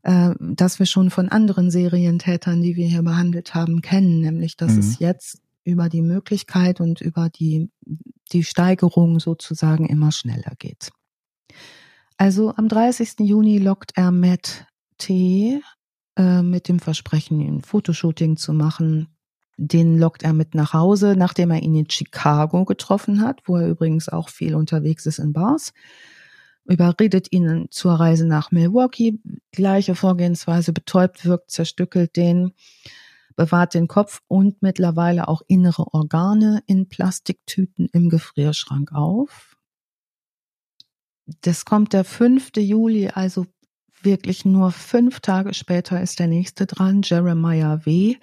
äh, 0.03 0.31
das 0.39 0.79
wir 0.79 0.85
schon 0.85 1.09
von 1.09 1.29
anderen 1.29 1.71
Serientätern, 1.71 2.61
die 2.61 2.75
wir 2.75 2.87
hier 2.87 3.03
behandelt 3.03 3.55
haben, 3.55 3.81
kennen, 3.81 4.21
nämlich 4.21 4.57
dass 4.57 4.73
mhm. 4.73 4.79
es 4.79 4.99
jetzt 4.99 5.41
über 5.63 5.87
die 5.87 6.01
Möglichkeit 6.01 6.81
und 6.81 6.99
über 6.99 7.29
die, 7.29 7.69
die 8.31 8.43
Steigerung 8.43 9.19
sozusagen 9.19 9.87
immer 9.87 10.11
schneller 10.11 10.53
geht. 10.59 10.91
Also 12.17 12.53
am 12.55 12.67
30. 12.67 13.19
Juni 13.19 13.57
lockt 13.59 13.93
er 13.95 14.11
Matt 14.11 14.65
T. 14.97 15.61
Äh, 16.15 16.43
mit 16.43 16.67
dem 16.67 16.79
Versprechen, 16.79 17.39
ein 17.39 17.61
Fotoshooting 17.61 18.37
zu 18.37 18.53
machen. 18.53 19.07
Den 19.57 19.97
lockt 19.97 20.23
er 20.23 20.33
mit 20.33 20.53
nach 20.53 20.73
Hause, 20.73 21.15
nachdem 21.17 21.49
er 21.49 21.63
ihn 21.63 21.75
in 21.75 21.89
Chicago 21.89 22.65
getroffen 22.65 23.21
hat, 23.21 23.41
wo 23.45 23.57
er 23.57 23.67
übrigens 23.67 24.09
auch 24.09 24.29
viel 24.29 24.53
unterwegs 24.53 25.05
ist 25.07 25.19
in 25.19 25.33
Bars 25.33 25.73
überredet 26.65 27.31
ihn 27.31 27.67
zur 27.69 27.93
Reise 27.93 28.25
nach 28.25 28.51
Milwaukee. 28.51 29.19
Gleiche 29.51 29.95
Vorgehensweise, 29.95 30.73
betäubt 30.73 31.25
wirkt, 31.25 31.51
zerstückelt 31.51 32.15
den, 32.15 32.53
bewahrt 33.35 33.73
den 33.73 33.87
Kopf 33.87 34.21
und 34.27 34.61
mittlerweile 34.61 35.27
auch 35.27 35.41
innere 35.47 35.93
Organe 35.93 36.63
in 36.65 36.87
Plastiktüten 36.87 37.89
im 37.91 38.09
Gefrierschrank 38.09 38.91
auf. 38.93 39.57
Das 41.41 41.65
kommt 41.65 41.93
der 41.93 42.03
5. 42.03 42.51
Juli, 42.57 43.09
also 43.09 43.45
wirklich 44.01 44.45
nur 44.45 44.71
fünf 44.71 45.21
Tage 45.21 45.53
später 45.53 46.01
ist 46.01 46.19
der 46.19 46.27
nächste 46.27 46.65
dran, 46.65 47.01
Jeremiah 47.03 47.85
W., 47.85 48.15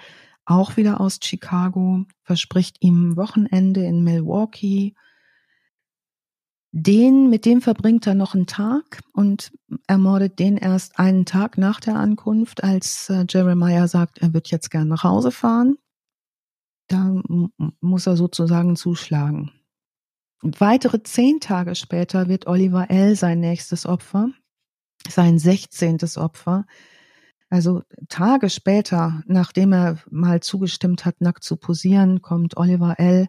auch 0.47 0.77
wieder 0.77 1.01
aus 1.01 1.21
Chicago, 1.23 2.07
verspricht 2.23 2.79
ihm 2.81 3.17
Wochenende 3.17 3.85
in 3.85 4.03
Milwaukee, 4.03 4.95
den, 6.73 7.31
mit 7.31 7.45
dem 7.45 7.61
verbringt 7.63 8.07
er 8.07 8.15
noch 8.15 8.35
einen 8.35 8.47
Tag 8.47 9.01
und 9.13 9.53
ermordet 9.87 10.39
den 10.39 10.57
erst 10.57 10.99
einen 10.99 11.27
Tag 11.27 11.59
nach 11.59 11.81
der 11.81 11.97
Ankunft, 11.97 12.63
als 12.63 13.11
äh, 13.11 13.25
Jeremiah 13.29 13.89
sagt, 13.89 14.19
er 14.19 14.33
wird 14.33 14.51
jetzt 14.51 14.71
gern 14.71 14.89
nach 14.89 15.03
Hause 15.03 15.33
fahren. 15.33 15.77
Da 16.87 17.23
muss 17.81 18.07
er 18.07 18.17
sozusagen 18.17 18.77
zuschlagen. 18.77 19.53
Weitere 20.43 21.03
zehn 21.03 21.39
Tage 21.39 21.75
später 21.75 22.29
wird 22.29 22.47
Oliver 22.47 22.91
L. 22.91 23.15
sein 23.15 23.41
nächstes 23.41 23.87
Opfer, 23.87 24.31
sein 25.09 25.39
sechzehntes 25.39 26.19
Opfer. 26.19 26.67
Also 27.49 27.83
Tage 28.09 28.49
später, 28.49 29.23
nachdem 29.27 29.73
er 29.73 29.99
mal 30.11 30.41
zugestimmt 30.41 31.05
hat, 31.05 31.21
nackt 31.21 31.45
zu 31.45 31.57
posieren, 31.57 32.23
kommt 32.23 32.57
Oliver 32.57 32.99
L. 32.99 33.29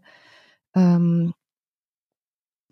Ähm, 0.74 1.34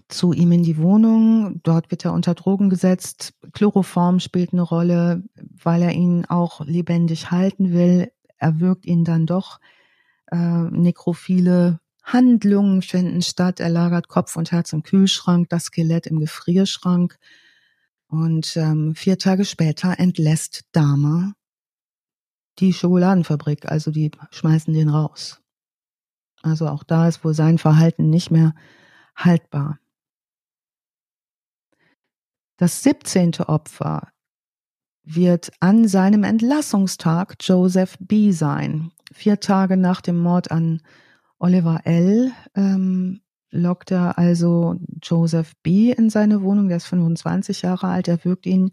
zu 0.10 0.34
ihm 0.34 0.52
in 0.52 0.64
die 0.64 0.78
Wohnung. 0.78 1.62
Dort 1.64 1.92
wird 1.92 2.04
er 2.04 2.14
unter 2.14 2.34
Drogen 2.36 2.70
gesetzt. 2.70 3.34
Chloroform 3.54 4.20
spielt 4.20 4.54
eine 4.54 4.64
Rolle, 4.64 5.24
weil 5.36 5.82
er 5.82 5.94
ihn 5.94 6.26
auch 6.26 6.66
lebendig 6.66 7.32
halten 7.32 7.72
will. 7.72 8.12
Er 8.38 8.60
wirkt 8.60 8.86
ihn 8.86 9.06
dann 9.06 9.26
doch. 9.26 9.60
Äh, 10.32 10.38
nekrophile 10.38 11.80
Handlungen 12.04 12.82
finden 12.82 13.22
statt. 13.22 13.60
Er 13.60 13.70
lagert 13.70 14.08
Kopf 14.08 14.36
und 14.36 14.52
Herz 14.52 14.74
im 14.74 14.84
Kühlschrank, 14.84 15.50
das 15.50 15.66
Skelett 15.66 16.08
im 16.08 16.20
Gefrierschrank. 16.20 17.18
Und 18.08 18.58
ähm, 18.58 18.96
vier 18.96 19.20
Tage 19.20 19.46
später 19.46 20.00
entlässt 20.00 20.64
Dahmer 20.72 21.34
die 22.58 22.74
Schokoladenfabrik, 22.74 23.72
also 23.72 23.92
die 23.92 24.12
schmeißen 24.32 24.74
den 24.74 24.90
raus. 24.90 25.40
Also 26.42 26.68
auch 26.68 26.84
da 26.84 27.08
ist 27.08 27.24
wohl 27.24 27.34
sein 27.34 27.58
Verhalten 27.58 28.10
nicht 28.10 28.32
mehr 28.32 28.54
haltbar. 29.16 29.80
Das 32.60 32.84
17. 32.84 33.36
Opfer 33.48 34.10
wird 35.06 35.50
an 35.62 35.88
seinem 35.88 36.26
Entlassungstag 36.26 37.38
Joseph 37.40 37.98
B. 38.02 38.34
sein. 38.34 38.92
Vier 39.14 39.40
Tage 39.40 39.78
nach 39.78 40.02
dem 40.02 40.20
Mord 40.20 40.52
an 40.52 40.82
Oliver 41.38 41.80
L. 41.86 42.34
Ähm, 42.56 43.22
lockt 43.50 43.92
er 43.92 44.18
also 44.18 44.76
Joseph 45.02 45.54
B. 45.64 45.94
in 45.94 46.10
seine 46.10 46.42
Wohnung. 46.42 46.68
Der 46.68 46.76
ist 46.76 46.88
25 46.88 47.62
Jahre 47.62 47.88
alt. 47.88 48.10
Er 48.10 48.26
wirkt 48.26 48.46
ihn, 48.46 48.72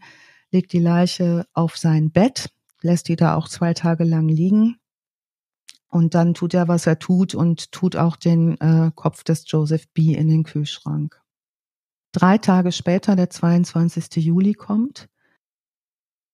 legt 0.51 0.73
die 0.73 0.81
Leiche 0.81 1.47
auf 1.53 1.77
sein 1.77 2.11
Bett, 2.11 2.51
lässt 2.83 3.07
die 3.07 3.15
da 3.15 3.37
auch 3.37 3.47
zwei 3.47 3.73
Tage 3.73 4.03
lang 4.03 4.29
liegen. 4.29 4.79
Und 5.87 6.17
dann 6.17 6.35
tut 6.35 6.55
er, 6.55 6.67
was 6.67 6.89
er 6.89 6.99
tut 6.99 7.37
und 7.37 7.71
tut 7.71 7.95
auch 7.95 8.17
den 8.17 8.61
äh, 8.61 8.91
Kopf 8.97 9.23
des 9.23 9.45
Joseph 9.47 9.87
B. 9.95 10.13
in 10.13 10.27
den 10.27 10.43
Kühlschrank. 10.43 11.23
Drei 12.17 12.39
Tage 12.39 12.73
später, 12.73 13.15
der 13.15 13.29
22. 13.29 14.25
Juli 14.25 14.55
kommt, 14.55 15.11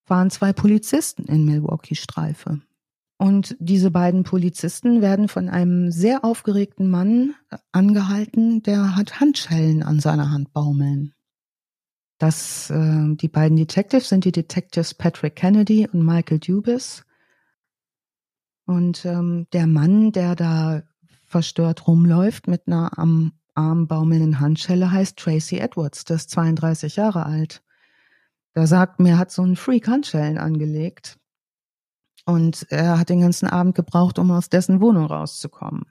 waren 0.07 0.29
zwei 0.29 0.53
Polizisten 0.53 1.25
in 1.25 1.43
Milwaukee 1.43 1.95
Streife. 1.95 2.61
Und 3.17 3.57
diese 3.59 3.91
beiden 3.91 4.23
Polizisten 4.23 5.01
werden 5.01 5.27
von 5.27 5.49
einem 5.49 5.91
sehr 5.91 6.23
aufgeregten 6.23 6.89
Mann 6.89 7.35
angehalten, 7.73 8.63
der 8.63 8.95
hat 8.95 9.19
Handschellen 9.19 9.83
an 9.83 9.99
seiner 9.99 10.31
Hand 10.31 10.53
baumeln. 10.53 11.15
Das, 12.17 12.69
äh, 12.69 13.15
die 13.15 13.27
beiden 13.27 13.57
Detectives 13.57 14.07
sind 14.07 14.23
die 14.23 14.31
Detectives 14.31 14.93
Patrick 14.93 15.35
Kennedy 15.35 15.85
und 15.91 16.05
Michael 16.05 16.39
Dubis. 16.39 17.03
Und 18.65 19.03
ähm, 19.03 19.47
der 19.51 19.67
Mann, 19.67 20.13
der 20.13 20.37
da 20.37 20.83
verstört 21.25 21.87
rumläuft 21.87 22.47
mit 22.47 22.67
einer 22.67 22.97
am 22.97 23.33
armbaumelnden 23.55 24.39
Handschelle 24.39 24.91
heißt 24.91 25.17
Tracy 25.17 25.57
Edwards, 25.57 26.05
der 26.05 26.17
ist 26.17 26.29
32 26.31 26.95
Jahre 26.95 27.25
alt. 27.25 27.63
Der 28.55 28.67
sagt, 28.67 28.99
mir 28.99 29.17
hat 29.17 29.31
so 29.31 29.43
ein 29.43 29.55
Freak 29.55 29.87
Handschellen 29.87 30.37
angelegt. 30.37 31.17
Und 32.25 32.67
er 32.69 32.99
hat 32.99 33.09
den 33.09 33.21
ganzen 33.21 33.47
Abend 33.47 33.75
gebraucht, 33.75 34.19
um 34.19 34.31
aus 34.31 34.49
dessen 34.49 34.79
Wohnung 34.79 35.05
rauszukommen. 35.05 35.85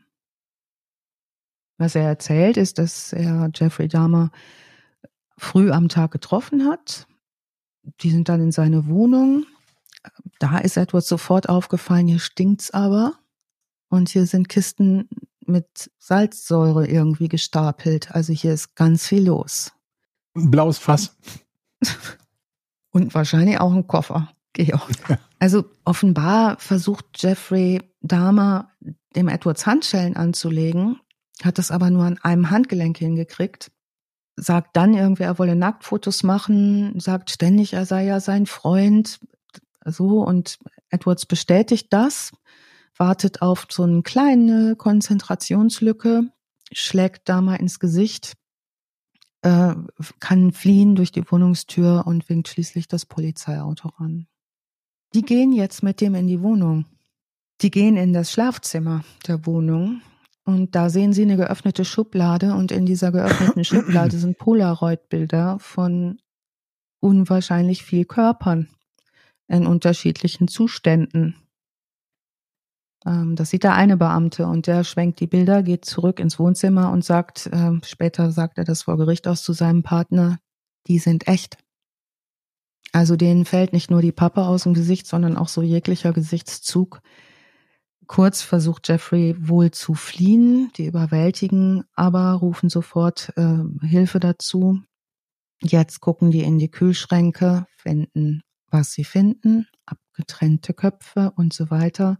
Was 1.79 1.95
er 1.95 2.05
erzählt, 2.05 2.57
ist, 2.57 2.79
dass 2.79 3.13
er 3.13 3.51
Jeffrey 3.55 3.89
Dahmer 3.89 4.31
früh 5.37 5.71
am 5.71 5.89
Tag 5.89 6.13
getroffen 6.13 6.67
hat. 6.67 7.07
Die 8.01 8.11
sind 8.11 8.29
dann 8.29 8.41
in 8.41 8.53
seine 8.53 8.87
Wohnung. 8.87 9.45
Da 10.39 10.59
ist 10.59 10.77
Edwards 10.77 11.09
sofort 11.09 11.49
aufgefallen, 11.49 12.07
hier 12.07 12.21
stinkt's 12.21 12.71
aber. 12.71 13.15
Und 13.89 14.09
hier 14.09 14.27
sind 14.27 14.49
Kisten 14.49 15.09
mit 15.47 15.90
Salzsäure 15.98 16.86
irgendwie 16.86 17.28
gestapelt. 17.28 18.12
Also 18.12 18.32
hier 18.32 18.52
ist 18.52 18.74
ganz 18.77 19.06
viel 19.06 19.27
los. 19.27 19.73
Ein 20.35 20.51
blaues 20.51 20.78
Fass. 20.78 21.16
Und 22.90 23.14
wahrscheinlich 23.14 23.59
auch 23.59 23.73
ein 23.73 23.86
Koffer, 23.86 24.31
Georg. 24.52 24.82
Also 25.39 25.64
offenbar 25.85 26.56
versucht 26.60 27.05
Jeffrey 27.16 27.82
Dahmer 28.01 28.70
dem 29.16 29.27
Edwards 29.27 29.66
Handschellen 29.66 30.14
anzulegen, 30.14 31.01
hat 31.43 31.59
das 31.59 31.73
aber 31.73 31.90
nur 31.90 32.05
an 32.05 32.19
einem 32.23 32.51
Handgelenk 32.51 32.97
hingekriegt, 32.98 33.73
sagt 34.36 34.77
dann 34.77 34.94
irgendwie, 34.94 35.24
er 35.24 35.40
wolle 35.40 35.56
Nacktfotos 35.56 36.23
machen, 36.23 37.01
sagt 37.01 37.32
ständig, 37.32 37.73
er 37.73 37.86
sei 37.86 38.05
ja 38.05 38.20
sein 38.20 38.47
Freund, 38.47 39.19
so 39.85 40.23
und 40.24 40.59
Edwards 40.90 41.27
bestätigt 41.27 41.89
das 41.90 42.31
wartet 42.97 43.43
auf 43.43 43.66
so 43.70 43.82
eine 43.85 44.02
kleine 44.02 44.77
Konzentrationslücke, 44.77 46.31
schlägt 46.73 47.28
da 47.28 47.40
mal 47.40 47.56
ins 47.56 47.81
Gesicht, 47.81 48.35
äh, 49.43 49.74
kann 50.20 50.52
fliehen 50.52 50.94
durch 50.94 51.12
die 51.12 51.24
Wohnungstür 51.31 52.05
und 52.06 52.28
winkt 52.28 52.48
schließlich 52.48 52.89
das 52.89 53.06
Polizeiauto 53.06 53.89
ran. 53.89 54.27
Die 55.14 55.23
gehen 55.23 55.52
jetzt 55.52 55.82
mit 55.82 56.01
dem 56.01 56.14
in 56.14 56.27
die 56.27 56.40
Wohnung. 56.40 56.86
Die 57.60 57.70
gehen 57.70 57.97
in 57.97 58.12
das 58.12 58.32
Schlafzimmer 58.32 59.05
der 59.27 59.47
Wohnung 59.47 60.01
und 60.44 60.74
da 60.74 60.90
sehen 60.90 61.12
sie 61.12 61.23
eine 61.23 61.36
geöffnete 61.36 61.85
Schublade 61.85 62.55
und 62.55 62.73
in 62.73 62.86
dieser 62.86 63.12
geöffneten 63.12 63.64
Schublade 63.64 64.19
sind 64.19 64.39
Polaroid-Bilder 64.39 65.59
von 65.60 66.19
unwahrscheinlich 67.01 67.85
viel 67.85 68.05
Körpern 68.05 68.69
in 69.48 69.66
unterschiedlichen 69.66 70.48
Zuständen. 70.48 71.36
Ähm, 73.07 73.37
das 73.37 73.51
sieht 73.51 73.65
der 73.65 73.74
eine 73.74 73.97
Beamte 73.97 74.47
und 74.47 74.66
der 74.66 74.85
schwenkt 74.85 75.20
die 75.20 75.27
Bilder, 75.27 75.62
geht 75.62 75.85
zurück 75.85 76.20
ins 76.20 76.39
Wohnzimmer 76.39 76.91
und 76.91 77.05
sagt, 77.05 77.47
äh, 77.47 77.73
später 77.85 78.31
sagt 78.31 78.59
er 78.59 78.65
das 78.65 78.83
vor 78.83 78.97
Gericht 78.97 79.27
aus 79.29 79.43
zu 79.43 79.53
seinem 79.53 79.83
Partner, 79.83 80.39
die 80.87 80.99
sind 80.99 81.29
echt. 81.29 81.57
Also 82.93 83.16
denen 83.16 83.45
fällt 83.45 83.73
nicht 83.73 83.91
nur 83.91 84.03
die 84.03 84.12
Pappe 84.12 84.43
aus 84.43 84.65
dem 84.65 84.74
Gesicht, 84.74 85.07
sondern 85.07 85.37
auch 85.37 85.49
so 85.49 85.62
jeglicher 85.62 86.12
Gesichtszug. 86.12 87.01
Kurz 88.07 88.43
versucht 88.43 88.89
Jeffrey 88.89 89.35
wohl 89.39 89.70
zu 89.70 89.95
fliehen, 89.95 90.70
die 90.77 90.87
überwältigen, 90.87 91.85
aber 91.95 92.33
rufen 92.33 92.69
sofort 92.69 93.33
äh, 93.37 93.87
Hilfe 93.87 94.20
dazu. 94.20 94.83
Jetzt 95.62 96.01
gucken 96.01 96.31
die 96.31 96.43
in 96.43 96.59
die 96.59 96.70
Kühlschränke, 96.70 97.66
finden, 97.77 98.43
was 98.70 98.93
sie 98.93 99.05
finden, 99.05 99.66
abgetrennte 99.87 100.74
Köpfe 100.74 101.33
und 101.37 101.55
so 101.55 101.70
weiter. 101.70 102.19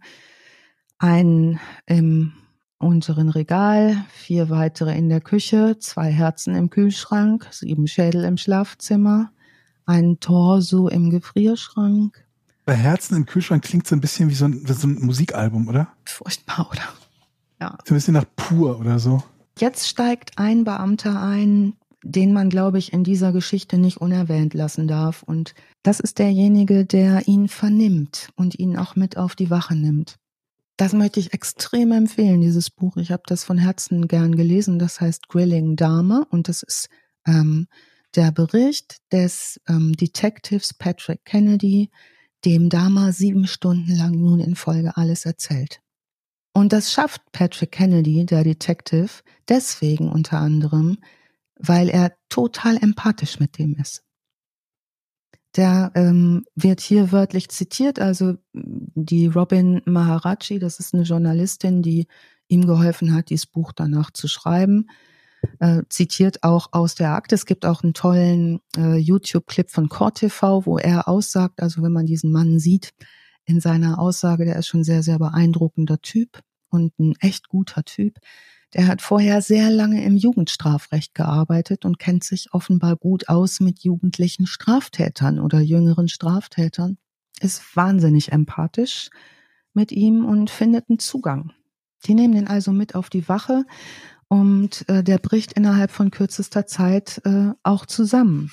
Einen 1.03 1.59
im 1.87 2.33
unteren 2.79 3.29
Regal, 3.29 4.05
vier 4.09 4.51
weitere 4.51 4.97
in 4.97 5.09
der 5.09 5.21
Küche, 5.21 5.77
zwei 5.79 6.11
Herzen 6.11 6.55
im 6.55 6.71
Kühlschrank, 6.71 7.49
sieben 7.51 7.87
Schädel 7.89 8.25
im 8.25 8.37
Schlafzimmer, 8.37 9.33
ein 9.85 10.21
Torso 10.21 10.89
im 10.89 11.11
Gefrierschrank. 11.11 12.25
Bei 12.65 12.75
Herzen 12.75 13.17
im 13.17 13.27
Kühlschrank 13.27 13.65
klingt 13.65 13.87
so 13.87 13.97
ein 13.97 14.01
bisschen 14.01 14.31
wie 14.31 14.35
so 14.35 14.45
ein, 14.45 14.69
wie 14.69 14.73
so 14.73 14.87
ein 14.87 15.05
Musikalbum, 15.05 15.69
oder? 15.69 15.89
Furchtbar, 16.05 16.69
oder? 16.71 16.83
Ja. 17.61 17.79
So 17.85 17.95
ein 17.95 17.97
bisschen 17.97 18.15
nach 18.15 18.27
pur 18.37 18.79
oder 18.79 19.01
so. 19.01 19.23
Jetzt 19.59 19.89
steigt 19.89 20.39
ein 20.39 20.63
Beamter 20.63 21.21
ein, 21.21 21.75
den 22.05 22.33
man, 22.33 22.49
glaube 22.49 22.79
ich, 22.79 22.93
in 22.93 23.03
dieser 23.03 23.33
Geschichte 23.33 23.77
nicht 23.77 23.97
unerwähnt 23.97 24.55
lassen 24.55 24.87
darf. 24.87 25.25
Und 25.25 25.55
das 25.83 25.99
ist 25.99 26.21
derjenige, 26.21 26.85
der 26.85 27.27
ihn 27.27 27.49
vernimmt 27.49 28.29
und 28.37 28.59
ihn 28.59 28.77
auch 28.77 28.95
mit 28.95 29.17
auf 29.17 29.35
die 29.35 29.51
Wache 29.51 29.75
nimmt. 29.75 30.19
Das 30.77 30.93
möchte 30.93 31.21
ich 31.21 31.35
extrem 31.35 31.93
empfehlen, 31.93 32.41
dieses 32.41 32.71
Buch. 32.71 32.97
Ich 32.97 33.11
habe 33.13 33.23
das 33.27 33.45
von 33.45 33.59
Herzen 33.59 34.09
gern 34.09 34.35
gelesen. 34.35 34.79
Das 34.79 35.01
heißt 35.01 35.29
Grilling 35.29 35.77
Dame 35.77 36.27
und 36.31 36.49
das 36.49 36.63
ist 36.63 36.89
ähm, 37.27 37.67
der 38.15 38.33
Bericht 38.33 38.99
des 39.13 39.61
ähm, 39.69 39.93
Detectives 39.95 40.75
Patrick 40.75 41.25
Kennedy, 41.25 41.91
dem 42.45 42.69
Dama 42.69 43.13
sieben 43.13 43.47
Stunden 43.47 43.95
lang 43.95 44.13
nun 44.13 44.41
in 44.41 44.57
Folge 44.57 44.97
alles 44.97 45.25
erzählt. 45.25 45.81
Und 46.55 46.73
das 46.73 46.93
schafft 46.93 47.23
Patrick 47.33 47.73
Kennedy, 47.73 48.27
der 48.27 48.45
Detective, 48.45 49.09
deswegen 49.49 50.11
unter 50.11 50.39
anderem, 50.39 50.99
weil 51.59 51.89
er 51.89 52.13
total 52.29 52.77
empathisch 52.77 53.41
mit 53.41 53.59
dem 53.59 53.77
ist. 53.77 54.03
Der 55.57 55.93
ähm, 55.95 56.45
wird 56.55 56.81
hier 56.81 57.13
wörtlich 57.13 57.51
zitiert, 57.51 58.01
also 58.01 58.37
die 58.55 59.27
Robin 59.27 59.83
Maharaji, 59.85 60.59
das 60.59 60.81
ist 60.81 60.95
eine 60.95 61.03
Journalistin, 61.03 61.83
die 61.83 62.07
ihm 62.49 62.67
geholfen 62.67 63.15
hat, 63.15 63.31
dieses 63.31 63.47
Buch 63.47 63.73
danach 63.73 64.11
zu 64.11 64.29
schreiben, 64.29 64.89
äh, 65.59 65.83
zitiert 65.89 66.43
auch 66.43 66.69
aus 66.73 66.95
der 66.95 67.13
Akte. 67.13 67.35
Es 67.35 67.47
gibt 67.47 67.67
auch 67.67 67.83
einen 67.83 67.95
tollen 67.95 68.61
äh, 68.77 68.97
YouTube-Clip 68.97 69.71
von 69.71 69.89
CoreTV, 69.89 70.65
wo 70.65 70.79
er 70.79 71.09
aussagt, 71.09 71.61
also 71.61 71.83
wenn 71.83 71.93
man 71.93 72.07
diesen 72.07 72.33
Mann 72.33 72.59
sieht, 72.59 72.91
in 73.45 73.61
seiner 73.61 73.99
Aussage, 73.99 74.45
der 74.45 74.57
ist 74.57 74.69
schon 74.69 74.85
sehr, 74.85 75.03
sehr 75.03 75.19
beeindruckender 75.19 76.01
Typ 76.01 76.41
und 76.71 76.99
ein 76.99 77.15
echt 77.21 77.49
guter 77.49 77.83
Typ. 77.85 78.19
Der 78.75 78.87
hat 78.87 79.03
vorher 79.03 79.43
sehr 79.43 79.71
lange 79.71 80.03
im 80.05 80.17
Jugendstrafrecht 80.17 81.15
gearbeitet 81.15 81.85
und 81.85 81.99
kennt 81.99 82.25
sich 82.25 82.55
offenbar 82.55 82.97
gut 82.97 83.29
aus 83.29 83.61
mit 83.61 83.81
jugendlichen 83.81 84.47
Straftätern 84.47 85.39
oder 85.39 85.61
jüngeren 85.61 86.09
Straftätern. 86.09 86.97
Ist 87.41 87.77
wahnsinnig 87.77 88.33
empathisch 88.33 89.11
mit 89.75 89.93
ihm 89.93 90.25
und 90.25 90.49
findet 90.49 90.89
einen 90.89 90.99
Zugang. 90.99 91.53
Die 92.07 92.15
nehmen 92.15 92.35
den 92.35 92.49
also 92.49 92.73
mit 92.73 92.95
auf 92.95 93.11
die 93.11 93.29
Wache 93.29 93.65
und 94.29 94.89
äh, 94.89 95.05
der 95.05 95.19
bricht 95.19 95.53
innerhalb 95.53 95.91
von 95.91 96.11
kürzester 96.11 96.67
Zeit 96.67 97.21
äh, 97.25 97.53
auch 97.63 97.85
zusammen. 97.85 98.51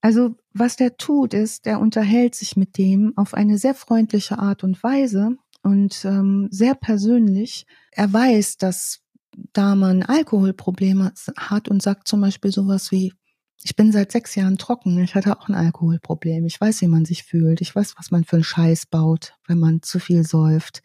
Also 0.00 0.36
was 0.54 0.76
der 0.76 0.96
tut, 0.96 1.34
ist, 1.34 1.66
der 1.66 1.78
unterhält 1.78 2.34
sich 2.34 2.56
mit 2.56 2.78
dem 2.78 3.12
auf 3.16 3.34
eine 3.34 3.58
sehr 3.58 3.74
freundliche 3.74 4.38
Art 4.38 4.64
und 4.64 4.82
Weise 4.82 5.36
und 5.62 6.04
ähm, 6.04 6.48
sehr 6.50 6.74
persönlich. 6.74 7.66
Er 7.92 8.10
weiß, 8.12 8.56
dass 8.56 9.02
da 9.52 9.74
man 9.74 10.02
Alkoholprobleme 10.02 11.12
hat 11.36 11.68
und 11.68 11.82
sagt 11.82 12.08
zum 12.08 12.20
Beispiel 12.20 12.52
sowas 12.52 12.90
wie, 12.90 13.12
ich 13.62 13.76
bin 13.76 13.92
seit 13.92 14.12
sechs 14.12 14.34
Jahren 14.34 14.58
trocken, 14.58 14.98
ich 15.02 15.14
hatte 15.14 15.38
auch 15.38 15.48
ein 15.48 15.54
Alkoholproblem, 15.54 16.46
ich 16.46 16.60
weiß, 16.60 16.80
wie 16.80 16.86
man 16.86 17.04
sich 17.04 17.24
fühlt, 17.24 17.60
ich 17.60 17.74
weiß, 17.74 17.94
was 17.98 18.10
man 18.10 18.24
für 18.24 18.36
einen 18.36 18.44
Scheiß 18.44 18.86
baut, 18.86 19.34
wenn 19.46 19.58
man 19.58 19.82
zu 19.82 19.98
viel 19.98 20.26
säuft. 20.26 20.82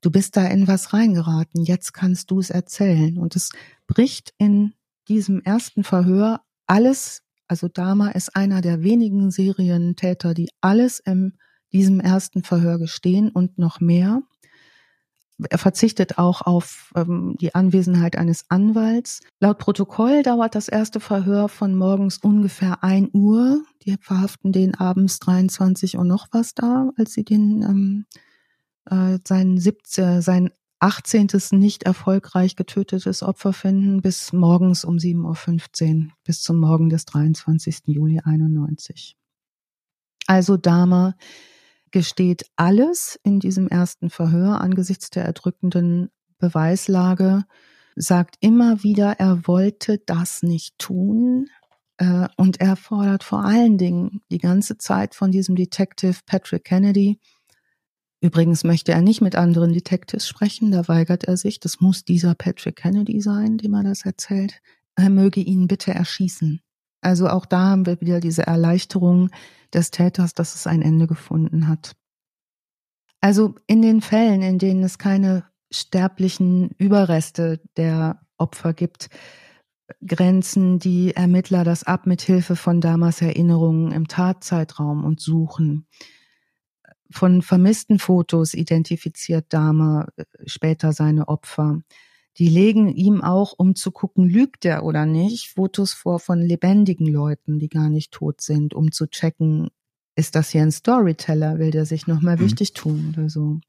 Du 0.00 0.10
bist 0.10 0.36
da 0.36 0.46
in 0.46 0.68
was 0.68 0.92
reingeraten, 0.92 1.64
jetzt 1.64 1.92
kannst 1.92 2.30
du 2.30 2.40
es 2.40 2.50
erzählen. 2.50 3.18
Und 3.18 3.36
es 3.36 3.50
bricht 3.86 4.32
in 4.38 4.74
diesem 5.08 5.40
ersten 5.42 5.84
Verhör 5.84 6.40
alles, 6.66 7.22
also 7.48 7.68
Dama 7.68 8.10
ist 8.10 8.34
einer 8.36 8.60
der 8.60 8.82
wenigen 8.82 9.30
Serientäter, 9.30 10.34
die 10.34 10.48
alles 10.60 11.00
in 11.00 11.34
diesem 11.72 12.00
ersten 12.00 12.42
Verhör 12.42 12.78
gestehen 12.78 13.30
und 13.30 13.58
noch 13.58 13.80
mehr. 13.80 14.22
Er 15.48 15.58
verzichtet 15.58 16.18
auch 16.18 16.42
auf 16.42 16.92
ähm, 16.94 17.36
die 17.40 17.54
Anwesenheit 17.54 18.16
eines 18.16 18.44
Anwalts. 18.48 19.20
Laut 19.40 19.58
Protokoll 19.58 20.22
dauert 20.22 20.54
das 20.54 20.68
erste 20.68 21.00
Verhör 21.00 21.48
von 21.48 21.74
morgens 21.74 22.18
ungefähr 22.18 22.84
ein 22.84 23.08
Uhr. 23.12 23.62
Die 23.84 23.96
verhaften 24.00 24.52
den 24.52 24.74
abends 24.74 25.18
23 25.18 25.98
Uhr 25.98 26.04
noch 26.04 26.28
was 26.32 26.54
da, 26.54 26.90
als 26.96 27.12
sie 27.14 27.24
den 27.24 27.62
ähm, 27.62 28.06
äh, 28.86 29.18
sein, 29.26 29.58
17, 29.58 30.20
sein 30.22 30.50
18. 30.82 31.28
nicht 31.52 31.84
erfolgreich 31.84 32.56
getötetes 32.56 33.22
Opfer 33.22 33.52
finden, 33.52 34.02
bis 34.02 34.32
morgens 34.32 34.84
um 34.84 34.96
7.15 34.96 36.06
Uhr, 36.06 36.10
bis 36.24 36.42
zum 36.42 36.58
Morgen 36.58 36.88
des 36.88 37.04
23. 37.04 37.82
Juli 37.86 38.20
91. 38.24 39.16
Also 40.26 40.56
Dahmer 40.56 41.14
gesteht 41.92 42.46
alles 42.56 43.18
in 43.22 43.38
diesem 43.38 43.68
ersten 43.68 44.10
Verhör 44.10 44.60
angesichts 44.60 45.10
der 45.10 45.24
erdrückenden 45.24 46.10
Beweislage, 46.38 47.44
sagt 47.94 48.36
immer 48.40 48.82
wieder, 48.82 49.20
er 49.20 49.46
wollte 49.46 49.98
das 50.04 50.42
nicht 50.42 50.78
tun. 50.78 51.48
Äh, 51.98 52.28
und 52.36 52.60
er 52.60 52.76
fordert 52.76 53.22
vor 53.22 53.44
allen 53.44 53.78
Dingen 53.78 54.22
die 54.30 54.38
ganze 54.38 54.78
Zeit 54.78 55.14
von 55.14 55.30
diesem 55.30 55.54
Detective 55.54 56.18
Patrick 56.26 56.64
Kennedy, 56.64 57.20
Übrigens 58.22 58.62
möchte 58.62 58.92
er 58.92 59.02
nicht 59.02 59.20
mit 59.20 59.34
anderen 59.34 59.72
Detectives 59.72 60.28
sprechen, 60.28 60.70
da 60.70 60.86
weigert 60.86 61.24
er 61.24 61.36
sich. 61.36 61.58
Das 61.58 61.80
muss 61.80 62.04
dieser 62.04 62.36
Patrick 62.36 62.76
Kennedy 62.76 63.20
sein, 63.20 63.58
dem 63.58 63.74
er 63.74 63.82
das 63.82 64.06
erzählt. 64.06 64.60
Er 64.94 65.10
möge 65.10 65.40
ihn 65.40 65.66
bitte 65.66 65.92
erschießen. 65.92 66.60
Also 67.02 67.28
auch 67.28 67.44
da 67.44 67.70
haben 67.70 67.84
wir 67.84 68.00
wieder 68.00 68.20
diese 68.20 68.46
Erleichterung 68.46 69.28
des 69.74 69.90
Täters, 69.90 70.32
dass 70.32 70.54
es 70.54 70.66
ein 70.66 70.80
Ende 70.80 71.06
gefunden 71.06 71.68
hat. 71.68 71.94
Also 73.20 73.54
in 73.66 73.82
den 73.82 74.00
Fällen, 74.00 74.42
in 74.42 74.58
denen 74.58 74.82
es 74.82 74.98
keine 74.98 75.44
sterblichen 75.70 76.70
Überreste 76.78 77.60
der 77.76 78.20
Opfer 78.38 78.72
gibt, 78.72 79.08
grenzen 80.06 80.78
die 80.78 81.14
Ermittler 81.14 81.64
das 81.64 81.84
ab 81.84 82.06
mit 82.06 82.22
Hilfe 82.22 82.56
von 82.56 82.80
damals 82.80 83.20
Erinnerungen 83.20 83.92
im 83.92 84.08
Tatzeitraum 84.08 85.04
und 85.04 85.20
suchen 85.20 85.86
von 87.12 87.42
vermissten 87.42 87.98
Fotos 87.98 88.54
identifiziert 88.54 89.52
Dahmer 89.52 90.08
äh, 90.16 90.24
später 90.46 90.92
seine 90.92 91.28
Opfer. 91.28 91.80
Die 92.38 92.48
legen 92.48 92.88
ihm 92.88 93.22
auch, 93.22 93.52
um 93.56 93.74
zu 93.74 93.90
gucken, 93.90 94.28
lügt 94.28 94.64
er 94.64 94.84
oder 94.84 95.04
nicht, 95.04 95.50
Fotos 95.50 95.92
vor 95.92 96.18
von 96.18 96.40
lebendigen 96.40 97.06
Leuten, 97.06 97.58
die 97.58 97.68
gar 97.68 97.90
nicht 97.90 98.12
tot 98.12 98.40
sind, 98.40 98.72
um 98.72 98.90
zu 98.90 99.06
checken, 99.06 99.68
ist 100.16 100.34
das 100.34 100.50
hier 100.50 100.62
ein 100.62 100.72
Storyteller, 100.72 101.58
will 101.58 101.70
der 101.70 101.86
sich 101.86 102.06
nochmal 102.06 102.36
mhm. 102.36 102.40
wichtig 102.40 102.72
tun 102.72 103.14
oder 103.16 103.28
so. 103.28 103.60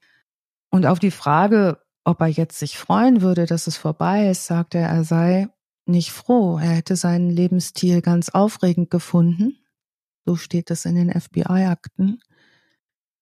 Und 0.69 0.85
auf 0.85 0.99
die 0.99 1.11
Frage, 1.11 1.79
ob 2.03 2.21
er 2.21 2.27
jetzt 2.27 2.59
sich 2.59 2.77
freuen 2.77 3.21
würde, 3.21 3.45
dass 3.45 3.67
es 3.67 3.77
vorbei 3.77 4.29
ist, 4.29 4.45
sagt 4.45 4.75
er, 4.75 4.87
er 4.87 5.03
sei 5.03 5.49
nicht 5.85 6.11
froh. 6.11 6.57
Er 6.57 6.71
hätte 6.71 6.95
seinen 6.95 7.29
Lebensstil 7.29 8.01
ganz 8.01 8.29
aufregend 8.29 8.89
gefunden. 8.89 9.57
So 10.25 10.35
steht 10.35 10.71
es 10.71 10.85
in 10.85 10.95
den 10.95 11.11
FBI-Akten. 11.11 12.21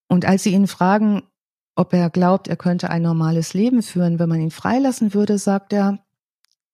Und 0.07 0.25
als 0.25 0.43
sie 0.43 0.53
ihn 0.53 0.67
fragen, 0.67 1.23
ob 1.75 1.93
er 1.93 2.09
glaubt, 2.09 2.47
er 2.47 2.57
könnte 2.57 2.89
ein 2.89 3.01
normales 3.01 3.53
Leben 3.53 3.81
führen, 3.81 4.19
wenn 4.19 4.29
man 4.29 4.41
ihn 4.41 4.51
freilassen 4.51 5.13
würde, 5.13 5.37
sagt 5.37 5.73
er, 5.73 6.03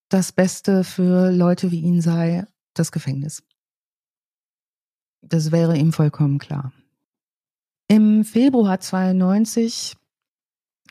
das 0.09 0.31
Beste 0.31 0.83
für 0.83 1.31
Leute 1.31 1.71
wie 1.71 1.81
ihn 1.81 2.01
sei 2.01 2.45
das 2.73 2.91
Gefängnis. 2.91 3.43
Das 5.21 5.51
wäre 5.51 5.77
ihm 5.77 5.91
vollkommen 5.91 6.39
klar. 6.39 6.71
Im 7.87 8.23
Februar 8.23 8.79
92 8.79 9.95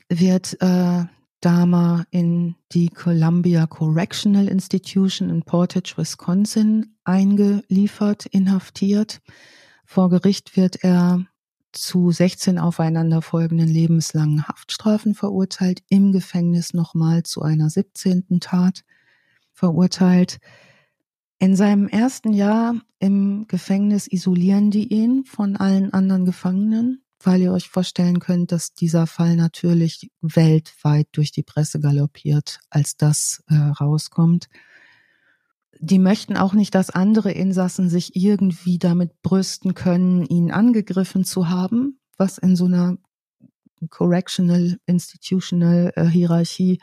wird 0.09 0.61
äh, 0.61 1.05
Dama 1.41 2.05
in 2.11 2.57
die 2.73 2.89
Columbia 2.89 3.67
Correctional 3.67 4.49
Institution 4.49 5.31
in 5.31 5.43
Portage, 5.43 5.95
Wisconsin 5.97 6.97
eingeliefert, 7.05 8.27
inhaftiert. 8.27 9.21
Vor 9.85 10.11
Gericht 10.11 10.57
wird 10.57 10.83
er 10.83 11.27
zu 11.77 12.11
16 12.11 12.59
aufeinanderfolgenden 12.59 13.69
lebenslangen 13.69 14.47
Haftstrafen 14.49 15.15
verurteilt, 15.15 15.83
im 15.89 16.13
Gefängnis 16.13 16.75
nochmal 16.75 17.23
zu 17.23 17.43
einer 17.43 17.71
17. 17.71 18.41
Tat 18.41 18.85
verurteilt. 19.53 20.39
In 21.39 21.55
seinem 21.55 21.89
ersten 21.89 22.33
Jahr 22.33 22.77
im 22.99 23.47
Gefängnis 23.47 24.07
isolieren 24.11 24.71
die 24.71 24.93
ihn 24.93 25.25
von 25.25 25.57
allen 25.57 25.93
anderen 25.93 26.25
Gefangenen, 26.25 27.03
weil 27.21 27.43
ihr 27.43 27.53
euch 27.53 27.69
vorstellen 27.69 28.21
könnt, 28.21 28.53
dass 28.53 28.73
dieser 28.73 29.07
Fall 29.07 29.37
natürlich 29.37 30.11
weltweit 30.21 31.09
durch 31.13 31.33
die 31.33 31.43
Presse 31.43 31.81
galoppiert, 31.81 32.59
als 32.71 32.97
das 32.97 33.43
äh, 33.49 33.55
rauskommt 33.55 34.49
die 35.81 35.99
möchten 35.99 36.37
auch 36.37 36.53
nicht, 36.53 36.75
dass 36.75 36.91
andere 36.91 37.33
Insassen 37.33 37.89
sich 37.89 38.17
irgendwie 38.17 38.79
damit 38.79 39.23
brüsten 39.23 39.75
können, 39.75 40.25
ihn 40.25 40.51
angegriffen 40.51 41.25
zu 41.25 41.49
haben, 41.49 41.99
was 42.17 42.39
in 42.39 42.57
so 42.57 42.67
einer 42.67 42.99
Correctional 43.91 44.79
Institutional 44.87 45.93
äh, 45.97 46.07
Hierarchie 46.07 46.81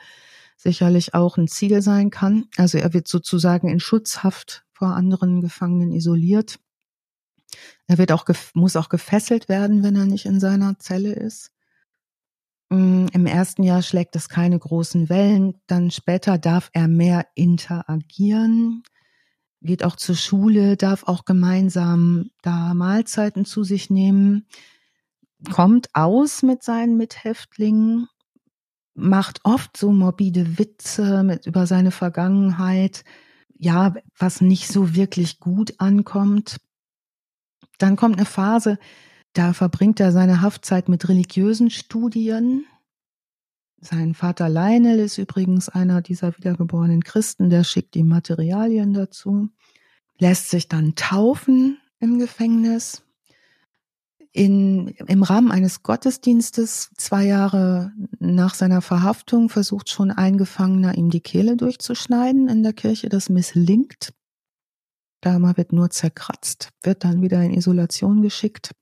sicherlich 0.56 1.14
auch 1.14 1.36
ein 1.36 1.48
Ziel 1.48 1.82
sein 1.82 2.10
kann. 2.10 2.46
Also 2.56 2.78
er 2.78 2.94
wird 2.94 3.08
sozusagen 3.08 3.68
in 3.68 3.80
Schutzhaft 3.80 4.64
vor 4.72 4.88
anderen 4.88 5.40
Gefangenen 5.40 5.92
isoliert. 5.92 6.58
Er 7.86 7.98
wird 7.98 8.12
auch 8.12 8.24
muss 8.54 8.76
auch 8.76 8.88
gefesselt 8.88 9.48
werden, 9.48 9.82
wenn 9.82 9.96
er 9.96 10.06
nicht 10.06 10.26
in 10.26 10.40
seiner 10.40 10.78
Zelle 10.78 11.12
ist. 11.12 11.53
Mm, 12.70 13.06
Im 13.12 13.26
ersten 13.26 13.62
Jahr 13.62 13.82
schlägt 13.82 14.16
es 14.16 14.28
keine 14.28 14.58
großen 14.58 15.08
Wellen, 15.08 15.54
dann 15.66 15.90
später 15.90 16.38
darf 16.38 16.70
er 16.72 16.88
mehr 16.88 17.26
interagieren, 17.34 18.82
geht 19.60 19.84
auch 19.84 19.96
zur 19.96 20.16
Schule, 20.16 20.76
darf 20.76 21.04
auch 21.04 21.24
gemeinsam 21.24 22.30
da 22.42 22.74
Mahlzeiten 22.74 23.44
zu 23.44 23.64
sich 23.64 23.90
nehmen, 23.90 24.46
kommt 25.52 25.88
aus 25.94 26.42
mit 26.42 26.62
seinen 26.62 26.96
Mithäftlingen, 26.96 28.08
macht 28.94 29.40
oft 29.44 29.76
so 29.76 29.92
morbide 29.92 30.58
Witze 30.58 31.22
mit 31.22 31.46
über 31.46 31.66
seine 31.66 31.90
Vergangenheit, 31.90 33.04
ja, 33.56 33.94
was 34.18 34.40
nicht 34.40 34.68
so 34.68 34.94
wirklich 34.94 35.40
gut 35.40 35.74
ankommt. 35.78 36.58
Dann 37.78 37.96
kommt 37.96 38.16
eine 38.16 38.26
Phase, 38.26 38.78
da 39.34 39.52
verbringt 39.52 40.00
er 40.00 40.12
seine 40.12 40.40
Haftzeit 40.40 40.88
mit 40.88 41.08
religiösen 41.08 41.68
Studien. 41.68 42.66
Sein 43.80 44.14
Vater 44.14 44.48
Lionel 44.48 45.00
ist 45.00 45.18
übrigens 45.18 45.68
einer 45.68 46.00
dieser 46.00 46.36
wiedergeborenen 46.38 47.02
Christen, 47.02 47.50
der 47.50 47.64
schickt 47.64 47.96
ihm 47.96 48.08
Materialien 48.08 48.94
dazu, 48.94 49.48
lässt 50.18 50.50
sich 50.50 50.68
dann 50.68 50.94
taufen 50.94 51.78
im 51.98 52.18
Gefängnis. 52.18 53.02
In, 54.30 54.88
Im 54.88 55.22
Rahmen 55.22 55.52
eines 55.52 55.82
Gottesdienstes, 55.82 56.90
zwei 56.96 57.24
Jahre 57.24 57.92
nach 58.18 58.54
seiner 58.54 58.82
Verhaftung, 58.82 59.48
versucht 59.48 59.90
schon 59.90 60.10
ein 60.10 60.38
Gefangener, 60.38 60.96
ihm 60.96 61.10
die 61.10 61.20
Kehle 61.20 61.56
durchzuschneiden 61.56 62.48
in 62.48 62.62
der 62.62 62.72
Kirche. 62.72 63.08
Das 63.08 63.28
misslingt. 63.28 64.12
Dama 65.20 65.56
wird 65.56 65.72
nur 65.72 65.90
zerkratzt, 65.90 66.70
wird 66.82 67.04
dann 67.04 67.22
wieder 67.22 67.42
in 67.42 67.54
Isolation 67.54 68.22
geschickt 68.22 68.72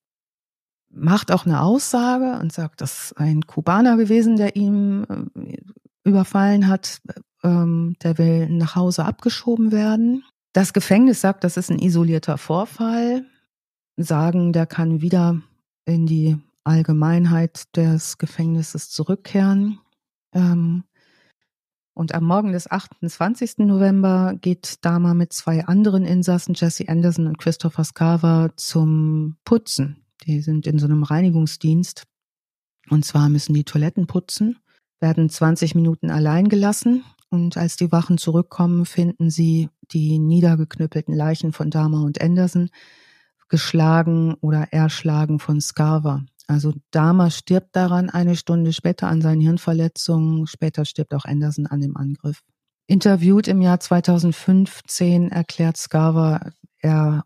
macht 0.92 1.32
auch 1.32 1.46
eine 1.46 1.62
Aussage 1.62 2.38
und 2.40 2.52
sagt, 2.52 2.80
das 2.80 3.04
ist 3.04 3.18
ein 3.18 3.46
Kubaner 3.46 3.96
gewesen, 3.96 4.36
der 4.36 4.56
ihm 4.56 5.28
äh, 5.34 5.56
überfallen 6.04 6.68
hat, 6.68 7.00
ähm, 7.42 7.96
der 8.02 8.18
will 8.18 8.48
nach 8.48 8.76
Hause 8.76 9.04
abgeschoben 9.04 9.72
werden. 9.72 10.24
Das 10.52 10.72
Gefängnis 10.72 11.20
sagt, 11.20 11.44
das 11.44 11.56
ist 11.56 11.70
ein 11.70 11.78
isolierter 11.78 12.38
Vorfall, 12.38 13.24
sagen, 13.96 14.52
der 14.52 14.66
kann 14.66 15.00
wieder 15.00 15.40
in 15.84 16.06
die 16.06 16.36
Allgemeinheit 16.64 17.74
des 17.76 18.18
Gefängnisses 18.18 18.90
zurückkehren. 18.90 19.78
Ähm, 20.34 20.84
und 21.94 22.14
am 22.14 22.24
Morgen 22.24 22.52
des 22.52 22.70
28. 22.70 23.58
November 23.58 24.34
geht 24.40 24.84
Dama 24.84 25.12
mit 25.12 25.32
zwei 25.32 25.66
anderen 25.66 26.04
Insassen, 26.04 26.54
Jesse 26.54 26.88
Anderson 26.88 27.26
und 27.26 27.38
Christopher 27.38 27.84
Scarver, 27.84 28.50
zum 28.56 29.36
Putzen 29.44 30.01
die 30.26 30.40
sind 30.40 30.66
in 30.66 30.78
so 30.78 30.86
einem 30.86 31.02
Reinigungsdienst. 31.02 32.04
Und 32.90 33.04
zwar 33.04 33.28
müssen 33.28 33.54
die 33.54 33.64
Toiletten 33.64 34.06
putzen, 34.06 34.58
werden 35.00 35.28
20 35.28 35.74
Minuten 35.74 36.10
allein 36.10 36.48
gelassen. 36.48 37.04
Und 37.30 37.56
als 37.56 37.76
die 37.76 37.92
Wachen 37.92 38.18
zurückkommen, 38.18 38.84
finden 38.84 39.30
sie 39.30 39.70
die 39.90 40.18
niedergeknüppelten 40.18 41.14
Leichen 41.14 41.52
von 41.52 41.70
Dahmer 41.70 42.02
und 42.02 42.20
Anderson, 42.20 42.68
geschlagen 43.48 44.34
oder 44.40 44.72
erschlagen 44.72 45.38
von 45.38 45.60
Scarver. 45.60 46.24
Also 46.46 46.74
Dahmer 46.90 47.30
stirbt 47.30 47.76
daran 47.76 48.10
eine 48.10 48.36
Stunde 48.36 48.72
später 48.72 49.08
an 49.08 49.22
seinen 49.22 49.40
Hirnverletzungen. 49.40 50.46
Später 50.46 50.84
stirbt 50.84 51.14
auch 51.14 51.24
Anderson 51.24 51.66
an 51.66 51.80
dem 51.80 51.96
Angriff. 51.96 52.42
Interviewt 52.86 53.48
im 53.48 53.62
Jahr 53.62 53.80
2015 53.80 55.30
erklärt 55.30 55.76
Scarver, 55.76 56.52
er 56.78 57.24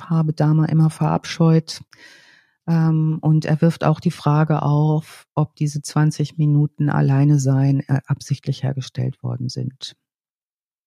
habe 0.00 0.32
Dahmer 0.32 0.68
immer 0.68 0.90
verabscheut. 0.90 1.80
Ähm, 2.66 3.18
und 3.20 3.44
er 3.44 3.60
wirft 3.60 3.84
auch 3.84 4.00
die 4.00 4.10
Frage 4.10 4.62
auf, 4.62 5.26
ob 5.34 5.56
diese 5.56 5.82
20 5.82 6.38
Minuten 6.38 6.90
alleine 6.90 7.38
sein 7.38 7.80
äh, 7.88 8.00
absichtlich 8.06 8.62
hergestellt 8.62 9.22
worden 9.22 9.48
sind. 9.48 9.96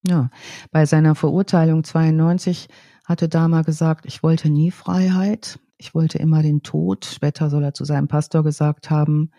Ja, 0.05 0.29
bei 0.71 0.85
seiner 0.85 1.15
Verurteilung 1.15 1.83
92 1.83 2.67
hatte 3.05 3.29
Dama 3.29 3.61
gesagt, 3.61 4.05
ich 4.05 4.21
wollte 4.21 4.49
nie 4.49 4.71
Freiheit, 4.71 5.59
ich 5.77 5.95
wollte 5.95 6.17
immer 6.17 6.41
den 6.43 6.61
Tod. 6.61 7.05
Später 7.05 7.49
soll 7.49 7.63
er 7.63 7.73
zu 7.73 7.85
seinem 7.85 8.07
Pastor 8.07 8.43
gesagt 8.43 8.89
haben, 8.89 9.31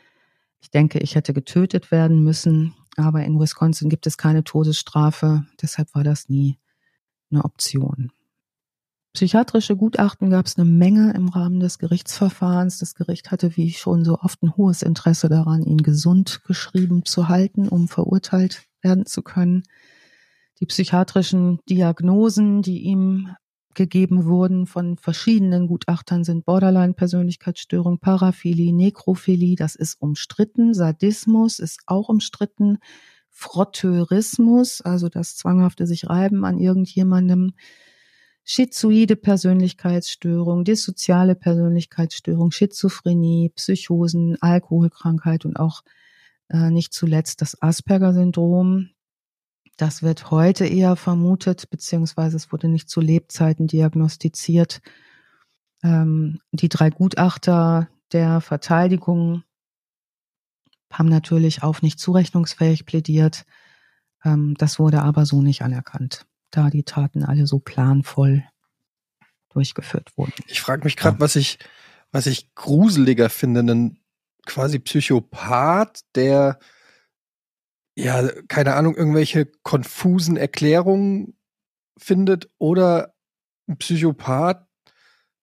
ich 0.61 0.70
denke, 0.70 0.98
ich 1.01 1.15
hätte 1.15 1.35
getötet 1.35 1.90
werden 1.90 2.24
müssen, 2.24 2.74
aber 2.97 3.24
in 3.24 3.39
Wisconsin 3.39 3.90
gibt 3.90 4.06
es 4.06 4.16
keine 4.16 4.44
Todesstrafe, 4.44 5.44
deshalb 5.61 5.94
war 5.94 6.05
das 6.05 6.31
nie 6.31 6.59
eine 7.31 7.44
Option. 7.44 8.11
Psychiatrische 9.15 9.77
Gutachten 9.77 10.28
gab 10.28 10.47
es 10.47 10.59
eine 10.59 10.69
Menge 10.69 11.12
im 11.15 11.28
Rahmen 11.28 11.61
des 11.61 11.78
Gerichtsverfahrens. 11.78 12.81
Das 12.81 12.97
Gericht 12.97 13.31
hatte, 13.31 13.57
wie 13.57 13.70
schon 13.70 14.05
so 14.05 14.19
oft, 14.19 14.43
ein 14.43 14.57
hohes 14.57 14.82
Interesse 14.82 15.28
daran, 15.28 15.62
ihn 15.62 15.78
gesund 15.78 16.41
geschrieben 16.45 17.05
zu 17.05 17.28
halten, 17.28 17.69
um 17.69 17.86
verurteilt 17.86 18.65
werden 18.82 19.07
zu 19.07 19.23
können. 19.23 19.62
Die 20.59 20.66
psychiatrischen 20.66 21.61
Diagnosen, 21.70 22.62
die 22.62 22.81
ihm 22.81 23.31
gegeben 23.77 24.24
wurden 24.24 24.66
von 24.66 24.97
verschiedenen 24.97 25.69
Gutachtern, 25.69 26.24
sind 26.24 26.45
Borderline-Persönlichkeitsstörung, 26.45 28.01
Paraphilie, 28.01 28.73
Nekrophilie, 28.73 29.55
das 29.55 29.77
ist 29.77 30.03
umstritten. 30.03 30.74
Sadismus 30.74 31.61
ist 31.61 31.82
auch 31.86 32.09
umstritten. 32.09 32.78
Frotteurismus, 33.31 34.81
also 34.81 35.09
das 35.09 35.36
zwanghafte 35.36 35.86
sich 35.86 36.09
reiben 36.09 36.45
an 36.45 36.59
irgendjemandem 36.59 37.53
schizoide 38.45 39.16
Persönlichkeitsstörung, 39.16 40.65
dissoziale 40.65 41.35
Persönlichkeitsstörung, 41.35 42.51
Schizophrenie, 42.51 43.51
Psychosen, 43.57 44.37
Alkoholkrankheit 44.41 45.47
und 45.47 45.57
auch 45.57 45.83
äh, 46.51 46.71
nicht 46.71 46.93
zuletzt 46.93 47.41
das 47.41 47.61
Asperger-Syndrom. 47.61 48.91
Das 49.77 50.03
wird 50.03 50.31
heute 50.31 50.66
eher 50.66 50.95
vermutet, 50.97 51.71
beziehungsweise 51.71 52.37
es 52.37 52.53
wurde 52.53 52.69
nicht 52.69 52.89
zu 52.91 53.01
Lebzeiten 53.01 53.66
diagnostiziert. 53.66 54.83
Ähm, 55.83 56.41
die 56.53 56.69
drei 56.69 56.91
Gutachter 56.91 57.89
der 58.12 58.43
Verteidigung 58.43 59.43
haben 60.93 61.09
natürlich 61.09 61.62
auf 61.62 61.83
nicht 61.83 61.99
zurechnungsfähig 61.99 62.85
plädiert. 62.85 63.47
Ähm, 64.23 64.55
das 64.59 64.79
wurde 64.79 65.03
aber 65.03 65.25
so 65.25 65.41
nicht 65.41 65.62
anerkannt 65.62 66.27
da 66.56 66.70
die 66.70 66.85
Taten 66.85 67.24
alle 67.24 67.47
so 67.47 67.59
planvoll 67.59 68.44
durchgeführt 69.51 70.12
wurden. 70.16 70.32
Ich 70.48 70.60
frage 70.60 70.85
mich 70.85 70.97
gerade, 70.97 71.16
ja. 71.16 71.20
was 71.20 71.36
ich, 71.36 71.59
was 72.10 72.26
ich 72.26 72.55
gruseliger 72.55 73.31
finde, 73.31 73.60
einen 73.60 74.01
quasi 74.47 74.78
Psychopath, 74.78 76.01
der 76.14 76.59
ja, 77.97 78.28
keine 78.48 78.74
Ahnung, 78.74 78.97
irgendwelche 78.97 79.47
konfusen 79.62 80.36
Erklärungen 80.36 81.36
findet 81.97 82.51
oder 82.59 83.14
ein 83.68 83.78
Psychopath, 83.78 84.66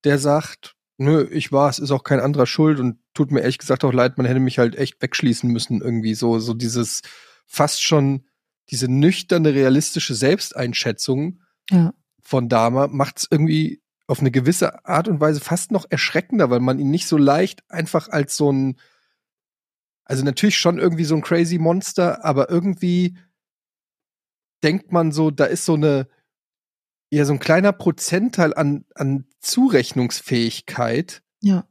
der 0.03 0.19
sagt, 0.19 0.75
nö, 0.97 1.27
ich 1.31 1.51
war 1.51 1.69
es, 1.69 1.79
ist 1.79 1.91
auch 1.91 2.03
kein 2.03 2.19
anderer 2.19 2.45
schuld 2.45 2.79
und 2.79 2.99
tut 3.13 3.31
mir 3.31 3.41
ehrlich 3.41 3.57
gesagt 3.57 3.83
auch 3.83 3.93
leid, 3.93 4.17
man 4.17 4.25
hätte 4.25 4.39
mich 4.39 4.59
halt 4.59 4.75
echt 4.75 5.01
wegschließen 5.01 5.49
müssen 5.49 5.81
irgendwie 5.81 6.13
so, 6.13 6.39
so 6.39 6.53
dieses 6.53 7.01
fast 7.45 7.81
schon 7.81 8.27
diese 8.71 8.87
nüchterne, 8.87 9.53
realistische 9.53 10.15
Selbsteinschätzung 10.15 11.41
ja. 11.69 11.93
von 12.21 12.49
Dama 12.49 12.87
macht 12.87 13.19
es 13.19 13.27
irgendwie 13.29 13.81
auf 14.07 14.19
eine 14.19 14.31
gewisse 14.31 14.85
Art 14.85 15.07
und 15.07 15.19
Weise 15.19 15.39
fast 15.39 15.71
noch 15.71 15.85
erschreckender, 15.89 16.49
weil 16.49 16.59
man 16.59 16.79
ihn 16.79 16.89
nicht 16.89 17.07
so 17.07 17.17
leicht 17.17 17.69
einfach 17.69 18.09
als 18.09 18.35
so 18.35 18.51
ein, 18.51 18.79
also 20.03 20.23
natürlich 20.23 20.57
schon 20.57 20.79
irgendwie 20.79 21.05
so 21.05 21.15
ein 21.15 21.21
crazy 21.21 21.57
Monster, 21.57 22.25
aber 22.25 22.49
irgendwie 22.49 23.17
denkt 24.63 24.91
man 24.91 25.11
so, 25.11 25.31
da 25.31 25.45
ist 25.45 25.65
so 25.65 25.75
eine, 25.75 26.07
ja, 27.09 27.25
so 27.25 27.33
ein 27.33 27.39
kleiner 27.39 27.73
Prozentteil 27.73 28.53
an, 28.53 28.85
an 28.95 29.27
Zurechnungsfähigkeit, 29.39 31.23
ja. 31.41 31.67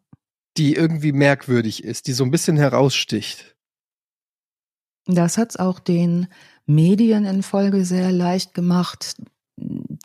die 0.56 0.74
irgendwie 0.74 1.12
merkwürdig 1.12 1.85
ist, 1.85 2.06
die 2.06 2.12
so 2.12 2.24
ein 2.24 2.31
bisschen 2.31 2.56
heraussticht. 2.56 3.56
Das 5.06 5.39
hat's 5.39 5.56
auch 5.56 5.78
den 5.78 6.28
Medien 6.74 7.24
in 7.24 7.42
Folge 7.42 7.84
sehr 7.84 8.12
leicht 8.12 8.55
gemacht, 8.55 9.16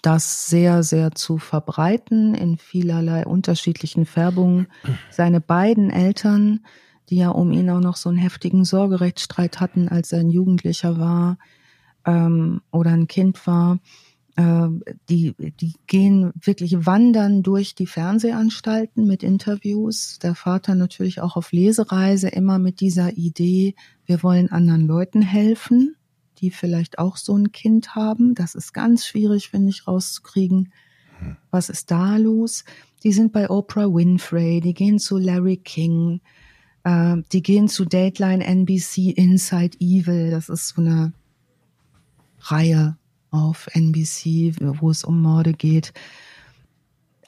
das 0.02 0.48
sehr, 0.48 0.84
sehr 0.84 1.12
zu 1.12 1.38
verbreiten 1.38 2.36
in 2.36 2.58
vielerlei 2.58 3.26
unterschiedlichen 3.26 4.06
Färbungen. 4.06 4.68
Seine 5.12 5.42
beiden 5.42 5.90
Eltern, 5.90 6.66
die 7.10 7.18
ja 7.18 7.30
um 7.30 7.52
ihn 7.52 7.70
auch 7.70 7.80
noch 7.80 7.96
so 7.96 8.10
einen 8.10 8.18
heftigen 8.18 8.66
Sorgerechtsstreit 8.66 9.60
hatten, 9.60 9.88
als 9.90 10.12
er 10.12 10.20
ein 10.20 10.30
Jugendlicher 10.30 11.00
war 11.00 11.38
ähm, 12.06 12.62
oder 12.72 12.92
ein 12.92 13.08
Kind 13.08 13.46
war, 13.48 13.80
Äh, 14.38 14.68
die, 15.08 15.34
die 15.62 15.76
gehen 15.88 16.34
wirklich 16.44 16.86
wandern 16.86 17.42
durch 17.42 17.74
die 17.74 17.88
Fernsehanstalten 17.88 19.08
mit 19.08 19.24
Interviews. 19.24 20.20
Der 20.20 20.36
Vater 20.36 20.76
natürlich 20.76 21.22
auch 21.22 21.38
auf 21.38 21.54
Lesereise 21.54 22.28
immer 22.28 22.60
mit 22.60 22.82
dieser 22.82 23.16
Idee, 23.16 23.76
wir 24.06 24.24
wollen 24.24 24.52
anderen 24.52 24.88
Leuten 24.88 25.22
helfen, 25.22 25.96
die 26.36 26.52
vielleicht 26.52 27.00
auch 27.00 27.18
so 27.18 27.38
ein 27.38 27.52
Kind 27.52 27.96
haben. 27.96 28.36
Das 28.36 28.56
ist 28.56 28.74
ganz 28.74 29.06
schwierig, 29.06 29.50
finde 29.50 29.70
ich, 29.70 29.88
rauszukriegen. 29.88 30.72
Hm. 31.20 31.38
Was 31.52 31.70
ist 31.70 31.92
da 31.92 32.18
los? 32.18 32.64
Die 33.04 33.12
sind 33.12 33.32
bei 33.32 33.50
Oprah 33.50 33.94
Winfrey, 33.94 34.62
die 34.62 34.74
gehen 34.74 35.00
zu 35.00 35.18
Larry 35.18 35.58
King, 35.58 36.22
äh, 36.84 37.18
die 37.32 37.42
gehen 37.42 37.68
zu 37.68 37.86
Dateline 37.86 38.44
NBC 38.44 39.12
Inside 39.12 39.78
Evil. 39.80 40.32
Das 40.32 40.50
ist 40.50 40.70
so 40.70 40.82
eine 40.82 41.14
Reihe 42.40 42.98
auf 43.32 43.68
NBC, 43.74 44.56
wo 44.80 44.90
es 44.90 45.04
um 45.04 45.22
Morde 45.22 45.54
geht. 45.54 45.94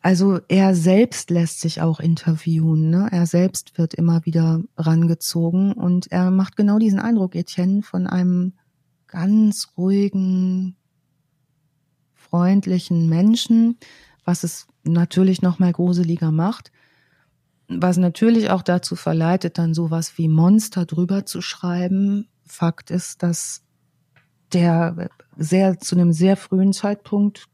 Also 0.02 0.40
er 0.48 0.74
selbst 0.74 1.32
lässt 1.32 1.60
sich 1.60 1.82
auch 1.82 2.00
interviewen. 2.00 2.90
Ne? 2.90 3.10
Er 3.12 3.26
selbst 3.26 3.78
wird 3.78 3.94
immer 3.94 4.26
wieder 4.26 4.62
rangezogen 4.78 5.74
und 5.74 6.12
er 6.12 6.32
macht 6.32 6.56
genau 6.56 6.80
diesen 6.80 7.00
Eindruck, 7.00 7.36
Etienne, 7.36 7.82
von 7.82 8.08
einem 8.08 8.54
ganz 9.08 9.70
ruhigen, 9.78 10.76
freundlichen 12.14 13.10
Menschen, 13.10 13.78
was 14.24 14.44
es 14.44 14.68
natürlich 14.84 15.42
noch 15.42 15.60
mal 15.60 15.72
gruseliger 15.72 16.32
macht, 16.32 16.72
was 17.68 17.98
natürlich 17.98 18.50
auch 18.50 18.62
dazu 18.62 18.96
verleitet, 18.96 19.58
dann 19.58 19.74
sowas 19.74 20.18
wie 20.18 20.28
Monster 20.28 20.86
drüber 20.86 21.26
zu 21.26 21.42
schreiben. 21.42 22.28
Fakt 22.46 22.92
ist, 22.92 23.24
dass 23.24 23.64
der 24.54 25.10
sehr 25.38 25.80
zu 25.80 25.96
einem 25.96 26.14
sehr 26.14 26.38
frühen 26.38 26.74
Zeitpunkt 26.74 27.48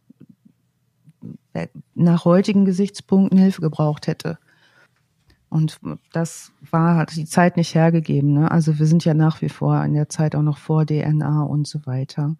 äh, 1.53 1.67
nach 1.95 2.25
heutigen 2.25 2.65
Gesichtspunkten 2.65 3.39
Hilfe 3.39 3.61
gebraucht 3.61 4.07
hätte. 4.07 4.37
Und 5.53 5.79
das 6.11 6.51
war, 6.71 6.97
hat 6.97 7.15
die 7.15 7.25
Zeit 7.25 7.57
nicht 7.57 7.75
hergegeben. 7.75 8.33
Ne? 8.33 8.49
Also 8.49 8.79
wir 8.79 8.87
sind 8.87 9.05
ja 9.05 9.13
nach 9.13 9.43
wie 9.43 9.49
vor 9.49 9.83
in 9.83 9.93
der 9.93 10.09
Zeit 10.09 10.35
auch 10.35 10.41
noch 10.41 10.57
vor 10.57 10.83
DNA 10.83 11.43
und 11.43 11.67
so 11.67 11.85
weiter. 11.85 12.35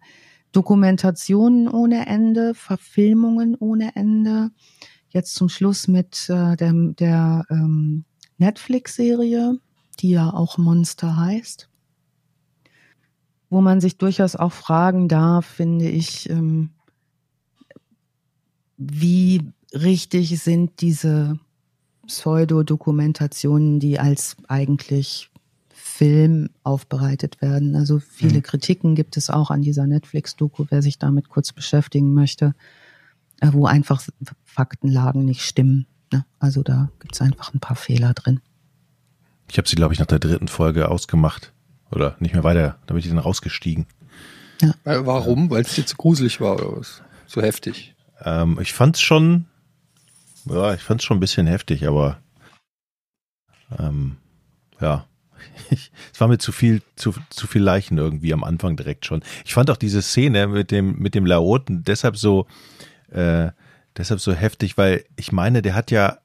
Dokumentationen 0.50 1.68
ohne 1.68 2.08
Ende, 2.08 2.54
Verfilmungen 2.54 3.54
ohne 3.54 3.94
Ende. 3.94 4.50
Jetzt 5.10 5.36
zum 5.36 5.48
Schluss 5.48 5.86
mit 5.86 6.28
äh, 6.28 6.56
der, 6.56 6.72
der 6.72 7.44
ähm, 7.50 8.04
Netflix-Serie, 8.38 9.60
die 10.00 10.10
ja 10.10 10.34
auch 10.34 10.58
Monster 10.58 11.16
heißt 11.16 11.68
wo 13.50 13.60
man 13.60 13.80
sich 13.80 13.98
durchaus 13.98 14.34
auch 14.34 14.52
fragen 14.52 15.06
darf, 15.06 15.46
finde 15.46 15.88
ich, 15.88 16.28
ähm, 16.28 16.70
wie 18.76 19.42
richtig 19.72 20.40
sind 20.42 20.80
diese 20.80 21.38
Pseudodokumentationen, 22.06 23.80
die 23.80 23.98
als 23.98 24.36
eigentlich 24.48 25.30
Film 25.94 26.50
aufbereitet 26.64 27.40
werden. 27.40 27.76
Also 27.76 28.00
viele 28.00 28.38
mhm. 28.38 28.42
Kritiken 28.42 28.94
gibt 28.94 29.16
es 29.16 29.30
auch 29.30 29.50
an 29.50 29.62
dieser 29.62 29.86
Netflix-Doku, 29.86 30.66
wer 30.70 30.82
sich 30.82 30.98
damit 30.98 31.28
kurz 31.28 31.52
beschäftigen 31.52 32.14
möchte, 32.14 32.54
äh, 33.40 33.48
wo 33.52 33.66
einfach 33.66 34.02
Faktenlagen 34.44 35.24
nicht 35.24 35.42
stimmen. 35.42 35.86
Ne? 36.12 36.24
Also 36.40 36.62
da 36.62 36.90
gibt 36.98 37.14
es 37.14 37.20
einfach 37.20 37.54
ein 37.54 37.60
paar 37.60 37.76
Fehler 37.76 38.12
drin. 38.12 38.40
Ich 39.50 39.58
habe 39.58 39.68
sie, 39.68 39.76
glaube 39.76 39.94
ich, 39.94 40.00
nach 40.00 40.06
der 40.06 40.18
dritten 40.18 40.48
Folge 40.48 40.88
ausgemacht. 40.88 41.52
Oder 41.92 42.16
nicht 42.18 42.34
mehr 42.34 42.42
weiter, 42.42 42.78
da 42.86 42.94
bin 42.94 42.98
ich 42.98 43.08
dann 43.08 43.18
rausgestiegen. 43.18 43.86
Ja. 44.60 44.74
Äh, 44.84 45.06
warum? 45.06 45.50
Weil 45.50 45.62
es 45.62 45.74
dir 45.74 45.86
zu 45.86 45.96
gruselig 45.96 46.40
war 46.40 46.54
oder 46.56 46.76
was? 46.78 47.02
Zu 47.28 47.40
heftig? 47.40 47.94
Ähm, 48.22 48.58
ich 48.60 48.72
fand's 48.72 49.00
schon, 49.00 49.46
ja, 50.46 50.74
ich 50.74 50.80
fand's 50.80 51.04
schon 51.04 51.16
ein 51.16 51.20
bisschen 51.20 51.46
heftig, 51.46 51.86
aber 51.86 52.18
ähm, 53.78 54.16
ja, 54.80 55.06
es 55.70 56.20
war 56.20 56.28
mir 56.28 56.38
zu 56.38 56.52
viel, 56.52 56.82
zu, 56.96 57.14
zu 57.30 57.46
viel 57.46 57.62
Leichen 57.62 57.98
irgendwie 57.98 58.32
am 58.32 58.44
Anfang 58.44 58.76
direkt 58.76 59.06
schon. 59.06 59.22
Ich 59.44 59.54
fand 59.54 59.70
auch 59.70 59.76
diese 59.76 60.02
Szene 60.02 60.46
mit 60.46 60.70
dem, 60.70 60.98
mit 60.98 61.14
dem 61.14 61.26
Laoten 61.26 61.84
deshalb 61.84 62.16
so, 62.16 62.46
äh, 63.10 63.50
deshalb 63.96 64.20
so 64.20 64.32
heftig, 64.32 64.76
weil 64.76 65.04
ich 65.16 65.32
meine, 65.32 65.62
der 65.62 65.74
hat 65.74 65.90
ja, 65.90 66.18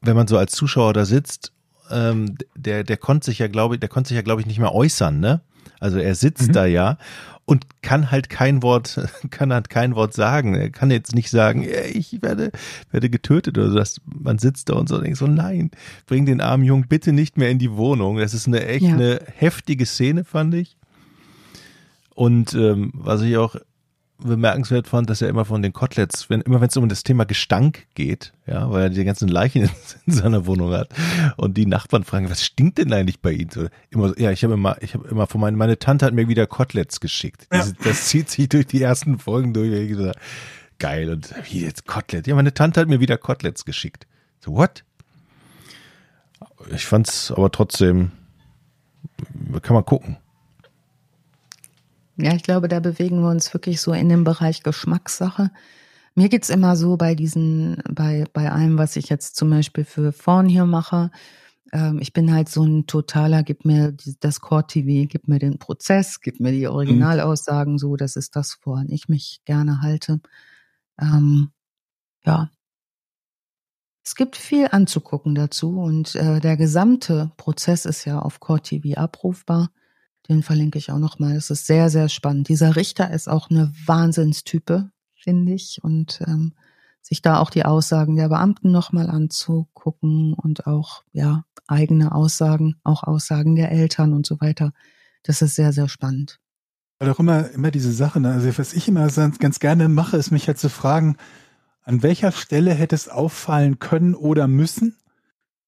wenn 0.00 0.16
man 0.16 0.28
so 0.28 0.38
als 0.38 0.52
Zuschauer 0.52 0.92
da 0.92 1.04
sitzt 1.04 1.54
ähm, 1.90 2.36
der, 2.54 2.84
der 2.84 2.96
konnte 2.96 3.26
sich 3.26 3.38
ja, 3.38 3.48
glaube 3.48 3.74
ich, 3.74 3.80
der 3.80 3.88
konnte 3.88 4.08
sich 4.08 4.16
ja, 4.16 4.22
glaube 4.22 4.40
ich, 4.40 4.46
nicht 4.46 4.58
mehr 4.58 4.74
äußern, 4.74 5.20
ne? 5.20 5.40
Also 5.80 5.98
er 5.98 6.14
sitzt 6.14 6.48
mhm. 6.48 6.52
da 6.52 6.66
ja 6.66 6.98
und 7.46 7.66
kann 7.82 8.10
halt 8.10 8.30
kein 8.30 8.62
Wort, 8.62 9.00
kann 9.30 9.52
halt 9.52 9.68
kein 9.68 9.94
Wort 9.94 10.14
sagen. 10.14 10.54
Er 10.54 10.70
kann 10.70 10.90
jetzt 10.90 11.14
nicht 11.14 11.30
sagen, 11.30 11.66
ich 11.92 12.22
werde, 12.22 12.50
werde 12.90 13.10
getötet 13.10 13.58
oder 13.58 13.70
so. 13.70 13.76
Das, 13.76 14.00
man 14.04 14.38
sitzt 14.38 14.68
da 14.68 14.74
und 14.74 14.88
so 14.88 14.96
und 14.96 15.04
denkt 15.04 15.18
so, 15.18 15.26
nein, 15.26 15.70
bring 16.06 16.26
den 16.26 16.40
armen 16.40 16.64
Jungen 16.64 16.88
bitte 16.88 17.12
nicht 17.12 17.36
mehr 17.36 17.50
in 17.50 17.58
die 17.58 17.72
Wohnung. 17.72 18.18
Das 18.18 18.34
ist 18.34 18.46
eine 18.46 18.66
echt 18.66 18.86
ja. 18.86 18.94
eine 18.94 19.20
heftige 19.36 19.86
Szene, 19.86 20.24
fand 20.24 20.54
ich. 20.54 20.76
Und 22.14 22.54
ähm, 22.54 22.92
was 22.94 23.22
ich 23.22 23.36
auch 23.36 23.56
bemerkenswert 24.24 24.88
fand, 24.88 25.08
dass 25.10 25.22
er 25.22 25.28
immer 25.28 25.44
von 25.44 25.62
den 25.62 25.72
Koteletts, 25.72 26.28
wenn, 26.30 26.40
immer 26.40 26.60
wenn 26.60 26.68
es 26.68 26.76
um 26.76 26.88
das 26.88 27.04
Thema 27.04 27.24
Gestank 27.24 27.86
geht, 27.94 28.32
ja, 28.46 28.70
weil 28.70 28.84
er 28.84 28.90
die 28.90 29.04
ganzen 29.04 29.28
Leichen 29.28 29.62
in, 29.64 29.70
in, 30.06 30.12
seiner 30.12 30.46
Wohnung 30.46 30.72
hat 30.72 30.88
und 31.36 31.56
die 31.56 31.66
Nachbarn 31.66 32.04
fragen, 32.04 32.30
was 32.30 32.44
stinkt 32.44 32.78
denn 32.78 32.92
eigentlich 32.92 33.20
bei 33.20 33.32
Ihnen? 33.32 33.50
So, 33.50 33.68
immer, 33.90 34.18
ja, 34.18 34.30
ich 34.30 34.42
habe 34.44 34.54
immer, 34.54 34.76
ich 34.80 34.94
habe 34.94 35.06
immer 35.08 35.26
von 35.26 35.40
meinen, 35.40 35.56
meine 35.56 35.78
Tante 35.78 36.06
hat 36.06 36.14
mir 36.14 36.28
wieder 36.28 36.46
Koteletts 36.46 37.00
geschickt. 37.00 37.46
Ja. 37.52 37.58
Das, 37.58 37.74
das, 37.84 38.06
zieht 38.06 38.30
sich 38.30 38.48
durch 38.48 38.66
die 38.66 38.82
ersten 38.82 39.18
Folgen 39.18 39.52
durch. 39.52 39.72
Ich 39.72 39.88
gesagt, 39.88 40.18
geil 40.78 41.10
und 41.10 41.32
wie 41.50 41.60
jetzt 41.60 41.86
Kotelett? 41.86 42.26
Ja, 42.26 42.34
meine 42.34 42.54
Tante 42.54 42.80
hat 42.80 42.88
mir 42.88 43.00
wieder 43.00 43.18
Koteletts 43.18 43.64
geschickt. 43.64 44.06
So 44.40 44.52
what? 44.52 44.84
Ich 46.70 46.86
fand's 46.86 47.30
aber 47.30 47.50
trotzdem, 47.50 48.12
kann 49.62 49.74
man 49.74 49.84
gucken. 49.84 50.16
Ja, 52.16 52.34
ich 52.34 52.42
glaube, 52.42 52.68
da 52.68 52.80
bewegen 52.80 53.20
wir 53.22 53.30
uns 53.30 53.52
wirklich 53.52 53.80
so 53.80 53.92
in 53.92 54.08
dem 54.08 54.24
Bereich 54.24 54.62
Geschmackssache. 54.62 55.50
Mir 56.14 56.28
geht's 56.28 56.48
immer 56.48 56.76
so 56.76 56.96
bei 56.96 57.14
diesen, 57.16 57.82
bei, 57.90 58.24
bei 58.32 58.50
allem, 58.50 58.78
was 58.78 58.96
ich 58.96 59.08
jetzt 59.08 59.34
zum 59.36 59.50
Beispiel 59.50 59.84
für 59.84 60.12
Vorn 60.12 60.48
hier 60.48 60.64
mache. 60.64 61.10
Ähm, 61.72 61.98
ich 62.00 62.12
bin 62.12 62.32
halt 62.32 62.48
so 62.48 62.64
ein 62.64 62.86
totaler, 62.86 63.42
gib 63.42 63.64
mir 63.64 63.96
das 64.20 64.40
Core 64.40 64.66
TV, 64.66 65.08
gib 65.08 65.26
mir 65.26 65.40
den 65.40 65.58
Prozess, 65.58 66.20
gib 66.20 66.38
mir 66.38 66.52
die 66.52 66.68
Originalaussagen, 66.68 67.78
so, 67.78 67.96
das 67.96 68.14
ist 68.14 68.36
das, 68.36 68.58
woran 68.62 68.88
ich 68.90 69.08
mich 69.08 69.40
gerne 69.44 69.82
halte. 69.82 70.20
Ähm, 71.00 71.50
ja. 72.24 72.50
Es 74.04 74.14
gibt 74.14 74.36
viel 74.36 74.68
anzugucken 74.70 75.34
dazu 75.34 75.80
und 75.80 76.14
äh, 76.14 76.38
der 76.38 76.56
gesamte 76.56 77.32
Prozess 77.38 77.86
ist 77.86 78.04
ja 78.04 78.20
auf 78.20 78.38
Core 78.38 78.60
TV 78.60 79.00
abrufbar. 79.00 79.70
Den 80.28 80.42
verlinke 80.42 80.78
ich 80.78 80.90
auch 80.90 80.98
nochmal. 80.98 81.36
Es 81.36 81.50
ist 81.50 81.66
sehr, 81.66 81.90
sehr 81.90 82.08
spannend. 82.08 82.48
Dieser 82.48 82.76
Richter 82.76 83.10
ist 83.10 83.28
auch 83.28 83.50
eine 83.50 83.72
Wahnsinnstype, 83.86 84.90
finde 85.14 85.52
ich. 85.52 85.80
Und 85.82 86.22
ähm, 86.26 86.54
sich 87.02 87.20
da 87.20 87.38
auch 87.38 87.50
die 87.50 87.64
Aussagen 87.66 88.16
der 88.16 88.28
Beamten 88.28 88.72
nochmal 88.72 89.10
anzugucken 89.10 90.32
und 90.32 90.66
auch, 90.66 91.02
ja, 91.12 91.44
eigene 91.66 92.12
Aussagen, 92.12 92.76
auch 92.82 93.02
Aussagen 93.02 93.56
der 93.56 93.70
Eltern 93.70 94.14
und 94.14 94.26
so 94.26 94.40
weiter. 94.40 94.72
Das 95.22 95.42
ist 95.42 95.54
sehr, 95.54 95.72
sehr 95.72 95.88
spannend. 95.88 96.40
Weil 96.98 97.10
auch 97.10 97.18
immer, 97.18 97.50
immer 97.50 97.70
diese 97.70 97.92
Sache, 97.92 98.20
ne? 98.20 98.32
also 98.32 98.58
was 98.58 98.72
ich 98.72 98.88
immer 98.88 99.06
ganz 99.38 99.58
gerne 99.58 99.88
mache, 99.88 100.16
ist 100.16 100.30
mich 100.30 100.46
halt 100.46 100.58
zu 100.58 100.70
fragen, 100.70 101.16
an 101.82 102.02
welcher 102.02 102.32
Stelle 102.32 102.72
hätte 102.72 102.94
es 102.94 103.08
auffallen 103.08 103.78
können 103.78 104.14
oder 104.14 104.48
müssen? 104.48 104.96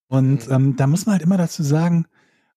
Und 0.08 0.46
mhm. 0.46 0.54
ähm, 0.54 0.76
da 0.76 0.86
muss 0.86 1.04
man 1.04 1.14
halt 1.14 1.22
immer 1.22 1.36
dazu 1.36 1.62
sagen, 1.62 2.06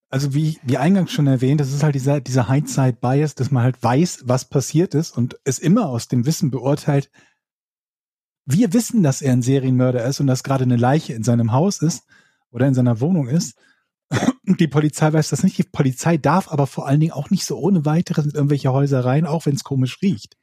also 0.10 0.34
wie, 0.34 0.60
wie 0.64 0.78
eingangs 0.78 1.12
schon 1.12 1.28
erwähnt, 1.28 1.62
das 1.62 1.72
ist 1.72 1.84
halt 1.84 1.96
dieser, 1.96 2.20
dieser 2.20 2.50
Hindsight-Bias, 2.50 3.36
dass 3.36 3.52
man 3.52 3.64
halt 3.64 3.82
weiß, 3.82 4.24
was 4.26 4.50
passiert 4.50 4.96
ist 4.96 5.16
und 5.16 5.40
es 5.44 5.60
immer 5.60 5.88
aus 5.88 6.08
dem 6.08 6.26
Wissen 6.26 6.50
beurteilt. 6.50 7.12
Wir 8.46 8.74
wissen, 8.74 9.04
dass 9.04 9.22
er 9.22 9.34
ein 9.34 9.44
Serienmörder 9.44 10.04
ist 10.04 10.20
und 10.20 10.28
dass 10.28 10.44
gerade 10.44 10.64
eine 10.64 10.78
Leiche 10.78 11.14
in 11.14 11.24
seinem 11.24 11.52
Haus 11.52 11.82
ist 11.84 12.06
oder 12.50 12.68
in 12.68 12.74
seiner 12.74 13.00
Wohnung 13.00 13.28
ist. 13.28 13.56
Und 14.48 14.60
die 14.60 14.68
Polizei 14.68 15.14
weiß 15.14 15.30
das 15.30 15.44
nicht. 15.44 15.60
Die 15.60 15.64
Polizei 15.64 16.18
darf 16.18 16.52
aber 16.52 16.66
vor 16.66 16.88
allen 16.88 17.00
Dingen 17.00 17.12
auch 17.12 17.30
nicht 17.30 17.46
so 17.46 17.60
ohne 17.60 17.86
weiteres 17.86 18.26
in 18.26 18.32
irgendwelche 18.32 18.74
Häuser 18.74 19.06
rein, 19.06 19.28
auch 19.28 19.46
wenn 19.46 19.54
es 19.54 19.64
komisch 19.64 20.02
riecht. 20.02 20.36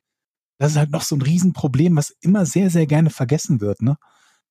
Das 0.58 0.70
ist 0.70 0.78
halt 0.78 0.92
noch 0.92 1.02
so 1.02 1.16
ein 1.16 1.22
Riesenproblem, 1.22 1.96
was 1.96 2.10
immer 2.20 2.46
sehr, 2.46 2.70
sehr 2.70 2.86
gerne 2.86 3.10
vergessen 3.10 3.60
wird. 3.60 3.82
Ne? 3.82 3.96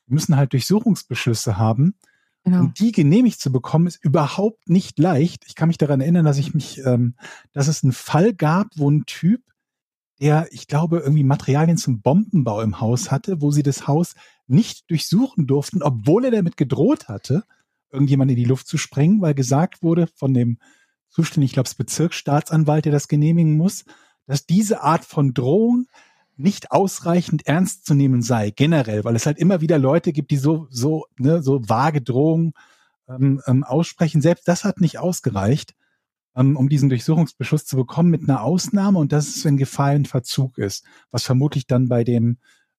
Wir 0.07 0.13
müssen 0.13 0.35
halt 0.35 0.51
Durchsuchungsbeschlüsse 0.51 1.57
haben 1.57 1.95
Genau. 2.45 2.59
Und 2.59 2.79
die 2.79 2.91
genehmigt 2.91 3.41
zu 3.41 3.51
bekommen, 3.51 3.87
ist 3.87 4.03
überhaupt 4.03 4.69
nicht 4.69 4.99
leicht. 4.99 5.43
Ich 5.47 5.55
kann 5.55 5.67
mich 5.67 5.79
daran 5.79 5.99
erinnern, 5.99 6.25
dass 6.25 6.37
ich 6.37 6.53
mich, 6.53 6.77
ähm, 6.85 7.15
dass 7.53 7.67
es 7.67 7.83
einen 7.83 7.91
Fall 7.91 8.33
gab, 8.33 8.67
wo 8.75 8.89
ein 8.89 9.05
Typ, 9.07 9.41
der, 10.21 10.47
ich 10.51 10.67
glaube, 10.67 10.99
irgendwie 10.99 11.23
Materialien 11.23 11.77
zum 11.77 12.01
Bombenbau 12.01 12.61
im 12.61 12.79
Haus 12.79 13.09
hatte, 13.09 13.41
wo 13.41 13.49
sie 13.49 13.63
das 13.63 13.87
Haus 13.87 14.13
nicht 14.45 14.89
durchsuchen 14.91 15.47
durften, 15.47 15.81
obwohl 15.81 16.25
er 16.25 16.31
damit 16.31 16.55
gedroht 16.55 17.07
hatte, 17.07 17.43
irgendjemand 17.91 18.29
in 18.29 18.37
die 18.37 18.45
Luft 18.45 18.67
zu 18.67 18.77
sprengen, 18.77 19.21
weil 19.21 19.33
gesagt 19.33 19.81
wurde 19.81 20.07
von 20.15 20.35
dem 20.35 20.59
zuständigen, 21.09 21.47
ich 21.47 21.53
glaube, 21.53 21.69
Bezirksstaatsanwalt, 21.75 22.85
der 22.85 22.91
das 22.91 23.07
genehmigen 23.07 23.57
muss, 23.57 23.85
dass 24.27 24.45
diese 24.45 24.83
Art 24.83 25.03
von 25.03 25.33
Drohung 25.33 25.87
nicht 26.37 26.71
ausreichend 26.71 27.47
ernst 27.47 27.85
zu 27.85 27.93
nehmen 27.93 28.21
sei, 28.21 28.51
generell, 28.51 29.03
weil 29.03 29.15
es 29.15 29.25
halt 29.25 29.37
immer 29.37 29.61
wieder 29.61 29.77
Leute 29.77 30.11
gibt, 30.13 30.31
die 30.31 30.37
so, 30.37 30.67
so, 30.69 31.05
ne, 31.17 31.41
so 31.41 31.67
vage 31.67 32.01
Drohungen 32.01 32.53
ähm, 33.07 33.41
ähm, 33.47 33.63
aussprechen. 33.63 34.21
Selbst 34.21 34.47
das 34.47 34.63
hat 34.63 34.81
nicht 34.81 34.99
ausgereicht, 34.99 35.75
ähm, 36.35 36.57
um 36.57 36.69
diesen 36.69 36.89
Durchsuchungsbeschluss 36.89 37.65
zu 37.65 37.77
bekommen, 37.77 38.09
mit 38.09 38.23
einer 38.23 38.41
Ausnahme, 38.41 38.99
und 38.99 39.11
das 39.11 39.27
ist, 39.27 39.45
wenn 39.45 39.57
Gefahr 39.57 39.93
in 39.93 40.05
Verzug 40.05 40.57
ist, 40.57 40.85
was 41.11 41.23
vermutlich 41.23 41.67
dann 41.67 41.87
bei 41.87 42.03
dem 42.03 42.37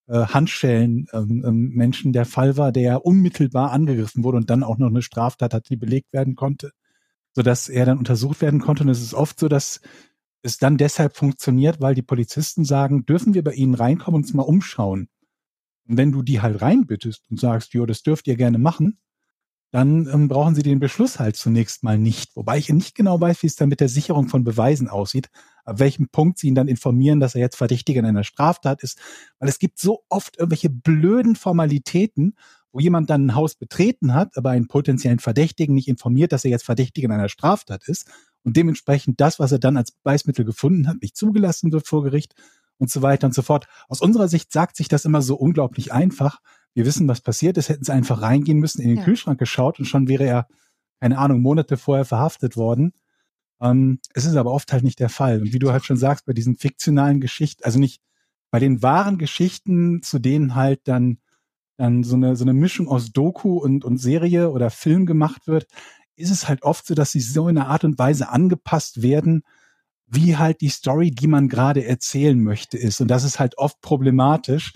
äh, 0.09 0.27
Handschellen 0.27 1.07
ähm, 1.13 1.73
ähm, 1.79 2.13
der 2.13 2.27
Fall 2.27 2.57
war, 2.57 2.73
der 2.73 3.05
unmittelbar 3.05 3.73
angegriffen 3.73 4.25
wurde 4.25 4.37
und 4.39 4.51
dann 4.51 4.63
auch 4.63 4.79
noch 4.79 4.89
eine 4.89 5.03
Straftat 5.03 5.55
hat, 5.55 5.69
die 5.69 5.77
belegt 5.77 6.13
werden 6.13 6.37
konnte, 6.37 6.73
sodass 7.33 7.69
er 7.69 7.87
dann 7.87 7.99
untersucht 7.99 8.41
werden 8.41 8.61
konnte. 8.61 8.85
Und 8.85 8.91
es 8.91 9.03
ist 9.03 9.15
oft 9.15 9.41
so, 9.41 9.49
dass 9.49 9.81
es 10.47 10.59
dann 10.59 10.77
deshalb 10.77 11.17
funktioniert, 11.17 11.81
weil 11.81 11.95
die 11.95 12.03
Polizisten 12.03 12.65
sagen, 12.65 13.05
dürfen 13.05 13.35
wir 13.35 13.45
bei 13.45 13.53
Ihnen 13.53 13.75
reinkommen 13.75 14.17
und 14.17 14.25
uns 14.25 14.35
mal 14.35 14.43
umschauen. 14.43 15.09
Und 15.89 15.97
wenn 15.97 16.13
du 16.13 16.23
die 16.23 16.41
halt 16.41 16.63
reinbittest 16.63 17.31
und 17.31 17.39
sagst, 17.39 17.75
jo, 17.75 17.87
das 17.87 18.03
dürft 18.03 18.27
ihr 18.27 18.37
gerne 18.37 18.59
machen, 18.59 18.99
dann 19.73 20.09
ähm, 20.13 20.29
brauchen 20.29 20.55
sie 20.55 20.63
den 20.63 20.81
Beschluss 20.81 21.19
halt 21.19 21.37
zunächst 21.37 21.83
mal 21.83 21.99
nicht. 21.99 22.35
Wobei 22.37 22.59
ich 22.59 22.69
nicht 22.71 22.95
genau 22.95 23.21
weiß, 23.21 23.43
wie 23.43 23.47
es 23.47 23.57
dann 23.57 23.69
mit 23.69 23.81
der 23.81 23.89
Sicherung 23.89 24.29
von 24.29 24.45
Beweisen 24.45 24.89
aussieht, 24.89 25.29
ab 25.65 25.81
welchem 25.81 26.09
Punkt 26.09 26.39
sie 26.39 26.49
ihn 26.49 26.55
dann 26.55 26.69
informieren, 26.69 27.21
dass 27.21 27.35
er 27.35 27.41
jetzt 27.41 27.57
Verdächtiger 27.57 28.01
in 28.01 28.07
einer 28.07 28.25
Straftat 28.25 28.83
ist. 28.83 28.99
Weil 29.39 29.49
es 29.49 29.59
gibt 29.59 29.79
so 29.79 30.05
oft 30.09 30.39
irgendwelche 30.39 30.71
blöden 30.71 31.37
Formalitäten, 31.37 32.37
wo 32.73 32.81
jemand 32.81 33.11
dann 33.11 33.27
ein 33.27 33.35
Haus 33.35 33.55
betreten 33.55 34.15
hat, 34.15 34.37
aber 34.37 34.51
einen 34.51 34.69
potenziellen 34.69 35.19
Verdächtigen 35.19 35.75
nicht 35.75 35.89
informiert, 35.89 36.33
dass 36.33 36.45
er 36.45 36.51
jetzt 36.51 36.65
Verdächtiger 36.65 37.07
in 37.07 37.13
einer 37.13 37.29
Straftat 37.29 37.87
ist 37.89 38.09
und 38.47 38.57
dementsprechend 38.57 39.21
das, 39.21 39.41
was 39.41 39.51
er 39.51 39.59
dann 39.59 39.77
als 39.77 39.91
Beweismittel 39.91 40.45
gefunden 40.45 40.87
hat, 40.87 41.03
nicht 41.03 41.17
zugelassen 41.17 41.73
wird 41.73 41.89
vor 41.89 42.05
Gericht 42.05 42.37
und 42.79 42.89
so 42.89 43.03
weiter 43.03 43.27
und 43.27 43.35
so 43.35 43.43
fort. 43.43 43.67
Aus 43.89 44.01
unserer 44.01 44.29
Sicht 44.29 44.53
sagt 44.53 44.77
sich 44.77 44.87
das 44.87 45.05
immer 45.05 45.21
so 45.21 45.35
unglaublich 45.35 45.93
einfach. 45.93 46.39
Wir 46.73 46.87
wissen, 46.87 47.09
was 47.09 47.21
passiert 47.21 47.59
ist, 47.59 47.69
hätten 47.69 47.83
sie 47.83 47.93
einfach 47.93 48.23
reingehen 48.23 48.61
müssen, 48.61 48.81
in 48.83 48.89
den 48.91 48.99
ja. 48.99 49.05
Kühlschrank 49.05 49.41
geschaut 49.41 49.81
und 49.81 49.87
schon 49.87 50.07
wäre 50.07 50.25
er, 50.25 50.47
keine 51.01 51.19
Ahnung, 51.19 51.43
Monate 51.43 51.77
vorher 51.77 52.05
verhaftet 52.05 52.57
worden. 52.57 52.93
Ähm, 53.61 53.99
es 54.15 54.25
ist 54.25 54.37
aber 54.37 54.53
oft 54.53 54.73
halt 54.73 54.85
nicht 54.85 55.01
der 55.01 55.09
Fall. 55.09 55.41
Und 55.41 55.53
wie 55.53 55.59
du 55.59 55.73
halt 55.73 55.85
schon 55.85 55.97
sagst, 55.97 56.25
bei 56.25 56.33
diesen 56.33 56.55
fiktionalen 56.55 57.21
Geschichten, 57.21 57.65
also 57.65 57.81
nicht 57.81 58.01
bei 58.53 58.61
den 58.61 58.81
wahren 58.81 59.19
Geschichten, 59.19 60.03
zu 60.03 60.21
denen 60.21 60.55
halt 60.55 60.83
dann 60.85 61.19
dann 61.79 62.05
so 62.05 62.15
eine 62.15 62.37
so 62.37 62.45
eine 62.45 62.55
Mischung 62.55 62.87
aus 62.87 63.11
Doku 63.11 63.59
und 63.59 63.85
und 63.85 63.99
Serie 63.99 64.51
oder 64.51 64.71
Film 64.71 65.05
gemacht 65.05 65.49
wird, 65.49 65.67
ist 66.17 66.31
es 66.31 66.49
halt 66.49 66.63
oft 66.63 66.87
so, 66.87 66.95
dass 66.95 67.13
sie 67.13 67.21
so 67.21 67.49
in 67.49 67.59
einer 67.59 67.69
Art 67.69 67.85
und 67.85 67.99
Weise 67.99 68.29
angepasst 68.29 69.03
werden, 69.03 69.43
wie 70.07 70.37
halt 70.37 70.61
die 70.61 70.69
Story, 70.69 71.11
die 71.11 71.27
man 71.27 71.49
gerade 71.49 71.85
erzählen 71.85 72.41
möchte, 72.41 72.79
ist. 72.79 73.01
Und 73.01 73.09
das 73.09 73.25
ist 73.25 73.39
halt 73.39 73.59
oft 73.59 73.81
problematisch, 73.81 74.73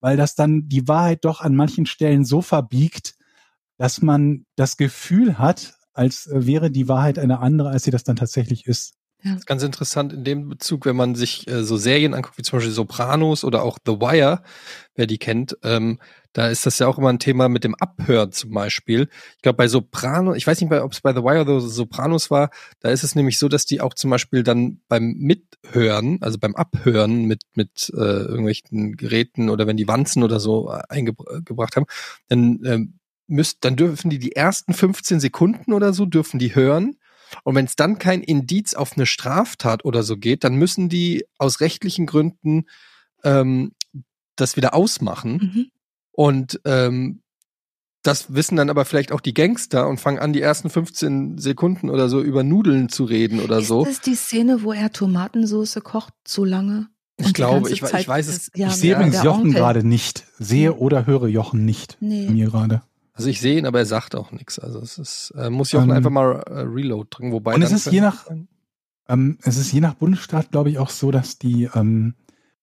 weil 0.00 0.16
das 0.16 0.34
dann 0.34 0.68
die 0.68 0.86
Wahrheit 0.86 1.24
doch 1.24 1.40
an 1.40 1.56
manchen 1.56 1.86
Stellen 1.86 2.24
so 2.24 2.42
verbiegt, 2.42 3.14
dass 3.78 4.02
man 4.02 4.46
das 4.56 4.76
Gefühl 4.76 5.38
hat, 5.38 5.74
als 5.92 6.28
wäre 6.30 6.70
die 6.70 6.88
Wahrheit 6.88 7.18
eine 7.18 7.40
andere, 7.40 7.70
als 7.70 7.84
sie 7.84 7.90
das 7.90 8.04
dann 8.04 8.16
tatsächlich 8.16 8.66
ist. 8.66 8.94
Das 9.22 9.38
ist 9.38 9.46
ganz 9.46 9.62
interessant 9.62 10.12
in 10.12 10.24
dem 10.24 10.48
Bezug, 10.48 10.86
wenn 10.86 10.94
man 10.94 11.14
sich 11.14 11.48
äh, 11.48 11.64
so 11.64 11.76
Serien 11.76 12.14
anguckt, 12.14 12.38
wie 12.38 12.42
zum 12.42 12.58
Beispiel 12.58 12.72
Sopranos 12.72 13.44
oder 13.44 13.62
auch 13.62 13.78
The 13.84 13.94
Wire, 13.94 14.42
wer 14.94 15.06
die 15.06 15.18
kennt, 15.18 15.56
ähm, 15.62 15.98
da 16.36 16.48
ist 16.48 16.66
das 16.66 16.78
ja 16.78 16.86
auch 16.86 16.98
immer 16.98 17.08
ein 17.08 17.18
Thema 17.18 17.48
mit 17.48 17.64
dem 17.64 17.74
Abhören 17.74 18.30
zum 18.30 18.50
Beispiel. 18.50 19.08
Ich 19.36 19.42
glaube, 19.42 19.56
bei 19.56 19.68
Sopranos, 19.68 20.36
ich 20.36 20.46
weiß 20.46 20.60
nicht, 20.60 20.70
ob 20.70 20.92
es 20.92 21.00
bei 21.00 21.14
The 21.14 21.22
Wire 21.22 21.40
oder 21.40 21.60
Sopranos 21.62 22.30
war, 22.30 22.50
da 22.80 22.90
ist 22.90 23.04
es 23.04 23.14
nämlich 23.14 23.38
so, 23.38 23.48
dass 23.48 23.64
die 23.64 23.80
auch 23.80 23.94
zum 23.94 24.10
Beispiel 24.10 24.42
dann 24.42 24.82
beim 24.86 25.14
Mithören, 25.14 26.18
also 26.20 26.38
beim 26.38 26.54
Abhören 26.54 27.24
mit, 27.24 27.40
mit 27.54 27.90
äh, 27.94 28.00
irgendwelchen 28.00 28.98
Geräten 28.98 29.48
oder 29.48 29.66
wenn 29.66 29.78
die 29.78 29.88
Wanzen 29.88 30.22
oder 30.22 30.38
so 30.38 30.70
äh, 30.70 30.82
eingebracht 30.90 31.74
haben, 31.74 31.86
dann 32.28 32.60
ähm, 32.66 32.98
müsst, 33.26 33.64
dann 33.64 33.76
dürfen 33.76 34.10
die 34.10 34.18
die 34.18 34.36
ersten 34.36 34.74
15 34.74 35.20
Sekunden 35.20 35.72
oder 35.72 35.94
so 35.94 36.04
dürfen 36.04 36.38
die 36.38 36.54
hören 36.54 36.96
und 37.44 37.54
wenn 37.54 37.64
es 37.64 37.76
dann 37.76 37.98
kein 37.98 38.22
Indiz 38.22 38.74
auf 38.74 38.92
eine 38.94 39.06
Straftat 39.06 39.84
oder 39.84 40.02
so 40.02 40.16
geht, 40.16 40.44
dann 40.44 40.56
müssen 40.56 40.88
die 40.88 41.24
aus 41.38 41.60
rechtlichen 41.60 42.06
Gründen 42.06 42.66
ähm, 43.24 43.72
das 44.36 44.56
wieder 44.56 44.74
ausmachen. 44.74 45.32
Mhm. 45.32 45.66
Und 46.12 46.60
ähm, 46.64 47.22
das 48.02 48.32
wissen 48.32 48.56
dann 48.56 48.70
aber 48.70 48.84
vielleicht 48.84 49.10
auch 49.12 49.20
die 49.20 49.34
Gangster 49.34 49.88
und 49.88 49.98
fangen 49.98 50.18
an, 50.18 50.32
die 50.32 50.40
ersten 50.40 50.70
15 50.70 51.38
Sekunden 51.38 51.90
oder 51.90 52.08
so 52.08 52.22
über 52.22 52.44
Nudeln 52.44 52.88
zu 52.88 53.04
reden 53.04 53.40
oder 53.40 53.58
ist 53.58 53.68
so. 53.68 53.84
Ist 53.84 53.98
das 53.98 54.00
die 54.02 54.14
Szene, 54.14 54.62
wo 54.62 54.72
er 54.72 54.92
Tomatensauce 54.92 55.80
kocht 55.82 56.14
zu 56.24 56.44
lange? 56.44 56.88
Ich 57.18 57.34
glaube, 57.34 57.70
ich, 57.70 57.82
ich, 57.82 58.08
weiß 58.08 58.28
es. 58.28 58.50
Ja, 58.54 58.68
ich 58.68 58.74
sehe 58.74 58.94
übrigens 58.94 59.22
Jochen 59.22 59.52
gerade 59.52 59.82
nicht. 59.84 60.24
Sehe 60.38 60.74
oder 60.74 61.06
höre 61.06 61.28
Jochen 61.28 61.64
nicht. 61.64 61.96
Nee. 62.00 62.28
Mir 62.28 62.50
gerade. 62.50 62.82
Also 63.16 63.30
ich 63.30 63.40
sehe 63.40 63.58
ihn, 63.58 63.66
aber 63.66 63.78
er 63.78 63.86
sagt 63.86 64.14
auch 64.14 64.30
nichts. 64.30 64.58
Also 64.58 64.78
es 64.78 64.98
ist, 64.98 65.32
äh, 65.38 65.48
muss 65.48 65.72
ich 65.72 65.78
auch 65.78 65.84
ähm, 65.84 65.90
einfach 65.90 66.10
mal 66.10 66.42
äh, 66.46 66.60
Reload 66.60 67.08
drücken, 67.10 67.32
wobei. 67.32 67.54
Und 67.54 67.62
es 67.62 67.72
ist 67.72 67.90
je 67.90 68.02
nach, 68.02 68.26
ähm, 69.08 69.38
es 69.42 69.56
ist 69.56 69.72
je 69.72 69.80
nach 69.80 69.94
Bundesstaat, 69.94 70.50
glaube 70.50 70.68
ich, 70.68 70.78
auch 70.78 70.90
so, 70.90 71.10
dass 71.10 71.38
die, 71.38 71.70
ähm, 71.74 72.14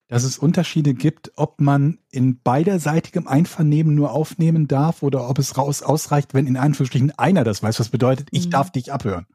dass 0.08 0.24
es 0.24 0.38
Unterschiede 0.38 0.94
gibt, 0.94 1.32
ob 1.38 1.60
man 1.60 1.98
in 2.12 2.40
beiderseitigem 2.40 3.28
Einvernehmen 3.28 3.96
nur 3.96 4.12
aufnehmen 4.12 4.68
darf 4.68 5.02
oder 5.02 5.28
ob 5.28 5.40
es 5.40 5.58
raus 5.58 5.82
ausreicht, 5.82 6.36
wenn 6.36 6.46
in 6.46 6.56
Anführungsstrichen 6.56 7.18
einer 7.18 7.44
das 7.44 7.64
weiß, 7.64 7.80
was 7.80 7.90
bedeutet, 7.90 8.28
ich 8.30 8.46
mhm. 8.46 8.52
darf 8.52 8.72
dich 8.72 8.94
abhören. 8.94 9.26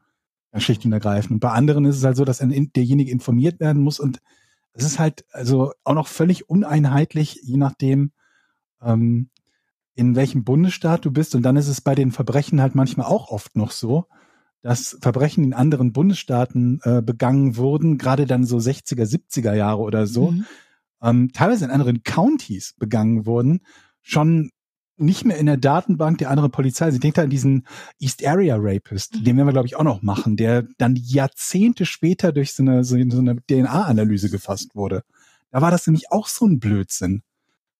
Schlicht 0.55 0.85
und 0.85 0.93
ergreifend. 0.93 1.31
Und 1.31 1.39
bei 1.41 1.51
anderen 1.51 1.83
ist 1.83 1.97
es 1.97 2.03
halt 2.03 2.15
so, 2.15 2.25
dass 2.25 2.39
ein, 2.39 2.71
derjenige 2.73 3.11
informiert 3.11 3.59
werden 3.59 3.83
muss 3.83 3.99
und 3.99 4.19
es 4.71 4.85
ist 4.85 4.99
halt 4.99 5.25
also 5.31 5.73
auch 5.83 5.93
noch 5.93 6.07
völlig 6.07 6.49
uneinheitlich, 6.49 7.41
je 7.43 7.57
nachdem, 7.57 8.13
ähm, 8.81 9.29
in 9.99 10.15
welchem 10.15 10.45
Bundesstaat 10.45 11.03
du 11.03 11.11
bist. 11.11 11.35
Und 11.35 11.43
dann 11.43 11.57
ist 11.57 11.67
es 11.67 11.81
bei 11.81 11.93
den 11.93 12.11
Verbrechen 12.11 12.61
halt 12.61 12.73
manchmal 12.73 13.07
auch 13.07 13.29
oft 13.29 13.57
noch 13.57 13.71
so, 13.71 14.05
dass 14.61 14.97
Verbrechen 15.01 15.43
in 15.43 15.53
anderen 15.53 15.91
Bundesstaaten 15.91 16.79
äh, 16.83 17.01
begangen 17.01 17.57
wurden, 17.57 17.97
gerade 17.97 18.25
dann 18.25 18.45
so 18.45 18.57
60er, 18.57 19.03
70er 19.03 19.53
Jahre 19.53 19.81
oder 19.81 20.07
so, 20.07 20.31
mhm. 20.31 20.45
ähm, 21.01 21.31
teilweise 21.33 21.65
in 21.65 21.71
anderen 21.71 22.03
Counties 22.03 22.75
begangen 22.77 23.25
wurden, 23.25 23.59
schon 24.01 24.51
nicht 24.95 25.25
mehr 25.25 25.37
in 25.37 25.47
der 25.47 25.57
Datenbank 25.57 26.17
der 26.19 26.29
anderen 26.29 26.51
Polizei. 26.51 26.85
Also 26.85 26.95
ich 26.95 27.01
denke 27.01 27.15
da 27.15 27.23
an 27.23 27.29
diesen 27.29 27.67
East 27.99 28.25
Area 28.25 28.55
Rapist, 28.57 29.15
mhm. 29.15 29.23
den 29.25 29.35
werden 29.35 29.47
wir, 29.47 29.53
glaube 29.53 29.67
ich, 29.67 29.75
auch 29.75 29.83
noch 29.83 30.01
machen, 30.01 30.37
der 30.37 30.65
dann 30.77 30.95
Jahrzehnte 30.95 31.85
später 31.85 32.31
durch 32.31 32.53
so 32.53 32.63
eine, 32.63 32.85
so 32.85 32.95
eine 32.95 33.35
DNA-Analyse 33.35 34.29
gefasst 34.29 34.75
wurde. 34.75 35.03
Da 35.51 35.61
war 35.61 35.71
das 35.71 35.85
nämlich 35.87 36.09
auch 36.09 36.27
so 36.27 36.45
ein 36.45 36.59
Blödsinn, 36.59 37.23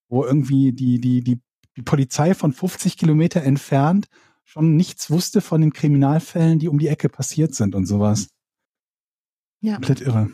wo 0.09 0.25
irgendwie 0.25 0.73
die, 0.73 0.99
die, 0.99 1.21
die 1.21 1.39
die 1.79 1.83
Polizei 1.83 2.33
von 2.33 2.51
50 2.51 2.97
Kilometer 2.97 3.41
entfernt 3.41 4.07
schon 4.43 4.75
nichts 4.75 5.09
wusste 5.09 5.39
von 5.39 5.61
den 5.61 5.71
Kriminalfällen, 5.71 6.59
die 6.59 6.67
um 6.67 6.77
die 6.77 6.89
Ecke 6.89 7.07
passiert 7.07 7.55
sind 7.55 7.73
und 7.73 7.85
sowas. 7.85 8.27
Ja. 9.61 9.75
Komplett 9.75 10.01
irre. 10.01 10.29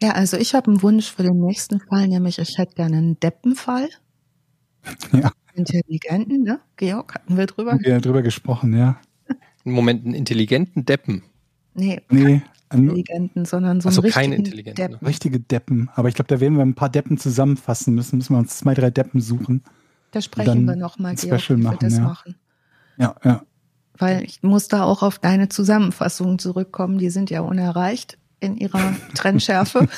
Ja, 0.00 0.12
also 0.12 0.38
ich 0.38 0.54
habe 0.54 0.70
einen 0.70 0.82
Wunsch 0.82 1.12
für 1.12 1.24
den 1.24 1.40
nächsten 1.40 1.80
Fall, 1.80 2.08
nämlich 2.08 2.38
ich 2.38 2.56
hätte 2.56 2.74
gerne 2.74 2.96
einen 2.96 3.20
Deppenfall. 3.20 3.88
Ja. 5.12 5.30
Intelligenten, 5.54 6.42
ne? 6.44 6.60
Georg, 6.76 7.14
hatten 7.14 7.36
wir 7.36 7.46
drüber? 7.46 7.78
Wir 7.78 7.94
haben 7.94 8.00
drüber 8.00 8.22
gesprochen, 8.22 8.74
ja. 8.74 8.98
Moment, 9.64 10.06
einen 10.06 10.14
intelligenten 10.14 10.86
Deppen. 10.86 11.22
Nee, 11.74 12.00
nee 12.08 12.42
intelligenten, 12.72 13.44
sondern 13.44 13.80
so 13.80 13.88
also 13.88 14.02
keine 14.02 14.36
intelligenten. 14.36 14.92
Deppen. 14.92 15.06
Richtige 15.06 15.40
Deppen. 15.40 15.90
Aber 15.94 16.08
ich 16.08 16.14
glaube, 16.14 16.28
da 16.28 16.40
werden 16.40 16.56
wir 16.56 16.62
ein 16.62 16.74
paar 16.74 16.88
Deppen 16.88 17.18
zusammenfassen 17.18 17.94
müssen. 17.94 18.16
Müssen 18.16 18.34
wir 18.34 18.38
uns 18.38 18.56
zwei, 18.58 18.74
drei 18.74 18.90
Deppen 18.90 19.20
suchen. 19.20 19.62
Da 20.12 20.20
sprechen 20.20 20.66
wir 20.66 20.76
nochmal, 20.76 21.16
Georg, 21.16 21.48
wie 21.48 21.56
wir 21.56 21.76
das 21.80 21.96
ja. 21.96 22.00
machen. 22.02 22.36
Ja, 22.98 23.16
ja. 23.24 23.42
Weil 23.98 24.22
ich 24.22 24.42
muss 24.42 24.68
da 24.68 24.84
auch 24.84 25.02
auf 25.02 25.18
deine 25.18 25.48
Zusammenfassung 25.48 26.38
zurückkommen. 26.38 26.98
Die 26.98 27.10
sind 27.10 27.30
ja 27.30 27.40
unerreicht 27.40 28.18
in 28.38 28.56
ihrer 28.56 28.94
Trennschärfe. 29.14 29.88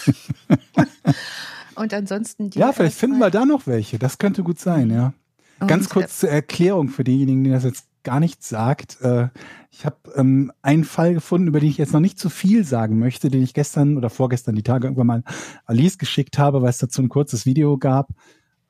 Und 1.74 1.92
ansonsten 1.92 2.50
die. 2.50 2.58
Ja, 2.58 2.72
vielleicht 2.72 2.96
finden 2.96 3.18
wir 3.18 3.30
da 3.30 3.44
noch 3.44 3.66
welche. 3.66 3.98
Das 3.98 4.18
könnte 4.18 4.44
gut 4.44 4.60
sein, 4.60 4.90
ja. 4.90 5.12
Und 5.60 5.66
Ganz 5.66 5.88
kurz 5.88 6.20
zur 6.20 6.30
Erklärung 6.30 6.88
für 6.88 7.04
diejenigen, 7.04 7.44
die 7.44 7.50
das 7.50 7.64
jetzt 7.64 7.86
gar 8.04 8.20
nichts 8.20 8.48
sagt. 8.48 9.00
Äh, 9.00 9.28
ich 9.70 9.84
habe 9.84 9.96
ähm, 10.14 10.52
einen 10.62 10.84
Fall 10.84 11.14
gefunden, 11.14 11.48
über 11.48 11.58
den 11.58 11.70
ich 11.70 11.78
jetzt 11.78 11.92
noch 11.92 12.00
nicht 12.00 12.18
zu 12.18 12.30
viel 12.30 12.64
sagen 12.64 12.98
möchte, 12.98 13.30
den 13.30 13.42
ich 13.42 13.54
gestern 13.54 13.96
oder 13.96 14.10
vorgestern 14.10 14.54
die 14.54 14.62
Tage 14.62 14.86
irgendwann 14.86 15.06
mal 15.06 15.22
Alice 15.64 15.98
geschickt 15.98 16.38
habe, 16.38 16.62
weil 16.62 16.70
es 16.70 16.78
dazu 16.78 17.02
ein 17.02 17.08
kurzes 17.08 17.46
Video 17.46 17.78
gab. 17.78 18.10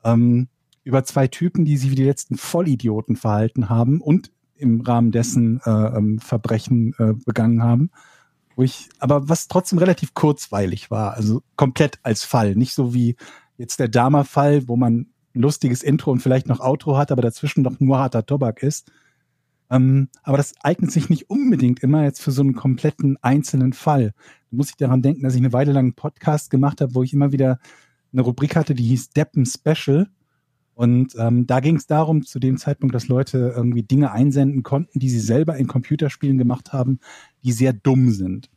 Ähm, 0.03 0.47
über 0.85 1.03
zwei 1.03 1.27
Typen, 1.27 1.65
die 1.65 1.75
sich 1.75 1.91
wie 1.91 1.95
die 1.95 2.05
letzten 2.05 2.37
Vollidioten 2.37 3.17
verhalten 3.17 3.69
haben 3.69 3.99
und 3.99 4.31
im 4.55 4.79
Rahmen 4.81 5.11
dessen 5.11 5.59
äh, 5.65 5.69
ähm, 5.69 6.19
Verbrechen 6.19 6.93
äh, 6.97 7.13
begangen 7.25 7.61
haben. 7.61 7.89
Wo 8.55 8.63
ich, 8.63 8.87
aber 8.99 9.27
was 9.27 9.49
trotzdem 9.49 9.79
relativ 9.79 10.13
kurzweilig 10.13 10.89
war, 10.89 11.15
also 11.15 11.41
komplett 11.57 11.99
als 12.03 12.23
Fall. 12.23 12.55
Nicht 12.55 12.73
so 12.73 12.93
wie 12.93 13.17
jetzt 13.57 13.79
der 13.79 13.89
Dama-Fall, 13.89 14.69
wo 14.69 14.77
man 14.77 15.07
lustiges 15.33 15.83
Intro 15.83 16.11
und 16.11 16.21
vielleicht 16.21 16.47
noch 16.47 16.61
Outro 16.61 16.97
hat, 16.97 17.11
aber 17.11 17.21
dazwischen 17.21 17.63
noch 17.63 17.79
nur 17.81 17.99
harter 17.99 18.25
Tobak 18.25 18.63
ist. 18.63 18.91
Ähm, 19.69 20.07
aber 20.23 20.37
das 20.37 20.53
eignet 20.61 20.91
sich 20.91 21.09
nicht 21.09 21.29
unbedingt 21.29 21.81
immer 21.81 22.03
jetzt 22.03 22.21
für 22.21 22.31
so 22.31 22.43
einen 22.43 22.55
kompletten 22.55 23.17
einzelnen 23.21 23.73
Fall. 23.73 24.13
Da 24.51 24.57
muss 24.57 24.69
ich 24.69 24.77
daran 24.77 25.01
denken, 25.01 25.23
dass 25.23 25.33
ich 25.33 25.41
eine 25.41 25.51
Weile 25.51 25.73
lang 25.73 25.85
einen 25.85 25.93
Podcast 25.95 26.51
gemacht 26.51 26.79
habe, 26.79 26.93
wo 26.93 27.03
ich 27.03 27.11
immer 27.11 27.31
wieder 27.31 27.59
eine 28.13 28.21
Rubrik 28.21 28.55
hatte, 28.55 28.75
die 28.75 28.83
hieß 28.83 29.09
Deppen 29.09 29.45
Special. 29.45 30.07
Und 30.75 31.15
ähm, 31.17 31.47
da 31.47 31.61
ging 31.61 31.77
es 31.77 31.87
darum, 31.87 32.23
zu 32.25 32.37
dem 32.37 32.57
Zeitpunkt, 32.57 32.93
dass 32.93 33.07
Leute 33.07 33.53
irgendwie 33.55 33.83
Dinge 33.83 34.11
einsenden 34.11 34.61
konnten, 34.61 34.99
die 34.99 35.09
sie 35.09 35.21
selber 35.21 35.55
in 35.55 35.67
Computerspielen 35.67 36.37
gemacht 36.37 36.73
haben, 36.73 36.99
die 37.43 37.53
sehr 37.53 37.71
dumm 37.71 38.11
sind. 38.11 38.49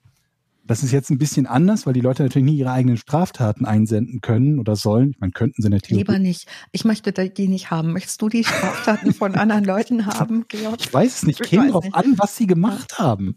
Das 0.65 0.83
ist 0.83 0.93
jetzt 0.93 1.11
ein 1.11 1.17
bisschen 1.17 1.47
anders, 1.47 1.87
weil 1.87 1.95
die 1.95 2.03
Leute 2.03 2.25
natürlich 2.25 2.45
nie 2.45 2.59
ihre 2.59 2.73
eigenen 2.73 2.99
Straftaten 2.99 3.65
einsenden 3.65 4.21
können 4.21 4.59
oder 4.59 4.77
sollen. 4.77 5.13
Ich 5.13 5.21
meine, 5.21 5.33
könnten 5.33 5.63
sie 5.63 5.71
natürlich. 5.71 5.97
Lieber 5.99 6.19
nicht. 6.19 6.47
Ich 6.73 6.85
möchte 6.85 7.13
die 7.13 7.49
nicht 7.49 7.71
haben. 7.71 7.93
Möchtest 7.93 8.21
du 8.21 8.29
die 8.29 8.45
Straftaten 8.45 9.15
von 9.15 9.35
anderen 9.35 9.65
Leuten 9.65 10.05
haben, 10.05 10.45
Georg? 10.49 10.81
Ich 10.81 10.93
weiß 10.93 11.19
es 11.19 11.23
nicht. 11.23 11.41
Ich 11.41 11.49
Käme 11.49 11.71
drauf 11.71 11.85
nicht. 11.85 11.95
an, 11.95 12.19
was 12.19 12.37
sie 12.37 12.47
gemacht 12.47 12.99
haben. 12.99 13.37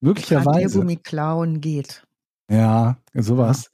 Möglicherweise. 0.00 0.48
Radiergummi 0.50 0.96
klauen 0.96 1.60
geht. 1.60 2.02
Ja, 2.50 2.96
sowas. 3.14 3.70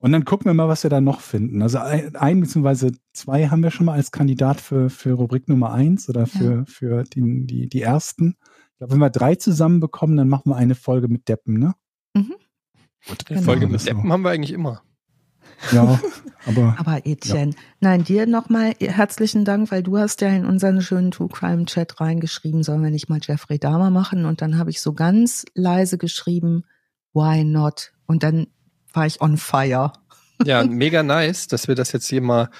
Und 0.00 0.12
dann 0.12 0.24
gucken 0.24 0.46
wir 0.46 0.54
mal, 0.54 0.68
was 0.68 0.82
wir 0.82 0.88
da 0.90 1.02
noch 1.02 1.20
finden. 1.20 1.60
Also 1.60 1.78
ein, 1.78 2.16
ein 2.16 2.40
bzw. 2.40 2.92
zwei 3.12 3.48
haben 3.48 3.62
wir 3.62 3.70
schon 3.70 3.84
mal 3.84 3.92
als 3.92 4.10
Kandidat 4.10 4.58
für, 4.58 4.88
für 4.88 5.12
Rubrik 5.12 5.46
Nummer 5.46 5.72
eins 5.72 6.08
oder 6.08 6.26
für, 6.26 6.64
für 6.66 7.04
die, 7.04 7.46
die, 7.46 7.68
die 7.68 7.82
ersten. 7.82 8.36
Ich 8.72 8.78
glaube, 8.78 8.94
wenn 8.94 9.00
wir 9.00 9.10
drei 9.10 9.34
zusammen 9.34 9.78
bekommen, 9.78 10.16
dann 10.16 10.28
machen 10.28 10.50
wir 10.50 10.56
eine 10.56 10.74
Folge 10.74 11.08
mit 11.08 11.28
Deppen, 11.28 11.58
ne? 11.58 11.74
Mhm. 12.14 12.34
Gut, 13.06 13.26
Genau. 13.26 13.42
Folge 13.42 13.66
mit 13.66 13.80
so. 13.80 13.88
Deppen 13.88 14.10
haben 14.10 14.22
wir 14.22 14.30
eigentlich 14.30 14.52
immer. 14.52 14.82
Ja, 15.70 16.00
aber 16.46 16.76
Aber 16.78 17.06
Etienne, 17.06 17.52
nein, 17.80 18.02
dir 18.02 18.26
nochmal 18.26 18.74
herzlichen 18.80 19.44
Dank, 19.44 19.70
weil 19.70 19.82
du 19.82 19.98
hast 19.98 20.22
ja 20.22 20.28
in 20.28 20.46
unseren 20.46 20.80
schönen 20.80 21.10
True 21.10 21.28
Crime 21.28 21.66
Chat 21.66 22.00
reingeschrieben, 22.00 22.62
sollen 22.62 22.82
wir 22.82 22.90
nicht 22.90 23.10
mal 23.10 23.20
Jeffrey 23.22 23.58
Dahmer 23.58 23.90
machen? 23.90 24.24
Und 24.24 24.40
dann 24.40 24.56
habe 24.56 24.70
ich 24.70 24.80
so 24.80 24.94
ganz 24.94 25.44
leise 25.54 25.98
geschrieben, 25.98 26.64
why 27.12 27.44
not? 27.44 27.92
Und 28.06 28.22
dann 28.22 28.46
war 28.92 29.06
ich 29.06 29.20
on 29.20 29.36
fire. 29.36 29.92
Ja, 30.44 30.64
mega 30.64 31.02
nice, 31.02 31.48
dass 31.48 31.68
wir 31.68 31.74
das 31.74 31.92
jetzt 31.92 32.08
hier 32.08 32.22
mal 32.22 32.50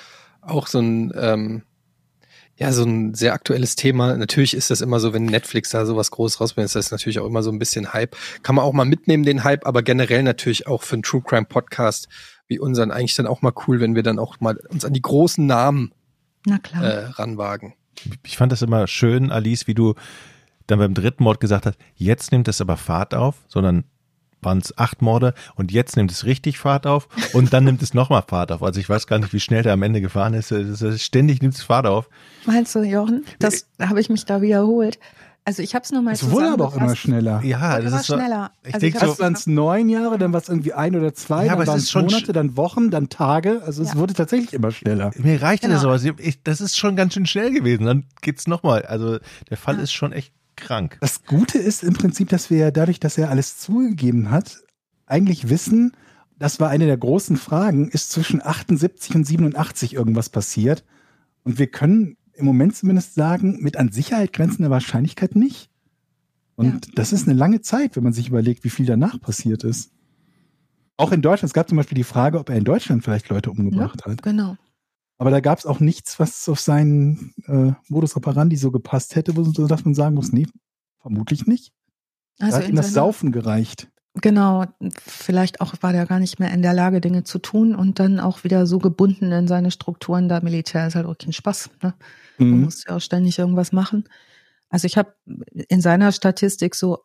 auch 0.42 0.66
so 0.66 0.80
ein, 0.80 1.12
ähm, 1.16 1.62
ja, 2.56 2.72
so 2.72 2.84
ein 2.84 3.14
sehr 3.14 3.32
aktuelles 3.32 3.74
Thema. 3.74 4.16
Natürlich 4.16 4.54
ist 4.54 4.70
das 4.70 4.82
immer 4.82 5.00
so, 5.00 5.14
wenn 5.14 5.24
Netflix 5.24 5.70
da 5.70 5.86
sowas 5.86 6.10
groß 6.10 6.40
rausbringt, 6.40 6.66
ist 6.66 6.76
das 6.76 6.90
natürlich 6.90 7.18
auch 7.20 7.26
immer 7.26 7.42
so 7.42 7.50
ein 7.50 7.58
bisschen 7.58 7.94
Hype. 7.94 8.16
Kann 8.42 8.54
man 8.54 8.64
auch 8.64 8.74
mal 8.74 8.84
mitnehmen, 8.84 9.24
den 9.24 9.44
Hype, 9.44 9.66
aber 9.66 9.82
generell 9.82 10.22
natürlich 10.22 10.66
auch 10.66 10.82
für 10.82 10.96
einen 10.96 11.02
True 11.02 11.22
Crime 11.22 11.46
Podcast 11.46 12.08
wie 12.48 12.58
unseren 12.58 12.90
eigentlich 12.90 13.14
dann 13.14 13.26
auch 13.26 13.42
mal 13.42 13.52
cool, 13.66 13.80
wenn 13.80 13.94
wir 13.94 14.02
dann 14.02 14.18
auch 14.18 14.40
mal 14.40 14.56
uns 14.68 14.84
an 14.84 14.92
die 14.92 15.00
großen 15.00 15.46
Namen 15.46 15.92
Na 16.44 16.58
klar. 16.58 16.84
äh, 16.84 17.04
ranwagen. 17.06 17.74
Ich 18.24 18.36
fand 18.36 18.52
das 18.52 18.60
immer 18.60 18.86
schön, 18.88 19.30
Alice, 19.30 19.66
wie 19.66 19.74
du 19.74 19.94
dann 20.66 20.80
beim 20.80 20.94
dritten 20.94 21.24
Mord 21.24 21.40
gesagt 21.40 21.66
hast, 21.66 21.78
jetzt 21.94 22.32
nimmt 22.32 22.48
es 22.48 22.60
aber 22.60 22.76
Fahrt 22.76 23.14
auf, 23.14 23.36
sondern 23.48 23.84
waren 24.42 24.58
es 24.58 24.76
acht 24.78 25.02
Morde 25.02 25.34
und 25.54 25.72
jetzt 25.72 25.96
nimmt 25.96 26.10
es 26.10 26.24
richtig 26.24 26.58
Fahrt 26.58 26.86
auf 26.86 27.08
und 27.34 27.52
dann 27.52 27.64
nimmt 27.64 27.82
es 27.82 27.94
nochmal 27.94 28.22
Fahrt 28.26 28.52
auf. 28.52 28.62
Also 28.62 28.80
ich 28.80 28.88
weiß 28.88 29.06
gar 29.06 29.18
nicht, 29.18 29.32
wie 29.32 29.40
schnell 29.40 29.62
der 29.62 29.72
am 29.74 29.82
Ende 29.82 30.00
gefahren 30.00 30.34
ist. 30.34 30.52
Ständig 31.00 31.42
nimmt 31.42 31.54
es 31.54 31.62
Fahrt 31.62 31.86
auf. 31.86 32.08
Meinst 32.46 32.74
du, 32.74 32.80
Jochen? 32.82 33.24
Das 33.38 33.66
habe 33.80 34.00
ich 34.00 34.08
mich 34.08 34.24
da 34.24 34.40
wiederholt. 34.42 34.98
Also 35.42 35.62
ich 35.62 35.74
habe 35.74 35.82
es 35.84 35.90
nochmal 35.90 36.12
es 36.12 36.30
wurde 36.30 36.50
aber 36.52 36.66
auch 36.68 36.76
immer 36.76 36.94
schneller. 36.94 37.40
Ja, 37.42 37.80
das 37.80 37.94
ist 37.94 38.06
so, 38.08 38.14
schneller. 38.14 38.50
Ich 38.62 38.74
Also 38.74 38.84
denke 38.84 38.98
so, 39.00 39.06
Erst 39.06 39.20
waren 39.20 39.32
es 39.32 39.46
neun 39.46 39.88
Jahre, 39.88 40.18
dann 40.18 40.34
war 40.34 40.40
es 40.40 40.48
irgendwie 40.50 40.74
ein 40.74 40.94
oder 40.94 41.14
zwei, 41.14 41.46
Ja, 41.46 41.52
aber 41.54 41.62
dann 41.64 41.68
waren 41.74 41.78
es 41.78 41.90
schon 41.90 42.04
Monate, 42.04 42.32
dann 42.34 42.58
Wochen, 42.58 42.90
dann 42.90 43.08
Tage. 43.08 43.62
Also 43.64 43.82
es 43.82 43.94
Ja. 43.94 43.96
wurde 43.96 44.12
tatsächlich 44.12 44.52
immer 44.52 44.70
schneller. 44.70 45.10
mir 45.16 45.40
reichte 45.40 45.66
Genau. 45.68 45.82
das 45.94 46.04
aber. 46.04 46.14
Das 46.44 46.60
ist 46.60 46.76
schon 46.76 46.94
ganz 46.94 47.14
schön 47.14 47.24
schnell 47.24 47.52
gewesen. 47.52 47.86
Dann 47.86 48.04
geht's 48.20 48.46
nochmal. 48.48 48.82
Also 48.84 49.18
der 49.48 49.56
Fall 49.56 49.76
Ja. 49.76 49.82
ist 49.82 49.92
schon 49.92 50.12
echt 50.12 50.32
krank. 50.60 50.98
Das 51.00 51.24
Gute 51.24 51.58
ist 51.58 51.82
im 51.82 51.94
Prinzip, 51.94 52.28
dass 52.28 52.50
wir 52.50 52.58
ja 52.58 52.70
dadurch, 52.70 53.00
dass 53.00 53.18
er 53.18 53.30
alles 53.30 53.58
zugegeben 53.58 54.30
hat, 54.30 54.62
eigentlich 55.06 55.48
wissen, 55.48 55.92
das 56.38 56.58
war 56.58 56.70
eine 56.70 56.86
der 56.86 56.96
großen 56.96 57.36
Fragen, 57.36 57.88
ist 57.88 58.10
zwischen 58.10 58.42
78 58.42 59.14
und 59.14 59.26
87 59.26 59.94
irgendwas 59.94 60.30
passiert? 60.30 60.84
Und 61.42 61.58
wir 61.58 61.66
können 61.66 62.16
im 62.32 62.46
Moment 62.46 62.74
zumindest 62.74 63.14
sagen, 63.14 63.58
mit 63.60 63.76
an 63.76 63.92
Sicherheit 63.92 64.32
grenzender 64.32 64.70
Wahrscheinlichkeit 64.70 65.36
nicht. 65.36 65.68
Und 66.56 66.98
das 66.98 67.12
ist 67.12 67.26
eine 67.28 67.38
lange 67.38 67.60
Zeit, 67.60 67.96
wenn 67.96 68.04
man 68.04 68.12
sich 68.12 68.28
überlegt, 68.28 68.64
wie 68.64 68.70
viel 68.70 68.86
danach 68.86 69.20
passiert 69.20 69.64
ist. 69.64 69.92
Auch 70.96 71.12
in 71.12 71.22
Deutschland, 71.22 71.48
es 71.48 71.54
gab 71.54 71.68
zum 71.68 71.76
Beispiel 71.76 71.96
die 71.96 72.04
Frage, 72.04 72.38
ob 72.38 72.50
er 72.50 72.56
in 72.56 72.64
Deutschland 72.64 73.02
vielleicht 73.02 73.30
Leute 73.30 73.50
umgebracht 73.50 74.04
hat. 74.04 74.22
Genau. 74.22 74.56
Aber 75.20 75.30
da 75.30 75.40
gab 75.40 75.58
es 75.58 75.66
auch 75.66 75.80
nichts, 75.80 76.18
was 76.18 76.48
auf 76.48 76.60
seinen 76.60 77.34
äh, 77.46 77.72
Modus 77.88 78.16
operandi 78.16 78.56
so 78.56 78.70
gepasst 78.70 79.16
hätte, 79.16 79.36
wo 79.36 79.44
so, 79.44 79.66
dass 79.66 79.84
man 79.84 79.94
sagen 79.94 80.14
muss, 80.14 80.32
nee, 80.32 80.46
vermutlich 80.98 81.46
nicht. 81.46 81.74
Also 82.38 82.56
da 82.56 82.62
hat 82.62 82.70
ihm 82.70 82.76
das 82.76 82.94
Saufen 82.94 83.30
gereicht. 83.30 83.88
Genau, 84.14 84.64
vielleicht 85.06 85.60
auch 85.60 85.74
war 85.82 85.92
der 85.92 86.06
gar 86.06 86.20
nicht 86.20 86.40
mehr 86.40 86.50
in 86.52 86.62
der 86.62 86.72
Lage, 86.72 87.02
Dinge 87.02 87.22
zu 87.22 87.38
tun 87.38 87.74
und 87.74 87.98
dann 87.98 88.18
auch 88.18 88.44
wieder 88.44 88.64
so 88.66 88.78
gebunden 88.78 89.30
in 89.30 89.46
seine 89.46 89.70
Strukturen. 89.70 90.30
Da 90.30 90.40
Militär 90.40 90.86
ist 90.86 90.94
halt 90.94 91.04
auch 91.04 91.18
kein 91.18 91.34
Spaß. 91.34 91.68
Ne? 91.82 91.92
Man 92.38 92.48
Mhm. 92.48 92.60
muss 92.62 92.84
ja 92.88 92.96
auch 92.96 93.00
ständig 93.00 93.38
irgendwas 93.38 93.72
machen. 93.72 94.08
Also 94.70 94.86
ich 94.86 94.96
habe 94.96 95.12
in 95.68 95.82
seiner 95.82 96.12
Statistik 96.12 96.74
so 96.74 97.00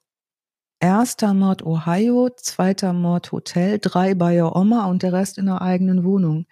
erster 0.80 1.34
Mord 1.34 1.66
Ohio, 1.66 2.30
zweiter 2.38 2.94
Mord 2.94 3.34
Hotel, 3.34 3.78
drei 3.78 4.16
bei 4.16 4.36
der 4.36 4.56
Oma 4.56 4.86
und 4.86 5.04
der 5.04 5.12
Rest 5.12 5.38
in 5.38 5.48
der 5.48 5.62
eigenen 5.62 6.06
Wohnung. 6.06 6.46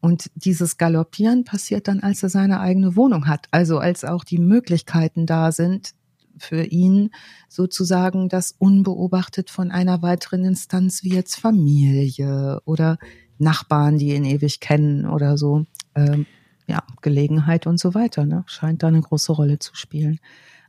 Und 0.00 0.30
dieses 0.34 0.76
Galoppieren 0.76 1.44
passiert 1.44 1.88
dann, 1.88 2.00
als 2.00 2.22
er 2.22 2.28
seine 2.28 2.60
eigene 2.60 2.94
Wohnung 2.94 3.26
hat. 3.26 3.46
Also 3.50 3.78
als 3.78 4.04
auch 4.04 4.24
die 4.24 4.38
Möglichkeiten 4.38 5.26
da 5.26 5.50
sind, 5.52 5.94
für 6.38 6.62
ihn 6.62 7.10
sozusagen 7.48 8.28
das 8.28 8.52
unbeobachtet 8.52 9.50
von 9.50 9.70
einer 9.70 10.02
weiteren 10.02 10.44
Instanz 10.44 11.02
wie 11.02 11.14
jetzt 11.14 11.36
Familie 11.36 12.60
oder 12.64 12.98
Nachbarn, 13.38 13.98
die 13.98 14.14
ihn 14.14 14.24
ewig 14.24 14.60
kennen 14.60 15.06
oder 15.06 15.36
so, 15.36 15.64
ähm, 15.94 16.26
ja, 16.66 16.82
Gelegenheit 17.02 17.66
und 17.66 17.80
so 17.80 17.94
weiter, 17.94 18.26
ne? 18.26 18.44
scheint 18.46 18.82
da 18.82 18.88
eine 18.88 19.00
große 19.00 19.32
Rolle 19.32 19.58
zu 19.58 19.74
spielen. 19.74 20.18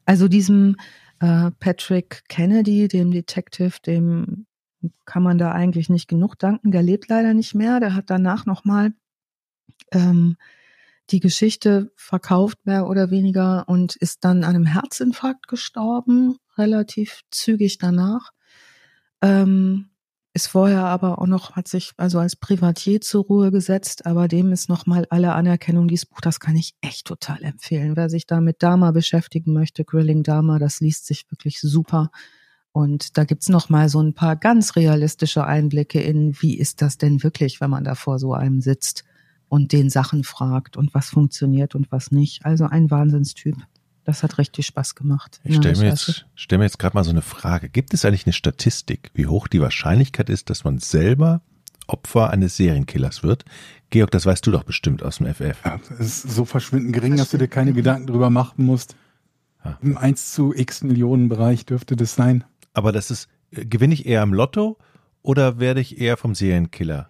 Also 0.06 0.28
diesem 0.28 0.76
äh, 1.20 1.52
Patrick 1.60 2.24
Kennedy, 2.30 2.88
dem 2.88 3.12
Detective, 3.12 3.74
dem 3.86 4.46
kann 5.06 5.24
man 5.24 5.38
da 5.38 5.52
eigentlich 5.52 5.90
nicht 5.90 6.08
genug 6.08 6.40
danken. 6.40 6.72
Der 6.72 6.82
lebt 6.82 7.10
leider 7.10 7.34
nicht 7.34 7.54
mehr. 7.54 7.80
Der 7.80 7.96
hat 7.96 8.10
danach 8.10 8.46
nochmal 8.46 8.94
ähm, 9.92 10.38
die 11.12 11.20
Geschichte 11.20 11.92
verkauft, 11.96 12.66
mehr 12.66 12.88
oder 12.88 13.10
weniger, 13.10 13.68
und 13.68 13.96
ist 13.96 14.24
dann 14.24 14.44
an 14.44 14.56
einem 14.56 14.66
Herzinfarkt 14.66 15.48
gestorben, 15.48 16.38
relativ 16.58 17.22
zügig 17.32 17.78
danach. 17.78 18.32
Ähm, 19.22 19.90
ist 20.34 20.48
vorher 20.48 20.86
aber 20.86 21.20
auch 21.20 21.26
noch, 21.26 21.56
hat 21.56 21.68
sich 21.68 21.92
also 21.98 22.20
als 22.20 22.36
Privatier 22.36 23.02
zur 23.02 23.26
Ruhe 23.26 23.52
gesetzt, 23.52 24.06
aber 24.06 24.28
dem 24.28 24.52
ist 24.52 24.70
nochmal 24.70 25.06
alle 25.10 25.34
Anerkennung. 25.34 25.88
Dieses 25.88 26.06
Buch, 26.06 26.22
das 26.22 26.40
kann 26.40 26.56
ich 26.56 26.76
echt 26.82 27.08
total 27.08 27.44
empfehlen. 27.44 27.96
Wer 27.96 28.10
sich 28.10 28.28
da 28.28 28.40
mit 28.40 28.62
Dharma 28.62 28.92
beschäftigen 28.92 29.54
möchte, 29.54 29.84
Grilling 29.84 30.22
Dharma, 30.22 30.60
das 30.60 30.80
liest 30.82 31.08
sich 31.08 31.26
wirklich 31.32 31.60
super. 31.60 32.12
Und 32.72 33.18
da 33.18 33.24
gibt's 33.24 33.50
noch 33.50 33.70
mal 33.70 33.90
so 33.90 34.00
ein 34.00 34.14
paar 34.14 34.36
ganz 34.36 34.76
realistische 34.76 35.44
Einblicke 35.44 36.00
in, 36.00 36.40
wie 36.40 36.58
ist 36.58 36.84
das 36.84 37.00
denn 37.00 37.24
wirklich, 37.24 37.60
wenn 37.60 37.72
man 37.72 37.84
da 37.84 37.96
vor 37.96 38.20
so 38.20 38.34
einem 38.34 38.62
sitzt 38.62 39.04
und 39.50 39.74
den 39.74 39.90
Sachen 39.90 40.24
fragt 40.24 40.78
und 40.78 40.94
was 40.94 41.10
funktioniert 41.10 41.76
und 41.76 41.92
was 41.92 42.12
nicht. 42.12 42.46
Also 42.46 42.66
ein 42.66 42.90
Wahnsinnstyp. 42.90 43.56
Das 44.06 44.24
hat 44.24 44.38
richtig 44.38 44.66
Spaß 44.66 44.96
gemacht. 44.96 45.40
Ich 45.44 45.58
stelle 45.58 45.78
mir 45.78 45.90
jetzt, 45.90 46.26
stell 46.36 46.58
mir 46.58 46.64
jetzt 46.64 46.80
gerade 46.80 46.96
mal 46.96 47.04
so 47.04 47.12
eine 47.12 47.22
Frage. 47.22 47.70
Gibt 47.70 47.94
es 47.94 48.06
eigentlich 48.06 48.26
eine 48.26 48.34
Statistik, 48.34 49.12
wie 49.14 49.28
hoch 49.28 49.48
die 49.48 49.62
Wahrscheinlichkeit 49.62 50.30
ist, 50.30 50.50
dass 50.50 50.64
man 50.64 50.80
selber 50.80 51.42
Opfer 51.88 52.30
eines 52.30 52.56
Serienkillers 52.58 53.24
wird? 53.24 53.46
Georg, 53.90 54.12
das 54.12 54.26
weißt 54.26 54.46
du 54.48 54.52
doch 54.52 54.64
bestimmt 54.64 55.04
aus 55.04 55.18
dem 55.18 55.28
FF. 55.28 55.58
Ja, 55.66 55.80
es 56.00 56.24
ist 56.24 56.32
so 56.32 56.46
verschwindend 56.46 56.94
gering, 56.94 57.18
dass 57.18 57.32
du 57.32 57.38
dir 57.38 57.48
keine 57.48 57.74
Gedanken 57.74 58.08
drüber 58.08 58.30
machen 58.30 58.66
musst. 58.66 58.96
Ja. 59.66 59.78
Im 59.82 59.98
1 59.98 60.34
zu 60.34 60.54
x 60.56 60.84
Millionen 60.84 61.28
Bereich 61.28 61.66
dürfte 61.66 61.96
das 61.96 62.16
sein. 62.16 62.46
Aber 62.74 62.92
das 62.92 63.12
ist, 63.12 63.28
äh, 63.52 63.66
gewinne 63.66 63.94
ich 63.94 64.06
eher 64.06 64.24
im 64.24 64.34
Lotto 64.34 64.78
oder 65.22 65.60
werde 65.60 65.82
ich 65.82 66.00
eher 66.00 66.18
vom 66.18 66.34
Serienkiller 66.34 67.10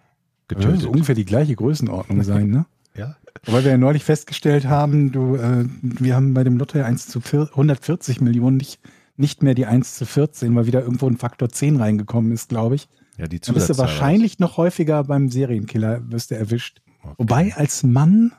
Das 0.54 0.64
getötet? 0.64 0.82
so 0.82 0.90
ungefähr 0.90 1.14
die 1.14 1.24
gleiche 1.24 1.54
Größenordnung 1.54 2.22
sein, 2.24 2.48
ne? 2.48 2.66
ja. 2.96 3.16
Weil 3.46 3.64
wir 3.64 3.70
ja 3.70 3.78
neulich 3.78 4.04
festgestellt 4.04 4.66
haben, 4.66 5.12
du, 5.12 5.36
äh, 5.36 5.64
wir 5.80 6.14
haben 6.14 6.34
bei 6.34 6.44
dem 6.44 6.58
Lotto 6.58 6.78
ja 6.78 6.84
1 6.84 7.08
zu 7.08 7.20
4, 7.20 7.48
140 7.50 8.20
Millionen, 8.20 8.58
nicht, 8.58 8.80
nicht 9.16 9.42
mehr 9.42 9.54
die 9.54 9.66
1 9.66 9.96
zu 9.96 10.04
14, 10.04 10.54
weil 10.54 10.66
wieder 10.66 10.82
irgendwo 10.82 11.06
ein 11.08 11.16
Faktor 11.16 11.48
10 11.48 11.76
reingekommen 11.76 12.32
ist, 12.32 12.48
glaube 12.48 12.74
ich. 12.74 12.88
Ja, 13.16 13.26
die 13.26 13.40
Dann 13.40 13.54
bist 13.54 13.68
du 13.68 13.74
Zusatzzahl 13.74 13.86
wahrscheinlich 13.86 14.38
noch 14.38 14.56
häufiger 14.56 15.04
beim 15.04 15.30
Serienkiller, 15.30 16.00
wirst 16.10 16.30
du 16.30 16.36
erwischt. 16.36 16.82
Okay. 17.02 17.14
Wobei 17.18 17.54
als 17.54 17.82
Mann 17.82 18.32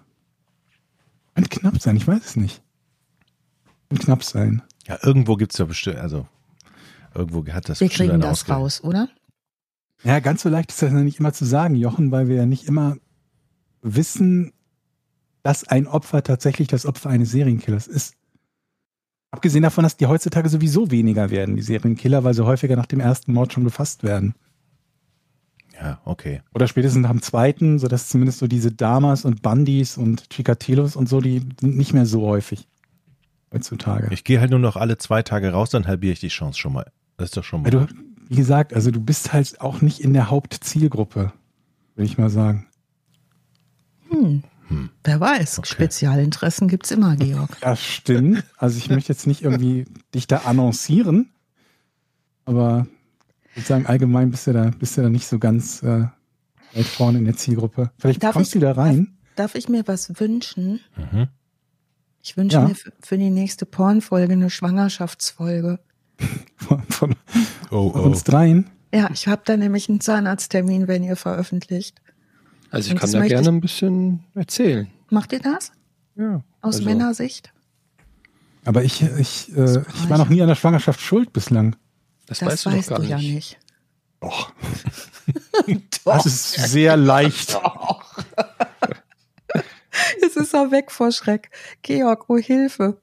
könnte 1.36 1.50
knapp 1.50 1.82
sein, 1.82 1.96
ich 1.96 2.08
weiß 2.08 2.24
es 2.24 2.36
nicht. 2.36 2.62
Könnte 3.90 4.06
knapp 4.06 4.24
sein. 4.24 4.62
Ja, 4.88 5.00
irgendwo 5.02 5.36
gibt's 5.36 5.58
ja 5.58 5.66
bestimmt, 5.66 5.98
also 5.98 6.28
irgendwo 7.16 7.46
hat 7.52 7.70
das 7.70 7.80
Wir 7.80 7.90
kriegen 7.90 8.22
das 8.22 8.48
raus, 8.50 8.84
oder? 8.84 9.10
Ja, 10.04 10.20
ganz 10.20 10.42
so 10.42 10.50
leicht 10.50 10.72
ist 10.72 10.82
das 10.82 10.92
ja 10.92 11.00
nicht 11.00 11.20
immer 11.20 11.34
zu 11.34 11.46
sagen, 11.46 11.76
Jochen, 11.76 12.12
weil 12.12 12.28
wir 12.28 12.36
ja 12.36 12.46
nicht 12.46 12.68
immer 12.68 12.98
wissen, 13.82 14.52
dass 15.44 15.68
ein 15.68 15.88
Opfer 15.88 16.24
tatsächlich 16.24 16.68
das 16.68 16.86
Opfer 16.86 17.10
eines 17.10 17.32
Serienkillers 17.32 17.88
ist. 17.88 18.16
Abgesehen 19.32 19.64
davon, 19.64 19.84
dass 19.84 19.98
die 19.98 20.08
heutzutage 20.08 20.50
sowieso 20.50 20.92
weniger 20.92 21.30
werden, 21.30 21.56
die 21.56 21.62
Serienkiller, 21.62 22.24
weil 22.24 22.34
sie 22.34 22.46
häufiger 22.46 22.76
nach 22.76 22.86
dem 22.86 23.00
ersten 23.00 23.34
Mord 23.34 23.54
schon 23.54 23.64
gefasst 23.64 24.04
werden. 24.04 24.36
Ja, 25.74 26.00
okay. 26.06 26.42
Oder 26.54 26.68
spätestens 26.68 27.08
am 27.08 27.22
zweiten, 27.22 27.80
sodass 27.80 28.10
zumindest 28.10 28.40
so 28.40 28.48
diese 28.48 28.72
Damas 28.72 29.26
und 29.26 29.42
Bandis 29.42 29.98
und 29.98 30.30
Chikatilos 30.30 30.96
und 30.96 31.10
so, 31.10 31.22
die 31.22 31.40
sind 31.60 31.78
nicht 31.78 31.94
mehr 31.94 32.06
so 32.06 32.28
häufig 32.28 32.68
heutzutage. 33.52 34.08
Ich 34.12 34.24
gehe 34.24 34.40
halt 34.40 34.52
nur 34.52 34.60
noch 34.60 34.76
alle 34.76 34.98
zwei 34.98 35.24
Tage 35.24 35.52
raus, 35.52 35.70
dann 35.72 35.88
halbiere 35.88 36.14
ich 36.14 36.20
die 36.20 36.28
Chance 36.28 36.60
schon 36.60 36.74
mal. 36.74 36.92
Das 37.18 37.30
ist 37.30 37.38
doch 37.38 37.44
schon 37.44 37.62
mal. 37.62 37.74
Weil 37.74 37.88
du, 37.88 37.94
wie 38.32 38.38
gesagt, 38.38 38.74
also 38.74 38.92
du 38.92 39.02
bist 39.02 39.34
halt 39.34 39.60
auch 39.60 39.82
nicht 39.82 40.00
in 40.00 40.14
der 40.14 40.30
Hauptzielgruppe, 40.30 41.34
würde 41.96 42.06
ich 42.06 42.18
mal 42.18 42.30
sagen. 42.30 42.66
Hm. 44.10 44.44
Hm. 44.70 44.90
Wer 45.04 45.20
weiß, 45.20 45.60
Okay. 45.60 45.68
Spezialinteressen 45.70 46.70
gibt's 46.70 46.92
immer, 46.92 47.18
Georg. 47.18 47.58
Das 47.60 47.84
stimmt. 47.84 48.46
Also 48.56 48.78
ich 48.78 48.90
möchte 48.90 49.12
jetzt 49.12 49.28
nicht 49.28 49.42
irgendwie 49.44 49.84
dich 50.16 50.28
da 50.28 50.38
annoncieren, 50.46 51.30
aber 52.46 52.88
ich 53.50 53.58
würde 53.58 53.68
sagen, 53.68 53.86
allgemein 53.86 54.32
bist 54.32 54.48
du 54.48 54.54
da, 54.54 54.72
bist 54.80 54.96
du 54.98 55.02
da 55.02 55.10
nicht 55.10 55.28
so 55.28 55.38
ganz 55.38 55.84
äh, 55.84 56.06
weit 56.74 56.86
vorne 56.86 57.18
in 57.18 57.26
der 57.26 57.36
Zielgruppe. 57.36 57.92
Vielleicht 58.00 58.24
Darf 58.24 58.32
kommst 58.32 58.56
ich- 58.56 58.62
du 58.62 58.66
da 58.66 58.72
rein. 58.72 59.18
Darf 59.36 59.56
ich 59.56 59.68
mir 59.68 59.86
was 59.90 60.20
wünschen? 60.22 60.80
Mhm. 60.96 61.28
Ich 62.22 62.38
wünsche 62.38 62.58
Ja. 62.58 62.68
mir 62.70 62.76
für, 62.76 62.94
für 63.02 63.18
die 63.18 63.30
nächste 63.30 63.66
Pornfolge 63.66 64.32
eine 64.34 64.50
Schwangerschaftsfolge. 64.50 65.80
Von, 66.58 66.84
von 66.90 67.16
Oh, 67.72 67.92
oh. 67.96 68.00
uns 68.00 68.24
dreien. 68.24 68.70
Ja, 68.94 69.10
ich 69.14 69.28
habe 69.28 69.42
da 69.46 69.56
nämlich 69.58 69.88
einen 69.90 70.02
Zahnarzttermin, 70.02 70.88
wenn 70.88 71.04
ihr 71.04 71.16
veröffentlicht. 71.16 72.02
Also 72.70 72.88
ich 72.88 72.94
Und 72.94 73.00
kann 73.00 73.12
da 73.12 73.28
gerne 73.28 73.42
ich- 73.42 73.48
ein 73.48 73.62
bisschen 73.62 74.24
erzählen. 74.36 74.88
Macht 75.10 75.32
ihr 75.34 75.40
das? 75.40 75.72
Ja. 76.16 76.44
Aus 76.62 76.76
also, 76.76 76.86
Männersicht? 76.90 77.52
Aber 78.66 78.84
ich, 78.84 79.02
ich, 79.02 79.56
äh, 79.56 79.82
ich 79.82 80.10
war 80.10 80.18
noch 80.18 80.30
nie 80.30 80.42
an 80.42 80.48
der 80.48 80.56
Schwangerschaft 80.56 81.02
schuld 81.02 81.34
bislang. 81.34 81.76
Das, 82.28 82.40
Das 82.40 82.48
weißt 82.50 82.66
du 82.66 82.70
doch 82.72 82.88
gar 82.88 83.00
du 83.00 83.06
ja 83.06 83.18
nicht. 83.18 83.34
nicht. 83.34 83.58
Doch. 84.20 84.54
Das 86.06 86.26
ist 86.26 86.54
sehr 86.54 86.98
leicht. 86.98 87.58
Es 90.26 90.36
ist 90.36 90.56
auch 90.56 90.72
weg 90.72 90.92
vor 90.92 91.12
Schreck. 91.12 91.50
Georg, 91.82 92.26
oh 92.30 92.38
Hilfe. 92.38 92.98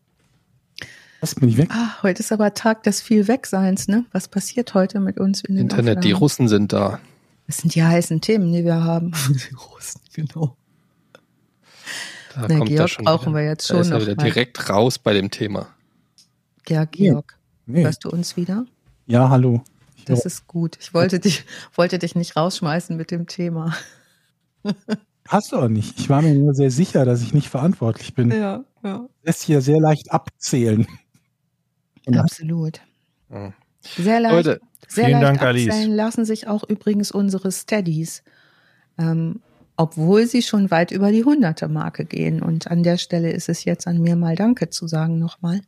Was 1.20 1.34
bin 1.34 1.48
ich 1.48 1.56
weg? 1.56 1.68
Ah, 1.72 2.00
heute 2.02 2.20
ist 2.20 2.30
aber 2.32 2.54
Tag 2.54 2.84
des 2.84 3.00
viel 3.00 3.26
Wegseins, 3.26 3.88
ne? 3.88 4.04
Was 4.12 4.28
passiert 4.28 4.74
heute 4.74 5.00
mit 5.00 5.18
uns 5.18 5.42
in 5.42 5.56
den 5.56 5.62
Internet, 5.64 6.04
die 6.04 6.08
Aufnahmen? 6.14 6.18
Russen 6.22 6.48
sind 6.48 6.72
da. 6.72 7.00
Das 7.46 7.56
sind 7.58 7.74
die 7.74 7.82
heißen 7.82 8.20
Themen, 8.20 8.52
die 8.52 8.64
wir 8.64 8.84
haben. 8.84 9.12
Die 9.28 9.54
Russen, 9.54 10.00
genau. 10.12 10.56
Da 12.34 12.46
Na, 12.48 12.58
kommt 12.58 12.68
Georg 12.68 12.90
schon 12.90 13.04
brauchen 13.06 13.32
wieder. 13.32 13.40
wir 13.40 13.46
jetzt 13.48 13.68
Da 13.70 13.74
schon 13.74 13.80
ist 13.80 13.88
er 13.90 13.94
noch 13.98 14.06
wieder 14.06 14.14
mal. 14.16 14.24
direkt 14.24 14.68
raus 14.70 14.98
bei 14.98 15.12
dem 15.14 15.30
Thema. 15.30 15.66
Ja, 16.68 16.84
Georg, 16.84 17.36
Nee. 17.66 17.82
hörst 17.84 18.04
du 18.04 18.10
uns 18.10 18.36
wieder? 18.36 18.66
Ja, 19.06 19.28
hallo. 19.30 19.62
Ich 19.96 20.04
Das 20.04 20.24
ist 20.26 20.46
gut. 20.46 20.76
Ich 20.80 20.92
wollte 20.94 21.18
dich, 21.18 21.44
wollte 21.74 21.98
dich 21.98 22.14
nicht 22.14 22.36
rausschmeißen 22.36 22.96
mit 22.96 23.10
dem 23.10 23.26
Thema. 23.26 23.74
Hast 25.28 25.52
du 25.52 25.56
auch 25.56 25.68
nicht. 25.68 25.98
Ich 25.98 26.08
war 26.08 26.22
mir 26.22 26.34
nur 26.34 26.54
sehr 26.54 26.70
sicher, 26.70 27.04
dass 27.04 27.22
ich 27.22 27.34
nicht 27.34 27.48
verantwortlich 27.48 28.14
bin. 28.14 28.30
Ja, 28.30 28.64
ja. 28.84 29.06
Lässt 29.22 29.42
hier 29.42 29.60
sehr 29.62 29.80
leicht 29.80 30.12
abzählen. 30.12 30.86
Ja. 32.08 32.22
Absolut. 32.22 32.80
Ja. 33.30 33.52
Sehr 33.80 34.20
leicht, 34.20 34.34
Leute, 34.34 34.60
sehr 34.86 35.06
vielen 35.06 35.20
leicht 35.20 35.40
Dank, 35.40 35.42
Alice. 35.42 35.86
lassen 35.86 36.24
sich 36.24 36.46
auch 36.48 36.64
übrigens 36.68 37.10
unsere 37.10 37.52
Steadies. 37.52 38.22
Ähm, 38.98 39.40
obwohl 39.76 40.26
sie 40.26 40.42
schon 40.42 40.72
weit 40.72 40.90
über 40.90 41.12
die 41.12 41.24
hunderte 41.24 41.68
Marke 41.68 42.04
gehen. 42.04 42.42
Und 42.42 42.68
an 42.68 42.82
der 42.82 42.98
Stelle 42.98 43.30
ist 43.30 43.48
es 43.48 43.64
jetzt 43.64 43.86
an 43.86 44.00
mir 44.00 44.16
mal 44.16 44.34
Danke 44.34 44.70
zu 44.70 44.88
sagen 44.88 45.20
nochmal. 45.20 45.60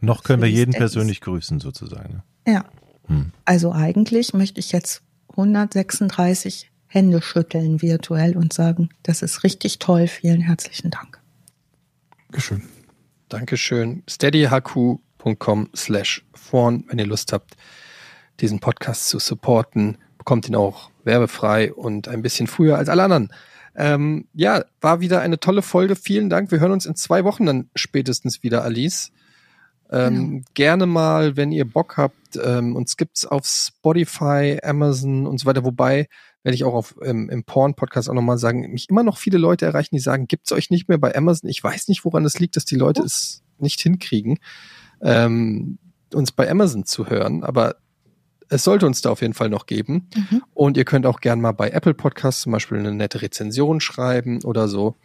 Noch 0.00 0.22
können 0.22 0.42
wir 0.42 0.48
jeden 0.48 0.72
Steadies. 0.72 0.92
persönlich 0.92 1.20
grüßen, 1.20 1.58
sozusagen. 1.58 2.22
Ja. 2.46 2.64
Hm. 3.08 3.32
Also 3.44 3.72
eigentlich 3.72 4.32
möchte 4.32 4.60
ich 4.60 4.70
jetzt 4.70 5.02
136 5.30 6.70
Hände 6.86 7.20
schütteln 7.20 7.82
virtuell 7.82 8.36
und 8.36 8.52
sagen, 8.52 8.90
das 9.02 9.22
ist 9.22 9.42
richtig 9.42 9.80
toll. 9.80 10.06
Vielen 10.06 10.40
herzlichen 10.40 10.92
Dank. 10.92 11.20
Dankeschön. 12.28 12.62
Dankeschön. 13.28 14.04
steadyhq.com 15.26 15.70
slash 15.74 16.24
vorn, 16.34 16.84
wenn 16.88 16.98
ihr 16.98 17.06
Lust 17.06 17.32
habt, 17.32 17.56
diesen 18.40 18.60
Podcast 18.60 19.08
zu 19.08 19.18
supporten. 19.18 19.98
Bekommt 20.18 20.48
ihn 20.48 20.56
auch 20.56 20.90
werbefrei 21.04 21.72
und 21.72 22.08
ein 22.08 22.22
bisschen 22.22 22.46
früher 22.46 22.78
als 22.78 22.88
alle 22.88 23.04
anderen. 23.04 23.32
Ähm, 23.76 24.26
ja, 24.32 24.64
war 24.80 25.00
wieder 25.00 25.20
eine 25.20 25.38
tolle 25.38 25.62
Folge. 25.62 25.96
Vielen 25.96 26.30
Dank. 26.30 26.50
Wir 26.50 26.60
hören 26.60 26.72
uns 26.72 26.86
in 26.86 26.96
zwei 26.96 27.24
Wochen 27.24 27.46
dann 27.46 27.70
spätestens 27.74 28.42
wieder, 28.42 28.64
Alice. 28.64 29.12
Ähm, 29.90 30.44
Gerne 30.54 30.86
mal, 30.86 31.36
wenn 31.36 31.52
ihr 31.52 31.64
Bock 31.64 31.96
habt. 31.96 32.36
Ähm, 32.42 32.74
uns 32.74 32.96
gibt's 32.96 33.24
auf 33.24 33.46
Spotify, 33.46 34.58
Amazon 34.62 35.26
und 35.26 35.38
so 35.38 35.46
weiter. 35.46 35.64
Wobei, 35.64 36.08
werde 36.42 36.54
ich 36.54 36.64
auch 36.64 36.74
auf, 36.74 36.96
ähm, 37.02 37.28
im 37.28 37.44
Porn-Podcast 37.44 38.08
auch 38.08 38.14
nochmal 38.14 38.38
sagen, 38.38 38.72
mich 38.72 38.88
immer 38.88 39.02
noch 39.02 39.18
viele 39.18 39.38
Leute 39.38 39.66
erreichen, 39.66 39.94
die 39.94 40.00
sagen, 40.00 40.26
gibt's 40.26 40.52
euch 40.52 40.70
nicht 40.70 40.88
mehr 40.88 40.98
bei 40.98 41.14
Amazon. 41.14 41.50
Ich 41.50 41.62
weiß 41.62 41.88
nicht, 41.88 42.04
woran 42.04 42.24
es 42.24 42.40
liegt, 42.40 42.56
dass 42.56 42.64
die 42.64 42.76
Leute 42.76 43.02
es 43.02 43.42
nicht 43.58 43.80
hinkriegen, 43.80 44.38
ähm, 45.00 45.78
uns 46.12 46.32
bei 46.32 46.50
Amazon 46.50 46.84
zu 46.84 47.08
hören. 47.08 47.42
Aber 47.42 47.76
es 48.48 48.64
sollte 48.64 48.86
uns 48.86 49.02
da 49.02 49.10
auf 49.10 49.22
jeden 49.22 49.34
Fall 49.34 49.48
noch 49.48 49.66
geben. 49.66 50.08
Mhm. 50.14 50.42
Und 50.54 50.76
ihr 50.76 50.84
könnt 50.84 51.06
auch 51.06 51.20
gern 51.20 51.40
mal 51.40 51.52
bei 51.52 51.70
Apple 51.70 51.94
Podcasts 51.94 52.42
zum 52.42 52.52
Beispiel 52.52 52.78
eine 52.78 52.94
nette 52.94 53.22
Rezension 53.22 53.80
schreiben 53.80 54.42
oder 54.44 54.68
so. 54.68 54.96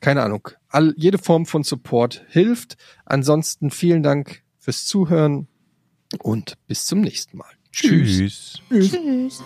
Keine 0.00 0.22
Ahnung. 0.22 0.48
All, 0.68 0.94
jede 0.96 1.18
Form 1.18 1.46
von 1.46 1.62
Support 1.62 2.24
hilft. 2.28 2.76
Ansonsten 3.04 3.70
vielen 3.70 4.02
Dank 4.02 4.42
fürs 4.58 4.86
Zuhören 4.86 5.48
und 6.18 6.54
bis 6.66 6.86
zum 6.86 7.00
nächsten 7.00 7.38
Mal. 7.38 7.50
Tschüss. 7.72 8.60
Tschüss. 8.68 9.42